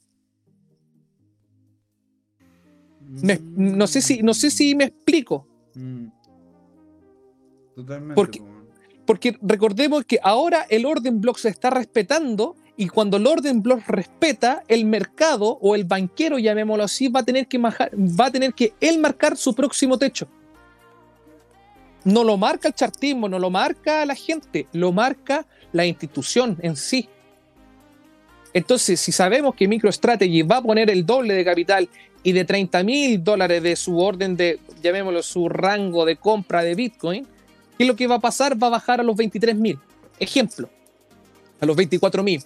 Me- 3.21 3.39
no, 3.55 3.85
sé 3.85 4.01
si, 4.01 4.23
no 4.23 4.33
sé 4.33 4.49
si 4.49 4.73
me 4.73 4.85
explico. 4.85 5.47
Mm. 5.75 6.07
Totalmente. 7.75 8.15
Porque- 8.15 8.39
po. 8.39 8.47
Porque 9.05 9.37
recordemos 9.41 10.05
que 10.05 10.17
ahora 10.23 10.65
el 10.69 10.85
orden 10.85 11.19
block 11.19 11.37
se 11.37 11.49
está 11.49 11.69
respetando 11.69 12.55
y 12.75 12.87
cuando 12.87 13.17
el 13.17 13.27
orden 13.27 13.61
block 13.61 13.87
respeta, 13.87 14.63
el 14.67 14.85
mercado 14.85 15.59
o 15.61 15.75
el 15.75 15.83
banquero, 15.83 16.39
llamémoslo 16.39 16.83
así, 16.83 17.07
va 17.07 17.19
a 17.19 17.23
tener 17.23 17.47
que, 17.47 17.59
majar- 17.59 17.91
va 17.93 18.25
a 18.25 18.31
tener 18.31 18.53
que 18.53 18.73
él 18.81 18.99
marcar 18.99 19.37
su 19.37 19.53
próximo 19.53 19.97
techo. 19.97 20.27
No 22.03 22.23
lo 22.23 22.35
marca 22.35 22.67
el 22.67 22.73
chartismo, 22.73 23.29
no 23.29 23.39
lo 23.39 23.49
marca 23.49 24.05
la 24.05 24.15
gente, 24.15 24.67
lo 24.73 24.91
marca 24.91 25.45
la 25.71 25.85
institución 25.85 26.57
en 26.61 26.75
sí. 26.75 27.07
Entonces, 28.53 28.99
si 28.99 29.11
sabemos 29.11 29.55
que 29.55 29.67
MicroStrategy 29.67 30.41
va 30.43 30.57
a 30.57 30.61
poner 30.61 30.89
el 30.89 31.05
doble 31.05 31.33
de 31.33 31.45
capital 31.45 31.89
y 32.23 32.31
de 32.33 32.45
30 32.45 32.83
mil 32.83 33.23
dólares 33.23 33.63
de 33.63 33.75
su 33.75 33.99
orden 33.99 34.35
de, 34.35 34.59
llamémoslo, 34.81 35.23
su 35.23 35.47
rango 35.49 36.05
de 36.05 36.17
compra 36.17 36.63
de 36.63 36.75
Bitcoin, 36.75 37.25
¿qué 37.77 37.83
es 37.83 37.87
lo 37.87 37.95
que 37.95 38.07
va 38.07 38.15
a 38.15 38.19
pasar? 38.19 38.61
Va 38.61 38.67
a 38.67 38.71
bajar 38.71 38.99
a 38.99 39.03
los 39.03 39.15
23 39.15 39.55
mil. 39.55 39.79
Ejemplo, 40.19 40.69
a 41.59 41.65
los 41.65 41.75
24 41.75 42.21
mil. 42.23 42.43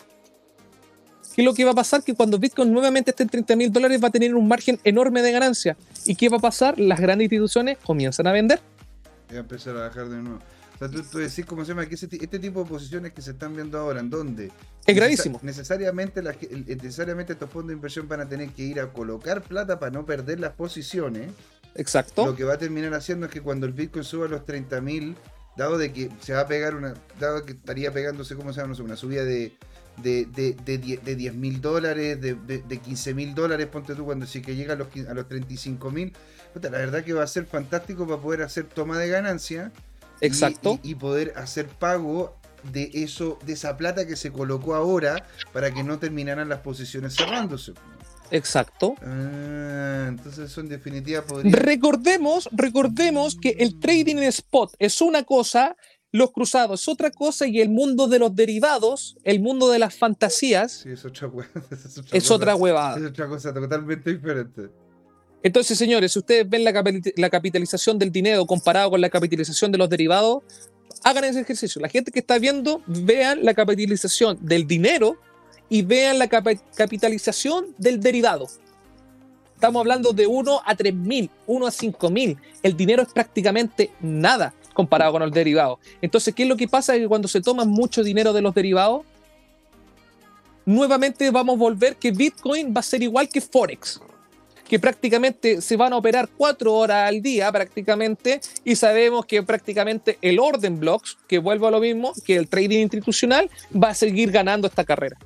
¿Qué 1.37 1.43
es 1.43 1.45
lo 1.45 1.53
que 1.53 1.63
va 1.65 1.69
a 1.69 1.75
pasar? 1.75 2.01
Que 2.03 2.15
cuando 2.15 2.39
Bitcoin 2.39 2.73
nuevamente 2.73 3.11
esté 3.11 3.21
en 3.21 3.29
30 3.29 3.55
mil 3.55 3.71
dólares 3.71 4.03
va 4.03 4.07
a 4.07 4.11
tener 4.11 4.33
un 4.33 4.47
margen 4.47 4.79
enorme 4.83 5.21
de 5.21 5.31
ganancia. 5.31 5.77
¿Y 6.07 6.15
qué 6.15 6.29
va 6.29 6.37
a 6.37 6.39
pasar? 6.39 6.79
Las 6.79 6.99
grandes 6.99 7.25
instituciones 7.25 7.77
comienzan 7.85 8.25
a 8.25 8.31
vender. 8.31 8.59
Voy 9.27 9.37
a 9.37 9.41
empezar 9.41 9.77
a 9.77 9.81
bajar 9.81 10.09
de 10.09 10.17
nuevo. 10.17 10.39
O 10.73 10.77
sea, 10.79 10.89
tú, 10.89 11.03
tú 11.03 11.19
decís, 11.19 11.45
¿cómo 11.45 11.63
se 11.63 11.69
llama? 11.69 11.85
Que 11.85 11.93
este 11.93 12.39
tipo 12.39 12.63
de 12.63 12.67
posiciones 12.67 13.13
que 13.13 13.21
se 13.21 13.29
están 13.31 13.53
viendo 13.55 13.77
ahora, 13.77 13.99
¿en 13.99 14.09
dónde? 14.09 14.51
Es 14.87 14.95
gravísimo. 14.95 15.37
Necesa- 15.43 15.77
necesariamente, 15.77 16.23
necesariamente 16.81 17.33
estos 17.33 17.51
fondos 17.51 17.67
de 17.67 17.73
inversión 17.75 18.07
van 18.07 18.21
a 18.21 18.27
tener 18.27 18.49
que 18.49 18.63
ir 18.63 18.79
a 18.79 18.91
colocar 18.91 19.43
plata 19.43 19.77
para 19.77 19.91
no 19.91 20.07
perder 20.07 20.39
las 20.39 20.53
posiciones. 20.53 21.29
Exacto. 21.75 22.25
Lo 22.25 22.35
que 22.35 22.45
va 22.45 22.53
a 22.53 22.57
terminar 22.57 22.95
haciendo 22.95 23.27
es 23.27 23.31
que 23.31 23.41
cuando 23.41 23.67
el 23.67 23.73
Bitcoin 23.73 24.03
suba 24.03 24.25
a 24.25 24.29
los 24.29 24.41
30.000 24.41 25.13
dado 25.55 25.77
de 25.77 25.93
que 25.93 26.09
se 26.19 26.33
va 26.33 26.41
a 26.41 26.47
pegar 26.47 26.73
una, 26.73 26.95
dado 27.19 27.43
que 27.45 27.51
estaría 27.53 27.91
pegándose, 27.91 28.35
¿cómo 28.35 28.53
se 28.53 28.57
llama? 28.61 28.69
No 28.69 28.75
sé, 28.75 28.81
una 28.81 28.95
subida 28.95 29.23
de, 29.23 29.53
de, 30.01 30.25
de, 30.25 30.53
de, 30.53 30.77
die- 30.77 30.97
de 30.97 31.15
10 31.15 31.33
mil 31.35 31.59
dólares, 31.61 32.19
de, 32.21 32.35
de, 32.35 32.59
de 32.59 32.77
15 32.77 33.13
mil 33.13 33.33
dólares, 33.35 33.67
ponte 33.67 33.95
tú, 33.95 34.05
cuando 34.05 34.25
sí 34.25 34.41
que 34.41 34.55
llega 34.55 34.73
a 34.73 34.75
los, 34.77 34.87
a 35.09 35.13
los 35.13 35.27
35 35.27 35.91
mil, 35.91 36.13
la 36.61 36.69
verdad 36.69 37.03
que 37.03 37.13
va 37.13 37.23
a 37.23 37.27
ser 37.27 37.45
fantástico 37.45 38.07
para 38.07 38.21
poder 38.21 38.41
hacer 38.43 38.65
toma 38.65 38.97
de 38.97 39.09
ganancia 39.09 39.71
y- 40.21 40.25
Exacto. 40.25 40.79
y, 40.83 40.91
y 40.91 40.95
poder 40.95 41.33
hacer 41.35 41.67
pago 41.67 42.35
de 42.71 42.89
eso, 42.93 43.37
de 43.45 43.53
esa 43.53 43.77
plata 43.77 44.05
que 44.07 44.15
se 44.15 44.31
colocó 44.31 44.75
ahora 44.75 45.25
para 45.53 45.71
que 45.71 45.83
no 45.83 45.99
terminaran 45.99 46.49
las 46.49 46.59
posiciones 46.59 47.15
cerrándose. 47.15 47.73
Exacto. 48.31 48.95
Ah, 49.03 50.05
entonces 50.09 50.51
eso 50.51 50.59
en 50.61 50.67
definitiva 50.69 51.21
podría. 51.21 51.51
Recordemos, 51.55 52.49
recordemos 52.51 53.37
que 53.39 53.51
el 53.59 53.79
trading 53.79 54.17
en 54.17 54.23
spot 54.23 54.73
es 54.79 54.99
una 55.01 55.23
cosa, 55.23 55.77
los 56.11 56.31
cruzados 56.31 56.81
es 56.81 56.87
otra 56.87 57.11
cosa 57.11 57.47
y 57.47 57.59
el 57.59 57.69
mundo 57.69 58.07
de 58.07 58.19
los 58.19 58.35
derivados, 58.35 59.17
el 59.23 59.39
mundo 59.41 59.69
de 59.69 59.79
las 59.79 59.95
fantasías, 59.95 60.71
Sí, 60.83 60.89
es 60.91 61.03
otra, 61.05 61.27
es 61.71 61.97
otra 61.97 62.17
es 62.17 62.23
cosa- 62.23 62.33
otra 62.35 62.55
huevada. 62.55 62.97
Es 62.97 63.05
otra 63.05 63.27
cosa 63.27 63.53
totalmente 63.53 64.13
diferente. 64.13 64.69
Entonces, 65.43 65.77
señores, 65.77 66.11
si 66.13 66.19
ustedes 66.19 66.49
ven 66.49 66.63
la, 66.63 66.71
capi- 66.73 67.13
la 67.17 67.29
capitalización 67.29 67.99
del 67.99 68.11
dinero 68.11 68.45
comparado 68.45 68.89
con 68.89 69.01
la 69.01 69.09
capitalización 69.09 69.71
de 69.71 69.77
los 69.77 69.89
derivados, 69.89 70.43
hagan 71.03 71.25
ese 71.25 71.41
ejercicio. 71.41 71.79
La 71.81 71.89
gente 71.89 72.11
que 72.11 72.19
está 72.19 72.39
viendo, 72.39 72.81
vean 72.87 73.45
la 73.45 73.53
capitalización 73.53 74.37
del 74.41 74.65
dinero 74.65 75.17
y 75.69 75.83
vean 75.83 76.17
la 76.17 76.27
capitalización 76.27 77.75
del 77.77 77.99
derivado. 77.99 78.47
Estamos 79.53 79.79
hablando 79.79 80.11
de 80.13 80.25
1 80.27 80.61
a 80.65 80.75
3 80.75 80.93
mil, 80.93 81.29
1 81.45 81.67
a 81.67 81.71
5 81.71 82.09
mil. 82.09 82.37
El 82.63 82.75
dinero 82.77 83.03
es 83.03 83.09
prácticamente 83.13 83.91
nada 84.01 84.53
comparado 84.77 85.11
con 85.11 85.23
el 85.23 85.31
derivado. 85.31 85.79
Entonces, 86.03 86.35
¿qué 86.35 86.43
es 86.43 86.49
lo 86.49 86.55
que 86.55 86.67
pasa? 86.67 86.93
Que 86.93 87.07
cuando 87.07 87.27
se 87.27 87.41
toma 87.41 87.65
mucho 87.65 88.03
dinero 88.03 88.31
de 88.31 88.43
los 88.43 88.53
derivados, 88.53 89.01
nuevamente 90.67 91.31
vamos 91.31 91.55
a 91.55 91.57
volver 91.57 91.95
que 91.95 92.11
Bitcoin 92.11 92.71
va 92.75 92.81
a 92.81 92.83
ser 92.83 93.01
igual 93.01 93.27
que 93.27 93.41
Forex 93.41 93.99
que 94.69 94.79
prácticamente 94.79 95.61
se 95.61 95.77
van 95.77 95.93
a 95.93 95.97
operar 95.97 96.27
cuatro 96.35 96.73
horas 96.73 97.07
al 97.07 97.21
día 97.21 97.49
prácticamente 97.53 98.41
y 98.65 98.75
sabemos 98.75 99.25
que 99.25 99.41
prácticamente 99.41 100.17
el 100.21 100.39
orden 100.39 100.77
blocks, 100.77 101.17
que 101.25 101.39
vuelvo 101.39 101.67
a 101.67 101.71
lo 101.71 101.79
mismo, 101.79 102.11
que 102.25 102.35
el 102.35 102.49
trading 102.49 102.79
institucional 102.79 103.49
va 103.73 103.91
a 103.91 103.93
seguir 103.93 104.29
ganando 104.29 104.67
esta 104.67 104.83
carrera. 104.83 105.17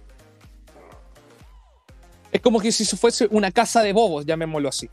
Es 2.32 2.40
como 2.40 2.60
que 2.60 2.72
si 2.72 2.86
fuese 2.96 3.28
una 3.32 3.52
casa 3.52 3.82
de 3.82 3.94
bobos, 3.94 4.28
llamémoslo 4.28 4.70
así. 4.70 4.88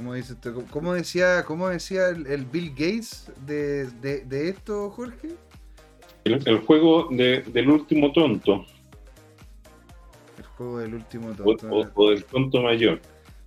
¿Cómo, 0.00 0.14
dice 0.14 0.32
usted? 0.32 0.54
¿Cómo- 0.54 0.66
¿Cómo 0.70 0.94
decía, 0.94 1.44
cómo 1.44 1.68
decía 1.68 2.08
el, 2.08 2.26
el 2.26 2.46
Bill 2.46 2.70
Gates 2.70 3.26
de, 3.44 3.84
de- 4.00 4.24
de 4.24 4.48
esto, 4.48 4.88
Jorge? 4.88 5.28
El, 6.24 6.40
el 6.48 6.58
juego 6.60 7.08
de- 7.10 7.42
del 7.42 7.68
último 7.68 8.10
tonto 8.10 8.64
El 10.38 10.44
juego 10.56 10.78
del 10.78 10.94
último 10.94 11.34
tonto. 11.34 11.68
o- 11.70 11.90
o 11.92 12.10
del 12.12 12.24
tonto 12.24 12.62
mayor. 12.62 12.98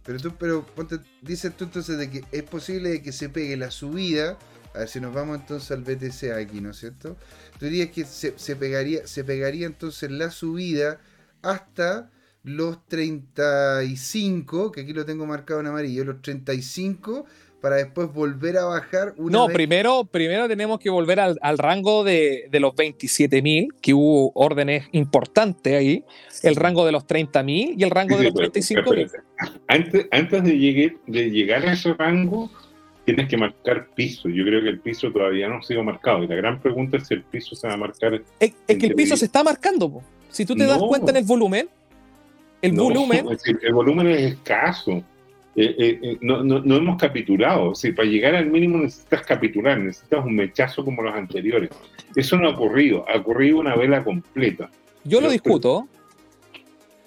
Pero 0.06 0.20
tú, 0.20 0.32
pero 0.38 0.64
ponte, 0.64 1.00
dices 1.24 1.58
tú 1.58 1.64
entonces 1.64 1.98
de 1.98 2.12
que 2.12 2.24
es 2.32 2.44
posible 2.44 3.02
que 3.02 3.12
se 3.14 3.30
pegue 3.30 3.58
la 3.58 3.72
subida. 3.72 4.38
A 4.76 4.80
ver 4.80 4.88
si 4.88 5.00
nos 5.02 5.12
vamos 5.12 5.40
entonces 5.40 5.72
al 5.72 5.82
BTC 5.82 6.34
aquí, 6.40 6.62
¿no 6.62 6.70
es 6.70 6.78
cierto? 6.78 7.18
Tú 7.58 7.66
dirías 7.66 7.90
que 7.90 8.06
se, 8.06 8.38
se 8.38 8.56
pegaría, 8.56 9.08
se 9.08 9.24
pegaría 9.24 9.66
entonces 9.66 10.12
la 10.12 10.30
subida 10.30 11.00
hasta 11.42 12.12
los 12.44 12.86
35, 12.88 14.72
que 14.72 14.82
aquí 14.82 14.94
lo 14.94 15.06
tengo 15.06 15.26
marcado 15.26 15.60
en 15.60 15.68
amarillo, 15.68 16.04
los 16.06 16.22
35, 16.22 17.26
para 17.62 17.78
después 17.78 18.12
volver 18.14 18.58
a 18.58 18.66
bajar 18.66 19.14
una 19.18 19.32
No, 19.32 19.48
vez- 19.48 19.54
primero, 19.56 20.04
primero 20.06 20.48
tenemos 20.50 20.80
que 20.80 20.90
volver 20.90 21.20
al, 21.22 21.38
al 21.42 21.58
rango 21.58 22.04
de, 22.04 22.48
de 22.52 22.60
los 22.60 22.74
27.000, 22.76 23.70
que 23.82 23.94
hubo 23.94 24.32
órdenes 24.36 24.88
importantes 24.92 25.74
ahí, 25.74 26.04
el 26.44 26.56
rango 26.58 26.86
de 26.86 26.92
los 26.92 27.08
30.000 27.08 27.76
y 27.78 27.84
el 27.84 27.90
rango 27.90 28.18
de 28.18 28.24
Sí, 28.26 28.32
los 28.32 28.34
pero- 28.36 28.52
35.000. 28.52 29.06
espérate. 29.06 29.18
Antes, 29.68 30.08
antes 30.12 30.44
de, 30.44 30.52
llegue- 30.58 30.98
de 31.08 31.30
llegar 31.32 31.66
a 31.66 31.74
ese 31.74 31.94
rango, 31.94 32.52
tienes 33.06 33.30
que 33.30 33.38
marcar 33.38 33.88
piso. 33.96 34.28
Yo 34.28 34.44
creo 34.44 34.62
que 34.62 34.70
el 34.70 34.80
piso 34.82 35.10
todavía 35.12 35.48
no 35.48 35.58
ha 35.60 35.64
sido 35.64 35.84
marcado. 35.84 36.24
Y 36.24 36.28
la 36.28 36.36
gran 36.36 36.62
pregunta 36.62 36.98
es 36.98 37.08
si 37.08 37.14
el 37.14 37.24
piso 37.24 37.56
se 37.56 37.68
va 37.68 37.74
a 37.74 37.78
marcar. 37.78 38.14
Es, 38.40 38.54
es 38.68 38.78
que 38.78 38.86
el 38.88 38.96
piso 38.96 39.16
se 39.18 39.26
está 39.26 39.42
marcando. 39.44 39.90
po. 39.90 40.04
Si 40.30 40.46
tú 40.46 40.56
te 40.56 40.66
das 40.66 40.80
cuenta 40.80 41.12
en 41.12 41.18
el 41.18 41.24
volumen, 41.26 41.70
el 42.64 42.76
No, 42.76 42.84
volumen, 42.86 43.26
es 43.30 43.44
decir, 43.44 43.60
el 43.62 43.74
volumen 43.74 44.08
es 44.08 44.22
escaso. 44.34 45.04
Eh, 45.56 45.76
eh, 45.78 46.00
eh, 46.02 46.18
no, 46.22 46.44
no- 46.44 46.60
no 46.62 46.76
hemos 46.78 46.98
capitulado. 47.00 47.76
Si 47.76 47.92
para 47.92 48.08
llegar 48.10 48.34
al 48.34 48.48
mínimo 48.48 48.80
necesitas 48.80 49.22
capitular, 49.22 49.78
necesitas 49.78 50.26
un 50.26 50.36
mechazo 50.36 50.84
como 50.84 51.04
los 51.04 51.14
anteriores. 51.14 51.70
Eso 52.16 52.38
no 52.38 52.48
ha 52.48 52.52
ocurrido. 52.54 53.06
Ha 53.08 53.18
ocurrido 53.20 53.60
una 53.60 53.76
vela 53.76 54.04
completa. 54.04 54.70
yo 55.04 55.22
lo 55.22 55.30
discuto. 55.30 55.88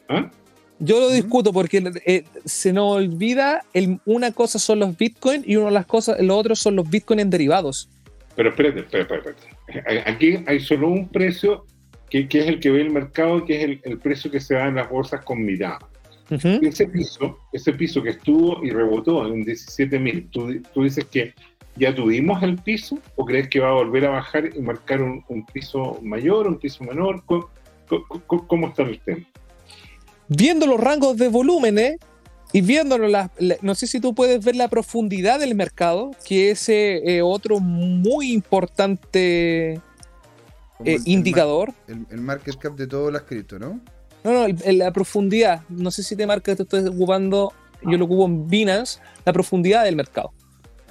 ¿Ah? 0.08 0.30
Yo 0.78 1.00
lo 1.00 1.08
discuto 1.10 1.52
porque 1.52 2.22
se 2.44 2.72
nos 2.72 2.96
olvida 2.96 3.62
el- 3.72 3.98
una 4.04 4.30
cosa 4.32 4.58
son 4.58 4.78
los 4.80 4.96
bitcoins 4.96 5.48
y 5.48 5.56
una 5.56 5.66
de 5.66 5.72
las 5.72 5.86
cosas, 5.86 6.20
lo 6.20 6.36
otro 6.36 6.54
son 6.54 6.76
los 6.76 6.88
bitcoins 6.88 7.22
en 7.22 7.30
derivados. 7.30 7.88
Pero 8.36 8.50
espérate, 8.50 8.80
espérate, 8.80 9.14
espérate. 9.16 10.10
Aquí 10.10 10.44
hay 10.46 10.60
solo 10.60 10.88
un 10.88 11.08
precio 11.08 11.64
que, 12.10 12.28
que 12.28 12.40
es 12.40 12.46
el 12.46 12.60
que 12.60 12.70
ve 12.70 12.80
el 12.82 12.90
mercado, 12.90 13.44
que 13.44 13.56
es 13.58 13.64
el, 13.64 13.80
el 13.84 13.98
precio 13.98 14.30
que 14.30 14.40
se 14.40 14.54
da 14.54 14.68
en 14.68 14.76
las 14.76 14.88
bolsas 14.90 15.24
con 15.24 15.44
mirada. 15.44 15.78
Ujú. 16.30 16.58
Ese 16.62 16.86
piso, 16.88 17.38
ese 17.52 17.72
piso 17.72 18.02
que 18.02 18.10
estuvo 18.10 18.64
y 18.64 18.70
rebotó 18.70 19.26
en 19.26 19.44
17.000, 19.44 20.30
¿tú, 20.30 20.60
tú 20.74 20.82
dices 20.82 21.04
que 21.04 21.32
ya 21.76 21.94
tuvimos 21.94 22.42
el 22.42 22.56
piso 22.56 22.98
o 23.16 23.24
crees 23.24 23.48
que 23.48 23.60
va 23.60 23.68
a 23.68 23.74
volver 23.74 24.06
a 24.06 24.10
bajar 24.10 24.50
y 24.56 24.60
marcar 24.60 25.02
un, 25.02 25.24
un 25.28 25.44
piso 25.46 25.98
mayor, 26.02 26.48
un 26.48 26.58
piso 26.58 26.82
menor? 26.84 27.22
¿Cómo, 27.26 27.48
cómo- 28.26 28.46
cómo 28.48 28.66
está 28.68 28.82
el 28.82 28.98
tema? 29.00 29.24
Viendo 30.28 30.66
los 30.66 30.80
rangos 30.80 31.16
de 31.16 31.28
volúmenes 31.28 31.96
y 32.52 32.60
viendo 32.60 32.98
las, 32.98 33.30
la- 33.38 33.56
no 33.62 33.74
sé 33.76 33.86
si 33.86 34.00
tú 34.00 34.14
puedes 34.14 34.44
ver 34.44 34.56
la 34.56 34.68
profundidad 34.68 35.38
del 35.38 35.54
mercado, 35.54 36.10
que 36.26 36.50
es 36.50 36.68
eh, 36.68 37.20
otro 37.22 37.60
muy 37.60 38.32
importante 38.32 39.80
eh, 40.84 40.94
el- 40.96 41.02
indicador. 41.06 41.72
El, 41.88 42.06
el 42.10 42.20
market 42.20 42.56
cap 42.56 42.74
de 42.76 42.86
todas 42.86 43.12
las 43.12 43.22
cripto, 43.22 43.58
¿no? 43.58 43.80
No, 44.24 44.32
no, 44.32 44.44
el- 44.46 44.78
la 44.78 44.92
profundidad. 44.92 45.62
No 45.68 45.90
sé 45.90 46.02
si 46.02 46.16
te 46.16 46.26
marca 46.26 46.52
que 46.54 46.56
tú 46.64 46.76
estás 46.76 46.86
ocupando, 46.94 47.52
yo 47.82 47.96
lo 47.98 48.04
ocupo 48.06 48.26
en 48.26 48.46
Binance, 48.48 49.00
la 49.24 49.32
profundidad 49.32 49.84
del 49.84 49.96
mercado. 49.96 50.32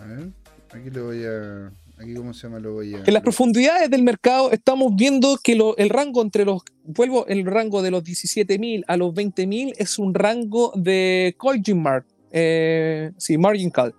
A 0.01 0.05
ver, 0.05 0.29
aquí 0.73 0.89
lo 0.89 1.05
voy 1.05 1.23
a. 1.25 1.71
Aquí, 1.97 2.13
¿cómo 2.13 2.33
se 2.33 2.43
llama? 2.47 2.59
Lo 2.59 2.73
voy 2.73 2.93
a. 2.93 3.03
En 3.05 3.13
las 3.13 3.23
profundidades 3.23 3.89
del 3.89 4.03
mercado 4.03 4.51
estamos 4.51 4.93
viendo 4.95 5.37
que 5.41 5.55
lo- 5.55 5.77
el 5.77 5.89
rango 5.89 6.21
entre 6.21 6.43
los, 6.45 6.61
vuelvo, 6.83 7.25
el 7.27 7.45
rango 7.45 7.81
de 7.81 7.91
los 7.91 8.03
17.000 8.03 8.83
a 8.87 8.97
los 8.97 9.13
20.000 9.13 9.73
es 9.77 9.97
un 9.97 10.13
rango 10.13 10.73
de 10.75 11.35
Colgin 11.37 11.81
Mark, 11.81 12.05
eh, 12.31 13.11
sí, 13.17 13.37
margin 13.37 13.69
call. 13.69 13.93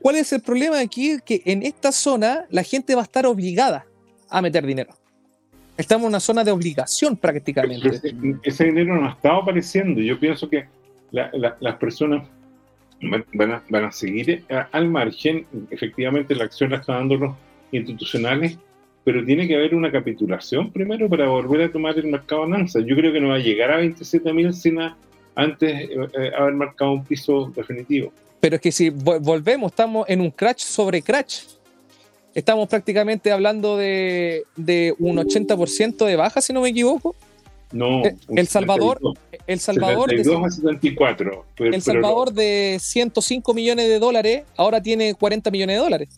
¿Cuál 0.00 0.16
es 0.16 0.32
el 0.32 0.42
problema 0.42 0.80
aquí? 0.80 1.18
Que 1.24 1.40
en 1.46 1.62
esta 1.62 1.92
zona 1.92 2.46
la 2.50 2.62
gente 2.62 2.94
va 2.94 3.02
a 3.02 3.04
estar 3.04 3.26
obligada 3.26 3.86
a 4.38 4.42
meter 4.42 4.66
dinero. 4.66 4.92
Estamos 5.76 6.04
en 6.04 6.08
una 6.10 6.20
zona 6.20 6.44
de 6.44 6.50
obligación 6.52 7.16
prácticamente. 7.16 7.88
ese, 7.88 8.14
ese 8.42 8.64
dinero 8.64 8.94
no 9.00 9.06
ha 9.08 9.12
estado 9.12 9.42
apareciendo. 9.42 10.00
Yo 10.00 10.18
pienso 10.18 10.48
que 10.48 10.66
la- 11.10 11.30
la- 11.32 11.56
las 11.60 11.76
personas 11.76 12.26
van, 13.00 13.52
a, 13.52 13.62
van 13.68 13.84
a 13.84 13.92
seguir 13.92 14.44
a- 14.50 14.68
al 14.72 14.88
margen. 14.88 15.46
Efectivamente, 15.70 16.34
la 16.34 16.44
acción 16.44 16.70
la 16.70 16.76
están 16.78 17.08
dando 17.08 17.16
los 17.26 17.34
institucionales, 17.72 18.56
pero 19.04 19.24
tiene 19.24 19.46
que 19.48 19.54
haber 19.56 19.74
una 19.74 19.90
capitulación 19.90 20.70
primero 20.72 21.08
para 21.08 21.26
volver 21.28 21.62
a 21.62 21.72
tomar 21.72 21.98
el 21.98 22.06
mercado 22.06 22.46
Nanza. 22.46 22.80
Yo 22.80 22.94
creo 22.96 23.12
que 23.12 23.20
no 23.20 23.28
va 23.28 23.34
a 23.36 23.38
llegar 23.38 23.70
a 23.72 23.78
27.000 23.80 24.52
sin 24.52 24.80
a- 24.80 24.96
antes 25.34 25.72
eh, 25.72 25.88
eh, 26.18 26.30
haber 26.38 26.54
marcado 26.54 26.92
un 26.92 27.04
piso 27.04 27.52
definitivo. 27.54 28.12
Pero 28.40 28.56
es 28.56 28.62
que 28.62 28.70
si 28.70 28.90
vol- 28.90 29.20
volvemos, 29.20 29.72
estamos 29.72 30.08
en 30.08 30.20
un 30.20 30.30
crash 30.30 30.58
sobre 30.60 31.02
crash. 31.02 31.42
Estamos 32.34 32.68
prácticamente 32.68 33.30
hablando 33.30 33.76
de, 33.76 34.44
de 34.56 34.94
un 34.98 35.16
80% 35.16 36.04
de 36.04 36.16
baja, 36.16 36.40
si 36.40 36.52
no 36.52 36.60
me 36.62 36.70
equivoco. 36.70 37.14
No, 37.72 38.04
Eh, 38.04 38.16
El 38.36 38.46
Salvador, 38.46 38.98
72, 38.98 39.18
El 39.46 39.60
Salvador, 39.60 40.10
de, 40.10 40.16
72 40.18 40.46
a 40.46 40.50
74. 40.50 41.44
pero- 41.56 41.66
El 41.66 41.70
pero 41.70 41.80
Salvador 41.82 42.32
de 42.32 42.78
105 42.80 43.54
millones 43.54 43.88
de 43.88 43.98
dólares, 43.98 44.44
ahora 44.56 44.80
tiene 44.82 45.14
40 45.14 45.50
millones 45.50 45.76
de 45.76 45.82
dólares. 45.82 46.08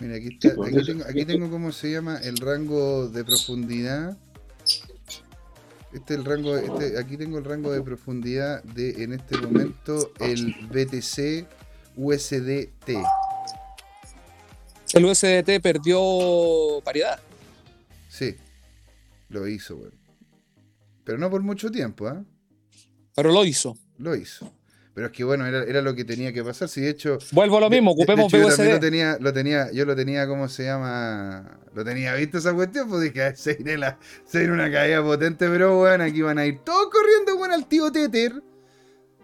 Mira, 0.00 0.14
aquí, 0.16 0.28
está, 0.28 0.48
aquí, 0.64 0.84
tengo, 0.86 1.04
aquí 1.04 1.24
tengo 1.24 1.50
cómo 1.50 1.72
se 1.72 1.90
llama 1.90 2.18
el 2.22 2.36
rango 2.36 3.08
de 3.08 3.24
profundidad. 3.24 4.16
Este 5.92 6.14
es 6.14 6.20
el 6.20 6.24
rango, 6.24 6.56
este, 6.56 6.98
aquí 6.98 7.16
tengo 7.16 7.38
el 7.38 7.44
rango 7.44 7.72
de 7.72 7.80
profundidad 7.82 8.62
de 8.62 9.02
en 9.02 9.14
este 9.14 9.38
momento 9.38 10.12
el 10.20 10.54
BTC 10.70 11.46
USDT. 11.98 12.90
El 14.94 15.04
USDT 15.04 15.60
perdió 15.62 16.80
paridad. 16.84 17.18
Sí, 18.08 18.36
lo 19.28 19.46
hizo, 19.48 19.76
weón. 19.76 19.92
Pero 21.04 21.18
no 21.18 21.28
por 21.30 21.42
mucho 21.42 21.70
tiempo, 21.70 22.06
¿ah? 22.06 22.22
Pero 23.14 23.32
lo 23.32 23.44
hizo. 23.44 23.76
Lo 23.98 24.14
hizo. 24.14 24.52
Pero 24.94 25.08
es 25.08 25.12
que 25.12 25.24
bueno, 25.24 25.46
era, 25.46 25.62
era 25.64 25.82
lo 25.82 25.94
que 25.94 26.04
tenía 26.04 26.32
que 26.32 26.42
pasar. 26.42 26.68
Si 26.68 26.80
de 26.80 26.90
hecho. 26.90 27.18
Vuelvo 27.32 27.58
a 27.58 27.60
lo 27.60 27.70
mismo, 27.70 27.92
de- 27.94 28.04
de- 28.04 28.04
de 28.06 28.12
ocupemos 28.22 28.32
hecho, 28.32 28.64
yo 28.64 28.70
lo 28.72 28.80
tenía, 28.80 29.16
lo 29.20 29.32
tenía, 29.32 29.72
yo 29.72 29.84
lo 29.84 29.94
tenía, 29.96 30.26
¿cómo 30.26 30.48
se 30.48 30.64
llama? 30.64 31.60
Lo 31.74 31.84
tenía 31.84 32.14
visto 32.14 32.38
esa 32.38 32.52
cuestión, 32.54 32.88
pues 32.88 33.02
dije, 33.02 33.22
"Ah, 33.22 33.36
se 33.36 33.54
viene, 33.54 33.76
la, 33.78 33.98
se 34.24 34.38
viene 34.38 34.54
una 34.54 34.70
caída 34.72 35.02
potente, 35.02 35.48
pero 35.48 35.76
bueno, 35.78 36.04
aquí 36.04 36.22
van 36.22 36.38
a 36.38 36.46
ir 36.46 36.60
todos 36.64 36.88
corriendo, 36.90 37.36
bueno, 37.36 37.54
al 37.54 37.66
tío 37.66 37.90
Tether. 37.92 38.42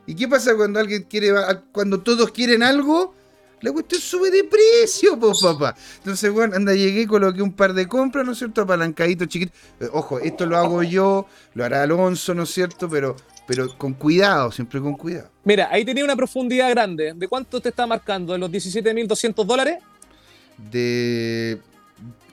¿Y 0.07 0.15
qué 0.15 0.29
pasa 0.29 0.55
cuando 0.55 0.81
alguien 0.81 1.03
quiere, 1.05 1.33
cuando 1.73 2.01
todos 2.01 2.31
quieren 2.31 2.63
algo? 2.63 3.15
La 3.61 3.73
cuestión 3.73 4.01
sube 4.01 4.31
de 4.31 4.45
precio, 4.45 5.19
pues 5.19 5.41
papá. 5.41 5.75
Entonces, 5.97 6.31
bueno, 6.31 6.55
anda, 6.55 6.75
llegué, 6.75 7.07
coloqué 7.07 7.41
un 7.41 7.53
par 7.53 7.73
de 7.73 7.89
compras, 7.89 8.27
¿no 8.27 8.33
es 8.33 8.39
cierto? 8.39 8.61
Apalancadito, 8.61 9.25
chiquito. 9.25 9.53
Eh, 9.81 9.89
Ojo, 9.91 10.19
esto 10.19 10.45
lo 10.45 10.59
hago 10.59 10.83
yo, 10.83 11.27
lo 11.55 11.65
hará 11.65 11.83
Alonso, 11.83 12.35
¿no 12.35 12.43
es 12.43 12.51
cierto? 12.51 12.91
Pero, 12.91 13.17
pero 13.47 13.75
con 13.79 13.95
cuidado, 13.95 14.53
siempre 14.53 14.83
con 14.83 14.95
cuidado. 14.95 15.31
Mira, 15.45 15.69
ahí 15.71 15.83
tenía 15.83 16.05
una 16.05 16.15
profundidad 16.15 16.69
grande. 16.69 17.15
¿De 17.17 17.27
cuánto 17.27 17.59
te 17.59 17.71
está 17.71 17.87
marcando? 17.87 18.35
¿De 18.35 18.39
los 18.39 18.51
17.200 18.51 19.45
dólares? 19.47 19.79
De. 20.71 21.59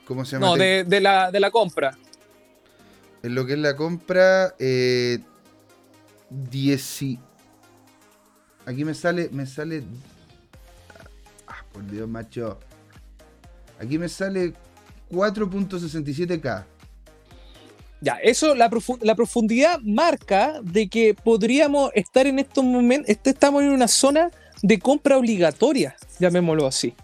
¿Cómo 0.06 0.26
se 0.26 0.36
llama? 0.36 0.48
No, 0.48 0.56
de, 0.56 0.84
de 0.84 1.00
la, 1.00 1.30
de 1.30 1.40
la 1.40 1.50
compra. 1.50 1.96
En 3.22 3.34
lo 3.34 3.46
que 3.46 3.54
es 3.54 3.58
la 3.58 3.74
compra, 3.74 4.54
eh, 4.58 5.18
10. 6.28 7.00
Aquí 8.66 8.84
me 8.84 8.94
sale, 8.94 9.28
me 9.32 9.46
sale. 9.46 9.82
Ah, 11.46 11.64
por 11.72 11.84
Dios, 11.90 12.08
macho. 12.08 12.58
Aquí 13.80 13.98
me 13.98 14.08
sale 14.08 14.52
4.67k. 15.10 16.64
Ya, 18.00 18.14
eso, 18.22 18.54
la, 18.54 18.68
profu- 18.68 18.98
la 19.02 19.14
profundidad 19.14 19.80
marca 19.80 20.60
de 20.62 20.88
que 20.88 21.14
podríamos 21.14 21.90
estar 21.94 22.26
en 22.26 22.38
estos 22.40 22.64
momentos, 22.64 23.08
este- 23.08 23.30
estamos 23.30 23.62
en 23.62 23.70
una 23.70 23.86
zona 23.88 24.30
de 24.62 24.78
compra 24.78 25.16
obligatoria, 25.16 25.96
llamémoslo 26.18 26.66
así. 26.66 26.94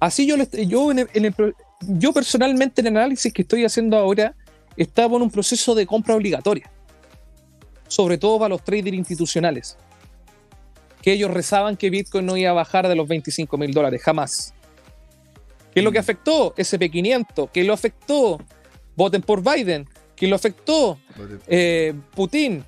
Así 0.00 0.26
yo, 0.26 0.36
yo, 0.36 0.90
en 0.90 1.00
el- 1.00 1.08
en 1.14 1.24
el 1.26 1.34
yo 1.80 2.12
personalmente 2.12 2.80
en 2.80 2.88
el 2.88 2.96
análisis 2.96 3.32
que 3.32 3.42
estoy 3.42 3.64
haciendo 3.64 3.96
ahora, 3.96 4.34
estaba 4.76 5.16
en 5.16 5.22
un 5.22 5.30
proceso 5.30 5.74
de 5.74 5.86
compra 5.86 6.14
obligatoria. 6.16 6.70
Sobre 7.86 8.18
todo 8.18 8.38
para 8.38 8.48
los 8.50 8.64
traders 8.64 8.96
institucionales. 8.96 9.76
Que 11.04 11.12
ellos 11.12 11.30
rezaban 11.30 11.76
que 11.76 11.90
Bitcoin 11.90 12.24
no 12.24 12.34
iba 12.34 12.48
a 12.48 12.54
bajar 12.54 12.88
de 12.88 12.94
los 12.94 13.06
25 13.06 13.58
mil 13.58 13.72
dólares, 13.74 14.00
jamás. 14.02 14.54
¿Qué 15.74 15.80
es 15.80 15.84
lo 15.84 15.92
que 15.92 15.98
Mm. 15.98 16.00
afectó? 16.00 16.54
SP500. 16.56 17.50
¿Qué 17.52 17.62
lo 17.62 17.74
afectó? 17.74 18.40
Voten 18.96 19.20
por 19.20 19.42
Biden. 19.42 19.86
¿Quién 20.16 20.30
lo 20.30 20.36
afectó? 20.36 20.98
Eh, 21.46 21.92
Putin. 22.14 22.64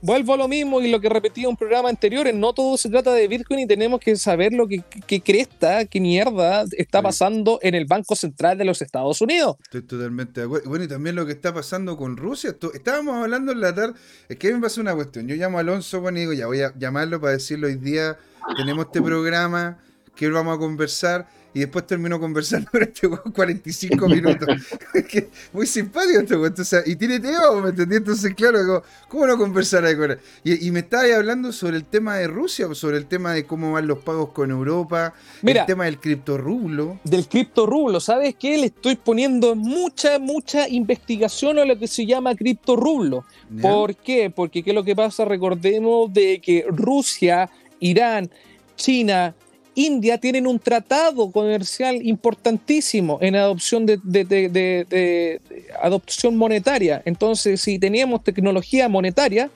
Vuelvo 0.00 0.34
a 0.34 0.36
lo 0.36 0.46
mismo 0.46 0.80
y 0.80 0.90
lo 0.90 1.00
que 1.00 1.08
repetí 1.08 1.44
en 1.44 1.56
programas 1.56 1.90
anteriores. 1.90 2.34
No 2.34 2.52
todo 2.52 2.76
se 2.76 2.88
trata 2.88 3.12
de 3.12 3.26
Bitcoin 3.26 3.60
y 3.60 3.66
tenemos 3.66 4.00
que 4.00 4.14
saber 4.16 4.52
lo 4.52 4.68
que, 4.68 4.82
que 5.06 5.20
cresta, 5.20 5.84
qué 5.86 6.00
mierda 6.00 6.64
está 6.72 7.02
pasando 7.02 7.58
en 7.62 7.74
el 7.74 7.84
Banco 7.84 8.14
Central 8.14 8.56
de 8.58 8.64
los 8.64 8.80
Estados 8.80 9.20
Unidos. 9.20 9.56
Estoy 9.62 9.82
totalmente 9.82 10.40
de 10.40 10.46
acuerdo. 10.46 10.68
Bueno, 10.68 10.84
y 10.84 10.88
también 10.88 11.16
lo 11.16 11.26
que 11.26 11.32
está 11.32 11.52
pasando 11.52 11.96
con 11.96 12.16
Rusia. 12.16 12.54
Estábamos 12.74 13.16
hablando 13.16 13.52
en 13.52 13.60
la 13.60 13.74
tarde. 13.74 13.94
Es 14.28 14.36
que 14.36 14.48
a 14.48 14.50
mí 14.50 14.56
me 14.56 14.62
pasa 14.62 14.80
una 14.80 14.94
cuestión. 14.94 15.26
Yo 15.26 15.34
llamo 15.34 15.58
a 15.58 15.62
Alonso 15.62 16.00
bueno, 16.00 16.18
y 16.18 16.20
digo, 16.22 16.32
ya 16.32 16.46
voy 16.46 16.60
a 16.62 16.72
llamarlo 16.78 17.20
para 17.20 17.32
decirle 17.32 17.66
hoy 17.66 17.76
día 17.76 18.16
tenemos 18.56 18.86
este 18.86 19.02
programa 19.02 19.78
que 20.14 20.28
vamos 20.28 20.56
a 20.56 20.58
conversar. 20.58 21.28
Y 21.54 21.60
después 21.60 21.86
termino 21.86 22.20
conversando 22.20 22.70
con 22.70 22.82
este 22.82 23.06
weón 23.06 23.32
45 23.32 24.08
minutos. 24.08 24.48
Es 24.94 25.04
que 25.06 25.28
muy 25.52 25.66
simpático 25.66 26.20
este 26.20 26.34
weón. 26.34 26.48
Entonces, 26.48 26.86
y 26.86 26.96
tiene 26.96 27.20
tema, 27.20 27.60
¿me 27.62 27.70
entendí? 27.70 27.96
Entonces, 27.96 28.34
claro, 28.34 28.58
como, 28.66 28.82
¿cómo 29.08 29.26
no 29.26 29.38
conversar 29.38 29.84
ahí 29.84 29.96
con 29.96 30.10
él? 30.10 30.18
Y, 30.44 30.66
y 30.66 30.70
me 30.70 30.80
estaba 30.80 31.04
ahí 31.04 31.12
hablando 31.12 31.52
sobre 31.52 31.76
el 31.76 31.84
tema 31.84 32.16
de 32.16 32.28
Rusia, 32.28 32.72
sobre 32.74 32.98
el 32.98 33.06
tema 33.06 33.32
de 33.32 33.44
cómo 33.44 33.72
van 33.72 33.86
los 33.86 33.98
pagos 33.98 34.30
con 34.30 34.50
Europa, 34.50 35.14
Mira. 35.42 35.62
el 35.62 35.66
tema 35.66 35.86
del 35.86 35.98
criptorrublo. 35.98 36.98
Del 37.04 37.26
cripto 37.26 37.66
rublo, 37.66 38.00
¿sabes 38.00 38.34
qué? 38.38 38.58
Le 38.58 38.66
estoy 38.66 38.96
poniendo 38.96 39.54
mucha, 39.54 40.18
mucha 40.18 40.68
investigación 40.68 41.58
a 41.58 41.64
lo 41.64 41.78
que 41.78 41.88
se 41.88 42.06
llama 42.06 42.34
cripto 42.34 42.76
rublo. 42.76 43.24
¿ya? 43.50 43.62
¿Por 43.62 43.96
qué? 43.96 44.30
Porque 44.30 44.62
¿qué 44.62 44.70
es 44.70 44.74
lo 44.74 44.84
que 44.84 44.94
pasa? 44.94 45.24
Recordemos 45.24 46.12
de 46.12 46.40
que 46.40 46.64
Rusia, 46.68 47.50
Irán, 47.80 48.30
China, 48.76 49.34
India 49.78 50.18
tienen 50.18 50.48
un 50.48 50.58
tratado 50.58 51.30
comercial 51.30 52.04
importantísimo 52.04 53.18
en 53.22 53.36
adopción 53.36 53.86
de, 53.86 55.40
adopción 55.80 56.36
monetaria. 56.36 57.00
Entonces, 57.04 57.60
si 57.60 57.78
teníamos 57.78 58.24
tecnología 58.24 58.88
monetaria, 58.88 59.50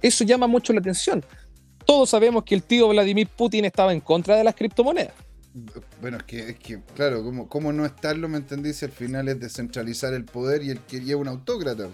eso 0.00 0.24
llama 0.24 0.46
mucho 0.46 0.72
la 0.72 0.80
atención. 0.80 1.22
Todos 1.84 2.08
sabemos 2.08 2.44
que 2.44 2.54
el 2.54 2.62
tío 2.62 2.88
Vladimir 2.88 3.28
Putin 3.28 3.66
estaba 3.66 3.92
en 3.92 4.00
contra 4.00 4.34
de 4.36 4.44
las 4.44 4.54
criptomonedas. 4.54 5.12
Bueno, 6.00 6.16
es 6.16 6.22
que, 6.22 6.38
es 6.50 6.58
que 6.58 6.80
claro, 6.94 7.22
¿cómo, 7.22 7.46
cómo 7.46 7.70
no 7.70 7.84
estarlo, 7.84 8.28
me 8.28 8.38
entendí? 8.38 8.72
Si 8.72 8.86
al 8.86 8.92
final 8.92 9.28
es 9.28 9.40
descentralizar 9.40 10.14
el 10.14 10.24
poder 10.24 10.62
y 10.62 10.70
el 10.70 10.78
que 10.80 11.00
lleva 11.00 11.20
un 11.20 11.28
autócrata. 11.28 11.88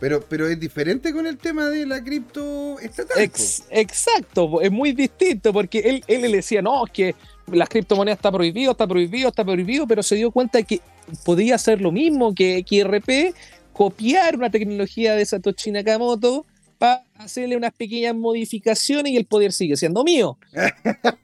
Pero, 0.00 0.20
pero 0.28 0.48
es 0.48 0.58
diferente 0.58 1.12
con 1.12 1.26
el 1.26 1.38
tema 1.38 1.68
de 1.68 1.86
la 1.86 2.02
cripto 2.02 2.78
estatal. 2.80 3.22
Ex- 3.22 3.64
exacto, 3.70 4.60
es 4.60 4.70
muy 4.72 4.92
distinto 4.92 5.52
porque 5.52 5.78
él, 5.78 6.04
él 6.08 6.22
le 6.22 6.28
decía, 6.32 6.60
no, 6.60 6.84
es 6.86 6.92
que 6.92 7.14
las 7.46 7.68
criptomonedas 7.68 8.18
está 8.18 8.32
prohibido, 8.32 8.72
está 8.72 8.86
prohibido, 8.86 9.28
está 9.28 9.44
prohibido, 9.44 9.86
pero 9.86 10.02
se 10.02 10.16
dio 10.16 10.32
cuenta 10.32 10.62
que 10.62 10.80
podía 11.24 11.54
hacer 11.54 11.80
lo 11.80 11.92
mismo 11.92 12.34
que 12.34 12.64
XRP, 12.68 13.34
copiar 13.72 14.36
una 14.36 14.50
tecnología 14.50 15.14
de 15.14 15.24
Satoshi 15.24 15.70
Nakamoto 15.70 16.44
para 16.78 17.04
hacerle 17.18 17.56
unas 17.56 17.72
pequeñas 17.72 18.14
modificaciones 18.16 19.12
y 19.12 19.16
el 19.16 19.24
poder 19.24 19.52
sigue 19.52 19.76
siendo 19.76 20.02
mío. 20.02 20.36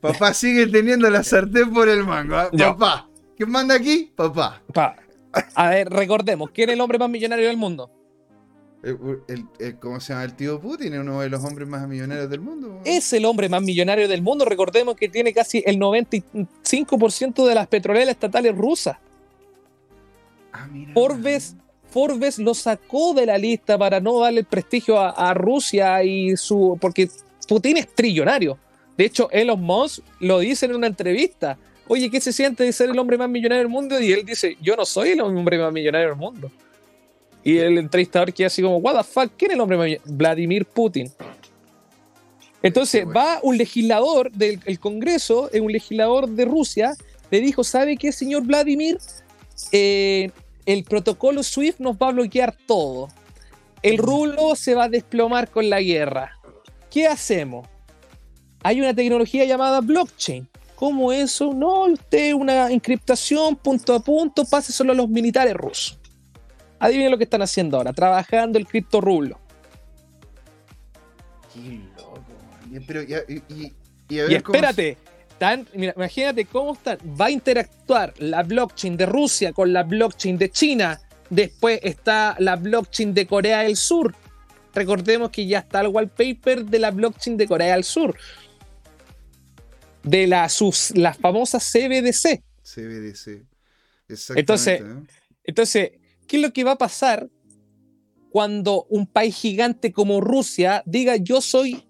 Papá 0.00 0.34
sigue 0.34 0.66
teniendo 0.66 1.08
la 1.10 1.22
sartén 1.22 1.72
por 1.72 1.88
el 1.88 2.04
mango. 2.04 2.36
¿ah? 2.36 2.50
Papá. 2.56 3.08
¿Quién 3.36 3.50
manda 3.50 3.74
aquí? 3.74 4.12
Papá. 4.16 4.62
Pa- 4.72 4.96
A 5.54 5.70
ver, 5.70 5.88
recordemos, 5.90 6.50
¿quién 6.50 6.68
es 6.70 6.74
el 6.74 6.80
hombre 6.80 6.98
más 6.98 7.08
millonario 7.10 7.46
del 7.46 7.56
mundo? 7.56 7.90
El- 8.82 8.98
el- 9.28 9.44
el- 9.58 9.78
¿Cómo 9.78 10.00
se 10.00 10.12
llama 10.12 10.24
el 10.24 10.34
tío 10.34 10.58
Putin? 10.60 10.94
Es 10.94 11.00
uno 11.00 11.20
de 11.20 11.28
los 11.28 11.44
hombres 11.44 11.68
más 11.68 11.86
millonarios 11.86 12.30
del 12.30 12.40
mundo. 12.40 12.80
Es 12.84 13.12
el 13.12 13.24
hombre 13.26 13.48
más 13.48 13.62
millonario 13.62 14.08
del 14.08 14.22
mundo. 14.22 14.44
Recordemos 14.46 14.96
que 14.96 15.08
tiene 15.08 15.32
casi 15.34 15.62
el 15.66 15.78
95% 15.78 17.46
de 17.46 17.54
las 17.54 17.66
petroleras 17.66 18.08
estatales 18.08 18.56
rusas. 18.56 18.96
Ah, 20.52 20.66
mira. 20.66 20.92
Forbes, 20.94 21.54
Forbes 21.90 22.38
lo 22.38 22.54
sacó 22.54 23.12
de 23.14 23.26
la 23.26 23.36
lista 23.38 23.76
para 23.76 24.00
no 24.00 24.18
darle 24.20 24.40
el 24.40 24.46
prestigio 24.46 24.98
a, 24.98 25.10
a 25.10 25.34
Rusia 25.34 26.02
y 26.02 26.36
su. 26.36 26.78
porque 26.80 27.08
Putin 27.46 27.76
es 27.76 27.94
trillonario. 27.94 28.58
De 28.96 29.04
hecho, 29.04 29.30
Elon 29.30 29.60
Musk 29.60 30.02
lo 30.20 30.38
dice 30.40 30.66
en 30.66 30.74
una 30.74 30.86
entrevista. 30.86 31.58
Oye, 31.92 32.08
¿qué 32.08 32.20
se 32.20 32.32
siente 32.32 32.62
de 32.62 32.72
ser 32.72 32.88
el 32.88 32.96
hombre 33.00 33.18
más 33.18 33.28
millonario 33.28 33.64
del 33.64 33.68
mundo? 33.68 34.00
Y 34.00 34.12
él 34.12 34.24
dice, 34.24 34.56
yo 34.62 34.76
no 34.76 34.84
soy 34.84 35.08
el 35.08 35.20
hombre 35.22 35.58
más 35.58 35.72
millonario 35.72 36.10
del 36.10 36.16
mundo. 36.16 36.48
Y 37.42 37.58
el 37.58 37.78
entrevistador 37.78 38.32
queda 38.32 38.46
así 38.46 38.62
como, 38.62 38.76
what 38.76 38.96
the 38.96 39.02
fuck, 39.02 39.32
¿quién 39.36 39.50
es 39.50 39.54
el 39.56 39.60
hombre 39.60 39.76
más 39.76 39.86
millonario? 39.86 40.16
Vladimir 40.16 40.66
Putin. 40.66 41.10
Entonces 42.62 43.04
va 43.04 43.40
un 43.42 43.58
legislador 43.58 44.30
del 44.30 44.60
el 44.66 44.78
Congreso, 44.78 45.50
eh, 45.52 45.60
un 45.60 45.72
legislador 45.72 46.28
de 46.28 46.44
Rusia, 46.44 46.94
le 47.28 47.40
dijo, 47.40 47.64
¿sabe 47.64 47.96
qué, 47.96 48.12
señor 48.12 48.44
Vladimir? 48.44 48.96
Eh, 49.72 50.30
el 50.66 50.84
protocolo 50.84 51.42
SWIFT 51.42 51.80
nos 51.80 51.96
va 51.96 52.10
a 52.10 52.12
bloquear 52.12 52.54
todo. 52.68 53.08
El 53.82 53.98
rublo 53.98 54.54
se 54.54 54.76
va 54.76 54.84
a 54.84 54.88
desplomar 54.88 55.50
con 55.50 55.68
la 55.68 55.80
guerra. 55.80 56.38
¿Qué 56.88 57.08
hacemos? 57.08 57.66
Hay 58.62 58.80
una 58.80 58.94
tecnología 58.94 59.44
llamada 59.44 59.80
blockchain. 59.80 60.49
¿Cómo 60.80 61.12
eso? 61.12 61.52
No, 61.52 61.82
usted 61.84 62.32
una 62.32 62.70
encriptación 62.70 63.54
punto 63.54 63.92
a 63.94 64.00
punto, 64.00 64.46
pase 64.46 64.72
solo 64.72 64.92
a 64.92 64.96
los 64.96 65.10
militares 65.10 65.52
rusos. 65.52 65.98
Adivinen 66.78 67.10
lo 67.10 67.18
que 67.18 67.24
están 67.24 67.42
haciendo 67.42 67.76
ahora, 67.76 67.92
trabajando 67.92 68.58
el 68.58 68.66
cripto 68.66 68.98
rublo. 68.98 69.38
Qué 71.52 71.80
loco, 71.98 72.24
Pero, 72.86 73.02
y, 73.02 73.42
y- 73.50 73.72
y 74.08 74.18
a 74.20 74.24
Y 74.24 74.28
ver 74.28 74.42
cómo- 74.42 74.54
espérate, 74.56 74.96
tan, 75.36 75.68
mira, 75.74 75.92
imagínate 75.96 76.46
cómo 76.46 76.72
está, 76.72 76.96
va 77.20 77.26
a 77.26 77.30
interactuar 77.30 78.14
la 78.16 78.42
blockchain 78.42 78.96
de 78.96 79.04
Rusia 79.04 79.52
con 79.52 79.74
la 79.74 79.82
blockchain 79.82 80.38
de 80.38 80.50
China. 80.50 80.98
Después 81.28 81.78
está 81.82 82.36
la 82.38 82.56
blockchain 82.56 83.12
de 83.12 83.26
Corea 83.26 83.58
del 83.64 83.76
Sur. 83.76 84.14
Recordemos 84.74 85.28
que 85.28 85.46
ya 85.46 85.58
está 85.58 85.82
el 85.82 85.88
wallpaper 85.88 86.64
de 86.64 86.78
la 86.78 86.90
blockchain 86.90 87.36
de 87.36 87.46
Corea 87.46 87.74
del 87.74 87.84
Sur. 87.84 88.16
De 90.02 90.26
la, 90.26 90.48
sus, 90.48 90.96
las 90.96 91.18
famosas 91.18 91.70
CBDC. 91.70 92.42
CBDC. 92.62 93.42
Exactamente. 94.08 94.40
Entonces, 94.40 94.80
¿no? 94.80 95.06
Entonces, 95.44 95.92
¿qué 96.26 96.36
es 96.36 96.42
lo 96.42 96.52
que 96.52 96.64
va 96.64 96.72
a 96.72 96.78
pasar 96.78 97.28
cuando 98.30 98.86
un 98.88 99.06
país 99.06 99.34
gigante 99.36 99.92
como 99.92 100.20
Rusia 100.20 100.82
diga 100.86 101.16
yo 101.16 101.40
soy 101.40 101.84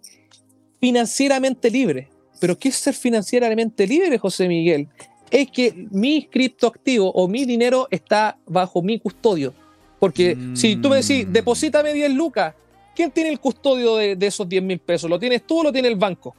financieramente 0.80 1.70
libre? 1.70 2.08
Pero 2.40 2.58
¿qué 2.58 2.70
es 2.70 2.76
ser 2.76 2.94
financieramente 2.94 3.86
libre, 3.86 4.18
José 4.18 4.48
Miguel? 4.48 4.88
Es 5.30 5.50
que 5.50 5.86
mi 5.90 6.26
criptoactivo 6.26 7.12
o 7.12 7.28
mi 7.28 7.44
dinero 7.44 7.86
está 7.90 8.38
bajo 8.46 8.82
mi 8.82 8.98
custodio. 8.98 9.54
Porque 9.98 10.36
si 10.54 10.76
tú 10.76 10.88
me 10.88 10.96
decís, 10.96 11.26
deposítame 11.30 11.92
10 11.92 12.12
lucas 12.14 12.54
¿quién 12.94 13.10
tiene 13.10 13.30
el 13.30 13.40
custodio 13.40 13.96
de, 13.96 14.16
de 14.16 14.26
esos 14.26 14.48
10 14.48 14.62
mil 14.62 14.78
pesos? 14.78 15.08
¿Lo 15.08 15.18
tienes 15.18 15.46
tú 15.46 15.60
o 15.60 15.64
lo 15.64 15.72
tiene 15.72 15.88
el 15.88 15.96
banco? 15.96 16.34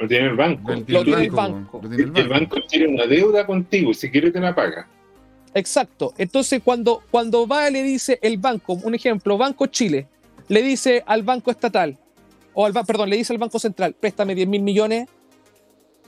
Lo 0.00 0.08
tiene 0.08 0.26
el 0.28 0.36
banco. 0.36 0.72
Lo 0.72 0.78
Lo 0.86 1.04
tiene 1.04 1.24
el 1.24 1.30
banco, 1.30 1.80
tiene 1.80 2.02
el 2.02 2.16
El 2.16 2.28
banco 2.28 2.56
tiene 2.68 2.86
una 2.88 3.06
deuda 3.06 3.46
contigo 3.46 3.90
y 3.90 3.94
si 3.94 4.10
quiere 4.10 4.30
te 4.30 4.40
la 4.40 4.54
paga. 4.54 4.88
Exacto. 5.52 6.14
Entonces, 6.16 6.62
cuando, 6.64 7.02
cuando 7.10 7.46
va 7.46 7.68
y 7.68 7.72
le 7.72 7.82
dice 7.82 8.18
el 8.22 8.38
banco, 8.38 8.74
un 8.74 8.94
ejemplo, 8.94 9.36
Banco 9.36 9.66
Chile, 9.66 10.06
le 10.48 10.62
dice 10.62 11.02
al 11.06 11.22
banco 11.22 11.50
estatal, 11.50 11.98
o 12.54 12.64
al 12.64 12.72
perdón, 12.72 13.10
le 13.10 13.16
dice 13.16 13.32
al 13.32 13.38
Banco 13.38 13.58
Central, 13.58 13.94
préstame 13.98 14.34
10 14.34 14.48
mil 14.48 14.62
millones, 14.62 15.08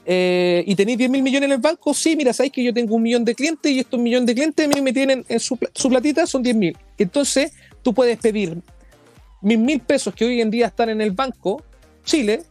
eh, 0.05 0.63
y 0.65 0.75
tenéis 0.75 0.97
10 0.97 1.09
mil 1.09 1.23
millones 1.23 1.47
en 1.47 1.53
el 1.53 1.61
banco, 1.61 1.93
sí, 1.93 2.15
mira, 2.15 2.33
sabéis 2.33 2.51
que 2.51 2.63
yo 2.63 2.73
tengo 2.73 2.95
un 2.95 3.03
millón 3.03 3.23
de 3.23 3.35
clientes 3.35 3.71
y 3.71 3.79
estos 3.79 3.99
millones 3.99 4.27
de 4.27 4.33
clientes 4.33 4.65
a 4.65 4.69
mí 4.69 4.81
me 4.81 4.91
tienen 4.91 5.23
en 5.27 5.39
su, 5.39 5.57
su 5.73 5.89
platita, 5.89 6.25
son 6.25 6.43
10 6.43 6.55
mil. 6.55 6.77
Entonces, 6.97 7.53
tú 7.81 7.93
puedes 7.93 8.17
pedir 8.17 8.57
mil 9.41 9.59
mil 9.59 9.79
pesos 9.81 10.13
que 10.13 10.25
hoy 10.25 10.41
en 10.41 10.49
día 10.49 10.67
están 10.67 10.89
en 10.89 11.01
el 11.01 11.11
banco 11.11 11.63
Chile, 12.03 12.43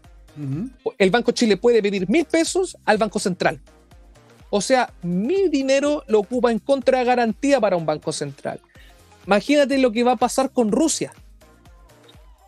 El 0.99 1.11
Banco 1.11 1.33
Chile 1.33 1.57
puede 1.57 1.83
pedir 1.83 2.09
mil 2.09 2.25
pesos 2.25 2.77
al 2.85 2.99
Banco 2.99 3.19
Central. 3.19 3.61
O 4.51 4.61
sea, 4.61 4.93
mi 5.03 5.49
dinero 5.49 6.05
lo 6.09 6.21
ocupa 6.21 6.53
en 6.53 6.59
contra 6.59 7.03
garantía 7.05 7.59
para 7.61 7.77
un 7.77 7.87
Banco 7.87 8.13
Central. 8.13 8.61
Imagínate 9.27 9.79
lo 9.79 9.93
que 9.93 10.03
va 10.03 10.13
a 10.13 10.17
pasar 10.17 10.51
con 10.51 10.71
Rusia. 10.71 11.13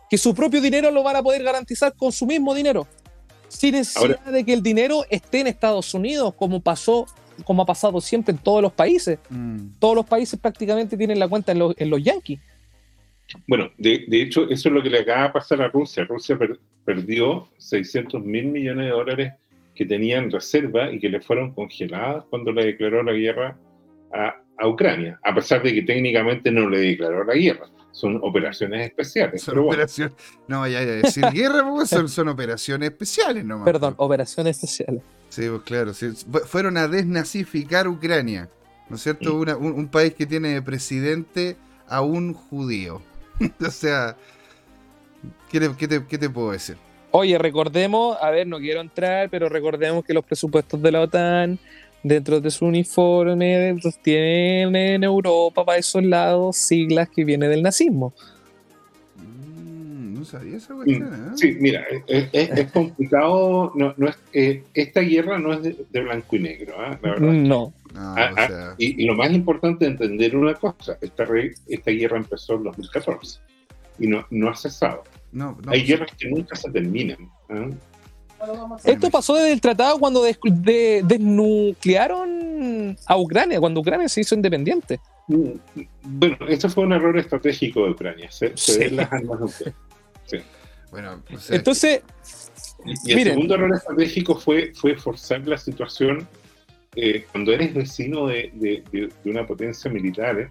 Que 0.09 0.17
su 0.17 0.35
propio 0.35 0.61
dinero 0.61 0.91
lo 0.91 1.01
van 1.01 1.15
a 1.15 1.23
poder 1.23 1.41
garantizar 1.43 1.95
con 1.95 2.11
su 2.11 2.25
mismo 2.25 2.53
dinero. 2.53 2.87
Sin 3.47 3.73
necesidad 3.73 4.19
de 4.19 4.43
que 4.43 4.53
el 4.53 4.61
dinero 4.61 5.03
esté 5.09 5.39
en 5.39 5.47
Estados 5.47 5.93
Unidos, 5.93 6.33
como 6.35 6.59
pasó, 6.61 7.07
como 7.43 7.63
ha 7.63 7.65
pasado 7.65 7.99
siempre 8.01 8.33
en 8.33 8.37
todos 8.37 8.61
los 8.61 8.71
países. 8.71 9.17
Mm. 9.29 9.69
Todos 9.79 9.95
los 9.95 10.05
países 10.05 10.39
prácticamente 10.39 10.97
tienen 10.97 11.17
la 11.17 11.27
cuenta 11.27 11.53
en 11.53 11.59
los, 11.59 11.73
en 11.77 11.89
los 11.89 12.03
yankees. 12.03 12.39
Bueno, 13.47 13.71
de, 13.77 14.05
de 14.07 14.21
hecho, 14.21 14.43
eso 14.49 14.69
es 14.69 14.75
lo 14.75 14.83
que 14.83 14.89
le 14.89 14.99
acaba 14.99 15.23
de 15.23 15.29
pasar 15.33 15.61
a 15.61 15.67
Rusia. 15.69 16.05
Rusia 16.05 16.37
per- 16.37 16.59
perdió 16.85 17.47
600 17.57 18.23
mil 18.23 18.45
millones 18.47 18.85
de 18.85 18.91
dólares 18.91 19.33
que 19.73 19.85
tenía 19.85 20.17
en 20.19 20.31
reserva 20.31 20.91
y 20.91 20.99
que 20.99 21.09
le 21.09 21.19
fueron 21.21 21.53
congeladas 21.53 22.23
cuando 22.29 22.51
le 22.51 22.65
declaró 22.65 23.03
la 23.03 23.13
guerra 23.13 23.57
a, 24.13 24.35
a 24.57 24.67
Ucrania, 24.67 25.19
a 25.23 25.33
pesar 25.35 25.61
de 25.63 25.73
que 25.73 25.81
técnicamente 25.81 26.51
no 26.51 26.69
le 26.69 26.79
declaró 26.79 27.23
la 27.23 27.33
guerra. 27.33 27.67
Son 27.91 28.19
operaciones 28.23 28.85
especiales. 28.87 29.41
Son 29.41 29.53
pero 29.53 29.63
bueno. 29.63 29.73
operaciones. 29.77 30.13
No 30.47 30.59
vaya 30.61 30.79
a 30.79 30.85
decir 30.85 31.23
guerra, 31.33 31.67
pues, 31.69 31.89
son, 31.89 32.07
son 32.09 32.27
operaciones 32.27 32.89
especiales 32.91 33.43
nomás. 33.43 33.65
Perdón, 33.65 33.95
operaciones 33.97 34.57
especiales. 34.63 35.01
Sí, 35.29 35.47
pues 35.49 35.61
claro. 35.63 35.93
sí. 35.93 36.07
Fueron 36.45 36.77
a 36.77 36.87
desnazificar 36.87 37.87
Ucrania. 37.87 38.49
¿No 38.89 38.97
es 38.97 39.01
cierto? 39.01 39.33
Mm. 39.33 39.39
Una- 39.39 39.57
un, 39.57 39.71
un 39.73 39.87
país 39.87 40.13
que 40.13 40.25
tiene 40.25 40.49
de 40.49 40.61
presidente 40.61 41.55
a 41.87 42.01
un 42.01 42.33
judío. 42.33 43.01
o 43.65 43.69
sea, 43.69 44.15
¿qué, 45.51 45.87
te- 45.87 46.29
puedo 46.29 46.51
decir? 46.51 46.77
Oye, 47.11 47.37
recordemos, 47.37 48.17
a 48.21 48.29
ver, 48.29 48.45
no 48.45 48.57
quiero 48.59 48.81
entrar, 48.81 49.29
pero 49.29 49.47
recordemos 49.47 50.03
que 50.03 50.13
los 50.13 50.25
presupuestos 50.25 50.81
de 50.81 50.91
la 50.91 51.01
OTAN, 51.01 51.57
dentro 52.03 52.41
de 52.41 52.51
su 52.51 52.65
uniforme, 52.65 53.77
tienen 54.03 54.75
en 54.75 55.03
Europa, 55.03 55.63
para 55.63 55.77
esos 55.77 56.03
lados, 56.03 56.57
siglas 56.57 57.09
que 57.09 57.23
vienen 57.23 57.49
del 57.49 57.63
nazismo. 57.63 58.13
Mm, 60.25 60.37
no 60.37 60.39
sabía 60.39 60.57
esa 60.57 60.73
Mm, 60.73 60.77
cuestión, 60.77 61.13
¿eh? 61.13 61.31
Sí, 61.35 61.57
mira, 61.59 61.83
es, 62.07 62.27
es- 62.33 62.49
es 62.57 62.71
complicado. 62.71 63.71
No, 63.75 63.93
no 63.97 64.09
es, 64.09 64.17
eh, 64.33 64.63
esta 64.73 65.01
guerra 65.01 65.37
no 65.39 65.53
es 65.53 65.63
de, 65.63 65.85
de 65.89 66.01
blanco 66.01 66.35
y 66.35 66.39
negro, 66.39 66.75
la 66.81 66.95
verdad. 66.97 67.19
No. 67.31 67.73
Ah, 67.95 68.31
o 68.33 68.39
ah, 68.39 68.47
sea, 68.47 68.75
y, 68.77 69.01
y 69.03 69.05
lo 69.05 69.15
más 69.15 69.31
importante 69.31 69.85
es 69.85 69.91
entender 69.91 70.35
una 70.35 70.53
cosa: 70.55 70.97
esta, 71.01 71.25
re- 71.25 71.53
esta 71.67 71.91
guerra 71.91 72.17
empezó 72.17 72.55
en 72.55 72.63
2014 72.63 73.39
y 73.99 74.07
no, 74.07 74.25
no 74.31 74.49
ha 74.49 74.55
cesado. 74.55 75.03
no, 75.31 75.57
no, 75.63 75.71
Hay 75.71 75.83
guerras 75.85 76.11
que 76.17 76.29
nunca 76.29 76.55
se 76.55 76.69
terminan. 76.71 77.29
Esto 78.83 79.09
pasó 79.09 79.35
desde 79.35 79.53
el 79.53 79.61
tratado 79.61 79.97
cuando 79.97 80.21
des- 80.23 80.37
de- 80.43 81.01
desnuclearon 81.05 82.97
a 83.07 83.17
Ucrania, 83.17 83.59
cuando 83.59 83.79
Ucrania 83.79 84.09
se 84.09 84.21
hizo 84.21 84.35
independiente. 84.35 84.99
Mm, 85.27 85.51
Bueno, 86.03 86.37
eso 86.47 86.69
fue 86.69 86.83
un 86.83 86.93
error 86.93 87.17
estratégico 87.17 87.85
de 87.85 87.91
Ucrania, 87.91 88.29
ceder 88.31 88.57
Sí. 88.59 88.89
las 88.91 89.11
armas 89.11 89.39
Bueno, 90.91 91.21
o 91.33 91.37
sea, 91.39 91.55
Entonces, 91.57 92.01
Y 92.85 93.11
el 93.11 93.15
Miren. 93.17 93.33
segundo 93.33 93.55
error 93.55 93.73
estratégico 93.75 94.35
fue, 94.35 94.71
fue 94.75 94.95
forzar 94.95 95.47
la 95.47 95.57
situación 95.57 96.27
eh, 96.95 97.25
cuando 97.31 97.51
eres 97.51 97.73
vecino 97.73 98.27
de, 98.27 98.51
de- 98.53 98.83
de- 98.91 99.09
de 99.23 99.29
una 99.31 99.45
potencia 99.45 99.89
militar. 99.91 100.39
eh, 100.39 100.49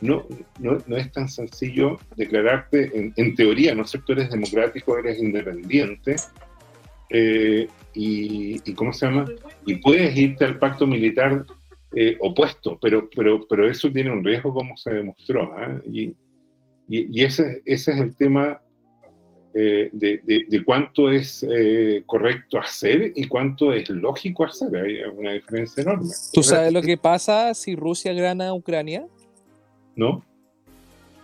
no, 0.00 0.26
no, 0.58 0.78
no 0.86 0.96
es 0.96 1.10
tan 1.12 1.28
sencillo 1.28 1.98
declararte, 2.16 2.90
en, 2.96 3.12
en 3.16 3.34
teoría, 3.34 3.74
¿no 3.74 3.82
es 3.84 3.90
cierto? 3.90 4.12
Eres 4.12 4.30
democrático, 4.30 4.98
eres 4.98 5.18
independiente. 5.18 6.16
eh, 7.10 7.68
y, 7.94 8.60
y 8.68 8.74
¿cómo 8.74 8.92
se 8.92 9.06
llama? 9.06 9.24
Y 9.66 9.76
puedes 9.76 10.16
irte 10.16 10.44
al 10.44 10.58
pacto 10.58 10.86
militar 10.86 11.44
eh, 11.94 12.16
opuesto, 12.20 12.76
pero, 12.82 13.08
pero, 13.14 13.46
pero 13.48 13.68
eso 13.70 13.90
tiene 13.90 14.10
un 14.10 14.24
riesgo 14.24 14.52
como 14.52 14.76
se 14.76 14.90
demostró. 14.92 15.52
¿ah? 15.56 15.80
Y, 15.90 16.08
y, 16.88 17.20
y 17.20 17.24
ese, 17.24 17.62
ese 17.64 17.92
es 17.92 17.98
el 18.00 18.14
tema 18.16 18.60
eh, 19.54 19.88
de, 19.92 20.20
de- 20.24 20.44
de 20.48 20.64
cuánto 20.64 21.10
es 21.10 21.46
eh, 21.48 22.02
correcto 22.06 22.58
hacer 22.58 23.12
y 23.14 23.28
cuánto 23.28 23.72
es 23.72 23.88
lógico 23.88 24.44
hacer. 24.44 24.74
Hay 24.76 24.96
una 25.16 25.32
diferencia 25.32 25.82
enorme, 25.82 26.10
¿tú 26.32 26.42
sabes 26.42 26.72
lo 26.72 26.82
que 26.82 26.96
pasa 26.96 27.54
si 27.54 27.76
Rusia 27.76 28.12
gana 28.12 28.48
a 28.48 28.54
Ucrania? 28.54 29.06
¿no? 29.96 30.24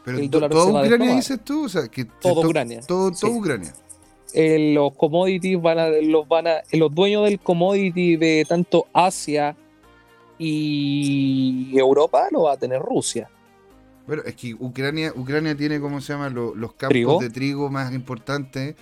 pero 0.04 0.18
el 0.18 0.30
to- 0.30 0.38
dólar 0.40 0.50
se 0.52 0.54
¿Toda 0.58 0.72
va 0.72 0.80
a 0.80 0.84
Ucrania 0.84 1.14
dices 1.16 1.40
tú? 1.44 1.64
O 1.64 1.68
sea, 1.68 1.88
que 1.88 2.04
Todo 2.04 2.40
to- 2.42 2.48
Ucrania. 2.48 2.80
Todo, 2.86 3.12
Sí. 3.12 3.20
todo 3.26 3.32
Ucrania. 3.36 3.72
Eh, 4.32 4.72
los 4.74 4.94
commodities 4.94 5.60
van 5.60 5.78
a, 5.80 5.88
los 5.88 6.26
van 6.28 6.46
a, 6.46 6.62
los 6.72 6.94
dueños 6.94 7.24
del 7.24 7.40
commodity 7.40 8.14
de 8.16 8.46
tanto 8.48 8.86
Asia 8.92 9.56
y 10.38 11.76
Europa 11.78 12.28
lo 12.30 12.42
va 12.44 12.52
a 12.52 12.56
tener 12.56 12.80
Rusia. 12.80 13.28
Bueno, 14.06 14.22
es 14.26 14.34
que 14.34 14.54
Ucrania, 14.54 15.12
Ucrania 15.14 15.56
tiene, 15.56 15.80
¿cómo 15.80 16.00
se 16.00 16.12
llama? 16.12 16.28
Lo- 16.30 16.54
los 16.54 16.72
campos 16.72 16.90
Trigo. 16.90 17.20
de 17.20 17.30
trigo 17.30 17.70
más 17.70 17.92
importantes. 17.94 18.74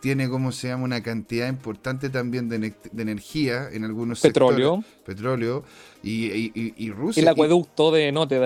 Tiene, 0.00 0.28
¿cómo 0.28 0.52
se 0.52 0.68
llama? 0.68 0.84
Una 0.84 1.02
cantidad 1.02 1.48
importante 1.48 2.10
también 2.10 2.48
de, 2.50 2.58
ne- 2.58 2.74
de 2.92 3.02
energía 3.02 3.70
en 3.72 3.84
algunos 3.84 4.20
Petróleo, 4.20 4.82
sectores. 4.82 5.02
Petróleo. 5.06 5.64
Y, 6.02 6.26
y, 6.26 6.52
y- 6.54 6.74
y 6.76 6.90
Rusia. 6.90 7.22
el 7.22 7.28
acueducto 7.28 7.90
de 7.90 8.12
Notre. 8.12 8.38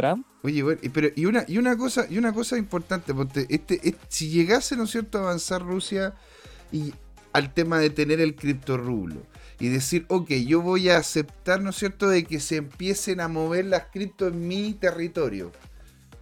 Oye, 0.45 0.63
bueno, 0.63 0.79
y, 0.85 0.89
pero, 0.91 1.09
y, 1.17 1.25
una, 1.25 1.45
y, 1.49 1.59
una 1.59 1.77
cosa, 1.77 2.07
y 2.09 2.17
una 2.17 2.33
cosa 2.33 2.57
importante, 2.59 3.13
porque 3.13 3.47
este, 3.49 3.81
este- 3.83 3.97
si 4.09 4.29
llegase, 4.29 4.77
¿no 4.77 4.85
es 4.85 4.91
cierto?, 4.91 5.19
a 5.19 5.23
avanzar 5.23 5.63
Rusia 5.63 6.15
y 6.71 6.95
al 7.33 7.53
tema 7.53 7.81
de 7.81 7.91
tener 7.91 8.21
el 8.21 8.37
criptorrublo 8.37 9.23
y 9.59 9.67
decir, 9.69 10.05
ok, 10.09 10.31
yo 10.47 10.63
voy 10.63 10.91
a 10.91 10.99
aceptar, 10.99 11.61
¿no 11.61 11.71
es 11.71 11.77
cierto?, 11.77 12.09
de 12.09 12.23
que 12.23 12.39
se 12.39 12.55
empiecen 12.57 13.21
a 13.21 13.27
mover 13.27 13.65
las 13.65 13.87
cripto 13.93 14.29
en 14.29 14.47
mi 14.47 14.75
territorio. 14.75 15.51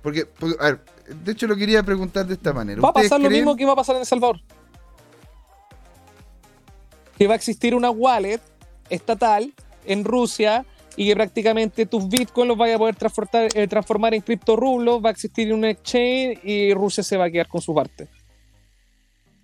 Porque, 0.07 0.25
porque, 0.25 0.55
a 0.61 0.65
ver, 0.67 0.81
de 1.25 1.33
hecho 1.33 1.49
lo 1.49 1.57
quería 1.57 1.83
preguntar 1.83 2.25
de 2.29 2.35
esta 2.35 2.53
manera. 2.53 2.81
Va 2.81 2.87
a 2.87 2.91
¿Ustedes 2.93 3.09
pasar 3.09 3.21
lo 3.21 3.27
creen- 3.29 3.41
mismo 3.41 3.57
que 3.57 3.65
va 3.65 3.73
a 3.73 3.75
pasar 3.75 3.97
en 3.97 4.03
El 4.03 4.07
Salvador. 4.07 4.41
Que 7.19 7.27
va 7.27 7.33
a 7.33 7.37
existir 7.37 7.75
una 7.75 7.91
wallet 7.91 8.41
estatal 8.89 9.53
en 9.85 10.05
Rusia 10.05 10.65
y 10.97 11.09
que 11.09 11.17
prácticamente 11.17 11.87
tus 11.87 12.09
bitcoins 12.09 12.47
los 12.47 12.57
vaya 12.57 12.77
a 12.77 12.79
poder 12.79 12.95
transformar, 12.95 13.49
eh, 13.53 13.67
transformar 13.67 14.15
en 14.15 14.21
criptorrublos, 14.21 15.05
va 15.05 15.09
a 15.09 15.13
existir 15.13 15.53
un 15.53 15.65
exchange 15.65 16.39
y 16.45 16.73
Rusia 16.73 17.03
se 17.03 17.17
va 17.17 17.25
a 17.25 17.31
quedar 17.33 17.49
con 17.49 17.61
su 17.61 17.75
parte. 17.75 18.07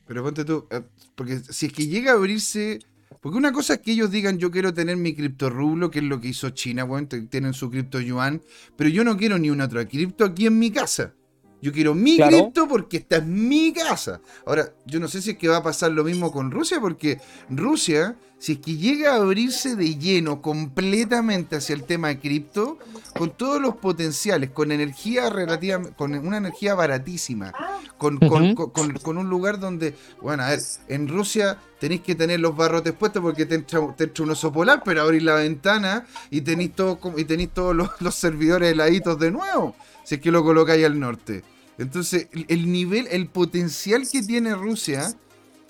Pero 0.06 0.22
ponte 0.22 0.44
tú, 0.44 0.64
eh, 0.70 0.82
porque 1.16 1.40
si 1.40 1.66
es 1.66 1.72
que 1.72 1.88
llega 1.88 2.12
a 2.12 2.14
abrirse. 2.14 2.78
Porque 3.22 3.38
una 3.38 3.52
cosa 3.52 3.74
es 3.74 3.80
que 3.80 3.92
ellos 3.92 4.10
digan 4.10 4.38
yo 4.38 4.50
quiero 4.50 4.74
tener 4.74 4.96
mi 4.96 5.14
cripto 5.14 5.48
rublo, 5.48 5.92
que 5.92 6.00
es 6.00 6.04
lo 6.04 6.20
que 6.20 6.26
hizo 6.26 6.50
China, 6.50 6.82
bueno, 6.82 7.06
tienen 7.30 7.54
su 7.54 7.70
cripto 7.70 8.00
yuan, 8.00 8.42
pero 8.76 8.90
yo 8.90 9.04
no 9.04 9.16
quiero 9.16 9.38
ni 9.38 9.48
una 9.48 9.66
otra 9.66 9.86
cripto 9.86 10.24
aquí 10.24 10.46
en 10.46 10.58
mi 10.58 10.72
casa. 10.72 11.14
Yo 11.62 11.72
quiero 11.72 11.94
mi 11.94 12.16
Claro. 12.16 12.36
cripto 12.36 12.66
porque 12.68 12.96
esta 12.98 13.16
es 13.18 13.24
mi 13.24 13.72
casa. 13.72 14.20
Ahora, 14.44 14.70
yo 14.84 14.98
no 15.00 15.06
sé 15.08 15.22
si 15.22 15.30
es 15.30 15.38
que 15.38 15.46
va 15.48 15.58
a 15.58 15.62
pasar 15.62 15.92
lo 15.92 16.02
mismo 16.04 16.32
con 16.32 16.50
Rusia, 16.50 16.80
porque 16.80 17.20
Rusia, 17.48 18.16
si 18.38 18.52
es 18.54 18.58
que 18.58 18.76
llega 18.76 19.12
a 19.12 19.16
abrirse 19.18 19.76
de 19.76 19.96
lleno 19.96 20.42
completamente 20.42 21.54
hacia 21.56 21.74
el 21.76 21.84
tema 21.84 22.08
de 22.08 22.18
cripto, 22.18 22.78
con 23.16 23.30
todos 23.30 23.60
los 23.62 23.76
potenciales, 23.76 24.50
con 24.50 24.72
energía 24.72 25.30
relativa, 25.30 25.80
con 25.96 26.14
una 26.14 26.38
energía 26.38 26.74
baratísima, 26.74 27.52
con, 27.96 28.18
con- 28.18 28.42
Ujú. 28.52 28.54
con- 28.56 28.70
con- 28.70 28.92
con 28.98 29.18
un 29.18 29.30
lugar 29.30 29.60
donde, 29.60 29.94
bueno, 30.20 30.42
a 30.42 30.48
ver, 30.50 30.60
en 30.88 31.06
Rusia 31.06 31.58
tenéis 31.78 32.00
que 32.00 32.16
tener 32.16 32.40
los 32.40 32.56
barrotes 32.56 32.92
puestos 32.92 33.22
porque 33.22 33.46
te 33.46 33.54
entra, 33.54 33.80
te 33.96 34.04
entra 34.04 34.24
un 34.24 34.30
oso 34.30 34.50
polar, 34.52 34.82
pero 34.84 35.02
abrís 35.02 35.22
la 35.22 35.34
ventana 35.36 36.06
y 36.28 36.40
tenéis 36.40 36.72
todo, 36.74 36.98
y 37.16 37.24
tenéis 37.24 37.50
todos 37.50 37.76
los, 37.76 37.88
los 38.00 38.16
servidores 38.16 38.72
heladitos 38.72 39.16
de 39.20 39.30
nuevo, 39.30 39.76
si 40.04 40.16
es 40.16 40.20
que 40.20 40.32
lo 40.32 40.42
colocáis 40.42 40.84
al 40.84 40.98
norte. 40.98 41.44
Entonces, 41.78 42.28
el- 42.32 42.46
el 42.48 42.70
nivel, 42.72 43.08
el 43.10 43.28
potencial 43.28 44.02
que 44.10 44.22
tiene 44.22 44.54
Rusia 44.54 45.14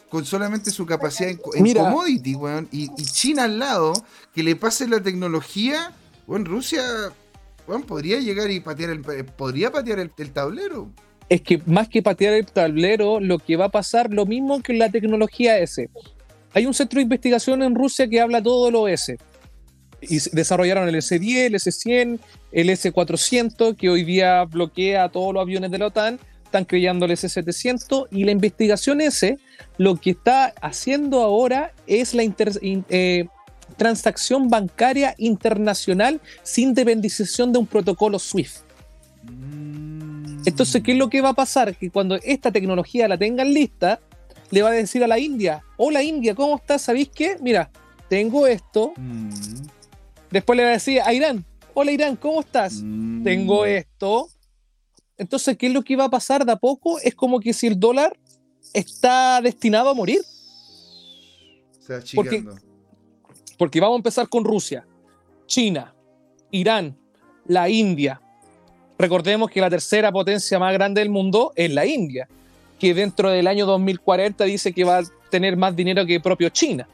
con 0.08 0.24
solamente 0.26 0.70
su 0.70 0.84
capacidad 0.84 1.30
en, 1.30 1.40
en 1.66 1.74
commodity, 1.74 2.34
weón, 2.34 2.68
y, 2.70 2.90
y 2.98 3.04
China 3.04 3.44
al 3.44 3.58
lado, 3.58 3.94
que 4.34 4.42
le 4.42 4.56
pase 4.56 4.86
la 4.86 5.02
tecnología, 5.02 5.92
Rusia, 6.26 6.82
weón, 7.66 7.82
podría 7.84 8.18
llegar 8.20 8.50
y 8.50 8.60
patear 8.60 8.90
el, 8.90 9.00
podría 9.02 9.70
patear 9.72 10.00
el, 10.00 10.10
el 10.18 10.30
tablero. 10.32 10.90
es 11.30 11.40
que 11.40 11.62
más 11.64 11.88
que 11.88 12.02
patear 12.02 12.34
el 12.34 12.44
tablero, 12.46 13.20
lo 13.20 13.38
que 13.38 13.56
va 13.56 13.66
a 13.66 13.70
pasar, 13.70 14.12
lo 14.12 14.26
mismo 14.26 14.62
que 14.62 14.74
la 14.74 14.90
tecnología 14.90 15.58
S. 15.58 15.88
Hay 16.52 16.66
un 16.66 16.74
centro 16.74 16.98
de 16.98 17.04
investigación 17.04 17.62
en 17.62 17.74
Rusia 17.74 18.06
que 18.06 18.20
habla 18.20 18.42
todo 18.42 18.70
lo 18.70 18.88
S. 18.88 19.16
Y 20.02 20.18
desarrollaron 20.32 20.88
el 20.88 20.96
S-10, 20.96 21.46
el 21.46 21.54
S-100, 21.54 22.18
el 22.50 22.70
S-400, 22.70 23.76
que 23.76 23.88
hoy 23.88 24.04
día 24.04 24.44
bloquea 24.44 25.04
a 25.04 25.08
todos 25.08 25.32
los 25.32 25.42
aviones 25.42 25.70
de 25.70 25.78
la 25.78 25.86
OTAN. 25.86 26.18
Están 26.44 26.64
creando 26.64 27.06
el 27.06 27.12
S-700. 27.12 28.08
Y 28.10 28.24
la 28.24 28.32
investigación 28.32 29.00
S, 29.00 29.38
lo 29.78 29.96
que 29.96 30.10
está 30.10 30.52
haciendo 30.60 31.22
ahora 31.22 31.72
es 31.86 32.14
la 32.14 32.24
eh, 32.24 33.26
transacción 33.76 34.48
bancaria 34.48 35.14
internacional 35.18 36.20
sin 36.42 36.74
dependización 36.74 37.52
de 37.52 37.60
un 37.60 37.66
protocolo 37.66 38.18
SWIFT. 38.18 38.62
Entonces, 40.44 40.82
¿qué 40.82 40.92
es 40.92 40.98
lo 40.98 41.08
que 41.08 41.20
va 41.20 41.30
a 41.30 41.34
pasar? 41.34 41.76
Que 41.76 41.90
cuando 41.90 42.16
esta 42.16 42.50
tecnología 42.50 43.06
la 43.06 43.16
tengan 43.16 43.52
lista, 43.54 44.00
le 44.50 44.62
va 44.62 44.70
a 44.70 44.72
decir 44.72 45.02
a 45.04 45.06
la 45.06 45.18
India, 45.18 45.62
hola 45.76 46.02
India, 46.02 46.34
¿cómo 46.34 46.56
estás? 46.56 46.82
¿Sabéis 46.82 47.10
qué? 47.14 47.36
Mira, 47.40 47.70
tengo 48.08 48.46
esto. 48.46 48.92
Mm. 48.96 49.30
Después 50.32 50.56
le 50.56 50.64
va 50.64 50.70
a 50.70 50.72
decir 50.72 51.00
a 51.00 51.12
Irán, 51.12 51.44
hola 51.74 51.92
Irán, 51.92 52.16
¿cómo 52.16 52.40
estás? 52.40 52.80
Mm. 52.82 53.22
Tengo 53.22 53.64
esto. 53.64 54.28
Entonces, 55.16 55.56
¿qué 55.56 55.66
es 55.66 55.72
lo 55.72 55.82
que 55.82 55.94
va 55.94 56.04
a 56.04 56.10
pasar 56.10 56.44
de 56.44 56.52
a 56.52 56.56
poco? 56.56 56.98
Es 56.98 57.14
como 57.14 57.38
que 57.38 57.52
si 57.52 57.68
el 57.68 57.78
dólar 57.78 58.18
está 58.72 59.40
destinado 59.40 59.90
a 59.90 59.94
morir. 59.94 60.22
porque, 62.14 62.44
porque 63.58 63.80
vamos 63.80 63.96
a 63.96 63.98
empezar 63.98 64.28
con 64.28 64.44
Rusia, 64.44 64.86
China, 65.46 65.94
Irán, 66.50 66.96
la 67.46 67.68
India, 67.68 68.20
Recordemos 69.02 69.50
que 69.50 69.60
la 69.60 69.68
tercera 69.68 70.12
potencia 70.12 70.60
más 70.60 70.72
grande 70.72 71.00
del 71.00 71.10
mundo 71.10 71.52
es 71.56 71.72
la 71.72 71.84
India, 71.84 72.28
que 72.78 72.94
dentro 72.94 73.30
del 73.30 73.48
año 73.48 73.66
2040 73.66 74.44
dice 74.44 74.72
que 74.72 74.84
va 74.84 74.98
a 74.98 75.02
tener 75.28 75.56
más 75.56 75.74
dinero 75.74 76.06
que 76.06 76.20
propio 76.20 76.50
China. 76.50 76.88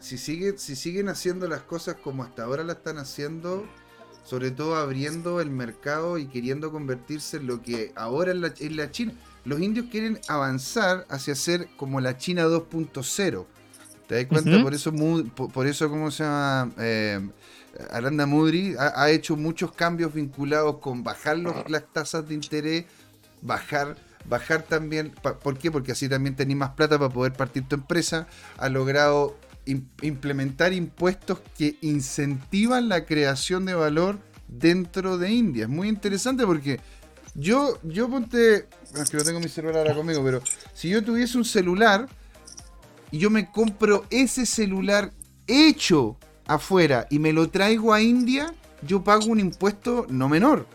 Si, 0.00 0.18
si 0.56 0.76
siguen 0.76 1.08
haciendo 1.08 1.48
las 1.48 1.62
cosas 1.62 1.96
como 1.96 2.24
hasta 2.24 2.44
ahora 2.44 2.64
la 2.64 2.74
están 2.74 2.98
haciendo, 2.98 3.66
sobre 4.24 4.50
todo 4.50 4.76
abriendo 4.76 5.40
el 5.40 5.50
mercado 5.50 6.18
y 6.18 6.26
queriendo 6.26 6.72
convertirse 6.72 7.36
en 7.36 7.46
lo 7.46 7.62
que 7.62 7.92
ahora 7.94 8.32
es 8.32 8.72
la, 8.72 8.90
China. 8.90 9.12
Los 9.44 9.60
indios 9.60 9.86
quieren 9.90 10.18
avanzar 10.26 11.06
hacia 11.08 11.36
ser 11.36 11.68
como 11.76 12.00
la 12.00 12.18
China 12.18 12.46
2.0. 12.46 13.46
¿Te 14.08 14.14
das 14.16 14.26
cuenta? 14.26 14.62
Por 14.62 14.74
eso, 14.74 14.92
por, 15.34 15.66
eso, 15.66 15.88
¿cómo 15.88 16.10
se 16.10 16.24
llama? 16.24 16.72
Eh, 16.78 17.28
Aranda 17.90 18.26
Mudri 18.26 18.74
ha, 18.78 19.10
hecho 19.10 19.36
muchos 19.36 19.72
cambios 19.72 20.12
vinculados 20.12 20.78
con 20.78 21.04
bajar 21.04 21.38
las 21.38 21.84
tasas 21.92 22.26
de 22.28 22.34
interés, 22.34 22.84
bajar, 23.42 23.96
bajar 24.24 24.62
también, 24.62 25.12
¿por 25.42 25.58
qué? 25.58 25.70
Porque 25.70 25.92
así 25.92 26.08
también 26.08 26.36
tenéis 26.36 26.58
más 26.58 26.70
plata 26.70 26.98
para 26.98 27.12
poder 27.12 27.32
partir 27.32 27.68
tu 27.68 27.76
empresa, 27.76 28.26
ha 28.58 28.68
logrado 28.68 29.36
implementar 30.02 30.72
impuestos 30.72 31.40
que 31.56 31.76
incentivan 31.80 32.88
la 32.88 33.04
creación 33.04 33.64
de 33.66 33.74
valor 33.74 34.18
dentro 34.48 35.18
de 35.18 35.30
India. 35.30 35.64
Es 35.64 35.68
muy 35.68 35.88
interesante 35.88 36.46
porque 36.46 36.80
yo, 37.34 37.78
yo 37.82 38.08
ponte, 38.08 38.68
es 38.94 39.10
que 39.10 39.16
no 39.16 39.24
tengo 39.24 39.40
mi 39.40 39.48
celular 39.48 39.78
ahora 39.78 39.94
conmigo, 39.94 40.22
pero 40.24 40.40
si 40.72 40.88
yo 40.88 41.04
tuviese 41.04 41.36
un 41.36 41.44
celular 41.44 42.08
y 43.10 43.18
yo 43.18 43.28
me 43.28 43.50
compro 43.50 44.06
ese 44.10 44.46
celular 44.46 45.12
hecho 45.46 46.16
afuera 46.46 47.06
y 47.10 47.18
me 47.18 47.32
lo 47.32 47.50
traigo 47.50 47.92
a 47.92 48.00
India, 48.00 48.54
yo 48.82 49.02
pago 49.02 49.26
un 49.26 49.40
impuesto 49.40 50.06
no 50.08 50.28
menor. 50.28 50.66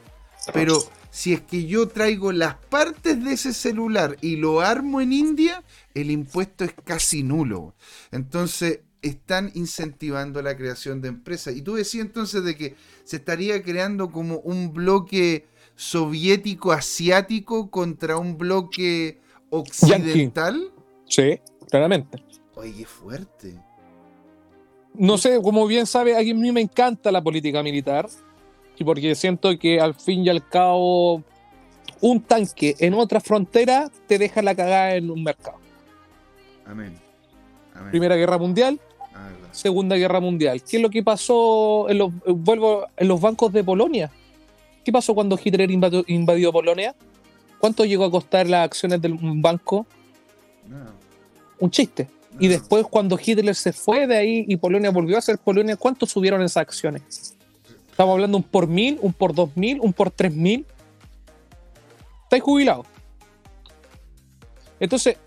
Pero 0.54 0.84
si 1.12 1.34
es 1.34 1.42
que 1.42 1.66
yo 1.66 1.88
traigo 1.88 2.32
las 2.32 2.56
partes 2.56 3.24
de 3.24 3.34
ese 3.34 3.54
celular 3.54 4.18
y 4.22 4.38
lo 4.38 4.62
armo 4.62 5.02
en 5.02 5.14
India, 5.14 5.64
el 5.94 6.10
impuesto 6.10 6.64
es 6.64 6.74
casi 6.84 7.22
nulo. 7.22 7.76
Entonces, 8.12 8.80
están 9.02 9.52
incentivando 9.54 10.42
la 10.42 10.58
creación 10.58 11.02
de 11.02 11.10
empresas. 11.10 11.56
Y 11.56 11.62
tú 11.62 11.76
decías 11.76 12.06
entonces 12.06 12.44
de 12.44 12.56
que 12.56 12.76
se 13.04 13.18
estaría 13.18 13.62
creando 13.62 14.10
como 14.12 14.40
un 14.40 14.74
bloque 14.74 15.48
soviético 15.76 16.72
asiático 16.72 17.70
contra 17.70 18.18
un 18.18 18.38
bloque 18.38 19.20
occidental. 19.50 20.72
Sí, 21.06 21.40
claramente. 21.70 22.24
Oye, 22.56 22.86
fuerte 22.86 23.60
no 24.94 25.18
sé, 25.18 25.42
como 25.42 25.66
bien 25.68 25.86
sabe, 25.86 26.16
a 26.16 26.20
mí 26.20 26.52
me 26.52 26.62
encanta 26.62 27.12
la 27.12 27.22
política 27.22 27.64
militar, 27.64 28.10
y 28.82 28.84
porque 28.84 29.14
siento 29.14 29.58
que 29.60 29.80
al 29.80 29.94
fin 29.94 30.26
y 30.26 30.30
al 30.30 30.48
cabo 30.48 31.22
un 32.02 32.20
tanque 32.20 32.76
en 32.80 32.96
otra 32.96 33.20
frontera 33.20 33.92
te 34.08 34.18
deja 34.18 34.42
la 34.42 34.56
cagada 34.56 34.96
en 34.96 35.12
un 35.12 35.24
mercado. 35.24 35.60
Amén. 36.66 37.00
Primera 37.92 38.16
Guerra 38.16 38.40
Mundial, 38.40 38.80
ah, 39.14 39.30
Segunda 39.52 39.96
Guerra 39.98 40.20
Mundial. 40.20 40.64
¿Qué 40.64 40.78
es 40.78 40.82
lo 40.82 40.90
que 40.90 41.04
pasó 41.04 41.90
en 41.90 42.00
los, 42.00 42.12
vuelvo, 42.26 42.88
en 42.98 43.08
los 43.08 43.22
bancos 43.22 43.54
de 43.54 43.64
Polonia? 43.64 44.12
¿Qué 44.84 44.92
pasó 44.92 45.14
cuando 45.14 45.40
Hitler 45.42 45.70
invadió, 45.70 46.52
Polonia? 46.52 46.96
¿Cuánto 47.60 47.86
llegó 47.86 48.06
a 48.06 48.10
costar 48.10 48.48
las 48.48 48.66
acciones 48.66 49.00
del 49.00 49.16
banco? 49.22 49.86
Un 51.60 51.70
chiste. 51.70 52.08
Y 52.40 52.48
después, 52.48 52.88
cuando 52.90 53.20
Hitler 53.24 53.54
se 53.54 53.74
fue 53.74 54.08
de 54.08 54.18
ahí 54.18 54.46
y 54.48 54.58
Polonia 54.58 54.90
volvió 54.90 55.20
a 55.20 55.22
ser 55.22 55.38
Polonia, 55.38 55.76
¿cuánto 55.76 56.08
subieron 56.08 56.42
esas 56.42 56.58
acciones? 56.58 57.38
Estamos 58.02 58.14
hablando 58.14 58.38
un 58.38 58.44
por 58.44 58.66
mil, 58.66 58.98
un 59.04 59.14
por 59.14 59.36
dos 59.36 59.56
mil, 59.56 59.80
un 59.80 59.94
por 59.94 60.10
tres 60.10 60.34
mil. 60.34 60.66
Estáis 62.24 62.42
jubilados. 62.42 62.88
Entonces, 64.80 65.18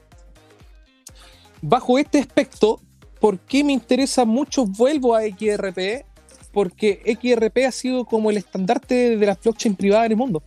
bajo 1.63 2.01
este 2.01 2.19
aspecto, 2.19 2.81
¿por 3.21 3.39
qué 3.39 3.63
me 3.63 3.73
interesa 3.73 4.25
mucho? 4.25 4.67
Vuelvo 4.67 5.15
a 5.15 5.23
XRP, 5.23 6.05
porque 6.53 7.17
XRP 7.23 7.59
ha 7.65 7.71
sido 7.71 8.07
como 8.07 8.31
el 8.31 8.39
estandarte 8.39 9.17
de 9.19 9.25
las 9.25 9.41
blockchain 9.41 9.77
privadas 9.77 10.07
en 10.07 10.13
el 10.13 10.19
mundo. 10.19 10.43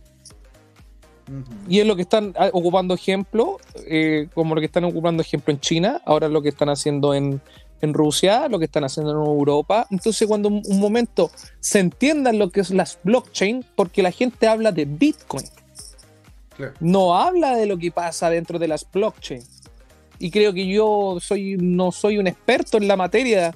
Y 1.66 1.80
es 1.80 1.86
lo 1.86 1.96
que 1.96 2.02
están 2.02 2.34
ah, 2.36 2.50
ocupando 2.52 2.92
ejemplo, 2.92 3.56
eh, 3.86 4.28
como 4.34 4.54
lo 4.54 4.60
que 4.60 4.66
están 4.66 4.84
ocupando 4.84 5.22
ejemplo 5.22 5.54
en 5.54 5.60
China, 5.60 6.02
ahora 6.04 6.28
lo 6.28 6.42
que 6.42 6.50
están 6.50 6.68
haciendo 6.68 7.14
en, 7.14 7.40
Rusia, 7.82 8.48
lo 8.48 8.58
que 8.58 8.66
están 8.66 8.84
haciendo 8.84 9.12
en 9.12 9.18
Europa. 9.18 9.86
Entonces, 9.90 10.26
cuando 10.26 10.48
un, 10.48 10.62
momento 10.78 11.30
se 11.60 11.80
entiendan 11.80 12.38
lo 12.38 12.50
que 12.50 12.60
es 12.60 12.70
las 12.70 12.98
blockchain, 13.02 13.64
porque 13.76 14.02
la 14.02 14.10
gente 14.10 14.46
habla 14.46 14.72
de 14.72 14.84
Bitcoin, 14.84 15.44
no 16.80 17.14
habla 17.14 17.56
de 17.56 17.66
lo 17.66 17.78
que 17.78 17.90
pasa 17.90 18.30
dentro 18.30 18.58
de 18.58 18.68
las 18.68 18.90
blockchain. 18.90 19.42
Y 20.18 20.30
creo 20.30 20.52
que 20.52 20.66
yo 20.66 21.18
soy, 21.20 21.56
no 21.56 21.92
soy 21.92 22.18
un 22.18 22.26
experto 22.26 22.78
en 22.78 22.88
la 22.88 22.96
materia 22.96 23.54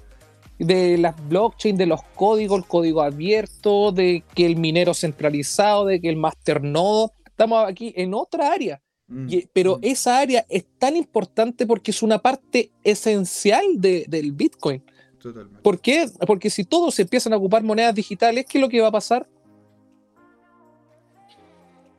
de 0.58 0.96
las 0.96 1.16
blockchain, 1.28 1.76
de 1.76 1.86
los 1.86 2.02
códigos, 2.14 2.58
el 2.58 2.66
código 2.66 3.02
abierto, 3.02 3.90
de 3.90 4.22
que 4.34 4.46
el 4.46 4.56
minero 4.56 4.94
centralizado, 4.94 5.86
de 5.86 6.00
que 6.00 6.08
el 6.08 6.16
masternodo 6.16 7.12
Estamos 7.32 7.66
aquí 7.66 7.92
en 7.96 8.14
otra 8.14 8.52
área. 8.52 8.80
Mm, 9.12 9.28
pero 9.52 9.76
mm. 9.76 9.80
esa 9.82 10.18
área 10.18 10.47
es 10.48 10.64
tan 10.78 10.97
importante 10.97 11.66
porque 11.66 11.90
es 11.90 12.02
una 12.02 12.18
parte 12.18 12.70
esencial 12.82 13.64
del 13.76 14.32
Bitcoin. 14.32 14.82
Totalmente. 15.18 15.60
¿Por 15.62 15.80
qué? 15.80 16.06
Porque 16.26 16.48
si 16.48 16.64
todos 16.64 16.98
empiezan 16.98 17.34
a 17.34 17.36
ocupar 17.36 17.62
monedas 17.62 17.94
digitales, 17.94 18.47
¿qué 18.48 18.59
es 18.59 18.62
lo 18.62 18.70
que 18.70 18.80
va 18.80 18.89
a 18.89 18.93
pasar? 18.93 19.28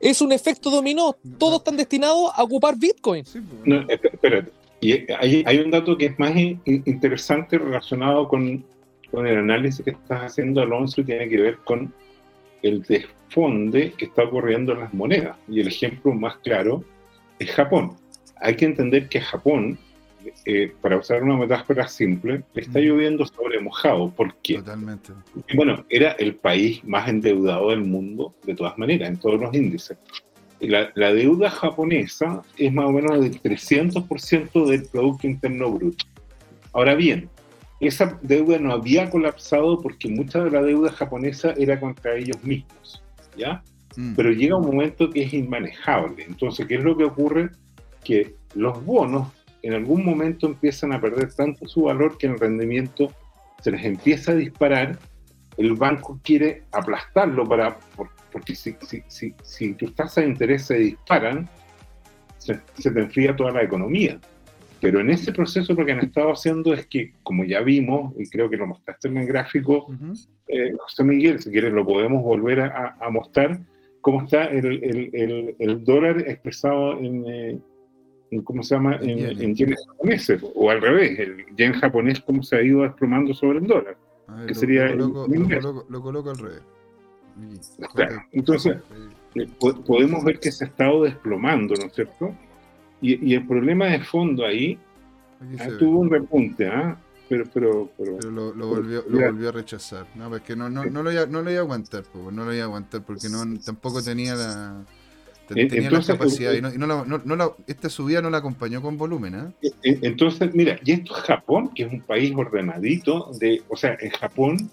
Es 0.00 0.20
un 0.20 0.32
efecto 0.32 0.70
dominó. 0.70 1.16
Todos 1.38 1.58
están 1.58 1.76
destinados 1.76 2.32
a 2.34 2.42
ocupar 2.42 2.76
Bitcoin. 2.76 3.24
Pues, 3.24 3.42
no, 3.64 3.86
espérate. 3.88 4.50
Y 4.80 5.10
hay, 5.12 5.44
hay, 5.46 5.58
un 5.60 5.70
dato 5.70 5.96
que 5.96 6.06
es 6.06 6.18
más 6.18 6.34
interesante 6.36 7.56
relacionado 7.56 8.28
con, 8.28 8.62
con 9.10 9.26
el 9.26 9.38
análisis 9.38 9.82
que 9.82 9.92
estás 9.92 10.32
haciendo, 10.32 10.60
Alonso, 10.60 11.00
y 11.00 11.04
tiene 11.04 11.28
que 11.28 11.40
ver 11.40 11.58
con 11.64 11.94
el 12.62 12.82
desfonde 12.82 13.92
que 13.92 14.06
está 14.06 14.24
ocurriendo 14.24 14.72
en 14.72 14.80
las 14.80 14.92
monedas. 14.92 15.38
Y 15.48 15.60
el 15.60 15.68
ejemplo 15.68 16.12
más 16.12 16.36
claro 16.38 16.84
es 17.38 17.50
Japón. 17.50 17.96
Hay 18.36 18.56
que 18.56 18.64
entender 18.64 19.08
que 19.08 19.20
Japón, 19.20 19.78
eh, 20.44 20.72
para 20.80 20.98
usar 20.98 21.22
una 21.22 21.36
metáfora 21.36 21.88
simple, 21.88 22.44
le 22.52 22.62
está 22.62 22.80
lloviendo 22.80 23.24
sobre 23.26 23.60
mojado. 23.60 24.10
¿Por 24.10 24.34
qué? 24.36 24.56
Totalmente. 24.56 25.12
Bueno, 25.54 25.84
era 25.88 26.12
el 26.12 26.36
país 26.36 26.82
más 26.84 27.08
endeudado 27.08 27.70
del 27.70 27.84
mundo, 27.84 28.34
de 28.44 28.54
todas 28.54 28.76
maneras, 28.78 29.08
en 29.08 29.18
todos 29.18 29.40
los 29.40 29.54
índices. 29.54 29.96
La, 30.60 30.90
la 30.94 31.12
deuda 31.12 31.50
japonesa 31.50 32.42
es 32.56 32.72
más 32.72 32.86
o 32.86 32.92
menos 32.92 33.20
del 33.20 33.40
300% 33.40 34.66
del 34.66 34.86
Producto 34.86 35.26
Interno 35.26 35.70
Bruto. 35.70 36.06
Ahora 36.72 36.94
bien, 36.94 37.28
esa 37.80 38.18
deuda 38.22 38.58
no 38.58 38.72
había 38.72 39.10
colapsado 39.10 39.80
porque 39.80 40.08
mucha 40.08 40.42
de 40.42 40.50
la 40.50 40.62
deuda 40.62 40.90
japonesa 40.92 41.54
era 41.56 41.78
contra 41.78 42.16
ellos 42.16 42.42
mismos, 42.42 43.02
¿ya? 43.36 43.62
Mm. 43.96 44.14
Pero 44.14 44.30
llega 44.32 44.56
un 44.56 44.66
momento 44.66 45.10
que 45.10 45.22
es 45.22 45.32
inmanejable. 45.32 46.24
Entonces, 46.24 46.66
¿qué 46.66 46.76
es 46.76 46.82
lo 46.82 46.96
que 46.96 47.04
ocurre? 47.04 47.50
Que 48.02 48.34
los 48.54 48.84
bonos 48.84 49.32
en 49.62 49.72
algún 49.74 50.04
momento 50.04 50.46
empiezan 50.46 50.92
a 50.92 51.00
perder 51.00 51.32
tanto 51.32 51.66
su 51.66 51.82
valor 51.82 52.18
que 52.18 52.26
el 52.26 52.38
rendimiento 52.38 53.12
se 53.62 53.70
les 53.70 53.84
empieza 53.84 54.32
a 54.32 54.34
disparar. 54.34 54.98
El 55.56 55.74
banco 55.74 56.20
quiere 56.22 56.64
aplastarlo 56.72 57.48
para, 57.48 57.78
porque 58.30 58.54
si, 58.54 58.76
si, 58.82 59.02
si, 59.08 59.34
si 59.42 59.74
tus 59.74 59.94
tasas 59.94 60.24
de 60.24 60.30
interés 60.30 60.64
se 60.64 60.74
disparan, 60.74 61.48
se, 62.38 62.60
se 62.78 62.90
te 62.90 63.00
enfría 63.00 63.34
toda 63.34 63.52
la 63.52 63.62
economía. 63.62 64.20
Pero 64.80 65.00
en 65.00 65.08
ese 65.08 65.32
proceso 65.32 65.72
lo 65.72 65.86
que 65.86 65.92
han 65.92 66.00
estado 66.00 66.30
haciendo 66.30 66.74
es 66.74 66.86
que, 66.86 67.14
como 67.22 67.44
ya 67.44 67.60
vimos, 67.60 68.12
y 68.18 68.28
creo 68.28 68.50
que 68.50 68.58
lo 68.58 68.66
mostraste 68.66 69.08
en 69.08 69.16
el 69.16 69.26
gráfico, 69.26 69.86
eh, 70.48 70.72
José 70.78 71.04
Miguel, 71.04 71.40
si 71.40 71.50
quieres 71.50 71.72
lo 71.72 71.86
podemos 71.86 72.22
volver 72.22 72.60
a, 72.60 72.96
a 73.00 73.08
mostrar, 73.08 73.60
cómo 74.04 74.22
está 74.24 74.44
el, 74.44 74.66
el- 74.66 75.10
el- 75.14 75.56
el 75.58 75.82
dólar 75.84 76.18
expresado 76.28 76.98
en, 76.98 77.24
eh, 77.26 77.58
en, 78.30 78.42
¿cómo 78.42 78.62
se 78.62 78.74
llama?, 78.74 78.96
En 79.00 79.08
en, 79.10 79.16
yenes. 79.18 79.40
en 79.40 79.54
yenes 79.54 79.86
japoneses, 79.88 80.44
o 80.54 80.70
al 80.70 80.82
revés, 80.82 81.18
el 81.18 81.46
yen 81.56 81.72
japonés, 81.72 82.20
cómo 82.20 82.42
se 82.42 82.56
ha 82.56 82.62
ido 82.62 82.82
desplomando 82.82 83.32
sobre 83.32 83.60
el 83.60 83.66
dólar. 83.66 83.96
Ver, 84.28 84.46
que 84.46 84.54
lo- 84.54 84.60
sería 84.60 84.88
coloco, 84.90 85.26
lo 85.26 85.48
coloco- 85.48 85.86
lo 85.88 86.02
coloco 86.02 86.30
al 86.30 86.38
revés. 86.38 86.62
Claro, 87.94 88.16
entonces-. 88.32 88.76
Eh, 89.36 89.46
po- 89.58 89.74
podemos 89.84 90.22
ver 90.22 90.38
que 90.38 90.52
se 90.52 90.64
ha 90.64 90.68
estado 90.68 91.04
desplomando, 91.04 91.74
¿no 91.74 91.86
es 91.86 91.92
cierto? 91.94 92.32
Y, 93.00 93.30
y 93.30 93.34
el 93.34 93.46
problema 93.46 93.86
de 93.86 94.00
fondo 94.00 94.44
ahí 94.44 94.78
ah, 95.40 95.66
ve. 95.68 95.76
tuvo 95.78 95.98
un 96.00 96.10
repunte, 96.10 96.68
¿ah? 96.68 96.96
Pero, 97.28 97.44
pero, 97.52 97.90
pero, 97.96 98.16
Pero 98.18 98.30
lo, 98.30 98.54
lo 98.54 98.66
volvió, 98.68 99.04
lo 99.08 99.18
volvió 99.26 99.48
a 99.48 99.52
rechazar. 99.52 100.06
No, 100.14 100.28
pues 100.28 100.42
que 100.42 100.54
no, 100.54 100.68
no, 100.68 100.84
no, 100.84 101.02
lo 101.02 101.10
iba, 101.10 101.24
no 101.26 101.40
lo 101.42 101.50
iba 101.50 101.60
a 101.60 101.62
aguantar, 101.62 102.04
pues, 102.12 102.34
no 102.34 102.44
lo 102.44 102.52
iba 102.52 102.62
a 102.64 102.66
aguantar 102.66 103.02
porque 103.02 103.28
no, 103.30 103.42
tampoco 103.64 104.02
tenía 104.02 104.34
la, 104.34 104.84
te- 105.48 105.54
tenía 105.66 105.88
entonces, 105.88 106.08
la 106.08 106.14
capacidad. 106.18 106.52
y 106.52 106.60
no, 106.60 106.72
y 106.72 106.76
no 106.78 106.86
la- 106.86 107.04
no- 107.06 107.22
no 107.24 107.36
la- 107.36 107.52
esta 107.66 107.88
subida 107.88 108.20
no 108.20 108.28
la 108.28 108.38
acompañó 108.38 108.82
con 108.82 108.98
volumen, 108.98 109.34
¿ah? 109.36 109.52
Eh, 109.62 109.98
Entonces, 110.02 110.54
mira, 110.54 110.78
y 110.84 110.92
esto 110.92 111.16
es 111.16 111.22
Japón, 111.22 111.70
que 111.74 111.84
es 111.84 111.92
un 111.92 112.02
país 112.02 112.32
ordenadito, 112.36 113.30
de, 113.40 113.62
o 113.68 113.76
sea, 113.76 113.96
en 114.00 114.10
Japón 114.10 114.70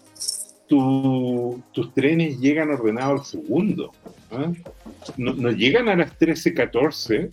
tu- 0.67 1.61
tus 1.73 1.93
trenes 1.93 2.39
llegan 2.39 2.69
ordenados 2.71 3.19
al 3.21 3.25
segundo. 3.41 3.91
¿ah? 4.31 4.51
No, 5.17 5.33
no 5.33 5.51
llegan 5.51 5.89
a 5.89 5.95
las 5.95 6.17
13.14, 6.17 7.29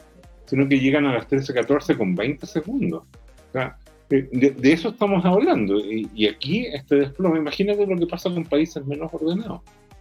sino 0.47 0.69
que 0.69 0.79
llegan 0.81 1.07
a 1.07 1.15
las 1.15 1.29
13.14 1.29 1.97
con 1.97 2.15
20 2.15 2.47
segundos. 2.47 3.03
O 3.03 3.53
sea, 3.53 3.79
de, 4.09 4.51
de 4.51 4.73
eso 4.73 4.89
estamos 4.91 5.25
hablando. 5.25 5.79
Y, 5.79 6.09
y 6.15 6.27
aquí 6.27 6.67
este 6.67 6.97
desplome, 6.97 7.39
imagínate 7.39 7.87
lo 7.87 7.97
que 7.99 8.07
pasa 8.07 8.31
con 8.31 8.45
países 8.45 8.85
menos 8.87 9.13
ordenados. 9.13 9.61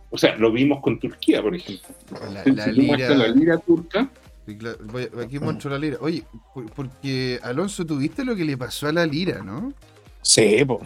O 0.10 0.18
sea, 0.18 0.36
lo 0.38 0.52
vimos 0.52 0.80
con 0.82 1.00
Turquía, 1.00 1.42
por 1.42 1.54
ejemplo. 1.56 1.88
La, 2.32 2.44
Si 2.44 2.52
la 2.52 2.74
tú 2.74 2.82
muestras 2.84 3.18
la 3.18 3.28
lira. 3.28 3.58
turca, 3.58 4.10
voy 4.92 5.04
a- 5.04 5.22
aquí 5.24 5.38
muestro 5.40 5.70
la 5.72 5.78
lira. 5.78 5.98
Oye, 6.00 6.24
por- 6.54 6.72
porque 6.72 7.40
Alonso, 7.44 7.86
tuviste 7.86 8.24
lo 8.24 8.34
que 8.36 8.46
le 8.46 8.56
pasó 8.58 8.88
a 8.88 8.94
la 8.94 9.06
lira, 9.06 9.44
¿no? 9.44 9.74
Sí, 10.22 10.64
po. 10.66 10.80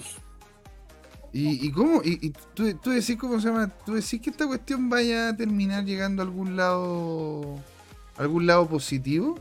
¿Y, 1.33 1.65
y 1.67 1.71
cómo? 1.71 2.01
Y, 2.03 2.17
y 2.27 2.29
tú, 2.53 2.73
tú 2.81 2.89
decís, 2.89 3.15
¿cómo 3.17 3.39
se 3.39 3.47
llama? 3.47 3.69
¿Tú 3.85 3.93
decís 3.93 4.19
que 4.19 4.31
esta 4.31 4.45
cuestión 4.47 4.89
vaya 4.89 5.29
a 5.29 5.37
terminar 5.37 5.85
llegando 5.85 6.21
a 6.21 6.25
algún 6.25 6.57
lado, 6.57 7.55
algún 8.17 8.47
lado 8.47 8.67
positivo? 8.67 9.39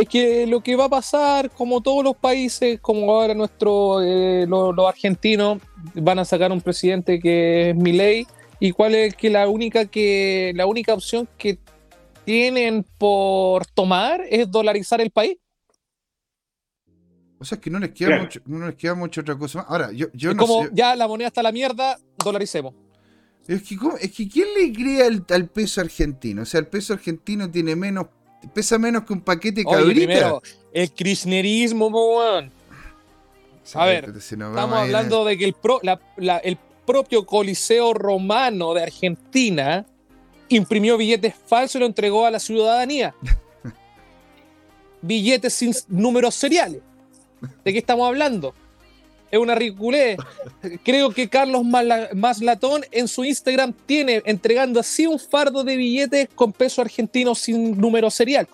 Es 0.00 0.08
que 0.08 0.46
lo 0.46 0.60
que 0.60 0.76
va 0.76 0.84
a 0.84 0.88
pasar, 0.88 1.50
como 1.50 1.80
todos 1.82 2.04
los 2.04 2.16
países, 2.16 2.78
como 2.80 3.10
ahora 3.12 3.34
nuestro, 3.34 4.00
eh, 4.00 4.46
lo- 4.46 4.72
los, 4.72 4.86
argentinos, 4.88 5.60
van 5.94 6.20
a 6.20 6.24
sacar 6.24 6.52
un 6.52 6.60
presidente 6.60 7.18
que 7.18 7.70
es 7.70 7.76
Milei, 7.76 8.24
y 8.60 8.70
cuál 8.70 8.94
es 8.94 9.14
que 9.16 9.28
la 9.28 9.48
única 9.48 9.86
que 9.86 10.52
la 10.54 10.66
única 10.66 10.94
opción 10.94 11.28
que 11.36 11.58
tienen 12.24 12.84
por 12.98 13.66
tomar 13.66 14.22
es 14.30 14.48
dolarizar 14.50 15.00
el 15.00 15.10
país. 15.10 15.36
O 17.40 17.44
sea, 17.44 17.56
es 17.56 17.62
que 17.62 17.70
no 17.70 17.78
les 17.78 17.90
queda 17.90 18.08
Claro. 18.08 18.22
mucho, 18.22 18.40
no 18.46 18.66
les 18.66 18.76
queda 18.76 18.94
mucho 18.94 19.20
otra 19.20 19.36
cosa 19.36 19.58
más. 19.58 19.66
Ahora, 19.68 19.92
yo, 19.92 20.06
yo 20.12 20.30
es 20.30 20.36
no 20.36 20.42
como 20.46 20.64
sé. 20.64 20.70
ya 20.74 20.94
la 20.96 21.08
moneda 21.08 21.28
está 21.28 21.40
a 21.40 21.44
la 21.44 21.52
mierda, 21.52 21.98
dolaricemos. 22.22 22.74
Es 23.46 23.62
que, 23.62 23.76
¿cómo? 23.76 23.96
es 23.96 24.12
que 24.12 24.28
¿quién 24.28 24.46
le 24.56 24.72
cree 24.72 25.02
al, 25.04 25.24
al 25.30 25.48
peso 25.48 25.80
argentino? 25.80 26.42
O 26.42 26.44
sea, 26.44 26.60
el 26.60 26.66
peso 26.66 26.92
argentino 26.92 27.50
tiene 27.50 27.74
menos, 27.76 28.06
pesa 28.54 28.78
menos 28.78 29.04
que 29.04 29.12
un 29.12 29.20
paquete 29.20 29.62
de 29.62 29.66
Oye, 29.66 29.76
cabrita. 29.76 30.06
primero, 30.06 30.42
el 30.72 30.90
kirchnerismo, 30.92 31.90
po, 31.90 32.18
weón. 32.18 32.50
A 33.74 33.84
ver, 33.86 34.12
si 34.20 34.34
Estamos 34.34 34.78
hablando 34.78 35.24
de 35.24 35.36
que 35.36 35.44
el, 35.44 35.52
pro- 35.54 35.80
la- 35.82 36.00
la- 36.16 36.38
el 36.38 36.56
propio 36.86 37.26
Coliseo 37.26 37.92
Romano 37.92 38.72
de 38.72 38.82
Argentina 38.84 39.84
imprimió 40.48 40.96
billetes 40.96 41.34
falsos 41.46 41.76
y 41.76 41.78
lo 41.80 41.86
entregó 41.86 42.24
a 42.24 42.30
la 42.30 42.38
ciudadanía. 42.38 43.14
billetes 45.02 45.52
sin 45.54 45.74
números 45.88 46.34
seriales. 46.34 46.80
¿De 47.64 47.72
qué 47.72 47.78
estamos 47.78 48.06
hablando? 48.08 48.54
Es 49.30 49.38
una 49.38 49.54
ridiculez. 49.54 50.16
Creo 50.84 51.10
que 51.10 51.28
Carlos 51.28 51.62
Masla- 51.62 52.08
Maslatón 52.14 52.82
en 52.90 53.08
su 53.08 53.24
Instagram 53.24 53.72
tiene 53.86 54.22
entregando 54.24 54.80
así 54.80 55.06
un 55.06 55.18
fardo 55.18 55.64
de 55.64 55.76
billetes 55.76 56.28
con 56.34 56.52
peso 56.52 56.80
argentino 56.80 57.34
sin 57.34 57.78
número 57.78 58.10
serial. 58.10 58.48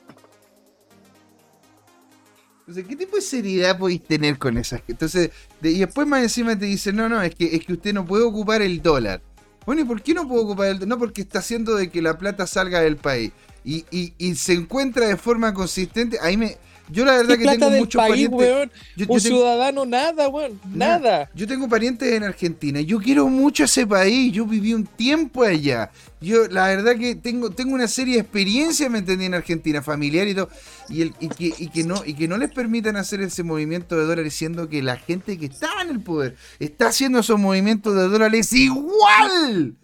Entonces, 2.60 2.86
¿qué 2.88 2.96
tipo 2.96 3.16
de 3.16 3.22
seriedad 3.22 3.78
podéis 3.78 4.02
tener 4.02 4.38
con 4.38 4.56
esas? 4.56 4.80
Entonces, 4.88 5.30
de- 5.60 5.70
y 5.72 5.80
después 5.80 6.06
más 6.06 6.22
encima 6.22 6.58
te 6.58 6.64
dicen, 6.64 6.96
no, 6.96 7.08
no, 7.08 7.20
es 7.22 7.34
que, 7.34 7.54
es 7.54 7.64
que 7.64 7.74
usted 7.74 7.92
no 7.92 8.06
puede 8.06 8.24
ocupar 8.24 8.62
el 8.62 8.80
dólar. 8.80 9.20
Bueno, 9.66 9.82
¿y 9.82 9.84
por 9.84 10.02
qué 10.02 10.14
no 10.14 10.26
puedo 10.26 10.42
ocupar 10.44 10.68
el 10.68 10.74
dólar? 10.78 10.88
No, 10.88 10.98
porque 10.98 11.22
está 11.22 11.40
haciendo 11.40 11.74
de 11.74 11.90
que 11.90 12.00
la 12.00 12.16
plata 12.18 12.46
salga 12.46 12.80
del 12.80 12.96
país. 12.96 13.32
Y, 13.64 13.84
y- 13.90 14.14
y 14.18 14.34
se 14.36 14.54
encuentra 14.54 15.06
de 15.06 15.16
forma 15.16 15.52
consistente. 15.52 16.18
Ahí 16.22 16.36
me. 16.36 16.56
Yo 16.90 17.04
la 17.04 17.12
verdad 17.16 17.36
¿Qué 17.38 17.44
que 17.44 17.50
tengo 17.58 17.70
muchos 17.70 17.98
país, 17.98 18.28
parientes. 18.28 18.38
weón? 18.38 18.72
yo- 18.96 19.06
Un 19.08 19.18
yo 19.18 19.22
tengo- 19.22 19.36
ciudadano, 19.38 19.86
nada, 19.86 20.28
weón. 20.28 20.60
Nada. 20.72 21.30
Yo 21.34 21.46
tengo 21.46 21.66
parientes 21.68 22.12
en 22.12 22.24
Argentina. 22.24 22.80
Yo 22.82 22.98
quiero 23.00 23.26
mucho 23.28 23.64
ese 23.64 23.86
país. 23.86 24.32
Yo 24.32 24.44
viví 24.44 24.74
un 24.74 24.84
tiempo 24.84 25.42
allá. 25.44 25.90
Yo, 26.20 26.46
la 26.48 26.66
verdad 26.68 26.96
que 26.96 27.14
tengo, 27.16 27.50
tengo 27.50 27.74
una 27.74 27.88
serie 27.88 28.14
de 28.14 28.20
experiencias, 28.20 28.90
me 28.90 28.98
entendí, 28.98 29.24
en 29.24 29.34
Argentina, 29.34 29.80
familiar 29.82 30.28
y 30.28 30.34
todo. 30.34 30.48
Y, 30.90 31.02
el, 31.02 31.14
y, 31.20 31.28
que, 31.28 31.52
y, 31.58 31.68
que 31.68 31.84
no, 31.84 32.02
y 32.04 32.14
que 32.14 32.28
no 32.28 32.36
les 32.36 32.50
permitan 32.52 32.96
hacer 32.96 33.20
ese 33.22 33.42
movimiento 33.42 33.96
de 33.96 34.04
dólares, 34.04 34.34
siendo 34.34 34.68
que 34.68 34.82
la 34.82 34.96
gente 34.96 35.38
que 35.38 35.46
está 35.46 35.68
en 35.82 35.88
el 35.90 36.00
poder 36.00 36.36
está 36.58 36.88
haciendo 36.88 37.18
esos 37.20 37.38
movimientos 37.40 37.94
de 37.94 38.08
dólares 38.08 38.52
igual. 38.52 39.74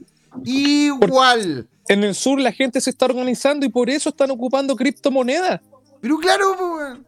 Igual. 0.45 1.69
En 1.89 2.05
el 2.05 2.15
sur 2.15 2.39
la 2.39 2.53
gente 2.53 2.81
se 2.81 2.91
está 2.91 3.07
organizando 3.07 3.67
y 3.67 3.69
por 3.69 3.91
eso 3.91 4.11
están 4.11 4.31
ocupando 4.31 4.77
criptomonedas. 4.77 5.61
Pero 6.01 6.19
claro, 6.19 6.57
po, 6.57 6.77
weón. 6.77 7.07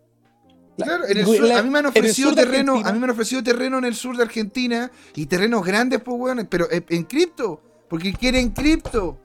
La- 0.76 0.86
Claro, 0.86 1.04
en 1.06 1.18
el 1.18 1.24
güey, 1.26 1.38
sur- 1.38 1.48
la- 1.48 1.58
a 1.58 1.62
mí 1.62 1.70
me 1.70 1.78
han 1.80 1.86
ofrecido 1.86 2.34
terreno, 2.34 2.80
a 2.84 2.92
mí 2.92 2.98
me 2.98 3.04
han 3.04 3.10
ofrecido 3.10 3.42
terreno 3.42 3.78
en 3.78 3.84
el 3.84 3.94
sur 3.94 4.16
de 4.16 4.22
Argentina 4.22 4.90
y 5.14 5.26
terrenos 5.26 5.64
grandes, 5.64 6.00
pues 6.00 6.16
weón, 6.18 6.46
pero 6.50 6.70
en, 6.70 6.84
en 6.88 7.04
cripto, 7.04 7.60
porque 7.88 8.12
quieren 8.14 8.50
cripto. 8.50 9.18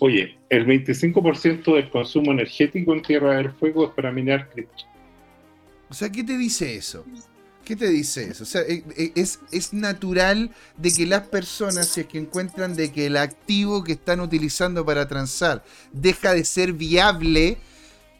Oye, 0.00 0.38
el 0.48 0.66
25% 0.66 1.74
del 1.74 1.90
consumo 1.90 2.32
energético 2.32 2.92
en 2.94 3.02
Tierra 3.02 3.36
del 3.36 3.52
Fuego 3.52 3.86
es 3.88 3.94
para 3.94 4.10
minar 4.12 4.48
cripto. 4.50 4.84
O 5.88 5.94
sea, 5.94 6.10
¿qué 6.10 6.24
te 6.24 6.36
dice 6.36 6.76
eso? 6.76 7.04
¿Qué 7.64 7.76
te 7.76 7.88
dice 7.88 8.24
eso? 8.30 8.42
O 8.42 8.46
sea, 8.46 8.62
e- 8.62 8.84
e- 8.96 9.12
es, 9.14 9.40
es 9.52 9.72
natural 9.72 10.50
de 10.76 10.92
que 10.92 11.06
las 11.06 11.28
personas, 11.28 11.88
si 11.88 12.00
es 12.00 12.06
que 12.06 12.18
encuentran 12.18 12.74
de 12.74 12.92
que 12.92 13.06
el 13.06 13.16
activo 13.16 13.84
que 13.84 13.92
están 13.92 14.20
utilizando 14.20 14.84
para 14.84 15.06
transar 15.08 15.64
deja 15.92 16.34
de 16.34 16.44
ser 16.44 16.72
viable, 16.72 17.56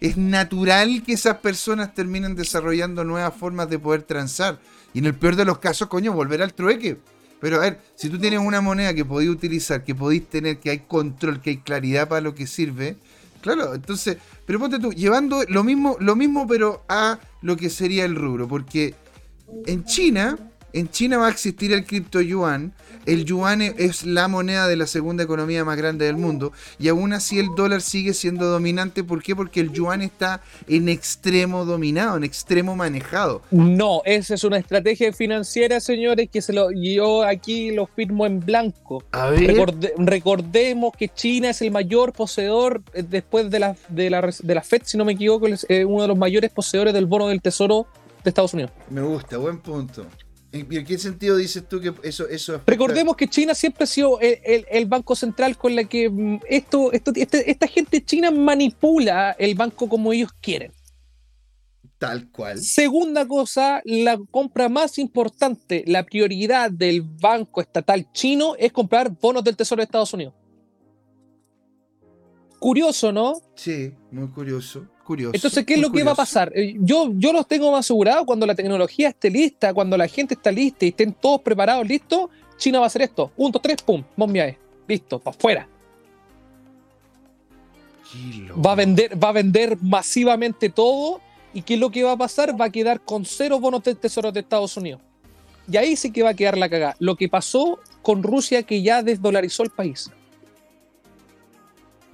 es 0.00 0.16
natural 0.16 1.02
que 1.04 1.14
esas 1.14 1.38
personas 1.38 1.94
terminen 1.94 2.34
desarrollando 2.34 3.04
nuevas 3.04 3.34
formas 3.34 3.68
de 3.70 3.78
poder 3.78 4.02
transar. 4.02 4.58
Y 4.92 4.98
en 4.98 5.06
el 5.06 5.14
peor 5.14 5.36
de 5.36 5.44
los 5.44 5.58
casos, 5.58 5.88
coño, 5.88 6.12
volver 6.12 6.42
al 6.42 6.54
trueque. 6.54 6.98
Pero 7.40 7.56
a 7.56 7.60
ver, 7.60 7.80
si 7.94 8.08
tú 8.08 8.18
tienes 8.18 8.40
una 8.40 8.60
moneda 8.60 8.94
que 8.94 9.04
podéis 9.04 9.30
utilizar, 9.30 9.84
que 9.84 9.94
podéis 9.94 10.28
tener, 10.28 10.58
que 10.58 10.70
hay 10.70 10.78
control, 10.80 11.40
que 11.40 11.50
hay 11.50 11.56
claridad 11.58 12.08
para 12.08 12.20
lo 12.20 12.34
que 12.34 12.46
sirve, 12.46 12.96
claro, 13.42 13.74
entonces, 13.74 14.16
pero 14.46 14.58
ponte 14.58 14.78
tú, 14.78 14.92
llevando 14.92 15.42
lo 15.48 15.62
mismo, 15.62 15.96
lo 16.00 16.16
mismo, 16.16 16.46
pero 16.46 16.84
a 16.88 17.18
lo 17.42 17.56
que 17.56 17.68
sería 17.68 18.06
el 18.06 18.14
rubro, 18.14 18.48
porque 18.48 18.94
en 19.66 19.84
China, 19.84 20.38
en 20.74 20.90
China 20.90 21.16
va 21.18 21.28
a 21.28 21.30
existir 21.30 21.72
el 21.72 21.86
cripto 21.86 22.20
yuan. 22.20 22.72
El 23.06 23.24
yuan 23.26 23.60
es 23.62 24.04
la 24.06 24.28
moneda 24.28 24.66
de 24.66 24.76
la 24.76 24.86
segunda 24.86 25.24
economía 25.24 25.62
más 25.64 25.76
grande 25.76 26.06
del 26.06 26.16
mundo. 26.16 26.52
Y 26.78 26.88
aún 26.88 27.12
así 27.12 27.38
el 27.38 27.48
dólar 27.54 27.82
sigue 27.82 28.14
siendo 28.14 28.46
dominante. 28.46 29.04
¿Por 29.04 29.22
qué? 29.22 29.36
Porque 29.36 29.60
el 29.60 29.72
yuan 29.72 30.00
está 30.00 30.40
en 30.68 30.88
extremo 30.88 31.64
dominado, 31.66 32.16
en 32.16 32.24
extremo 32.24 32.76
manejado. 32.76 33.42
No, 33.50 34.00
esa 34.06 34.34
es 34.34 34.42
una 34.44 34.56
estrategia 34.56 35.12
financiera, 35.12 35.80
señores, 35.80 36.28
que 36.30 36.40
se 36.40 36.54
lo 36.54 36.70
yo 36.72 37.24
aquí 37.24 37.72
lo 37.72 37.86
firmo 37.86 38.24
en 38.24 38.40
blanco. 38.40 39.04
A 39.12 39.28
ver. 39.28 39.54
Recorde- 39.54 39.92
recordemos 39.98 40.92
que 40.98 41.08
China 41.08 41.50
es 41.50 41.60
el 41.60 41.70
mayor 41.70 42.12
poseedor 42.14 42.82
eh, 42.94 43.04
después 43.08 43.50
de 43.50 43.58
la, 43.58 43.76
de 43.88 44.08
la, 44.10 44.22
de 44.42 44.54
la 44.54 44.62
Fed, 44.62 44.80
si 44.84 44.96
no 44.96 45.04
me 45.04 45.12
equivoco, 45.12 45.46
es 45.46 45.66
eh, 45.68 45.84
uno 45.84 46.02
de 46.02 46.08
los 46.08 46.16
mayores 46.18 46.50
poseedores 46.50 46.94
del 46.94 47.04
bono 47.06 47.28
del 47.28 47.42
tesoro 47.42 47.86
de 48.24 48.30
Estados 48.30 48.54
Unidos. 48.54 48.70
Me 48.88 49.02
gusta, 49.02 49.36
buen 49.36 49.58
punto. 49.58 50.06
¿En 50.54 50.72
en 50.72 50.84
qué 50.86 50.96
sentido 50.98 51.36
dices 51.36 51.68
tú 51.68 51.80
que 51.80 51.92
eso... 52.04 52.28
eso 52.28 52.52
afecta? 52.54 52.70
Recordemos 52.70 53.16
que 53.16 53.26
China 53.28 53.54
siempre 53.54 53.84
ha 53.84 53.86
sido 53.88 54.20
el, 54.20 54.38
el- 54.44 54.66
el 54.70 54.86
banco 54.86 55.16
central 55.16 55.56
con 55.58 55.74
la 55.74 55.82
que 55.84 56.08
mm, 56.08 56.40
esto, 56.48 56.92
esto, 56.92 57.12
este- 57.14 57.50
esta 57.50 57.66
gente 57.66 58.04
china 58.04 58.30
manipula 58.30 59.32
el 59.38 59.54
banco 59.56 59.88
como 59.88 60.12
ellos 60.12 60.30
quieren. 60.40 60.72
Tal 61.98 62.30
cual. 62.30 62.58
Segunda 62.60 63.26
cosa, 63.26 63.80
la 63.84 64.18
compra 64.30 64.68
más 64.68 64.98
importante, 64.98 65.82
la 65.86 66.04
prioridad 66.04 66.70
del 66.70 67.02
banco 67.02 67.60
estatal 67.60 68.10
chino 68.12 68.54
es 68.58 68.72
comprar 68.72 69.10
bonos 69.10 69.42
del 69.42 69.56
Tesoro 69.56 69.80
de 69.80 69.84
Estados 69.84 70.12
Unidos. 70.14 70.34
Curioso, 72.58 73.12
¿no? 73.12 73.34
Sí, 73.56 73.92
muy 74.10 74.28
curioso. 74.28 74.86
Curioso. 75.04 75.34
Entonces, 75.34 75.64
¿qué 75.66 75.74
es 75.74 75.80
lo 75.80 75.92
que 75.92 76.02
va 76.02 76.12
a 76.12 76.14
pasar? 76.14 76.50
Eh, 76.54 76.76
yo, 76.80 77.10
yo 77.14 77.32
los 77.32 77.46
tengo 77.46 77.70
más 77.70 77.80
asegurado 77.80 78.24
cuando 78.24 78.46
la 78.46 78.54
tecnología 78.54 79.10
esté 79.10 79.30
lista, 79.30 79.74
cuando 79.74 79.96
la 79.96 80.08
gente 80.08 80.34
está 80.34 80.50
lista 80.50 80.86
y 80.86 80.88
estén 80.88 81.12
todos 81.12 81.42
preparados, 81.42 81.86
listos, 81.86 82.30
China 82.56 82.78
va 82.78 82.86
a 82.86 82.88
hacer 82.88 83.02
esto. 83.02 83.30
Un, 83.36 83.52
dos, 83.52 83.60
tres, 83.60 83.82
pum, 83.82 84.02
bombiae. 84.16 84.58
Listo, 84.88 85.18
para 85.18 85.36
afuera. 85.36 85.68
Va 88.64 88.72
a, 88.72 88.74
vender, 88.74 89.22
va 89.22 89.28
a 89.30 89.32
vender 89.32 89.76
masivamente 89.82 90.70
todo. 90.70 91.20
¿Y 91.52 91.62
qué 91.62 91.74
es 91.74 91.80
lo 91.80 91.90
que 91.90 92.02
va 92.02 92.12
a 92.12 92.16
pasar? 92.16 92.58
Va 92.58 92.66
a 92.66 92.70
quedar 92.70 93.00
con 93.00 93.24
cero 93.24 93.60
bonos 93.60 93.82
de 93.82 93.94
tesoros 93.94 94.32
de 94.32 94.40
Estados 94.40 94.76
Unidos. 94.76 95.00
Y 95.70 95.76
ahí 95.76 95.96
sí 95.96 96.12
que 96.12 96.22
va 96.22 96.30
a 96.30 96.34
quedar 96.34 96.56
la 96.56 96.68
cagada. 96.68 96.96
Lo 96.98 97.16
que 97.16 97.28
pasó 97.28 97.78
con 98.02 98.22
Rusia 98.22 98.62
que 98.62 98.82
ya 98.82 99.02
desdolarizó 99.02 99.62
el 99.62 99.70
país. 99.70 100.10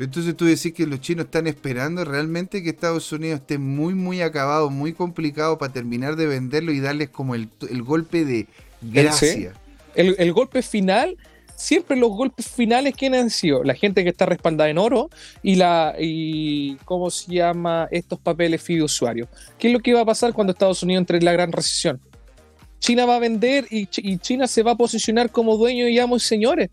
Entonces 0.05 0.35
tú 0.35 0.47
decís 0.47 0.73
que 0.73 0.87
los 0.87 1.01
chinos 1.01 1.27
están 1.27 1.47
esperando 1.47 2.05
realmente 2.05 2.63
que 2.63 2.71
Estados 2.71 3.13
Unidos 3.13 3.41
esté 3.41 3.59
muy, 3.59 3.95
muy 3.95 4.23
acabado, 4.23 4.71
muy 4.71 4.95
complicado 4.95 5.59
para 5.59 5.73
terminar 5.73 6.17
de 6.17 6.27
venderlo 6.27 6.73
y 6.73 6.81
darles 6.81 7.11
como 7.11 7.35
el, 7.35 7.51
golpe 7.83 8.25
de 8.25 8.47
gracia. 8.81 9.53
El, 9.95 10.33
golpe 10.33 10.63
final, 10.63 11.19
siempre 11.55 11.97
los 11.97 12.11
golpes 12.11 12.49
finales, 12.49 12.95
¿quién 12.97 13.15
han 13.15 13.29
sido? 13.29 13.63
La 13.63 13.75
gente 13.75 14.03
que 14.03 14.09
está 14.09 14.25
respaldada 14.25 14.71
en 14.71 14.79
oro 14.79 15.11
y 15.43 15.57
la 15.57 15.95
y 15.99 16.77
¿cómo 16.87 17.11
se 17.11 17.35
llama? 17.35 17.87
estos 17.91 18.19
papeles 18.19 18.63
fiduciarios. 18.63 19.29
¿Qué 19.59 19.69
es 19.69 19.75
lo 19.75 19.81
que 19.81 19.93
va 19.93 20.01
a 20.01 20.07
pasar 20.07 20.33
cuando 20.33 20.53
Estados 20.53 20.83
Unidos 20.83 21.03
entre 21.03 21.19
en 21.19 21.27
la 21.27 21.33
gran 21.33 21.53
recesión? 21.53 22.01
China 22.79 23.05
va 23.05 23.17
a 23.17 23.19
vender 23.19 23.67
y, 23.71 23.87
y 23.99 24.17
China 24.17 24.47
se 24.47 24.63
va 24.63 24.71
a 24.71 24.77
posicionar 24.77 25.31
como 25.31 25.59
dueño 25.59 25.87
y 25.89 25.99
amo 25.99 26.17
y 26.17 26.21
señores 26.21 26.71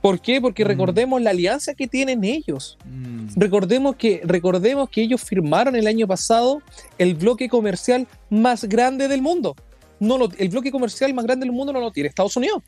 ¿Por 0.00 0.20
qué? 0.20 0.40
Porque 0.40 0.64
mm. 0.64 0.68
recordemos 0.68 1.22
la 1.22 1.30
alianza 1.30 1.74
que 1.74 1.86
tienen 1.86 2.24
ellos. 2.24 2.78
Mm. 2.84 3.28
Recordemos, 3.36 3.96
que, 3.96 4.20
recordemos 4.24 4.88
que 4.88 5.02
ellos 5.02 5.22
firmaron 5.22 5.76
el 5.76 5.86
año 5.86 6.06
pasado 6.06 6.62
el 6.98 7.14
bloque 7.14 7.48
comercial 7.48 8.06
más 8.30 8.64
grande 8.64 9.08
del 9.08 9.22
mundo. 9.22 9.56
No 9.98 10.18
el 10.38 10.48
bloque 10.50 10.70
comercial 10.70 11.14
más 11.14 11.24
grande 11.24 11.46
del 11.46 11.52
mundo 11.52 11.72
no 11.72 11.80
lo 11.80 11.90
tiene 11.90 12.08
Estados 12.08 12.36
Unidos. 12.36 12.62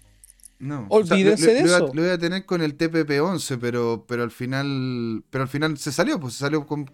No. 0.59 0.87
Olvídense 0.89 1.55
de 1.55 1.61
eso. 1.61 1.91
Lo 1.93 2.03
voy 2.03 2.11
a 2.11 2.19
tener 2.19 2.45
con 2.45 2.63
el 2.63 2.77
TPP-11, 2.77 3.59
pero, 3.61 4.05
pero 4.09 4.25
al 4.25 4.33
final 4.33 5.23
pero 5.31 5.43
al 5.43 5.49
final 5.49 5.79
se 5.79 5.93
salió, 5.93 6.19
pues 6.19 6.35
se 6.35 6.41
salió 6.41 6.67
con... 6.67 6.91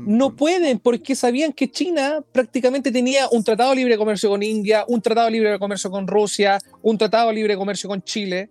no 0.00 0.36
pueden, 0.36 0.78
porque 0.78 1.16
sabían 1.16 1.54
que 1.54 1.70
China 1.70 2.22
prácticamente 2.32 2.92
tenía 2.92 3.28
un 3.30 3.42
tratado 3.42 3.70
de 3.70 3.76
libre 3.76 3.96
comercio 3.96 4.28
con 4.28 4.42
India, 4.42 4.84
un 4.88 5.00
tratado 5.00 5.26
de 5.26 5.32
libre 5.32 5.58
comercio 5.58 5.90
con 5.90 6.06
Rusia, 6.06 6.58
un 6.82 6.98
tratado 6.98 7.28
de 7.28 7.34
libre 7.34 7.56
comercio 7.56 7.88
con 7.88 8.02
Chile 8.02 8.50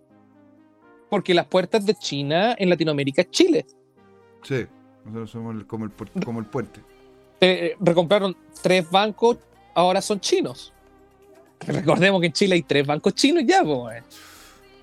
porque 1.12 1.34
las 1.34 1.44
puertas 1.44 1.84
de 1.84 1.94
China 1.94 2.56
en 2.58 2.70
Latinoamérica 2.70 3.20
es 3.20 3.30
Chile. 3.30 3.66
Sí, 4.42 4.64
nosotros 5.04 5.30
somos 5.30 5.62
como, 5.64 5.84
el, 5.84 5.90
como 6.24 6.40
el 6.40 6.46
puente. 6.46 6.80
Eh, 7.38 7.76
recompraron 7.80 8.34
tres 8.62 8.90
bancos, 8.90 9.36
ahora 9.74 10.00
son 10.00 10.20
chinos. 10.20 10.72
Recordemos 11.60 12.18
que 12.18 12.28
en 12.28 12.32
Chile 12.32 12.54
hay 12.54 12.62
tres 12.62 12.86
bancos 12.86 13.12
chinos 13.12 13.44
ya, 13.46 13.62
pues. 13.62 14.02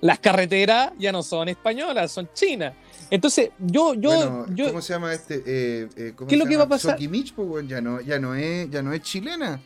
Las 0.02 0.20
carreteras 0.20 0.92
ya 1.00 1.10
no 1.10 1.24
son 1.24 1.48
españolas, 1.48 2.12
son 2.12 2.28
chinas. 2.32 2.74
Entonces, 3.10 3.50
yo, 3.58 3.94
yo, 3.94 4.46
yo. 4.54 4.68
¿Cómo 4.68 4.82
se 4.82 4.92
llama 4.92 5.12
este? 5.12 5.42
Eh, 5.44 5.88
eh, 5.96 6.14
¿Qué 6.28 6.36
es 6.36 6.38
lo 6.38 6.46
que 6.46 6.56
va 6.56 6.62
a 6.62 6.68
pasar? 6.68 6.92
Sokimich, 6.92 7.34
pues, 7.34 7.66
ya 7.66 7.80
no, 7.80 8.00
ya 8.02 8.20
no 8.20 8.36
es, 8.36 8.70
ya 8.70 8.82
no 8.82 8.92
es 8.92 9.02
chilena. 9.02 9.60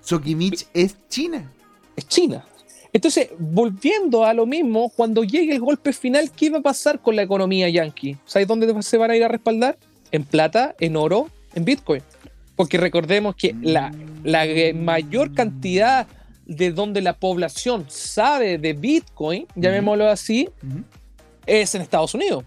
Sokimich 0.00 0.66
es 0.72 0.96
China. 1.10 1.52
Es 1.94 2.08
China. 2.08 2.46
Entonces, 2.94 3.30
volviendo 3.40 4.24
a 4.24 4.32
lo 4.32 4.46
mismo, 4.46 4.88
cuando 4.88 5.24
llegue 5.24 5.52
el 5.52 5.60
golpe 5.60 5.92
final, 5.92 6.30
¿qué 6.30 6.48
va 6.48 6.58
a 6.58 6.62
pasar 6.62 7.00
con 7.00 7.16
la 7.16 7.22
economía 7.22 7.68
yankee? 7.68 8.16
¿Sabes 8.24 8.46
dónde 8.46 8.82
se 8.82 8.96
van 8.96 9.10
a 9.10 9.16
ir 9.16 9.24
a 9.24 9.28
respaldar? 9.28 9.76
En 10.12 10.22
plata, 10.22 10.76
en 10.78 10.94
oro, 10.94 11.28
en 11.56 11.64
Bitcoin. 11.64 12.02
Porque 12.54 12.78
recordemos 12.78 13.34
que 13.34 13.52
la, 13.62 13.92
mayor 14.76 15.34
cantidad 15.34 16.06
de 16.46 16.70
donde 16.70 17.00
la 17.00 17.14
población 17.14 17.84
sabe 17.88 18.58
de 18.58 18.74
Bitcoin, 18.74 19.48
llamémoslo 19.56 20.08
así, 20.08 20.48
es 21.46 21.74
en 21.74 21.82
Estados 21.82 22.14
Unidos. 22.14 22.44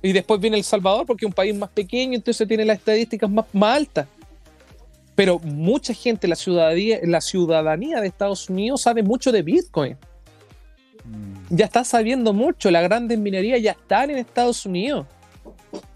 Y 0.00 0.12
después 0.12 0.40
viene 0.40 0.56
El 0.56 0.64
Salvador 0.64 1.04
porque 1.04 1.26
es 1.26 1.28
un 1.28 1.34
país 1.34 1.54
más 1.54 1.68
pequeño, 1.68 2.14
entonces 2.14 2.48
tiene 2.48 2.64
las 2.64 2.78
estadísticas 2.78 3.28
más, 3.28 3.44
más 3.52 3.76
altas. 3.76 4.06
Pero 5.22 5.38
mucha 5.38 5.94
gente, 5.94 6.26
la 6.26 6.34
ciudadanía, 6.34 6.98
la 7.04 7.20
ciudadanía 7.20 8.00
de 8.00 8.08
Estados 8.08 8.50
Unidos 8.50 8.82
sabe 8.82 9.04
mucho 9.04 9.30
de 9.30 9.42
Bitcoin. 9.42 9.96
Mm. 11.04 11.54
Ya 11.54 11.66
está 11.66 11.84
sabiendo 11.84 12.32
mucho, 12.32 12.72
las 12.72 12.82
grandes 12.82 13.20
minerías 13.20 13.62
ya 13.62 13.70
están 13.70 14.10
en 14.10 14.18
Estados 14.18 14.66
Unidos. 14.66 15.06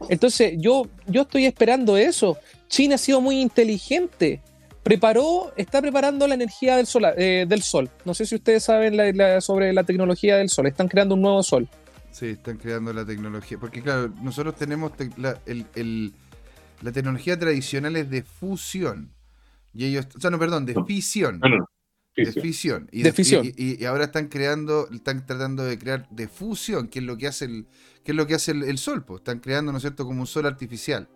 Entonces, 0.08 0.54
yo, 0.58 0.86
yo 1.08 1.22
estoy 1.22 1.44
esperando 1.44 1.96
eso. 1.96 2.38
China 2.68 2.94
ha 2.94 2.98
sido 2.98 3.20
muy 3.20 3.40
inteligente. 3.40 4.42
Preparó, 4.84 5.52
está 5.56 5.82
preparando 5.82 6.28
la 6.28 6.34
energía 6.34 6.76
del 6.76 6.86
sol. 6.86 7.06
Eh, 7.16 7.46
del 7.48 7.62
sol. 7.62 7.90
No 8.04 8.14
sé 8.14 8.26
si 8.26 8.36
ustedes 8.36 8.62
saben 8.62 8.96
sobre 9.40 9.72
la 9.72 9.82
tecnología 9.82 10.36
del 10.36 10.50
sol. 10.50 10.68
Están 10.68 10.86
creando 10.86 11.16
un 11.16 11.22
nuevo 11.22 11.42
sol. 11.42 11.68
Sí, 12.12 12.26
están 12.26 12.58
creando 12.58 12.92
la 12.92 13.04
tecnología. 13.04 13.58
Porque, 13.58 13.82
claro, 13.82 14.08
nosotros 14.22 14.54
tenemos 14.54 14.92
el 15.16 16.14
la 16.82 16.92
tecnología 16.92 17.38
tradicional 17.38 17.96
es 17.96 18.10
de 18.10 18.22
fusión. 18.22 19.10
Y 19.76 19.86
ellos, 19.86 20.06
o 20.16 20.20
sea, 20.20 20.30
no, 20.30 20.38
perdón, 20.38 20.64
de 20.64 20.74
fisión. 20.86 21.40
De 22.16 22.32
fisión. 22.32 22.88
Y, 22.90 23.02
de 23.02 23.12
fisión. 23.12 23.52
Y, 23.56 23.84
ahora 23.84 24.04
están 24.04 24.28
creando, 24.28 24.88
están 24.90 25.26
tratando 25.26 25.64
de 25.64 25.78
crear 25.78 26.08
de 26.10 26.28
fusión, 26.28 26.88
que 26.88 27.00
es 27.00 27.04
lo 27.04 27.16
que 27.18 27.26
hace 27.26 27.44
el, 27.44 27.66
que 28.02 28.12
es 28.12 28.16
lo 28.16 28.26
que 28.26 28.34
hace 28.34 28.52
el, 28.52 28.78
sol, 28.78 29.04
pues. 29.04 29.20
Están 29.20 29.40
creando, 29.40 29.70
¿no 29.70 29.78
es 29.78 29.82
cierto?, 29.82 30.06
como 30.06 30.20
un 30.20 30.26
sol 30.26 30.46
artificial. 30.46 31.08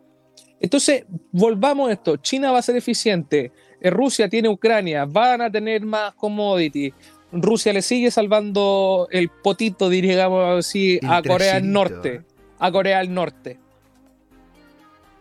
Entonces, 0.60 1.04
volvamos 1.32 1.88
a 1.88 1.92
esto. 1.92 2.18
China 2.18 2.52
va 2.52 2.58
a 2.58 2.62
ser 2.62 2.76
eficiente. 2.76 3.50
Eh, 3.80 3.88
Rusia 3.88 4.28
tiene 4.28 4.50
Ucrania. 4.50 5.06
Van 5.06 5.40
a 5.40 5.50
tener 5.50 5.86
más 5.86 6.14
commodity. 6.14 6.92
Rusia 7.32 7.72
le 7.72 7.80
sigue 7.80 8.10
salvando 8.10 9.08
el 9.10 9.30
potito, 9.30 9.88
diríamos 9.88 10.58
así, 10.58 10.98
a 11.06 11.22
Corea 11.22 11.54
del 11.54 11.72
Norte. 11.72 12.24
A 12.58 12.70
Corea 12.70 12.98
del 12.98 13.14
Norte. 13.14 13.58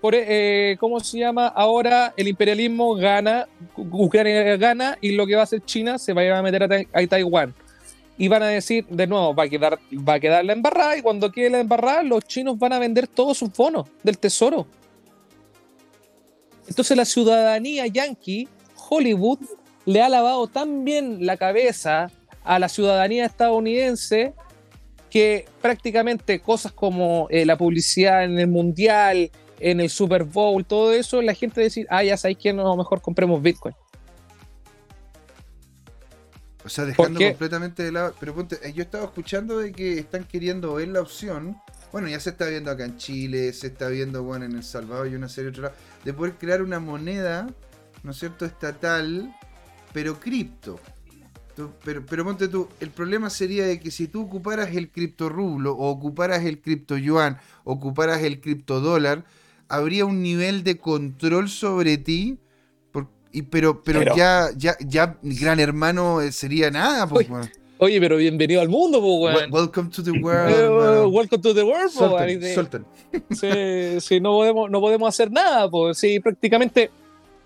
E, 0.01 0.71
eh, 0.71 0.77
¿cómo 0.80 0.99
se 1.01 1.19
llama? 1.19 1.47
Ahora 1.47 2.13
el 2.15 2.27
imperialismo 2.27 2.95
gana, 2.95 3.47
Ucrania 3.76 4.55
gana 4.55 4.97
y 5.01 5.11
lo 5.11 5.27
que 5.27 5.35
va 5.35 5.41
a 5.41 5.43
hacer 5.43 5.63
China 5.65 5.97
se 5.97 6.13
va 6.13 6.38
a 6.38 6.41
meter 6.41 6.88
a, 6.93 7.07
Taiwán. 7.07 7.53
Y 8.17 8.27
van 8.27 8.43
a 8.43 8.47
decir, 8.47 8.85
de 8.88 9.07
nuevo, 9.07 9.34
va 9.34 9.43
a, 9.43 9.49
quedar, 9.49 9.80
va 9.93 10.13
a 10.13 10.19
quedar 10.19 10.43
la 10.43 10.53
embarrada 10.53 10.97
y 10.97 11.01
cuando 11.01 11.31
quede 11.31 11.49
la 11.49 11.59
embarrada 11.59 12.03
los 12.03 12.23
chinos 12.26 12.57
van 12.57 12.73
a 12.73 12.80
vender 12.80 13.07
todos 13.07 13.38
sus 13.38 13.51
bonos 13.51 13.88
del 14.03 14.17
tesoro. 14.17 14.67
Entonces 16.67 16.95
la 16.95 17.05
ciudadanía 17.05 17.88
yankee, 17.88 18.47
Hollywood, 18.89 19.39
le 19.85 20.01
ha 20.01 20.09
lavado 20.09 20.47
tan 20.47 20.84
bien 20.84 21.26
la 21.26 21.35
cabeza 21.35 22.11
a 22.43 22.59
la 22.59 22.69
ciudadanía 22.69 23.26
estadounidense 23.26 24.34
que 25.09 25.45
prácticamente 25.61 26.39
cosas 26.39 26.71
como 26.71 27.27
eh, 27.31 27.45
la 27.45 27.57
publicidad 27.57 28.23
en 28.23 28.38
el 28.38 28.47
mundial, 28.47 29.31
en 29.60 29.80
el 29.81 29.90
Super 29.90 30.23
Bowl, 30.23 30.65
todo 30.65 30.94
eso, 30.94 31.22
la 31.22 31.34
gente 31.34 31.61
decir, 31.61 31.86
ah, 31.90 32.03
ya 32.03 32.18
sabéis 32.18 32.38
que 32.38 32.53
no, 32.53 32.76
mejor 32.76 33.02
compremos 33.02 33.41
Bitcoin. 33.41 33.76
O 36.64 36.69
sea, 36.69 36.86
dejando 36.86 37.19
completamente 37.19 37.84
de 37.84 37.91
lado. 37.91 38.14
Pero 38.19 38.36
ponte, 38.36 38.60
eh, 38.61 38.73
yo 38.73 38.84
estaba 38.84 39.06
escuchando 39.06 39.60
de 39.60 39.72
que 39.72 39.99
están 39.99 40.23
queriendo 40.26 40.76
ver 40.76 40.90
la 40.90 41.02
opción. 41.02 41.57
Bueno, 41.91 42.07
ya 42.07 42.19
se 42.19 42.30
está 42.30 42.45
viendo 42.45 42.69
acá 42.69 42.86
en 42.86 42.98
Chile, 42.98 43.52
se 43.53 43.68
está 43.68 43.88
viendo 43.88 44.23
bueno 44.23 44.45
en 44.45 44.56
El 44.56 44.64
Salvador 44.64 45.07
y 45.07 45.15
una 45.15 45.30
serie 45.30 45.52
de 45.52 45.57
otros 45.57 45.72
de 46.06 46.14
poder 46.14 46.36
crear 46.36 46.61
una 46.61 46.80
moneda, 46.80 47.48
¿no 48.03 48.11
es 48.11 48.19
cierto?, 48.19 48.45
estatal, 48.45 49.36
pero 49.91 50.19
cripto. 50.19 50.80
Pero, 51.84 52.06
pero 52.06 52.23
ponte 52.23 52.48
tú, 52.48 52.69
el 52.80 52.90
problema 52.91 53.30
sería 53.30 53.65
de 53.65 53.80
que 53.80 53.91
si 53.91 54.07
tú 54.07 54.23
ocuparas 54.23 54.69
el 54.76 54.91
cripto 54.91 55.27
rublo, 55.27 55.73
o 55.73 55.90
ocuparas 55.90 56.45
el 56.45 56.61
cripto 56.61 56.95
yuan, 56.95 57.38
o 57.64 57.73
ocuparas 57.73 58.22
el 58.22 58.40
cripto 58.40 58.80
dólar, 58.80 59.26
habría 59.69 60.05
un 60.05 60.21
nivel 60.21 60.63
de 60.63 60.77
control 60.77 61.47
sobre 61.47 61.97
ti. 61.97 62.37
y, 63.31 63.43
pero, 63.43 63.83
pero, 63.83 64.15
ya, 64.15 64.49
ya, 64.57 64.75
ya 64.85 65.17
Gran 65.21 65.59
Hermano 65.59 66.19
eh, 66.21 66.31
sería 66.31 66.71
nada. 66.71 67.07
Pues, 67.07 67.27
oye, 67.77 67.99
pero 68.01 68.17
bienvenido 68.17 68.59
al 68.59 68.69
mundo, 68.69 68.99
pues, 68.99 69.49
Welcome 69.51 69.91
to 69.91 70.03
the 70.03 70.11
world. 70.11 71.13
welcome 71.13 71.41
to 71.41 71.53
the 71.53 71.63
world, 71.63 71.91
Sultan, 71.91 72.85
sí, 74.01 74.19
no, 74.19 74.31
podemos, 74.31 74.69
no 74.69 74.81
podemos 74.81 75.07
hacer 75.07 75.31
nada, 75.31 75.69
pues. 75.69 75.97
Sí, 75.97 76.19
prácticamente. 76.19 76.89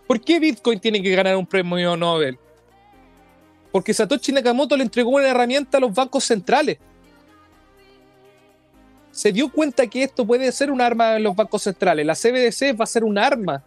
¿Por 0.08 0.20
qué 0.20 0.40
Bitcoin 0.40 0.80
tiene 0.80 1.02
que 1.02 1.12
ganar 1.12 1.38
un 1.38 1.46
premio 1.46 1.96
Nobel? 1.96 2.38
Porque 3.72 3.94
Satoshi 3.94 4.32
Nakamoto 4.32 4.76
le 4.78 4.84
entregó 4.84 5.12
una 5.12 5.30
herramienta 5.30 5.78
a 5.78 5.82
los 5.82 5.94
bancos 5.94 6.26
centrales 6.26 6.78
se 9.14 9.32
dio 9.32 9.50
cuenta 9.50 9.86
que 9.86 10.04
esto 10.04 10.26
puede 10.26 10.52
ser 10.52 10.72
un 10.72 10.82
arma 10.82 11.16
en 11.16 11.24
los 11.24 11.36
bancos 11.36 11.62
centrales. 11.62 12.04
La 12.04 12.16
CBDC 12.16 12.78
va 12.78 12.84
a 12.84 12.88
ser 12.88 13.04
un 13.04 13.20
arma 13.20 13.64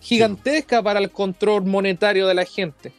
gigantesca 0.00 0.82
para 0.82 1.00
el 1.00 1.10
control 1.10 1.66
monetario 1.66 2.26
de 2.26 2.34
la 2.34 2.46
gente. 2.46 2.90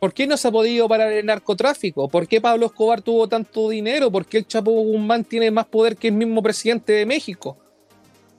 ¿Por 0.00 0.14
qué 0.14 0.26
no 0.26 0.38
se 0.38 0.48
ha 0.48 0.50
podido 0.50 0.88
parar 0.88 1.12
el 1.12 1.26
narcotráfico? 1.26 2.08
¿Por 2.08 2.26
qué 2.26 2.40
Pablo 2.40 2.66
Escobar 2.66 3.02
tuvo 3.02 3.28
tanto 3.28 3.68
dinero? 3.68 4.10
¿Por 4.10 4.24
qué 4.24 4.38
el 4.38 4.46
Chapo 4.46 4.70
Guzmán 4.70 5.24
tiene 5.24 5.50
más 5.50 5.66
poder 5.66 5.94
que 5.94 6.08
el 6.08 6.14
mismo 6.14 6.42
presidente 6.42 6.94
de 6.94 7.04
México? 7.04 7.58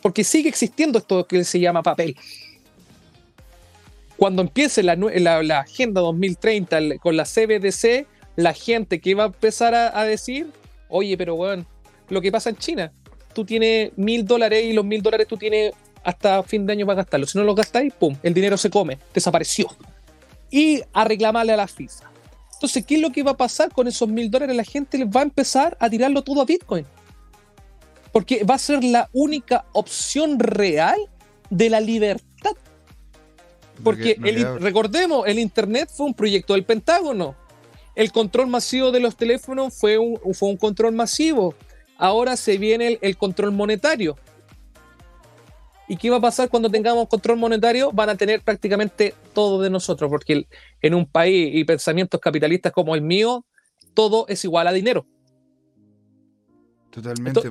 Porque 0.01 0.23
sigue 0.23 0.49
existiendo 0.49 0.97
esto 0.97 1.27
que 1.27 1.43
se 1.43 1.59
llama 1.59 1.83
papel. 1.83 2.15
Cuando 4.17 4.41
empiece 4.41 4.81
la, 4.81 5.59
Agenda 5.59 6.01
2030 6.01 6.97
con 6.99 7.15
la 7.15 7.25
CBDC, 7.25 8.07
la 8.37 8.53
gente 8.53 8.99
que 8.99 9.13
va 9.13 9.23
a 9.23 9.27
empezar 9.27 9.75
a, 9.75 10.03
decir, 10.03 10.47
oye, 10.87 11.15
pero 11.15 11.35
bueno, 11.35 11.65
lo 12.09 12.21
que 12.21 12.31
pasa 12.31 12.49
en 12.49 12.57
China, 12.57 12.91
tú 13.33 13.45
tienes 13.45 13.91
mil 13.97 14.25
dólares 14.25 14.63
y 14.65 14.73
los 14.73 14.85
mil 14.85 15.01
dólares 15.01 15.27
tú 15.27 15.37
tienes 15.37 15.73
hasta 16.03 16.43
fin 16.43 16.65
de 16.65 16.73
año 16.73 16.85
para 16.85 16.97
gastarlo. 16.97 17.27
Si 17.27 17.37
no 17.37 17.43
lo 17.43 17.55
gastáis, 17.55 17.93
¡pum! 17.93 18.15
El 18.23 18.33
dinero 18.33 18.57
se 18.57 18.69
come, 18.69 18.97
desapareció 19.13 19.69
y 20.51 20.81
a 20.93 21.03
reclamarle 21.03 21.53
a 21.53 21.57
la 21.57 21.67
FISA. 21.67 22.09
Entonces, 22.53 22.85
¿qué 22.85 22.95
es 22.95 23.01
lo 23.01 23.11
que 23.11 23.23
va 23.23 23.31
a 23.31 23.37
pasar 23.37 23.71
con 23.71 23.87
esos 23.87 24.09
mil 24.09 24.29
dólares? 24.29 24.55
La 24.55 24.63
gente 24.63 25.03
va 25.05 25.21
a 25.21 25.23
empezar 25.23 25.77
a 25.79 25.89
tirarlo 25.89 26.23
todo 26.23 26.41
a 26.41 26.45
Bitcoin. 26.45 26.85
Porque 28.11 28.43
va 28.43 28.55
a 28.55 28.59
ser 28.59 28.83
la 28.83 29.09
única 29.13 29.65
opción 29.71 30.39
real 30.39 30.99
de 31.49 31.69
la 31.69 31.79
libertad. 31.79 32.51
Porque 33.83 34.17
recordemos, 34.59 35.25
el 35.25 35.39
Internet 35.39 35.89
fue 35.95 36.07
un 36.07 36.13
proyecto 36.13 36.53
del 36.53 36.65
Pentágono. 36.65 37.35
El 37.95 38.11
control 38.11 38.47
masivo 38.47 38.91
de 38.91 38.99
los 38.99 39.15
teléfonos 39.15 39.73
fue 39.73 39.97
un, 39.97 40.19
fue 40.33 40.49
un 40.49 40.57
control 40.57 40.93
masivo. 40.93 41.55
Ahora 41.99 42.35
se 42.35 42.57
viene 42.57 42.97
el 43.01 43.17
control 43.17 43.51
monetario. 43.51 44.17
¿Y 45.89 45.97
qué 45.97 46.09
va 46.09 46.17
a 46.17 46.21
pasar 46.21 46.49
cuando 46.49 46.69
tengamos 46.69 47.07
control 47.07 47.37
monetario? 47.37 47.91
Van 47.91 48.09
a 48.09 48.15
tener 48.15 48.41
prácticamente 48.41 49.15
todo 49.33 49.59
de 49.59 49.71
nosotros, 49.71 50.09
porque 50.09 50.47
en 50.81 50.93
un 50.93 51.05
país 51.07 51.49
y 51.53 51.63
pensamientos 51.63 52.21
capitalistas 52.21 52.71
como 52.71 52.93
el 52.93 53.01
mío, 53.01 53.43
todo 53.95 54.25
es 54.27 54.45
igual 54.45 54.67
a 54.67 54.71
dinero. 54.71 55.05
Totalmente. 56.91 57.41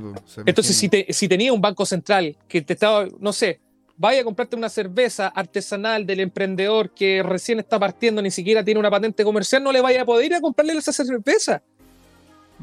Entonces, 0.47 0.77
si, 0.77 0.89
si 1.09 1.29
tenía 1.29 1.53
un 1.53 1.61
banco 1.61 1.85
central 1.85 2.37
que 2.49 2.63
te 2.63 2.75
estaba, 2.75 3.07
no 3.19 3.33
sé, 3.33 3.61
vaya 3.97 4.21
a 4.21 4.25
comprarte 4.25 4.55
una 4.55 4.69
cerveza 4.69 5.29
artesanal 5.29 6.07
del 6.07 6.21
emprendedor 6.21 6.95
que 6.95 7.25
recién 7.25 7.59
está 7.59 7.79
partiendo, 7.79 8.23
ni 8.23 8.31
siquiera 8.31 8.65
tiene 8.65 8.79
una 8.79 8.91
patente 8.91 9.25
comercial, 9.25 9.65
no 9.65 9.73
le 9.73 9.81
vaya 9.81 10.03
a 10.03 10.05
poder 10.05 10.27
ir 10.27 10.35
a 10.35 10.41
comprarle 10.41 10.75
esa 10.75 10.93
cerveza. 10.93 11.61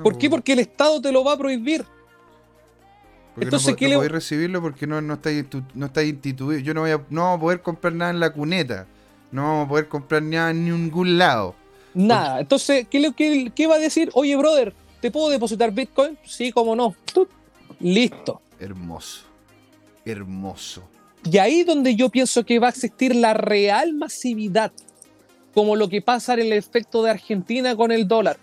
¿Por 0.01 0.17
qué? 0.17 0.30
Porque 0.30 0.53
el 0.53 0.59
Estado 0.59 1.01
te 1.01 1.11
lo 1.11 1.23
va 1.23 1.34
a 1.34 1.38
prohibir. 1.38 1.85
Entonces, 3.38 3.72
no, 3.72 3.76
¿qué 3.76 3.88
le... 3.89 4.07
recibirlo 4.07 4.61
porque 4.61 4.88
no, 4.88 5.01
no 5.01 5.15
está, 5.15 5.30
no 5.73 5.85
está 5.88 6.03
instituido. 6.03 6.59
Yo 6.59 6.73
no 6.73 6.81
voy 6.81 6.91
a, 6.91 7.01
no 7.09 7.22
vamos 7.22 7.38
a 7.38 7.41
poder 7.41 7.61
comprar 7.61 7.93
nada 7.93 8.11
en 8.11 8.19
la 8.19 8.31
cuneta. 8.31 8.88
No 9.31 9.43
vamos 9.43 9.65
a 9.65 9.69
poder 9.69 9.88
comprar 9.88 10.23
nada 10.23 10.51
en 10.51 10.65
ningún 10.65 11.17
lado. 11.17 11.55
Nada. 11.93 12.39
Entonces, 12.39 12.88
¿qué, 12.89 13.11
qué, 13.15 13.51
qué 13.53 13.67
va 13.67 13.76
a 13.76 13.80
decir? 13.80 14.09
Oye, 14.13 14.35
brother, 14.35 14.73
¿te 15.01 15.11
puedo 15.11 15.30
depositar 15.30 15.72
Bitcoin? 15.72 16.17
Sí, 16.23 16.51
cómo 16.51 16.76
no. 16.76 16.95
Listo. 17.80 18.41
Hermoso. 18.59 19.26
Hermoso. 20.05 20.84
Y 21.30 21.38
ahí 21.38 21.63
donde 21.63 21.95
yo 21.95 22.09
pienso 22.09 22.45
que 22.45 22.59
va 22.59 22.67
a 22.67 22.69
existir 22.69 23.15
la 23.15 23.34
real 23.34 23.93
masividad, 23.93 24.72
como 25.53 25.76
lo 25.76 25.89
que 25.89 26.01
pasa 26.01 26.35
en 26.35 26.41
el 26.41 26.53
efecto 26.53 27.01
de 27.01 27.11
Argentina 27.11 27.76
con 27.76 27.91
el 27.91 28.07
dólar. 28.07 28.38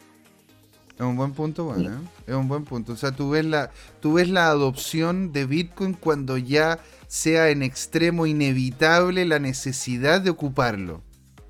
Es 1.03 1.09
un 1.09 1.17
buen 1.17 1.33
punto, 1.33 1.65
bueno, 1.65 1.91
¿eh? 1.91 1.99
es 2.29 2.35
un 2.35 2.47
buen 2.47 2.65
punto. 2.65 2.93
O 2.93 2.97
sea, 2.97 3.11
tú 3.11 3.31
ves, 3.31 3.45
la, 3.45 3.73
tú 3.99 4.13
ves 4.13 4.29
la 4.29 4.47
adopción 4.47 5.33
de 5.33 5.47
Bitcoin 5.47 5.95
cuando 5.95 6.39
ya 6.39 6.79
sea 7.09 7.51
en 7.51 7.65
extremo 7.65 8.25
inevitable 8.25 9.25
la 9.25 9.41
necesidad 9.41 10.21
de 10.21 10.31
ocuparlo. 10.31 11.03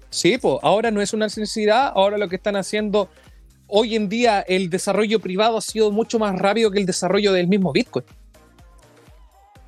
Sí, 0.08 0.38
pues 0.38 0.56
ahora 0.62 0.90
no 0.90 1.02
es 1.02 1.12
una 1.12 1.26
necesidad, 1.26 1.92
ahora 1.94 2.16
lo 2.16 2.30
que 2.30 2.36
están 2.36 2.56
haciendo, 2.56 3.10
hoy 3.66 3.94
en 3.94 4.08
día 4.08 4.40
el 4.40 4.70
desarrollo 4.70 5.20
privado 5.20 5.58
ha 5.58 5.60
sido 5.60 5.92
mucho 5.92 6.18
más 6.18 6.34
rápido 6.38 6.70
que 6.70 6.78
el 6.78 6.86
desarrollo 6.86 7.34
del 7.34 7.46
mismo 7.46 7.72
Bitcoin. 7.72 8.06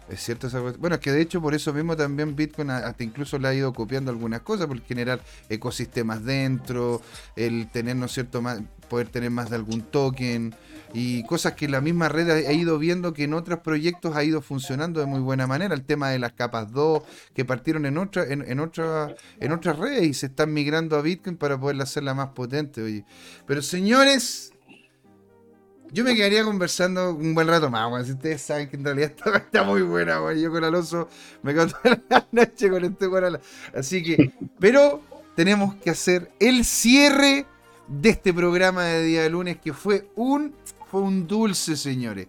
Es 0.08 0.20
cierto, 0.20 0.48
bueno, 0.78 0.96
es 0.96 1.00
que 1.00 1.12
de 1.12 1.22
hecho 1.22 1.40
por 1.40 1.54
eso 1.54 1.72
mismo 1.72 1.96
también 1.96 2.36
Bitcoin 2.36 2.70
hasta 2.70 3.02
incluso 3.02 3.38
le 3.38 3.48
ha 3.48 3.54
ido 3.54 3.72
copiando 3.72 4.10
algunas 4.10 4.42
cosas, 4.42 4.66
por 4.66 4.80
generar 4.82 5.20
ecosistemas 5.48 6.22
dentro, 6.24 7.00
el 7.36 7.70
tener, 7.70 7.96
¿no 7.96 8.06
es 8.06 8.12
cierto?, 8.12 8.42
más, 8.42 8.60
poder 8.84 9.08
tener 9.08 9.30
más 9.30 9.50
de 9.50 9.56
algún 9.56 9.80
token 9.80 10.54
y 10.92 11.24
cosas 11.24 11.54
que 11.54 11.68
la 11.68 11.80
misma 11.80 12.08
red 12.08 12.30
ha, 12.30 12.52
ido 12.52 12.78
viendo 12.78 13.12
que 13.12 13.24
en 13.24 13.34
otros 13.34 13.58
proyectos 13.60 14.14
ha 14.14 14.22
ido 14.22 14.40
funcionando 14.40 15.00
de 15.00 15.06
muy 15.06 15.20
buena 15.20 15.46
manera. 15.46 15.74
El 15.74 15.84
tema 15.84 16.10
de 16.10 16.20
las 16.20 16.32
capas 16.32 16.70
2 16.70 17.02
que 17.34 17.44
partieron 17.44 17.84
en, 17.86 17.98
otra, 17.98 18.22
en, 18.24 18.42
en, 18.42 18.50
en 18.50 19.52
otras 19.52 19.78
redes 19.78 20.04
y 20.04 20.14
se 20.14 20.26
están 20.26 20.52
migrando 20.52 20.96
a 20.96 21.02
Bitcoin 21.02 21.36
para 21.36 21.58
poderla 21.58 21.82
hacerla 21.82 22.14
más 22.14 22.28
potente. 22.28 22.82
Oye. 22.82 23.04
Pero 23.46 23.60
señores, 23.60 24.53
yo 25.94 26.02
me 26.02 26.16
quedaría 26.16 26.42
conversando 26.42 27.14
un 27.14 27.34
buen 27.36 27.46
rato 27.46 27.70
más, 27.70 28.06
Si 28.06 28.12
ustedes 28.12 28.42
saben 28.42 28.68
que 28.68 28.74
en 28.74 28.84
realidad 28.84 29.12
está, 29.36 29.62
muy 29.62 29.82
buena, 29.82 30.20
Yo 30.34 30.50
con 30.50 30.64
Alonso 30.64 31.08
me 31.40 31.54
quedo 31.54 31.68
toda 31.68 32.00
la 32.10 32.26
noche 32.32 32.68
con 32.68 32.84
este 32.84 33.06
weón. 33.06 33.38
Así 33.72 34.02
que, 34.02 34.32
pero 34.58 35.00
tenemos 35.36 35.76
que 35.76 35.90
hacer 35.90 36.32
el 36.40 36.64
cierre 36.64 37.46
de 37.86 38.08
este 38.08 38.34
programa 38.34 38.82
de 38.82 39.04
día 39.04 39.22
de 39.22 39.30
lunes 39.30 39.58
que 39.62 39.72
fue 39.72 40.08
un, 40.16 40.52
fue 40.90 41.00
un 41.00 41.28
dulce, 41.28 41.76
señores. 41.76 42.26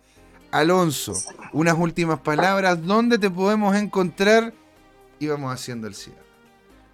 Alonso, 0.51 1.13
unas 1.51 1.75
últimas 1.75 2.19
palabras. 2.19 2.85
¿Dónde 2.85 3.17
te 3.17 3.31
podemos 3.31 3.75
encontrar? 3.75 4.53
Y 5.17 5.25
vamos 5.25 5.51
haciendo 5.51 5.87
el 5.87 5.95
cierre. 5.95 6.19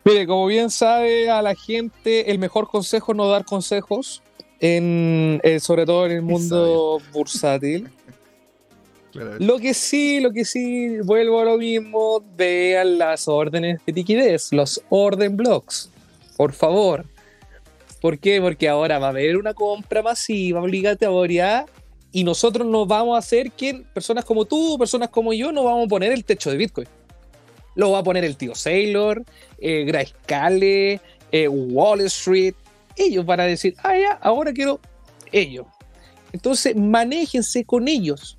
Mire, 0.05 0.25
como 0.25 0.45
bien 0.45 0.69
sabe 0.69 1.29
a 1.29 1.41
la 1.41 1.53
gente, 1.53 2.31
el 2.31 2.39
mejor 2.39 2.69
consejo 2.69 3.11
es 3.11 3.17
no 3.17 3.27
dar 3.27 3.43
consejos 3.43 4.23
en, 4.61 5.41
eh, 5.43 5.59
sobre 5.59 5.85
todo 5.85 6.05
en 6.05 6.11
el 6.13 6.21
mundo 6.21 7.01
bursátil. 7.11 7.89
Lo 9.39 9.59
que 9.59 9.73
sí, 9.73 10.21
lo 10.21 10.31
que 10.31 10.45
sí, 10.45 10.99
vuelvo 11.01 11.41
a 11.41 11.43
lo 11.43 11.57
mismo, 11.57 12.23
vean 12.37 12.97
las 12.97 13.27
órdenes 13.27 13.81
de 13.85 13.91
liquidez, 13.91 14.53
los 14.53 14.81
orden 14.87 15.35
blocks, 15.35 15.89
por 16.37 16.53
favor. 16.53 17.03
¿Por 17.99 18.17
qué? 18.19 18.39
Porque 18.39 18.69
ahora 18.69 18.99
va 18.99 19.07
a 19.07 19.09
haber 19.09 19.35
una 19.35 19.53
compra 19.53 20.01
masiva 20.01 20.61
obligatoria 20.61 21.65
y 22.13 22.23
nosotros 22.23 22.65
nos 22.65 22.87
vamos 22.87 23.15
a 23.15 23.19
hacer 23.19 23.51
que 23.51 23.83
personas 23.93 24.23
como 24.23 24.45
tú, 24.45 24.77
personas 24.79 25.09
como 25.09 25.33
yo, 25.33 25.51
nos 25.51 25.65
vamos 25.65 25.87
a 25.87 25.89
poner 25.89 26.13
el 26.13 26.23
techo 26.23 26.49
de 26.49 26.55
Bitcoin. 26.55 26.87
Lo 27.75 27.91
va 27.91 27.99
a 27.99 28.03
poner 28.03 28.23
el 28.23 28.37
tío 28.37 28.55
Sailor, 28.55 29.25
eh, 29.59 29.83
Grayscale, 29.83 31.01
eh, 31.33 31.47
Wall 31.49 32.01
Street, 32.01 32.55
ellos 32.95 33.25
van 33.25 33.39
a 33.39 33.43
decir, 33.43 33.75
ah, 33.83 33.97
ya, 33.97 34.13
ahora 34.21 34.53
quiero 34.53 34.79
ellos. 35.31 35.65
Entonces, 36.31 36.75
manéjense 36.75 37.65
con 37.65 37.87
ellos. 37.87 38.37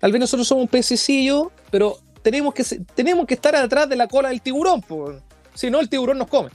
Tal 0.00 0.12
vez 0.12 0.20
nosotros 0.20 0.46
somos 0.46 0.62
un 0.62 0.68
pececillo, 0.68 1.50
pero 1.70 1.98
tenemos 2.22 2.54
que, 2.54 2.64
tenemos 2.94 3.26
que 3.26 3.34
estar 3.34 3.54
atrás 3.56 3.88
de 3.88 3.96
la 3.96 4.08
cola 4.08 4.28
del 4.28 4.40
tiburón, 4.40 4.84
si 5.54 5.70
no, 5.70 5.80
el 5.80 5.88
tiburón 5.88 6.18
nos 6.18 6.28
come. 6.28 6.50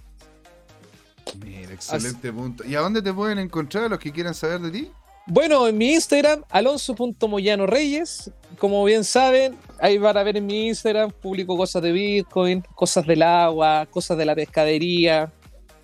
Mira, 1.44 1.74
excelente 1.74 2.32
punto. 2.32 2.64
¿Y 2.66 2.76
a 2.76 2.82
dónde 2.82 3.02
te 3.02 3.14
pueden 3.14 3.40
encontrar 3.40 3.90
los 3.90 4.00
que 4.00 4.12
quieran 4.12 4.34
saber 4.34 4.60
de 4.60 4.72
ti? 4.72 4.92
Bueno, 5.28 5.68
en 5.68 5.78
mi 5.78 5.94
Instagram, 5.94 6.44
alonso.moyano 6.50 7.66
reyes. 7.68 8.32
Como 8.58 8.84
bien 8.84 9.04
saben, 9.04 9.58
ahí 9.80 9.98
van 9.98 10.18
a 10.18 10.24
ver 10.24 10.38
en 10.38 10.46
mi 10.46 10.68
Instagram, 10.68 11.12
publico 11.12 11.58
cosas 11.58 11.82
de 11.82 11.92
Bitcoin, 11.92 12.64
cosas 12.76 13.08
del 13.08 13.24
agua, 13.24 13.88
cosas 13.90 14.18
de 14.18 14.26
la 14.26 14.36
pescadería, 14.36 15.32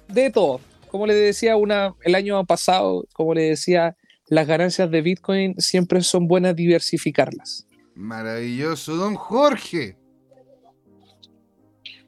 de 0.08 0.30
todo 0.30 0.60
como 0.90 1.08
le 1.08 1.14
decía 1.14 1.56
una, 1.56 1.94
el 2.02 2.16
año 2.16 2.44
pasado, 2.46 3.06
como 3.14 3.34
le 3.34 3.44
decía, 3.44 3.96
las 4.30 4.48
ganancias 4.48 4.92
de 4.92 5.02
Bitcoin 5.02 5.56
siempre 5.58 6.02
son 6.02 6.28
buenas 6.28 6.56
diversificarlas. 6.56 7.68
Maravilloso, 7.96 8.96
don 8.96 9.16
Jorge. 9.16 9.98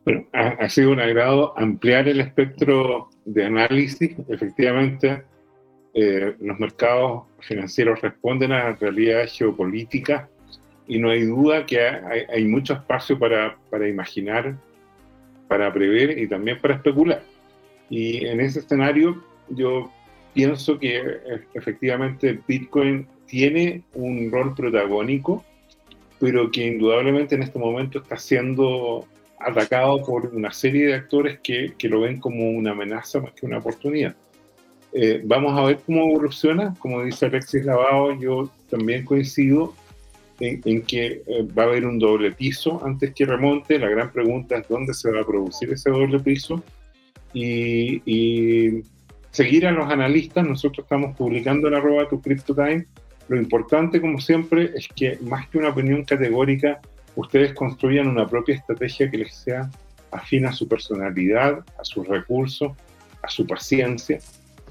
Bueno, 0.05 0.25
ha, 0.33 0.69
sido 0.69 0.91
un 0.91 0.99
agrado 0.99 1.57
ampliar 1.57 2.07
el 2.07 2.19
espectro 2.19 3.09
de 3.25 3.45
análisis. 3.45 4.15
Efectivamente, 4.27 5.23
eh, 5.93 6.35
los 6.39 6.59
mercados 6.59 7.23
financieros 7.39 8.01
responden 8.01 8.51
a 8.51 8.69
la 8.69 8.75
realidad 8.75 9.27
geopolítica 9.27 10.29
y 10.87 10.99
no 10.99 11.09
hay 11.09 11.23
duda 11.23 11.65
que 11.65 11.79
hay, 11.81 12.21
hay 12.33 12.45
mucho 12.45 12.73
espacio 12.73 13.17
para, 13.19 13.57
para 13.69 13.87
imaginar, 13.87 14.57
para 15.47 15.71
prever 15.71 16.17
y 16.17 16.27
también 16.27 16.59
para 16.59 16.75
especular. 16.75 17.21
Y 17.89 18.25
en 18.25 18.39
ese 18.39 18.59
escenario 18.59 19.23
yo 19.49 19.91
pienso 20.33 20.77
que 20.79 20.97
eh, 20.97 21.41
efectivamente 21.53 22.39
Bitcoin 22.47 23.07
tiene 23.25 23.83
un 23.93 24.31
rol 24.31 24.53
protagónico, 24.55 25.43
pero 26.19 26.51
que 26.51 26.67
indudablemente 26.67 27.35
en 27.35 27.43
este 27.43 27.59
momento 27.59 27.99
está 27.99 28.17
siendo 28.17 29.07
atacado 29.39 30.03
por 30.03 30.27
una 30.27 30.51
serie 30.51 30.87
de 30.87 30.95
actores 30.95 31.39
que, 31.41 31.73
que 31.77 31.87
lo 31.87 32.01
ven 32.01 32.19
como 32.19 32.49
una 32.49 32.71
amenaza 32.71 33.21
más 33.21 33.33
que 33.33 33.45
una 33.45 33.59
oportunidad. 33.59 34.15
Eh, 34.91 35.21
vamos 35.23 35.57
a 35.57 35.63
ver 35.63 35.79
cómo 35.85 36.09
evoluciona. 36.09 36.75
Como 36.79 37.03
dice 37.03 37.27
Alexis 37.27 37.65
Lavado, 37.65 38.19
yo 38.19 38.51
también 38.69 39.05
coincido 39.05 39.73
en, 40.39 40.61
en 40.65 40.81
que 40.81 41.21
eh, 41.25 41.47
va 41.57 41.63
a 41.63 41.65
haber 41.67 41.85
un 41.85 41.99
doble 41.99 42.31
piso 42.31 42.81
antes 42.83 43.13
que 43.13 43.25
remonte. 43.25 43.79
La 43.79 43.87
gran 43.87 44.11
pregunta 44.11 44.57
es 44.57 44.67
dónde 44.67 44.93
se 44.93 45.11
va 45.11 45.21
a 45.21 45.25
producir 45.25 45.71
ese 45.71 45.89
doble 45.89 46.19
piso 46.19 46.63
y, 47.33 48.81
seguir 49.31 49.67
a 49.67 49.71
los 49.71 49.89
analistas. 49.89 50.45
Nosotros 50.45 50.85
estamos 50.85 51.15
publicando 51.15 51.67
en 51.67 51.75
arroba 51.75 52.07
tu 52.09 52.21
CryptoTime. 52.21 52.85
Lo 53.27 53.37
importante, 53.37 54.01
como 54.01 54.19
siempre, 54.19 54.71
es 54.75 54.87
que 54.95 55.17
más 55.21 55.47
que 55.49 55.59
una 55.59 55.69
opinión 55.69 56.03
categórica, 56.03 56.79
ustedes 57.15 57.53
construyan 57.53 58.07
una 58.07 58.27
propia 58.27 58.55
estrategia 58.55 59.09
que 59.09 59.19
les 59.19 59.35
sea 59.35 59.69
afín 60.11 60.45
a 60.47 60.51
su 60.51 60.67
personalidad, 60.67 61.63
a 61.79 61.83
sus 61.83 62.07
recursos, 62.07 62.71
a 63.21 63.29
su 63.29 63.45
paciencia, 63.45 64.19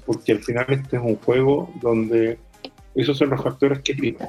porque 0.05 0.33
al 0.33 0.39
final 0.39 0.65
este 0.69 0.97
es 0.97 1.01
un 1.01 1.15
juego 1.15 1.71
donde 1.81 2.37
esos 2.95 3.17
son 3.17 3.29
los 3.29 3.41
factores 3.41 3.79
que 3.79 3.93
viven. 3.93 4.27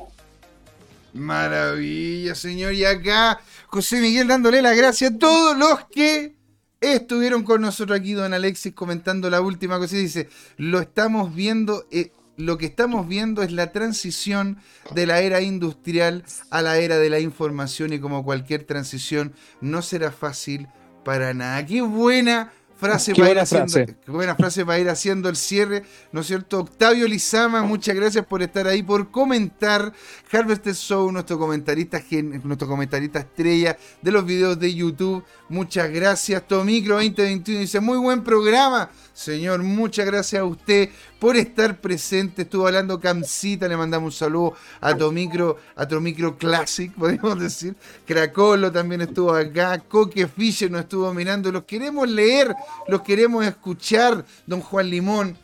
Maravilla, 1.13 2.35
señor. 2.35 2.75
Y 2.75 2.85
acá 2.85 3.41
José 3.67 4.01
Miguel 4.01 4.29
dándole 4.29 4.63
las 4.63 4.77
gracias 4.77 5.13
a 5.13 5.19
todos 5.19 5.57
los 5.57 5.87
que 5.87 6.35
estuvieron 6.81 7.43
con 7.43 7.61
nosotros 7.61 7.99
aquí, 7.99 8.13
don 8.13 8.35
Alexis, 8.35 8.73
comentando 8.73 9.31
la 9.31 9.41
última 9.41 9.79
cosa. 9.79 9.97
Dice, 9.97 10.29
lo 10.57 10.81
estamos 10.81 11.35
viendo, 11.35 11.87
eh, 11.91 12.13
lo 12.37 12.59
que 12.59 12.67
estamos 12.67 13.07
viendo 13.07 13.43
es 13.43 13.53
la 13.53 13.73
transición 13.73 14.59
de 14.95 15.07
la 15.07 15.21
era 15.21 15.41
industrial 15.43 16.25
a 16.51 16.63
la 16.63 16.79
era 16.79 16.99
de 16.99 17.11
la 17.11 17.21
información 17.21 17.93
y 17.93 18.01
como 18.01 18.25
cualquier 18.25 18.65
transición 18.65 19.35
no 19.61 19.83
será 19.83 20.11
fácil 20.11 20.69
para 21.05 21.35
nada. 21.35 21.65
Qué 21.67 21.83
buena 21.83 22.53
frase, 22.81 23.15
para 23.15 23.27
buena 23.27 23.43
ir 23.43 23.47
frase. 23.47 23.97
buena 24.07 24.35
frase 24.35 24.65
para 24.65 24.79
ir 24.79 24.89
haciendo 24.89 25.29
el 25.29 25.37
cierre, 25.37 25.85
¿no 26.13 26.23
es 26.23 26.27
cierto? 26.27 26.61
Octavio 26.61 27.07
Lizama, 27.07 27.63
muchas 27.63 27.95
gracias 27.95 28.25
por 28.25 28.43
estar 28.43 28.67
ahí, 28.67 28.83
por 28.83 29.11
comentar. 29.11 29.93
Harvester 30.33 30.75
Show, 30.75 31.13
nuestro 31.13 31.39
comentarista, 31.39 32.03
nuestro 32.43 32.67
comentarista 32.67 33.21
estrella 33.21 33.77
de 34.01 34.11
los 34.11 34.25
videos 34.25 34.59
de 34.59 34.75
YouTube. 34.75 35.25
Muchas 35.49 35.91
gracias. 35.91 36.47
Tomicro 36.47 36.95
2021 36.95 37.61
dice, 37.61 37.81
muy 37.81 37.99
buen 37.99 38.23
programa. 38.23 38.91
Señor, 39.13 39.63
muchas 39.63 40.07
gracias 40.07 40.41
a 40.41 40.45
usted 40.45 40.89
por 41.19 41.37
estar 41.37 41.81
presente. 41.81 42.43
Estuvo 42.43 42.67
hablando 42.67 42.99
Camcita, 42.99 43.69
le 43.69 43.77
mandamos 43.77 44.15
un 44.15 44.19
saludo 44.19 44.55
a 44.81 44.95
Tomicro, 44.95 45.59
a 45.77 45.87
Tomicro 45.87 46.39
Classic, 46.39 46.91
podemos 46.99 47.39
decir. 47.39 47.77
Cracolo 48.07 48.73
también 48.73 49.03
estuvo 49.03 49.35
acá. 49.35 49.79
Coque 49.81 50.27
Fischer 50.27 50.71
nos 50.71 50.83
estuvo 50.83 51.13
mirando. 51.13 51.53
Los 51.53 51.65
queremos 51.65 52.09
leer, 52.09 52.55
los 52.89 53.03
queremos 53.03 53.45
escuchar. 53.47 54.25
Don 54.47 54.61
Juan 54.61 54.91
Limón. 54.91 55.37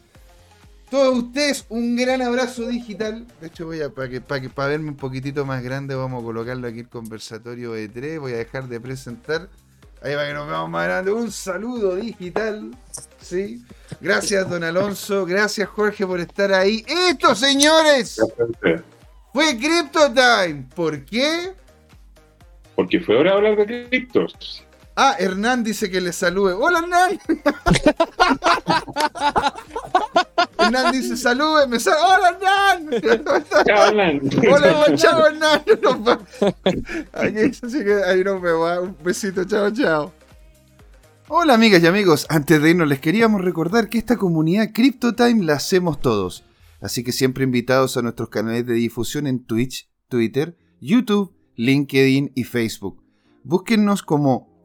Todos 0.90 1.18
ustedes, 1.18 1.66
un 1.68 1.96
gran 1.96 2.22
abrazo 2.22 2.68
digital. 2.68 3.26
De 3.40 3.48
hecho, 3.48 3.66
voy 3.66 3.80
a, 3.82 3.90
para 3.90 4.08
que, 4.08 4.20
para 4.20 4.40
que, 4.40 4.48
verme 4.48 4.90
un 4.90 4.96
poquitito 4.96 5.44
más 5.44 5.62
grande, 5.62 5.96
vamos 5.96 6.22
a 6.22 6.24
colocarlo 6.24 6.68
aquí 6.68 6.80
el 6.80 6.88
conversatorio 6.88 7.76
E3. 7.76 8.20
Voy 8.20 8.32
a 8.32 8.36
dejar 8.36 8.68
de 8.68 8.80
presentar. 8.80 9.48
Ahí 10.02 10.14
va 10.14 10.26
que 10.26 10.34
nos 10.34 10.46
veamos 10.46 10.70
más 10.70 10.86
grande. 10.86 11.10
Un 11.10 11.32
saludo 11.32 11.96
digital. 11.96 12.70
¿sí? 13.20 13.62
Gracias, 14.00 14.48
don 14.48 14.62
Alonso. 14.62 15.26
Gracias, 15.26 15.68
Jorge, 15.68 16.06
por 16.06 16.20
estar 16.20 16.52
ahí. 16.52 16.84
Esto, 16.86 17.34
señores, 17.34 18.20
fue 19.32 19.56
Crypto 19.58 20.12
Time. 20.12 20.66
¿Por 20.74 21.04
qué? 21.04 21.52
Porque 22.76 23.00
fue 23.00 23.16
hora 23.16 23.32
de 23.32 23.36
hablar 23.36 23.66
de 23.66 23.88
criptos. 23.88 24.65
Ah, 24.98 25.14
Hernán 25.18 25.62
dice 25.62 25.90
que 25.90 26.01
le 26.01 26.10
salude. 26.10 26.55
¡Hola, 26.55 26.78
Hernán! 26.78 27.20
Hernán 30.59 30.90
dice, 30.90 31.18
salude, 31.18 31.66
me 31.68 31.77
¡Hola, 31.77 32.31
Hernán! 32.31 32.89
Chao, 33.66 33.89
Hernán. 33.89 34.23
Hola, 34.51 34.97
chao, 34.97 35.27
Hernán. 35.27 35.62
Así 37.12 37.85
que 37.85 38.05
ahí 38.06 38.24
no 38.24 38.40
me 38.40 38.52
va. 38.52 38.81
Un 38.81 38.97
besito, 39.05 39.44
chao, 39.44 39.70
chao. 39.70 40.14
Hola 41.28 41.52
amigas 41.55 41.82
y 41.82 41.89
amigos, 41.89 42.24
antes 42.28 42.62
de 42.62 42.70
irnos 42.70 42.86
les 42.86 43.01
queríamos 43.01 43.43
recordar 43.43 43.89
que 43.89 43.98
esta 43.98 44.16
comunidad 44.16 44.70
CryptoTime 44.73 45.44
la 45.44 45.55
hacemos 45.55 46.01
todos, 46.01 46.44
así 46.81 47.02
que 47.02 47.10
siempre 47.10 47.43
invitados 47.43 47.97
a 47.97 48.02
nuestros 48.02 48.28
canales 48.28 48.64
de 48.64 48.74
difusión 48.74 49.27
en 49.27 49.44
Twitch, 49.44 49.90
Twitter, 50.09 50.56
YouTube, 50.81 51.35
LinkedIn 51.56 52.31
y 52.36 52.44
Facebook. 52.44 53.02
Búsquennos 53.43 54.05
como 54.05 54.45